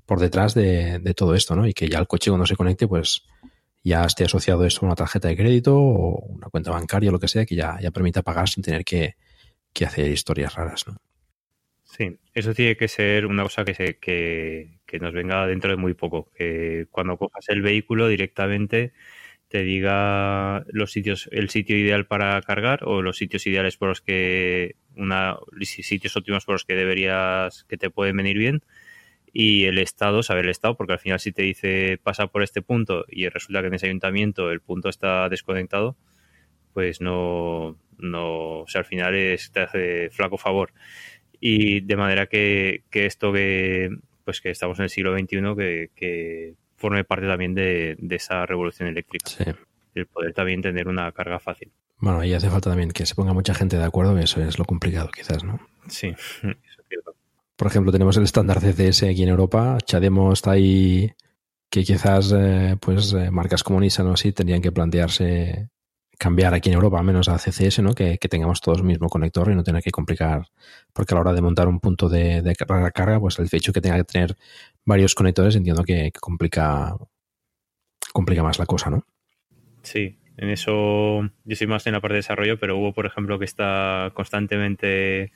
por 0.06 0.20
detrás 0.20 0.54
de, 0.54 0.98
de 0.98 1.14
todo 1.14 1.34
esto, 1.34 1.56
¿no? 1.56 1.66
Y 1.66 1.72
que 1.72 1.88
ya 1.88 1.98
el 1.98 2.06
coche 2.06 2.30
cuando 2.30 2.46
se 2.46 2.56
conecte, 2.56 2.86
pues 2.86 3.22
ya 3.82 4.04
esté 4.04 4.24
asociado 4.24 4.64
esto 4.64 4.80
a 4.82 4.86
una 4.86 4.96
tarjeta 4.96 5.28
de 5.28 5.36
crédito 5.36 5.76
o 5.76 6.26
una 6.26 6.48
cuenta 6.48 6.70
bancaria 6.70 7.10
o 7.10 7.12
lo 7.12 7.20
que 7.20 7.28
sea, 7.28 7.46
que 7.46 7.54
ya, 7.54 7.78
ya 7.80 7.90
permita 7.90 8.22
pagar 8.22 8.48
sin 8.48 8.62
tener 8.62 8.84
que, 8.84 9.16
que 9.72 9.86
hacer 9.86 10.10
historias 10.10 10.54
raras, 10.54 10.86
¿no? 10.86 10.96
Sí, 11.96 12.16
eso 12.34 12.54
tiene 12.54 12.76
que 12.76 12.88
ser 12.88 13.26
una 13.26 13.44
cosa 13.44 13.64
que, 13.64 13.74
se, 13.74 13.98
que, 13.98 14.80
que 14.86 14.98
nos 14.98 15.12
venga 15.12 15.46
dentro 15.46 15.70
de 15.70 15.76
muy 15.76 15.94
poco. 15.94 16.30
Que 16.34 16.86
cuando 16.90 17.16
cojas 17.16 17.48
el 17.48 17.62
vehículo 17.62 18.08
directamente 18.08 18.92
te 19.48 19.64
diga 19.64 20.64
los 20.68 20.92
sitios, 20.92 21.28
el 21.32 21.50
sitio 21.50 21.76
ideal 21.78 22.06
para 22.06 22.40
cargar 22.42 22.84
o 22.84 23.02
los 23.02 23.18
sitios 23.18 23.46
ideales 23.46 23.76
por 23.76 23.88
los 23.90 24.00
que 24.02 24.76
una 24.96 25.38
sitios 25.62 26.16
óptimos 26.16 26.44
por 26.46 26.54
los 26.54 26.64
que 26.64 26.74
deberías 26.76 27.64
que 27.64 27.76
te 27.78 27.90
pueden 27.90 28.16
venir 28.18 28.38
bien 28.38 28.62
y 29.32 29.66
el 29.66 29.78
estado, 29.78 30.22
saber 30.22 30.46
el 30.46 30.52
estado, 30.52 30.76
porque 30.76 30.94
al 30.94 31.00
final 31.00 31.20
si 31.20 31.32
te 31.32 31.42
dice 31.42 31.98
pasa 32.02 32.28
por 32.28 32.42
este 32.42 32.62
punto 32.62 33.04
y 33.08 33.28
resulta 33.28 33.62
que 33.62 33.68
en 33.68 33.74
ese 33.74 33.86
ayuntamiento 33.86 34.50
el 34.52 34.60
punto 34.60 34.88
está 34.90 35.28
desconectado, 35.28 35.96
pues 36.72 37.00
no, 37.00 37.78
no, 37.98 38.60
o 38.62 38.68
sea, 38.68 38.80
al 38.80 38.84
final 38.84 39.14
es, 39.14 39.52
te 39.52 39.60
hace 39.60 40.10
flaco 40.10 40.38
favor. 40.38 40.72
Y 41.46 41.80
de 41.80 41.96
manera 41.96 42.24
que, 42.24 42.84
que 42.88 43.04
esto 43.04 43.30
que, 43.30 43.90
pues 44.24 44.40
que 44.40 44.48
estamos 44.48 44.78
en 44.78 44.84
el 44.84 44.88
siglo 44.88 45.14
XXI, 45.14 45.26
que, 45.54 45.90
que 45.94 46.54
forme 46.74 47.04
parte 47.04 47.26
también 47.26 47.54
de, 47.54 47.96
de 47.98 48.16
esa 48.16 48.46
revolución 48.46 48.88
eléctrica. 48.88 49.28
Sí. 49.28 49.44
El 49.94 50.06
poder 50.06 50.32
también 50.32 50.62
tener 50.62 50.88
una 50.88 51.12
carga 51.12 51.38
fácil. 51.38 51.70
Bueno, 51.98 52.20
ahí 52.20 52.32
hace 52.32 52.48
falta 52.48 52.70
también 52.70 52.92
que 52.92 53.04
se 53.04 53.14
ponga 53.14 53.34
mucha 53.34 53.52
gente 53.52 53.76
de 53.76 53.84
acuerdo, 53.84 54.14
que 54.14 54.22
eso 54.22 54.40
es 54.40 54.58
lo 54.58 54.64
complicado 54.64 55.10
quizás, 55.14 55.44
¿no? 55.44 55.60
Sí, 55.86 56.06
eso 56.16 56.48
es 56.48 56.88
cierto. 56.88 57.14
Por 57.56 57.68
ejemplo, 57.68 57.92
tenemos 57.92 58.16
el 58.16 58.24
estándar 58.24 58.60
CCS 58.60 59.02
aquí 59.02 59.22
en 59.22 59.28
Europa. 59.28 59.76
Chademo 59.84 60.32
está 60.32 60.52
ahí 60.52 61.12
que 61.68 61.84
quizás 61.84 62.32
eh, 62.34 62.78
pues 62.80 63.12
eh, 63.12 63.30
marcas 63.30 63.62
como 63.62 63.80
Nissan 63.80 64.06
o 64.06 64.14
así 64.14 64.32
tendrían 64.32 64.62
que 64.62 64.72
plantearse 64.72 65.68
cambiar 66.24 66.54
aquí 66.54 66.70
en 66.70 66.76
Europa, 66.76 66.98
al 66.98 67.04
menos 67.04 67.28
a 67.28 67.36
CCS, 67.36 67.80
¿no? 67.82 67.92
Que, 67.92 68.16
que, 68.16 68.30
tengamos 68.30 68.62
todos 68.62 68.78
el 68.78 68.84
mismo 68.84 69.10
conector 69.10 69.50
y 69.52 69.54
no 69.54 69.62
tener 69.62 69.82
que 69.82 69.90
complicar, 69.90 70.46
porque 70.94 71.12
a 71.12 71.16
la 71.16 71.20
hora 71.20 71.32
de 71.34 71.42
montar 71.42 71.68
un 71.68 71.80
punto 71.80 72.08
de, 72.08 72.40
de 72.40 72.54
carga, 72.54 73.20
pues 73.20 73.38
el 73.38 73.48
hecho 73.52 73.74
que 73.74 73.82
tenga 73.82 73.98
que 73.98 74.04
tener 74.04 74.34
varios 74.86 75.14
conectores 75.14 75.54
entiendo 75.54 75.84
que, 75.84 76.10
que, 76.12 76.20
complica 76.20 76.96
complica 78.14 78.42
más 78.42 78.58
la 78.58 78.64
cosa, 78.64 78.88
¿no? 78.88 79.06
Sí, 79.82 80.16
en 80.38 80.48
eso 80.48 81.28
yo 81.44 81.56
soy 81.56 81.66
más 81.66 81.86
en 81.86 81.92
la 81.92 82.00
parte 82.00 82.14
de 82.14 82.20
desarrollo, 82.20 82.58
pero 82.58 82.78
Hugo, 82.78 82.94
por 82.94 83.04
ejemplo, 83.04 83.38
que 83.38 83.44
está 83.44 84.10
constantemente 84.14 85.30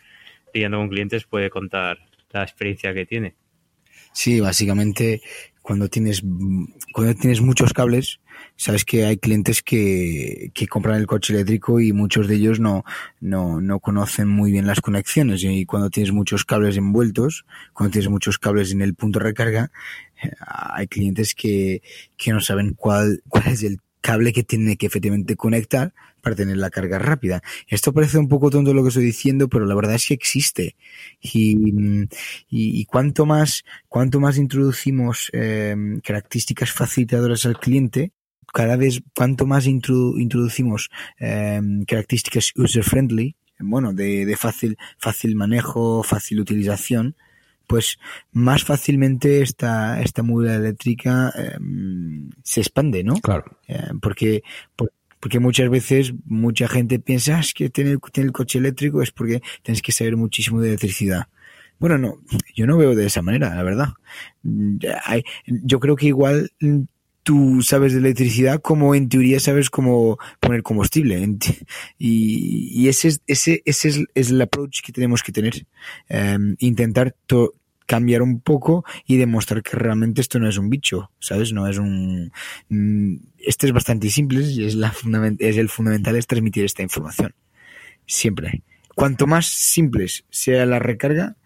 lidiando 0.55 0.79
con 0.79 0.89
clientes, 0.89 1.27
puede 1.27 1.51
contar 1.51 1.99
la 2.31 2.45
experiencia 2.45 2.95
que 2.95 3.05
tiene. 3.05 3.35
Sí, 4.15 4.41
básicamente 4.41 5.21
cuando 5.61 5.89
tienes 5.89 6.23
cuando 6.95 7.15
tienes 7.15 7.43
muchos 7.43 7.75
cables, 7.75 8.21
sabes 8.59 8.85
que 8.85 9.07
hay 9.07 9.17
clientes 9.19 9.63
que, 9.63 10.51
que 10.53 10.67
compran 10.67 10.99
el 10.99 11.07
coche 11.07 11.33
eléctrico 11.33 11.79
y 11.81 11.93
muchos 11.93 12.27
de 12.27 12.35
ellos 12.35 12.59
no, 12.59 12.85
no, 13.21 13.61
no 13.61 13.79
conocen 13.79 14.29
muy 14.29 14.51
bien 14.51 14.67
las 14.67 14.81
conexiones. 14.81 15.45
Y 15.45 15.65
cuando 15.65 15.91
tienes 15.91 16.13
muchos 16.13 16.45
cables 16.45 16.77
envueltos, 16.77 17.47
cuando 17.73 17.93
tienes 17.93 18.11
muchos 18.11 18.39
cables 18.39 18.73
en 18.73 18.83
el 18.83 18.95
punto 18.95 19.21
de 19.21 19.27
recarga, 19.27 19.71
hay 20.41 20.89
clientes 20.89 21.37
que, 21.37 21.83
que 22.17 22.33
no 22.33 22.41
saben 22.41 22.75
cuál, 22.75 23.23
cuál 23.29 23.47
es 23.47 23.63
el 23.63 23.79
cable 24.01 24.33
que 24.33 24.43
tiene 24.43 24.77
que 24.77 24.87
efectivamente 24.87 25.37
conectar 25.37 25.95
para 26.21 26.35
tener 26.35 26.57
la 26.57 26.71
carga 26.71 26.99
rápida. 26.99 27.43
Esto 27.69 27.93
parece 27.93 28.19
un 28.19 28.29
poco 28.29 28.51
tonto 28.51 28.75
lo 28.75 28.83
que 28.83 28.89
estoy 28.89 29.05
diciendo, 29.05 29.49
pero 29.49 29.67
la 29.67 29.77
verdad 29.77 29.95
es 29.95 30.09
que 30.09 30.15
existe. 30.15 30.75
Y, 31.21 31.57
y, 32.49 32.81
y 32.81 32.85
cuanto 32.87 33.25
más, 33.25 33.65
cuanto 33.87 34.19
más 34.19 34.37
introducimos 34.37 35.31
eh, 35.33 35.77
características 36.03 36.73
facilitadoras 36.73 37.47
al 37.47 37.61
cliente, 37.61 38.13
cada 38.53 38.77
vez 38.77 39.03
cuanto 39.17 39.47
más 39.47 39.67
introdu 39.67 40.19
introducimos 40.19 40.91
eh, 41.19 41.61
características 41.87 42.53
user 42.57 42.85
friendly, 42.85 43.37
bueno, 43.61 43.93
de, 43.93 44.25
de 44.27 44.37
fácil, 44.37 44.77
fácil 44.99 45.35
manejo, 45.37 46.03
fácil 46.05 46.41
utilización, 46.41 47.17
pues 47.67 47.99
más 48.33 48.65
fácilmente 48.65 49.43
esta, 49.43 50.01
esta 50.01 50.23
movilidad 50.23 50.57
eléctrica 50.65 51.33
eh, 51.37 51.59
se 52.43 52.61
expande, 52.61 53.05
¿no? 53.05 53.15
Claro. 53.17 53.59
Eh, 53.67 53.91
porque, 54.01 54.43
por, 54.77 54.93
porque 55.21 55.41
muchas 55.41 55.69
veces 55.71 56.13
mucha 56.25 56.69
gente 56.69 56.99
piensa 56.99 57.37
"Ah, 57.37 57.41
es 57.41 57.53
que 57.55 57.69
tener, 57.71 57.99
tener 58.13 58.27
el 58.29 58.33
coche 58.33 58.59
eléctrico 58.59 59.03
es 59.03 59.11
porque 59.11 59.41
tienes 59.63 59.83
que 59.83 59.93
saber 59.93 60.17
muchísimo 60.17 60.61
de 60.61 60.69
electricidad. 60.69 61.27
Bueno, 61.79 61.99
no, 61.99 62.21
yo 62.57 62.67
no 62.67 62.77
veo 62.77 62.95
de 62.95 63.07
esa 63.07 63.23
manera, 63.23 63.55
la 63.55 63.63
verdad. 63.63 63.89
Mm, 64.43 64.79
Yo 65.47 65.81
creo 65.81 65.97
que 65.97 66.07
igual 66.07 66.51
tú 67.29 67.61
sabes 67.61 67.93
de 67.93 67.99
electricidad 67.99 68.63
como 68.63 68.95
en 68.95 69.11
teoría 69.11 69.39
sabes 69.39 69.69
cómo 69.69 70.17
poner 70.41 70.63
combustible. 70.63 71.37
Y, 71.99 72.89
ese 72.89 73.09
es, 73.09 73.21
ese, 73.27 73.63
ese 73.67 74.07
es, 74.15 74.31
el 74.31 74.41
approach 74.41 74.81
que 74.81 74.93
tenemos 74.93 75.23
que 75.23 75.31
tener. 75.31 75.67
Em, 76.09 76.57
intentar 76.59 77.15
cambiar 77.85 78.23
un 78.23 78.41
poco 78.41 78.87
y 79.07 79.19
demostrar 79.19 79.63
que 79.63 79.77
realmente 79.77 80.23
esto 80.23 80.39
no 80.39 80.49
es 80.49 80.57
un 80.57 80.71
bicho, 80.71 81.11
¿sabes? 81.19 81.53
No 81.53 81.69
es 81.69 81.77
un... 81.77 82.33
Este 83.37 83.67
es 83.67 83.75
bastante 83.75 84.09
simple 84.09 84.41
y 84.41 84.65
es, 84.65 84.75
la 84.75 84.95
es 85.39 85.59
el 85.59 85.69
fundamental 85.69 86.17
es 86.17 86.27
transmitir 86.27 86.65
esta 86.65 86.83
información. 86.83 87.35
Siempre. 88.07 88.63
Cuanto 88.95 89.27
más 89.27 89.49
simples 89.49 90.25
sea 90.31 90.65
la 90.65 90.79
recarga, 90.79 91.37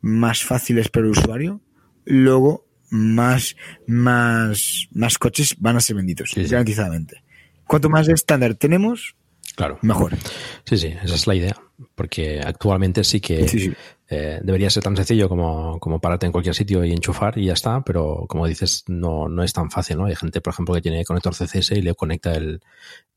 más 0.00 0.44
fácil 0.44 0.78
es 0.78 0.90
para 0.90 1.06
el 1.06 1.10
usuario, 1.10 1.60
luego 2.04 2.63
más, 2.94 3.56
más, 3.86 4.86
más 4.92 5.18
coches 5.18 5.56
van 5.58 5.76
a 5.76 5.80
ser 5.80 5.96
vendidos, 5.96 6.30
garantizadamente. 6.36 7.22
Cuanto 7.66 7.88
más 7.90 8.08
estándar 8.08 8.54
tenemos, 8.54 9.16
Claro. 9.56 9.78
mejor. 9.82 10.16
Sí, 10.64 10.76
sí, 10.78 10.94
esa 11.02 11.14
es 11.14 11.26
la 11.26 11.34
idea. 11.34 11.56
Porque 11.94 12.40
actualmente 12.40 13.02
sí 13.04 13.20
que 13.20 13.48
Sí, 13.48 13.58
sí. 13.58 13.72
eh, 14.08 14.38
debería 14.42 14.70
ser 14.70 14.82
tan 14.84 14.96
sencillo 14.96 15.28
como, 15.28 15.78
como 15.80 16.00
pararte 16.00 16.24
en 16.26 16.30
cualquier 16.32 16.54
sitio 16.54 16.84
y 16.84 16.92
enchufar 16.92 17.36
y 17.38 17.46
ya 17.46 17.52
está, 17.54 17.82
pero 17.82 18.26
como 18.28 18.46
dices, 18.46 18.84
no, 18.86 19.28
no 19.28 19.42
es 19.42 19.52
tan 19.52 19.70
fácil, 19.70 19.96
¿no? 19.98 20.04
Hay 20.06 20.14
gente, 20.14 20.40
por 20.40 20.52
ejemplo, 20.52 20.74
que 20.74 20.82
tiene 20.82 21.04
conector 21.04 21.34
CCS 21.34 21.72
y 21.72 21.82
le 21.82 21.94
conecta 21.94 22.34
el, 22.34 22.60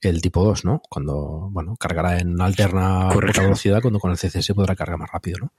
el 0.01 0.21
tipo 0.21 0.43
2, 0.43 0.65
¿no? 0.65 0.81
Cuando, 0.89 1.49
bueno, 1.51 1.75
cargará 1.77 2.17
en 2.19 2.41
alterna 2.41 3.09
a 3.09 3.13
Correcto. 3.13 3.33
poca 3.35 3.43
velocidad, 3.47 3.81
cuando 3.81 3.99
con 3.99 4.09
el 4.11 4.17
CCS 4.17 4.53
podrá 4.55 4.75
cargar 4.75 4.97
más 4.97 5.11
rápido, 5.11 5.37
¿no? 5.39 5.53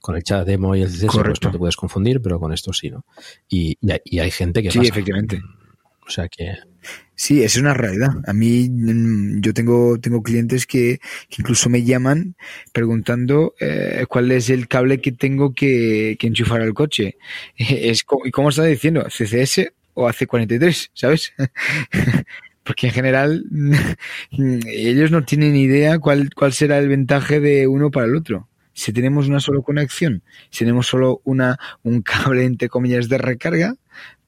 Con 0.00 0.16
el 0.16 0.22
chat 0.22 0.46
demo 0.46 0.76
y 0.76 0.82
el 0.82 0.88
CCS, 0.90 1.06
pues 1.24 1.42
no 1.42 1.50
te 1.52 1.58
puedes 1.58 1.76
confundir, 1.76 2.20
pero 2.20 2.38
con 2.38 2.52
esto 2.52 2.72
sí, 2.74 2.90
¿no? 2.90 3.06
Y, 3.48 3.78
y 3.80 3.90
hay, 3.92 4.00
y 4.04 4.18
hay 4.18 4.30
gente 4.30 4.62
que 4.62 4.70
Sí, 4.70 4.78
pasa. 4.78 4.90
efectivamente. 4.90 5.40
Sea 6.12 6.28
que, 6.28 6.54
Sí, 7.14 7.42
es 7.42 7.56
una 7.56 7.72
realidad. 7.72 8.10
A 8.26 8.32
mí, 8.32 8.68
mm, 8.68 9.40
yo 9.40 9.54
tengo, 9.54 9.98
tengo 10.00 10.22
clientes 10.22 10.66
que, 10.66 10.98
incluso 11.38 11.70
me 11.70 11.84
llaman 11.84 12.36
preguntando 12.72 13.54
eh, 13.60 14.04
cuál 14.08 14.30
es 14.32 14.50
el 14.50 14.68
cable 14.68 15.00
que 15.00 15.12
tengo 15.12 15.54
que, 15.54 16.18
enchufar 16.20 16.60
al 16.62 16.74
coche. 16.74 17.16
Es 17.56 18.04
¿Y 18.24 18.30
cómo 18.30 18.48
está 18.50 18.64
diciendo? 18.64 19.04
¿CCS 19.08 19.72
o 19.94 20.08
AC43? 20.08 20.90
¿Sabes? 20.94 21.32
Porque 22.64 22.88
en 22.88 22.92
general 22.92 23.44
ellos 24.66 25.10
no 25.10 25.24
tienen 25.24 25.56
idea 25.56 25.98
cuál, 25.98 26.30
cuál 26.34 26.52
será 26.52 26.78
el 26.78 26.88
ventaje 26.88 27.40
de 27.40 27.68
uno 27.68 27.90
para 27.90 28.06
el 28.06 28.16
otro. 28.16 28.48
Si 28.74 28.92
tenemos 28.92 29.28
una 29.28 29.40
sola 29.40 29.60
conexión, 29.62 30.22
si 30.50 30.60
tenemos 30.60 30.86
solo 30.86 31.20
una, 31.24 31.58
un 31.82 32.02
cable 32.02 32.44
entre 32.44 32.68
comillas 32.68 33.08
de 33.08 33.18
recarga, 33.18 33.76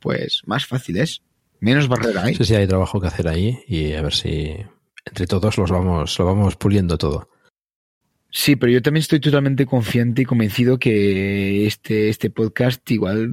pues 0.01 0.43
más 0.47 0.67
fácil 0.67 0.99
es. 0.99 1.23
Menos 1.61 1.89
barrera 1.89 2.25
hay. 2.25 2.35
sí, 2.35 2.45
sí, 2.45 2.55
hay 2.55 2.67
trabajo 2.67 3.01
que 3.01 3.07
hacer 3.07 3.29
ahí 3.29 3.59
y 3.67 3.93
a 3.95 4.03
ver 4.03 4.13
si 4.13 4.57
entre 5.05 5.27
todos 5.27 5.57
los 5.59 5.71
vamos, 5.71 6.19
lo 6.19 6.25
vamos 6.25 6.57
puliendo 6.57 6.99
todo. 6.99 7.29
Sí, 8.37 8.57
pero 8.57 8.73
yo 8.73 8.83
también 8.83 9.03
estoy 9.03 9.21
totalmente 9.21 9.65
confiante 9.65 10.23
y 10.23 10.25
convencido 10.25 10.77
que 10.77 11.67
este, 11.67 12.09
este 12.09 12.31
podcast 12.31 12.91
igual 12.91 13.31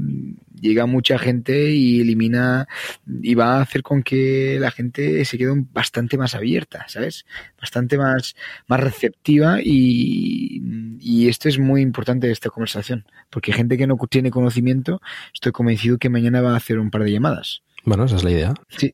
llega 0.53 0.84
a 0.84 0.86
mucha 0.86 1.17
gente 1.17 1.72
y 1.72 2.01
elimina 2.01 2.67
y 3.07 3.34
va 3.34 3.57
a 3.57 3.61
hacer 3.61 3.82
con 3.82 4.03
que 4.03 4.57
la 4.59 4.69
gente 4.69 5.26
se 5.26 5.39
quede 5.39 5.53
bastante 5.74 6.19
más 6.19 6.36
abierta, 6.36 6.86
¿sabes? 6.88 7.26
Bastante 7.59 7.97
más, 7.97 8.36
más 8.67 8.80
receptiva 8.80 9.59
y, 9.63 10.61
y 10.99 11.30
esto 11.30 11.49
es 11.49 11.57
muy 11.57 11.82
importante 11.82 12.28
de 12.28 12.34
esta 12.34 12.51
conversación, 12.51 13.07
porque 13.32 13.53
gente 13.53 13.80
que 13.80 13.88
no 13.88 13.97
tiene 14.07 14.30
conocimiento, 14.30 15.01
estoy 15.34 15.51
convencido 15.51 15.97
que 15.97 16.09
mañana 16.09 16.41
va 16.41 16.53
a 16.53 16.57
hacer 16.57 16.78
un 16.78 16.91
par 16.91 17.03
de 17.03 17.11
llamadas. 17.11 17.63
Bueno, 17.84 18.05
esa 18.05 18.15
es 18.15 18.23
la 18.23 18.32
idea. 18.32 18.53
Sí, 18.69 18.93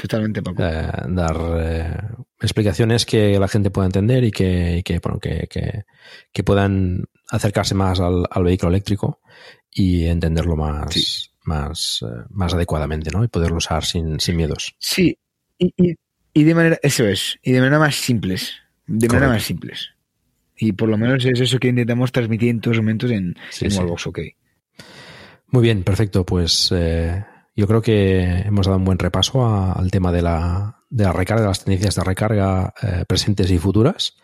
totalmente, 0.00 0.42
Paco. 0.42 0.62
Eh, 0.62 0.90
dar 1.08 1.36
eh, 1.60 1.96
explicaciones 2.40 3.04
que 3.04 3.38
la 3.38 3.48
gente 3.48 3.70
pueda 3.70 3.86
entender 3.86 4.24
y 4.24 4.30
que, 4.30 4.78
y 4.78 4.82
que, 4.82 4.98
bueno, 5.00 5.18
que, 5.18 5.46
que, 5.50 5.84
que 6.32 6.44
puedan 6.44 7.04
acercarse 7.30 7.74
más 7.74 8.00
al, 8.00 8.24
al 8.30 8.44
vehículo 8.44 8.70
eléctrico 8.70 9.20
y 9.70 10.06
entenderlo 10.06 10.56
más, 10.56 11.30
más, 11.44 12.02
eh, 12.02 12.24
más 12.30 12.54
adecuadamente, 12.54 13.10
¿no? 13.10 13.24
Y 13.24 13.28
poderlo 13.28 13.56
usar 13.58 13.84
sin, 13.84 14.18
sin 14.20 14.36
miedos. 14.36 14.74
Sí, 14.78 15.18
y, 15.58 15.72
y, 15.76 15.94
y 16.32 16.44
de 16.44 16.54
manera, 16.54 16.78
eso 16.82 17.06
es, 17.06 17.38
y 17.42 17.52
de 17.52 17.58
manera 17.60 17.78
más 17.78 17.96
simples, 17.96 18.54
de 18.86 19.08
manera 19.08 19.28
más 19.28 19.42
simples. 19.42 19.90
Y 20.56 20.72
por 20.72 20.88
lo 20.88 20.96
menos 20.98 21.24
es 21.24 21.40
eso 21.40 21.58
que 21.58 21.68
intentamos 21.68 22.10
transmitir 22.10 22.48
en 22.48 22.60
todos 22.60 22.76
los 22.76 22.82
momentos 22.82 23.10
en, 23.10 23.36
Sí, 23.50 23.66
en 23.66 23.70
sí. 23.70 23.78
Wallbox 23.78 24.06
OK. 24.08 24.18
Muy 25.50 25.62
bien, 25.62 25.84
perfecto. 25.84 26.26
Pues 26.26 26.70
eh, 26.74 27.24
yo 27.58 27.66
creo 27.66 27.82
que 27.82 28.22
hemos 28.46 28.66
dado 28.66 28.78
un 28.78 28.84
buen 28.84 28.98
repaso 28.98 29.44
a- 29.44 29.72
al 29.72 29.90
tema 29.90 30.12
de 30.12 30.22
la, 30.22 30.84
de 30.88 31.04
la 31.04 31.12
recarga, 31.12 31.42
de 31.42 31.48
las 31.48 31.64
tendencias 31.64 31.96
de 31.96 32.04
recarga 32.04 32.72
eh, 32.82 33.04
presentes 33.06 33.50
y 33.50 33.58
futuras. 33.58 34.16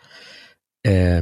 Eh, 0.83 1.21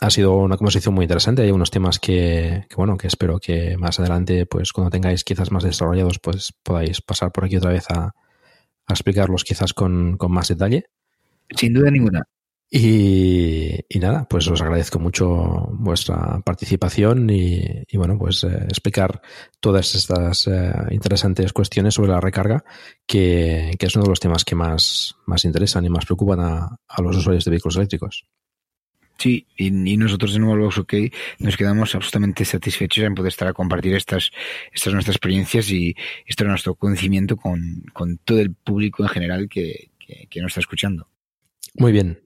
Ha 0.00 0.10
sido 0.10 0.36
una 0.36 0.58
conversación 0.58 0.94
muy 0.94 1.04
interesante. 1.04 1.40
Hay 1.42 1.50
unos 1.52 1.70
temas 1.70 1.98
que, 1.98 2.66
que, 2.68 2.76
bueno, 2.76 2.98
que 2.98 3.06
espero 3.06 3.38
que 3.38 3.78
más 3.78 3.98
adelante, 3.98 4.44
pues 4.44 4.72
cuando 4.72 4.90
tengáis 4.90 5.24
quizás 5.24 5.50
más 5.50 5.64
desarrollados, 5.64 6.18
pues 6.18 6.52
podáis 6.62 7.00
pasar 7.00 7.32
por 7.32 7.44
aquí 7.46 7.56
otra 7.56 7.70
vez 7.70 7.86
a, 7.90 8.06
a 8.86 8.92
explicarlos 8.92 9.42
quizás 9.44 9.72
con, 9.72 10.18
con 10.18 10.30
más 10.32 10.48
detalle. 10.48 10.84
Sin 11.56 11.72
duda 11.72 11.90
ninguna. 11.90 12.24
Y, 12.68 13.76
y 13.88 13.98
nada, 14.00 14.26
pues 14.28 14.48
os 14.48 14.60
agradezco 14.60 14.98
mucho 14.98 15.68
vuestra 15.72 16.40
participación 16.44 17.30
y, 17.30 17.62
y 17.88 17.96
bueno, 17.96 18.18
pues 18.18 18.42
eh, 18.42 18.64
explicar 18.64 19.22
todas 19.60 19.94
estas 19.94 20.48
eh, 20.48 20.72
interesantes 20.90 21.52
cuestiones 21.52 21.94
sobre 21.94 22.10
la 22.10 22.20
recarga, 22.20 22.64
que, 23.06 23.70
que 23.78 23.86
es 23.86 23.94
uno 23.94 24.02
de 24.04 24.10
los 24.10 24.20
temas 24.20 24.44
que 24.44 24.56
más, 24.56 25.14
más 25.26 25.44
interesan 25.44 25.84
y 25.84 25.90
más 25.90 26.06
preocupan 26.06 26.40
a, 26.40 26.78
a 26.88 27.02
los 27.02 27.16
usuarios 27.16 27.44
de 27.44 27.52
vehículos 27.52 27.76
eléctricos. 27.76 28.26
Sí, 29.16 29.46
y, 29.56 29.68
y 29.68 29.96
nosotros 29.96 30.34
en 30.34 30.42
Wallbox 30.42 30.78
OK 30.78 30.94
nos 31.38 31.56
quedamos 31.56 31.94
absolutamente 31.94 32.44
satisfechos 32.44 33.04
en 33.04 33.14
poder 33.14 33.28
estar 33.28 33.48
a 33.48 33.54
compartir 33.54 33.94
estas, 33.94 34.30
estas 34.72 34.92
nuestras 34.92 35.16
experiencias 35.16 35.70
y 35.70 35.94
esto 36.26 36.44
es 36.44 36.50
nuestro 36.50 36.74
conocimiento 36.74 37.36
con, 37.36 37.84
con 37.92 38.18
todo 38.18 38.40
el 38.40 38.54
público 38.54 39.04
en 39.04 39.08
general 39.08 39.48
que, 39.48 39.92
que, 39.98 40.26
que 40.28 40.40
nos 40.42 40.50
está 40.50 40.60
escuchando. 40.60 41.08
Muy 41.78 41.92
bien. 41.92 42.25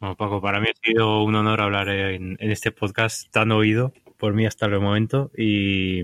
Bueno, 0.00 0.16
Paco, 0.16 0.40
para 0.40 0.60
mí 0.60 0.66
ha 0.68 0.86
sido 0.86 1.22
un 1.22 1.34
honor 1.34 1.60
hablar 1.60 1.90
en, 1.90 2.38
en 2.40 2.50
este 2.50 2.72
podcast 2.72 3.30
tan 3.30 3.52
oído 3.52 3.92
por 4.16 4.32
mí 4.32 4.46
hasta 4.46 4.64
el 4.64 4.80
momento 4.80 5.30
y, 5.36 6.00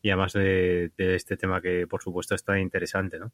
y 0.00 0.08
además 0.08 0.32
de, 0.32 0.92
de 0.96 1.14
este 1.14 1.36
tema 1.36 1.60
que 1.60 1.86
por 1.86 2.02
supuesto 2.02 2.34
es 2.34 2.42
tan 2.42 2.58
interesante, 2.58 3.18
¿no? 3.18 3.32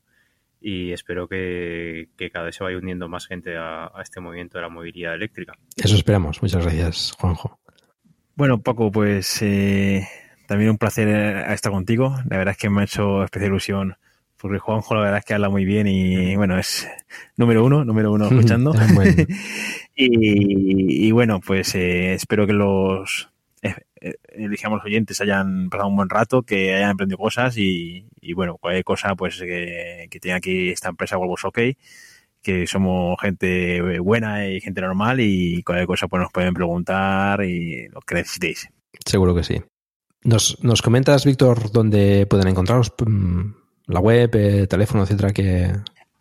Y 0.61 0.91
espero 0.91 1.29
que, 1.29 2.09
que 2.19 2.29
cada 2.29 2.47
vez 2.47 2.57
se 2.57 2.65
vaya 2.65 2.77
uniendo 2.77 3.09
más 3.09 3.29
gente 3.29 3.57
a, 3.57 3.85
a 3.87 4.03
este 4.03 4.21
movimiento 4.21 4.59
de 4.59 4.63
la 4.63 4.69
movilidad 4.69 5.15
eléctrica. 5.15 5.55
Eso 5.77 5.95
esperamos. 5.95 6.43
Muchas 6.43 6.63
gracias, 6.65 7.13
Juanjo. 7.13 7.61
Bueno, 8.35 8.61
Paco, 8.61 8.91
pues 8.91 9.41
eh, 9.43 10.07
también 10.49 10.71
un 10.71 10.79
placer 10.79 11.07
eh, 11.07 11.53
estar 11.55 11.71
contigo. 11.71 12.17
La 12.29 12.37
verdad 12.37 12.53
es 12.53 12.59
que 12.59 12.69
me 12.69 12.81
ha 12.81 12.85
hecho 12.85 13.23
especial 13.23 13.53
ilusión 13.53 13.97
porque 14.41 14.59
Juanjo 14.59 14.95
la 14.95 15.03
verdad 15.03 15.19
es 15.19 15.25
que 15.25 15.35
habla 15.35 15.51
muy 15.51 15.65
bien 15.65 15.87
y 15.87 16.35
bueno, 16.37 16.59
es 16.59 16.89
número 17.37 17.65
uno, 17.65 17.85
número 17.85 18.13
uno 18.13 18.27
escuchando. 18.27 18.73
Bueno. 18.95 19.13
y, 19.95 21.07
y 21.07 21.13
bueno, 21.13 21.41
pues 21.41 21.75
eh, 21.75 22.15
espero 22.15 22.47
que 22.47 22.53
los 22.53 23.29
eh, 23.63 23.75
eh, 24.01 24.17
digamos 24.49 24.83
oyentes 24.85 25.21
hayan 25.21 25.69
pasado 25.69 25.89
un 25.89 25.97
buen 25.97 26.09
rato, 26.09 26.43
que 26.43 26.75
hayan 26.75 26.91
aprendido 26.91 27.19
cosas 27.19 27.57
y, 27.59 28.07
y 28.21 28.33
bueno, 28.33 28.57
cualquier 28.59 28.85
cosa 28.85 29.15
pues 29.15 29.39
que, 29.39 30.07
que 30.11 30.21
tenga 30.21 30.37
aquí 30.37 30.71
esta 30.71 30.89
empresa 30.89 31.17
Volvos 31.17 31.45
OK, 31.45 31.59
que 32.41 32.67
somos 32.67 33.21
gente 33.21 33.99
buena 34.01 34.49
y 34.49 34.61
gente 34.61 34.81
normal 34.81 35.21
y 35.21 35.63
cualquier 35.63 35.87
cosa 35.87 36.09
pues 36.09 36.23
nos 36.23 36.33
pueden 36.33 36.55
preguntar 36.55 37.45
y 37.45 37.89
lo 37.89 38.01
que 38.01 38.15
necesitéis. 38.15 38.69
Seguro 39.05 39.35
que 39.35 39.45
sí. 39.45 39.63
¿Nos, 40.23 40.63
nos 40.63 40.83
comentas, 40.83 41.25
Víctor, 41.25 41.71
dónde 41.73 42.27
pueden 42.27 42.49
encontraros? 42.49 42.93
La 43.91 44.01
web, 44.01 44.31
eh, 44.35 44.67
teléfono, 44.69 45.03
etcétera, 45.03 45.33
que... 45.33 45.73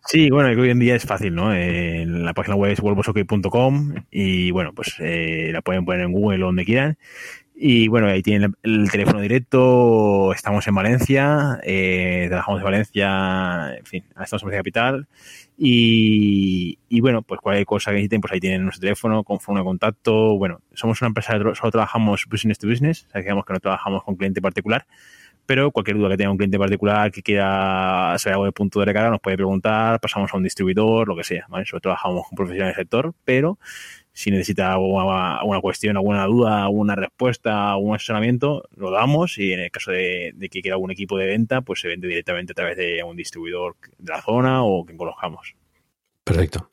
Sí, 0.04 0.28
bueno, 0.30 0.60
hoy 0.60 0.70
en 0.70 0.80
día 0.80 0.96
es 0.96 1.04
fácil, 1.04 1.34
¿no? 1.36 1.54
Eh, 1.54 2.04
la 2.04 2.34
página 2.34 2.56
web 2.56 2.72
es 2.72 2.80
volvosok.com 2.80 3.94
y 4.10 4.50
bueno, 4.50 4.72
pues 4.74 4.96
eh, 4.98 5.50
la 5.52 5.62
pueden 5.62 5.84
poner 5.84 6.00
en 6.00 6.12
Google 6.12 6.42
o 6.42 6.46
donde 6.46 6.64
quieran. 6.64 6.98
Y 7.54 7.86
bueno, 7.88 8.08
ahí 8.08 8.22
tienen 8.22 8.54
el 8.62 8.90
teléfono 8.90 9.20
directo, 9.20 10.32
estamos 10.32 10.66
en 10.66 10.74
Valencia, 10.74 11.60
eh, 11.62 12.24
trabajamos 12.28 12.60
en 12.60 12.64
Valencia, 12.64 13.76
en 13.76 13.84
fin, 13.84 14.04
estamos 14.20 14.42
en 14.42 14.46
Valencia 14.46 14.60
Capital. 14.60 15.08
Y, 15.56 16.78
y, 16.88 17.00
bueno, 17.02 17.22
pues 17.22 17.38
cualquier 17.40 17.66
cosa 17.66 17.90
que 17.90 17.96
necesiten, 17.96 18.22
pues 18.22 18.32
ahí 18.32 18.40
tienen 18.40 18.64
nuestro 18.64 18.80
teléfono, 18.80 19.22
con 19.22 19.38
forma 19.38 19.60
de 19.60 19.64
contacto. 19.64 20.38
Bueno, 20.38 20.62
somos 20.72 21.00
una 21.02 21.08
empresa, 21.08 21.38
solo 21.54 21.70
trabajamos 21.70 22.24
business 22.28 22.58
to 22.58 22.66
business, 22.66 23.04
o 23.08 23.10
sea, 23.10 23.20
digamos 23.20 23.44
que 23.44 23.52
no 23.52 23.60
trabajamos 23.60 24.02
con 24.02 24.16
cliente 24.16 24.40
particular 24.40 24.86
pero 25.46 25.70
cualquier 25.70 25.96
duda 25.96 26.10
que 26.10 26.16
tenga 26.16 26.30
un 26.30 26.36
cliente 26.36 26.58
particular 26.58 27.10
que 27.10 27.22
quiera 27.22 28.14
saber 28.18 28.34
algo 28.34 28.44
de 28.44 28.52
punto 28.52 28.80
de 28.80 28.86
recarga 28.86 29.10
nos 29.10 29.20
puede 29.20 29.36
preguntar, 29.36 30.00
pasamos 30.00 30.32
a 30.32 30.36
un 30.36 30.42
distribuidor, 30.42 31.08
lo 31.08 31.16
que 31.16 31.24
sea, 31.24 31.46
¿vale? 31.48 31.62
Nosotros 31.62 31.82
trabajamos 31.82 32.26
con 32.28 32.36
profesionales 32.36 32.76
del 32.76 32.84
sector, 32.84 33.14
pero 33.24 33.58
si 34.12 34.30
necesita 34.30 34.72
alguna, 34.72 35.60
cuestión, 35.60 35.96
alguna 35.96 36.24
duda, 36.26 36.64
alguna 36.64 36.94
respuesta, 36.94 37.72
algún 37.72 37.94
asesoramiento, 37.94 38.68
lo 38.76 38.90
damos 38.90 39.38
y 39.38 39.52
en 39.52 39.60
el 39.60 39.70
caso 39.70 39.92
de, 39.92 40.34
que 40.50 40.60
quiera 40.60 40.74
algún 40.74 40.90
equipo 40.90 41.16
de 41.16 41.26
venta, 41.26 41.62
pues 41.62 41.80
se 41.80 41.88
vende 41.88 42.08
directamente 42.08 42.52
a 42.52 42.54
través 42.54 42.76
de 42.76 43.02
un 43.02 43.16
distribuidor 43.16 43.76
de 43.98 44.12
la 44.12 44.22
zona 44.22 44.62
o 44.62 44.84
que 44.84 44.96
conozcamos. 44.96 45.54
Perfecto. 46.24 46.68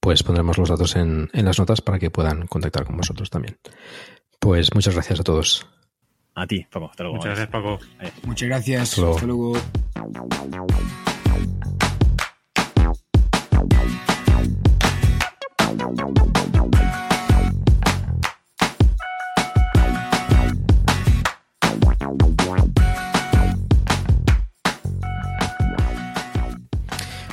Pues 0.00 0.22
pondremos 0.22 0.58
los 0.58 0.68
datos 0.68 0.96
en 0.96 1.30
las 1.32 1.58
notas 1.58 1.80
para 1.80 1.98
que 1.98 2.10
puedan 2.10 2.46
contactar 2.46 2.84
con 2.84 2.96
vosotros 2.96 3.30
también. 3.30 3.56
Pues 4.38 4.74
muchas 4.74 4.94
gracias 4.94 5.20
a 5.20 5.24
todos. 5.24 5.66
A 6.36 6.46
ti, 6.46 6.66
Paco. 6.70 6.86
Hasta 6.90 7.04
luego. 7.04 7.16
Muchas 7.16 7.30
gracias, 7.30 7.48
Paco. 7.48 7.78
Muchas 8.24 8.48
gracias. 8.48 8.82
Hasta 8.82 9.00
luego. 9.00 9.14
Hasta 9.14 9.26
luego. 9.26 9.52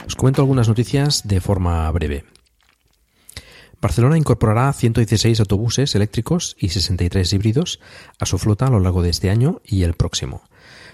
Os 0.05 0.15
comento 0.15 0.41
algunas 0.41 0.67
noticias 0.67 1.27
de 1.27 1.41
forma 1.41 1.89
breve. 1.91 2.23
Barcelona 3.81 4.17
incorporará 4.17 4.71
116 4.71 5.39
autobuses 5.39 5.95
eléctricos 5.95 6.55
y 6.59 6.69
63 6.69 7.33
híbridos 7.33 7.79
a 8.19 8.27
su 8.27 8.37
flota 8.37 8.67
a 8.67 8.69
lo 8.69 8.79
largo 8.79 9.01
de 9.01 9.09
este 9.09 9.31
año 9.31 9.61
y 9.65 9.81
el 9.81 9.95
próximo, 9.95 10.43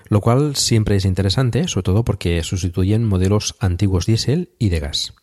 lo 0.07 0.21
cual 0.21 0.55
siempre 0.55 0.95
es 0.95 1.03
interesante, 1.03 1.67
sobre 1.67 1.83
todo 1.83 2.05
porque 2.05 2.41
sustituyen 2.43 3.03
modelos 3.03 3.55
antiguos 3.59 4.05
diésel 4.05 4.51
y 4.57 4.69
de 4.69 4.79
gas. 4.79 5.13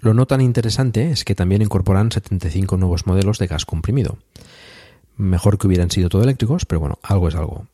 Lo 0.00 0.12
no 0.12 0.26
tan 0.26 0.40
interesante 0.40 1.12
es 1.12 1.24
que 1.24 1.36
también 1.36 1.62
incorporan 1.62 2.10
75 2.10 2.76
nuevos 2.76 3.06
modelos 3.06 3.38
de 3.38 3.46
gas 3.46 3.64
comprimido. 3.64 4.18
Mejor 5.16 5.56
que 5.56 5.68
hubieran 5.68 5.92
sido 5.92 6.08
todo 6.08 6.24
eléctricos, 6.24 6.66
pero 6.66 6.80
bueno, 6.80 6.98
algo 7.02 7.28
es 7.28 7.36
algo. 7.36 7.68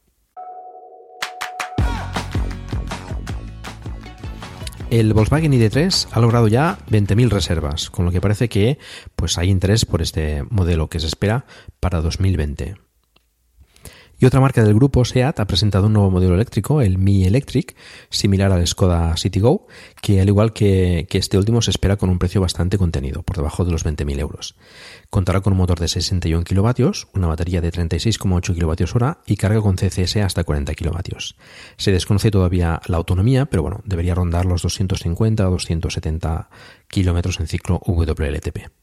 El 4.90 5.12
Volkswagen 5.14 5.52
ID3 5.52 6.08
ha 6.10 6.18
logrado 6.18 6.48
ya 6.48 6.78
20.000 6.90 7.30
reservas, 7.30 7.90
con 7.90 8.04
lo 8.04 8.10
que 8.10 8.20
parece 8.20 8.48
que 8.48 8.78
pues 9.14 9.38
hay 9.38 9.48
interés 9.48 9.84
por 9.84 10.02
este 10.02 10.42
modelo 10.50 10.88
que 10.88 10.98
se 10.98 11.06
espera 11.06 11.44
para 11.78 12.00
2020. 12.00 12.74
Y 14.22 14.26
otra 14.26 14.38
marca 14.38 14.62
del 14.62 14.74
grupo, 14.74 15.06
SEAT, 15.06 15.40
ha 15.40 15.46
presentado 15.46 15.86
un 15.86 15.94
nuevo 15.94 16.10
modelo 16.10 16.34
eléctrico, 16.34 16.82
el 16.82 16.98
Mi 16.98 17.24
Electric, 17.24 17.74
similar 18.10 18.52
al 18.52 18.66
Skoda 18.66 19.16
Citigo, 19.16 19.66
que 20.02 20.20
al 20.20 20.28
igual 20.28 20.52
que, 20.52 21.06
que 21.08 21.16
este 21.16 21.38
último 21.38 21.62
se 21.62 21.70
espera 21.70 21.96
con 21.96 22.10
un 22.10 22.18
precio 22.18 22.42
bastante 22.42 22.76
contenido, 22.76 23.22
por 23.22 23.36
debajo 23.36 23.64
de 23.64 23.72
los 23.72 23.86
20.000 23.86 24.20
euros. 24.20 24.56
Contará 25.08 25.40
con 25.40 25.54
un 25.54 25.58
motor 25.60 25.80
de 25.80 25.88
61 25.88 26.44
kilovatios, 26.44 27.08
una 27.14 27.28
batería 27.28 27.62
de 27.62 27.72
36,8 27.72 28.52
kilovatios 28.52 28.94
hora 28.94 29.20
y 29.24 29.36
carga 29.36 29.62
con 29.62 29.76
CCS 29.76 30.18
hasta 30.18 30.44
40 30.44 30.74
kilovatios. 30.74 31.36
Se 31.78 31.90
desconoce 31.90 32.30
todavía 32.30 32.82
la 32.88 32.98
autonomía, 32.98 33.46
pero 33.46 33.62
bueno, 33.62 33.80
debería 33.86 34.14
rondar 34.14 34.44
los 34.44 34.60
250 34.60 35.48
o 35.48 35.50
270 35.52 36.50
kilómetros 36.88 37.40
en 37.40 37.46
ciclo 37.46 37.80
WLTP. 37.86 38.79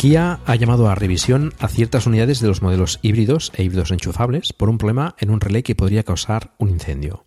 Kia 0.00 0.40
ha 0.46 0.54
llamado 0.56 0.88
a 0.88 0.94
revisión 0.94 1.52
a 1.58 1.68
ciertas 1.68 2.06
unidades 2.06 2.40
de 2.40 2.48
los 2.48 2.62
modelos 2.62 2.98
híbridos 3.02 3.52
e 3.54 3.64
híbridos 3.64 3.90
enchufables 3.90 4.54
por 4.54 4.70
un 4.70 4.78
problema 4.78 5.14
en 5.18 5.28
un 5.28 5.42
relé 5.42 5.62
que 5.62 5.74
podría 5.74 6.04
causar 6.04 6.54
un 6.56 6.70
incendio. 6.70 7.26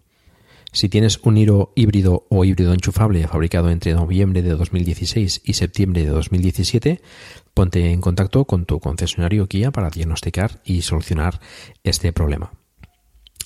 Si 0.72 0.90
tienes 0.90 1.20
un 1.22 1.36
Niro 1.36 1.72
híbrido 1.76 2.26
o 2.32 2.44
híbrido 2.44 2.74
enchufable 2.74 3.28
fabricado 3.28 3.70
entre 3.70 3.94
noviembre 3.94 4.41
de 4.41 4.56
2016 4.56 5.41
y 5.45 5.54
septiembre 5.54 6.04
de 6.04 6.10
2017, 6.10 7.02
ponte 7.54 7.91
en 7.91 8.02
contacto 8.02 8.45
con 8.45 8.66
tu 8.66 8.80
concesionario 8.80 9.48
Kia 9.48 9.70
para 9.70 9.91
diagnosticar 9.91 10.60
y 10.66 10.82
solucionar 10.82 11.41
este 11.84 12.12
problema. 12.12 12.54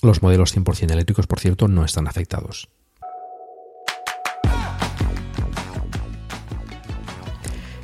Los 0.00 0.22
modelos 0.22 0.56
100% 0.56 0.90
eléctricos, 0.90 1.26
por 1.26 1.38
cierto, 1.38 1.68
no 1.68 1.84
están 1.84 2.08
afectados. 2.08 2.70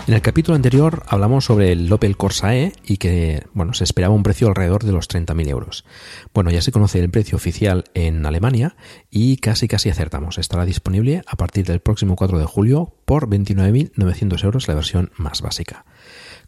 En 0.06 0.12
el 0.12 0.20
capítulo 0.20 0.54
anterior 0.54 1.02
hablamos 1.08 1.46
sobre 1.46 1.72
el 1.72 1.90
Opel 1.90 2.18
Corsa 2.18 2.54
E 2.54 2.74
y 2.84 2.98
que 2.98 3.46
bueno, 3.54 3.72
se 3.72 3.84
esperaba 3.84 4.14
un 4.14 4.22
precio 4.22 4.48
alrededor 4.48 4.84
de 4.84 4.92
los 4.92 5.08
30.000 5.08 5.48
euros. 5.48 5.86
Bueno, 6.34 6.50
ya 6.50 6.60
se 6.60 6.72
conoce 6.72 6.98
el 6.98 7.08
precio 7.08 7.36
oficial 7.36 7.84
en 7.94 8.26
Alemania 8.26 8.76
y 9.10 9.38
casi 9.38 9.66
casi 9.66 9.88
acertamos. 9.88 10.36
Estará 10.36 10.66
disponible 10.66 11.22
a 11.26 11.36
partir 11.36 11.64
del 11.64 11.80
próximo 11.80 12.16
4 12.16 12.38
de 12.38 12.44
julio 12.44 12.92
por 13.06 13.30
29.900 13.30 14.44
euros 14.44 14.68
la 14.68 14.74
versión 14.74 15.10
más 15.16 15.40
básica. 15.40 15.86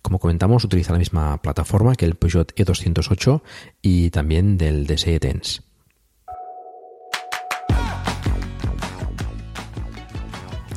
Como 0.02 0.18
comentamos, 0.18 0.62
utiliza 0.62 0.92
la 0.92 0.98
misma 0.98 1.40
plataforma 1.40 1.94
que 1.94 2.04
el 2.04 2.16
Peugeot 2.16 2.54
E208 2.56 3.40
y 3.80 4.10
también 4.10 4.58
del 4.58 4.86
DSE 4.86 5.18
Tense. 5.18 5.65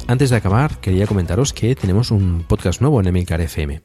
Antes 0.09 0.31
de 0.31 0.37
acabar, 0.37 0.79
quería 0.81 1.05
comentaros 1.05 1.53
que 1.53 1.75
tenemos 1.75 2.09
un 2.09 2.43
podcast 2.47 2.81
nuevo 2.81 2.99
en 2.99 3.05
Emilcar 3.05 3.41
FM. 3.41 3.83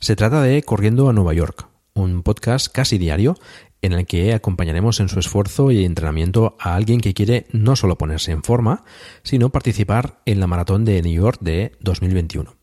Se 0.00 0.16
trata 0.16 0.40
de 0.40 0.62
Corriendo 0.62 1.10
a 1.10 1.12
Nueva 1.12 1.34
York, 1.34 1.68
un 1.92 2.22
podcast 2.22 2.68
casi 2.72 2.96
diario 2.96 3.34
en 3.82 3.92
el 3.92 4.06
que 4.06 4.32
acompañaremos 4.32 4.98
en 5.00 5.10
su 5.10 5.18
esfuerzo 5.18 5.70
y 5.70 5.84
entrenamiento 5.84 6.56
a 6.58 6.74
alguien 6.74 7.02
que 7.02 7.12
quiere 7.12 7.44
no 7.52 7.76
solo 7.76 7.98
ponerse 7.98 8.32
en 8.32 8.42
forma, 8.42 8.82
sino 9.22 9.50
participar 9.50 10.22
en 10.24 10.40
la 10.40 10.46
maratón 10.46 10.86
de 10.86 11.02
New 11.02 11.12
York 11.12 11.36
de 11.42 11.72
2021. 11.80 12.57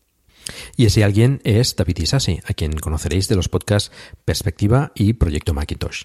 Y 0.76 0.86
ese 0.86 1.04
alguien 1.04 1.40
es 1.44 1.76
David 1.76 1.98
Isasi, 1.98 2.40
a 2.46 2.54
quien 2.54 2.72
conoceréis 2.72 3.28
de 3.28 3.36
los 3.36 3.48
podcasts 3.48 3.92
Perspectiva 4.24 4.92
y 4.94 5.14
Proyecto 5.14 5.54
Macintosh. 5.54 6.04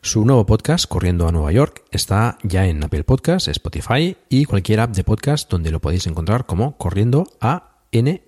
Su 0.00 0.24
nuevo 0.24 0.46
podcast, 0.46 0.86
Corriendo 0.86 1.28
a 1.28 1.32
Nueva 1.32 1.52
York, 1.52 1.84
está 1.90 2.38
ya 2.42 2.66
en 2.66 2.82
Apple 2.82 3.04
Podcasts, 3.04 3.48
Spotify 3.48 4.16
y 4.28 4.44
cualquier 4.46 4.80
app 4.80 4.94
de 4.94 5.04
podcast 5.04 5.50
donde 5.50 5.70
lo 5.70 5.80
podéis 5.80 6.06
encontrar 6.06 6.46
como 6.46 6.76
Corriendo 6.76 7.26
a 7.40 7.78
NY. 7.92 8.20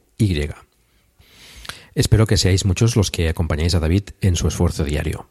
Espero 1.95 2.27
que 2.27 2.37
seáis 2.37 2.65
muchos 2.65 2.97
los 2.97 3.11
que 3.11 3.29
acompañáis 3.29 3.75
a 3.75 3.81
David 3.81 4.11
en 4.21 4.37
su 4.37 4.49
esfuerzo 4.49 4.85
diario. 4.85 5.29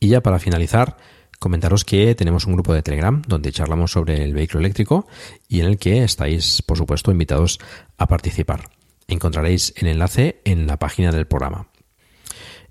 Y 0.00 0.08
ya 0.08 0.20
para 0.20 0.40
finalizar, 0.40 0.96
comentaros 1.38 1.84
que 1.84 2.14
tenemos 2.14 2.46
un 2.46 2.54
grupo 2.54 2.74
de 2.74 2.82
Telegram 2.82 3.22
donde 3.26 3.52
charlamos 3.52 3.92
sobre 3.92 4.22
el 4.22 4.34
vehículo 4.34 4.60
eléctrico 4.60 5.06
y 5.48 5.60
en 5.60 5.66
el 5.66 5.78
que 5.78 6.02
estáis, 6.02 6.62
por 6.62 6.76
supuesto, 6.76 7.10
invitados 7.10 7.58
a 7.98 8.06
participar. 8.06 8.68
Encontraréis 9.12 9.74
el 9.76 9.88
enlace 9.88 10.40
en 10.46 10.66
la 10.66 10.78
página 10.78 11.12
del 11.12 11.26
programa. 11.26 11.68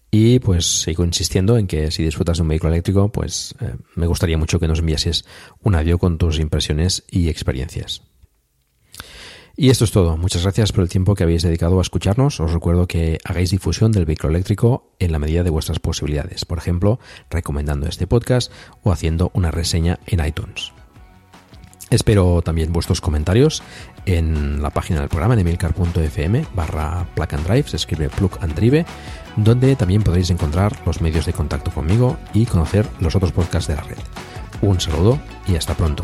Y 0.09 0.39
pues 0.39 0.81
sigo 0.81 1.05
insistiendo 1.05 1.55
en 1.55 1.67
que 1.67 1.91
si 1.91 2.03
disfrutas 2.03 2.37
de 2.37 2.41
un 2.41 2.47
vehículo 2.47 2.73
eléctrico, 2.73 3.11
pues 3.11 3.53
eh, 3.61 3.75
me 3.95 4.07
gustaría 4.07 4.39
mucho 4.39 4.59
que 4.59 4.67
nos 4.67 4.79
enviases 4.79 5.23
un 5.61 5.75
audio 5.75 5.99
con 5.99 6.17
tus 6.17 6.39
impresiones 6.39 7.03
y 7.11 7.29
experiencias. 7.29 8.01
Y 9.55 9.69
esto 9.69 9.85
es 9.85 9.91
todo. 9.91 10.17
Muchas 10.17 10.41
gracias 10.41 10.71
por 10.71 10.81
el 10.83 10.89
tiempo 10.89 11.13
que 11.13 11.23
habéis 11.23 11.43
dedicado 11.43 11.77
a 11.77 11.83
escucharnos. 11.83 12.39
Os 12.39 12.51
recuerdo 12.51 12.87
que 12.87 13.19
hagáis 13.23 13.51
difusión 13.51 13.91
del 13.91 14.05
vehículo 14.05 14.33
eléctrico 14.33 14.95
en 14.97 15.11
la 15.11 15.19
medida 15.19 15.43
de 15.43 15.51
vuestras 15.51 15.77
posibilidades. 15.77 16.43
Por 16.43 16.57
ejemplo, 16.57 16.99
recomendando 17.29 17.87
este 17.87 18.07
podcast 18.07 18.51
o 18.81 18.91
haciendo 18.91 19.29
una 19.35 19.51
reseña 19.51 19.99
en 20.07 20.25
iTunes. 20.25 20.73
Espero 21.91 22.41
también 22.41 22.71
vuestros 22.71 23.01
comentarios 23.01 23.61
en 24.05 24.61
la 24.61 24.69
página 24.69 24.99
del 24.99 25.09
programa 25.09 25.33
en 25.33 25.41
emilcar.fm 25.41 26.45
barra 26.53 27.05
plug 27.15 27.33
and 27.33 27.45
drive, 27.45 27.67
se 27.67 27.77
escribe 27.77 28.09
plug 28.09 28.31
and 28.41 28.55
drive, 28.55 28.85
donde 29.35 29.75
también 29.75 30.03
podréis 30.03 30.29
encontrar 30.29 30.75
los 30.85 31.01
medios 31.01 31.25
de 31.25 31.33
contacto 31.33 31.71
conmigo 31.71 32.17
y 32.33 32.45
conocer 32.45 32.87
los 32.99 33.15
otros 33.15 33.31
podcasts 33.31 33.67
de 33.67 33.75
la 33.75 33.83
red. 33.83 33.97
Un 34.61 34.79
saludo 34.79 35.19
y 35.47 35.55
hasta 35.55 35.73
pronto. 35.73 36.03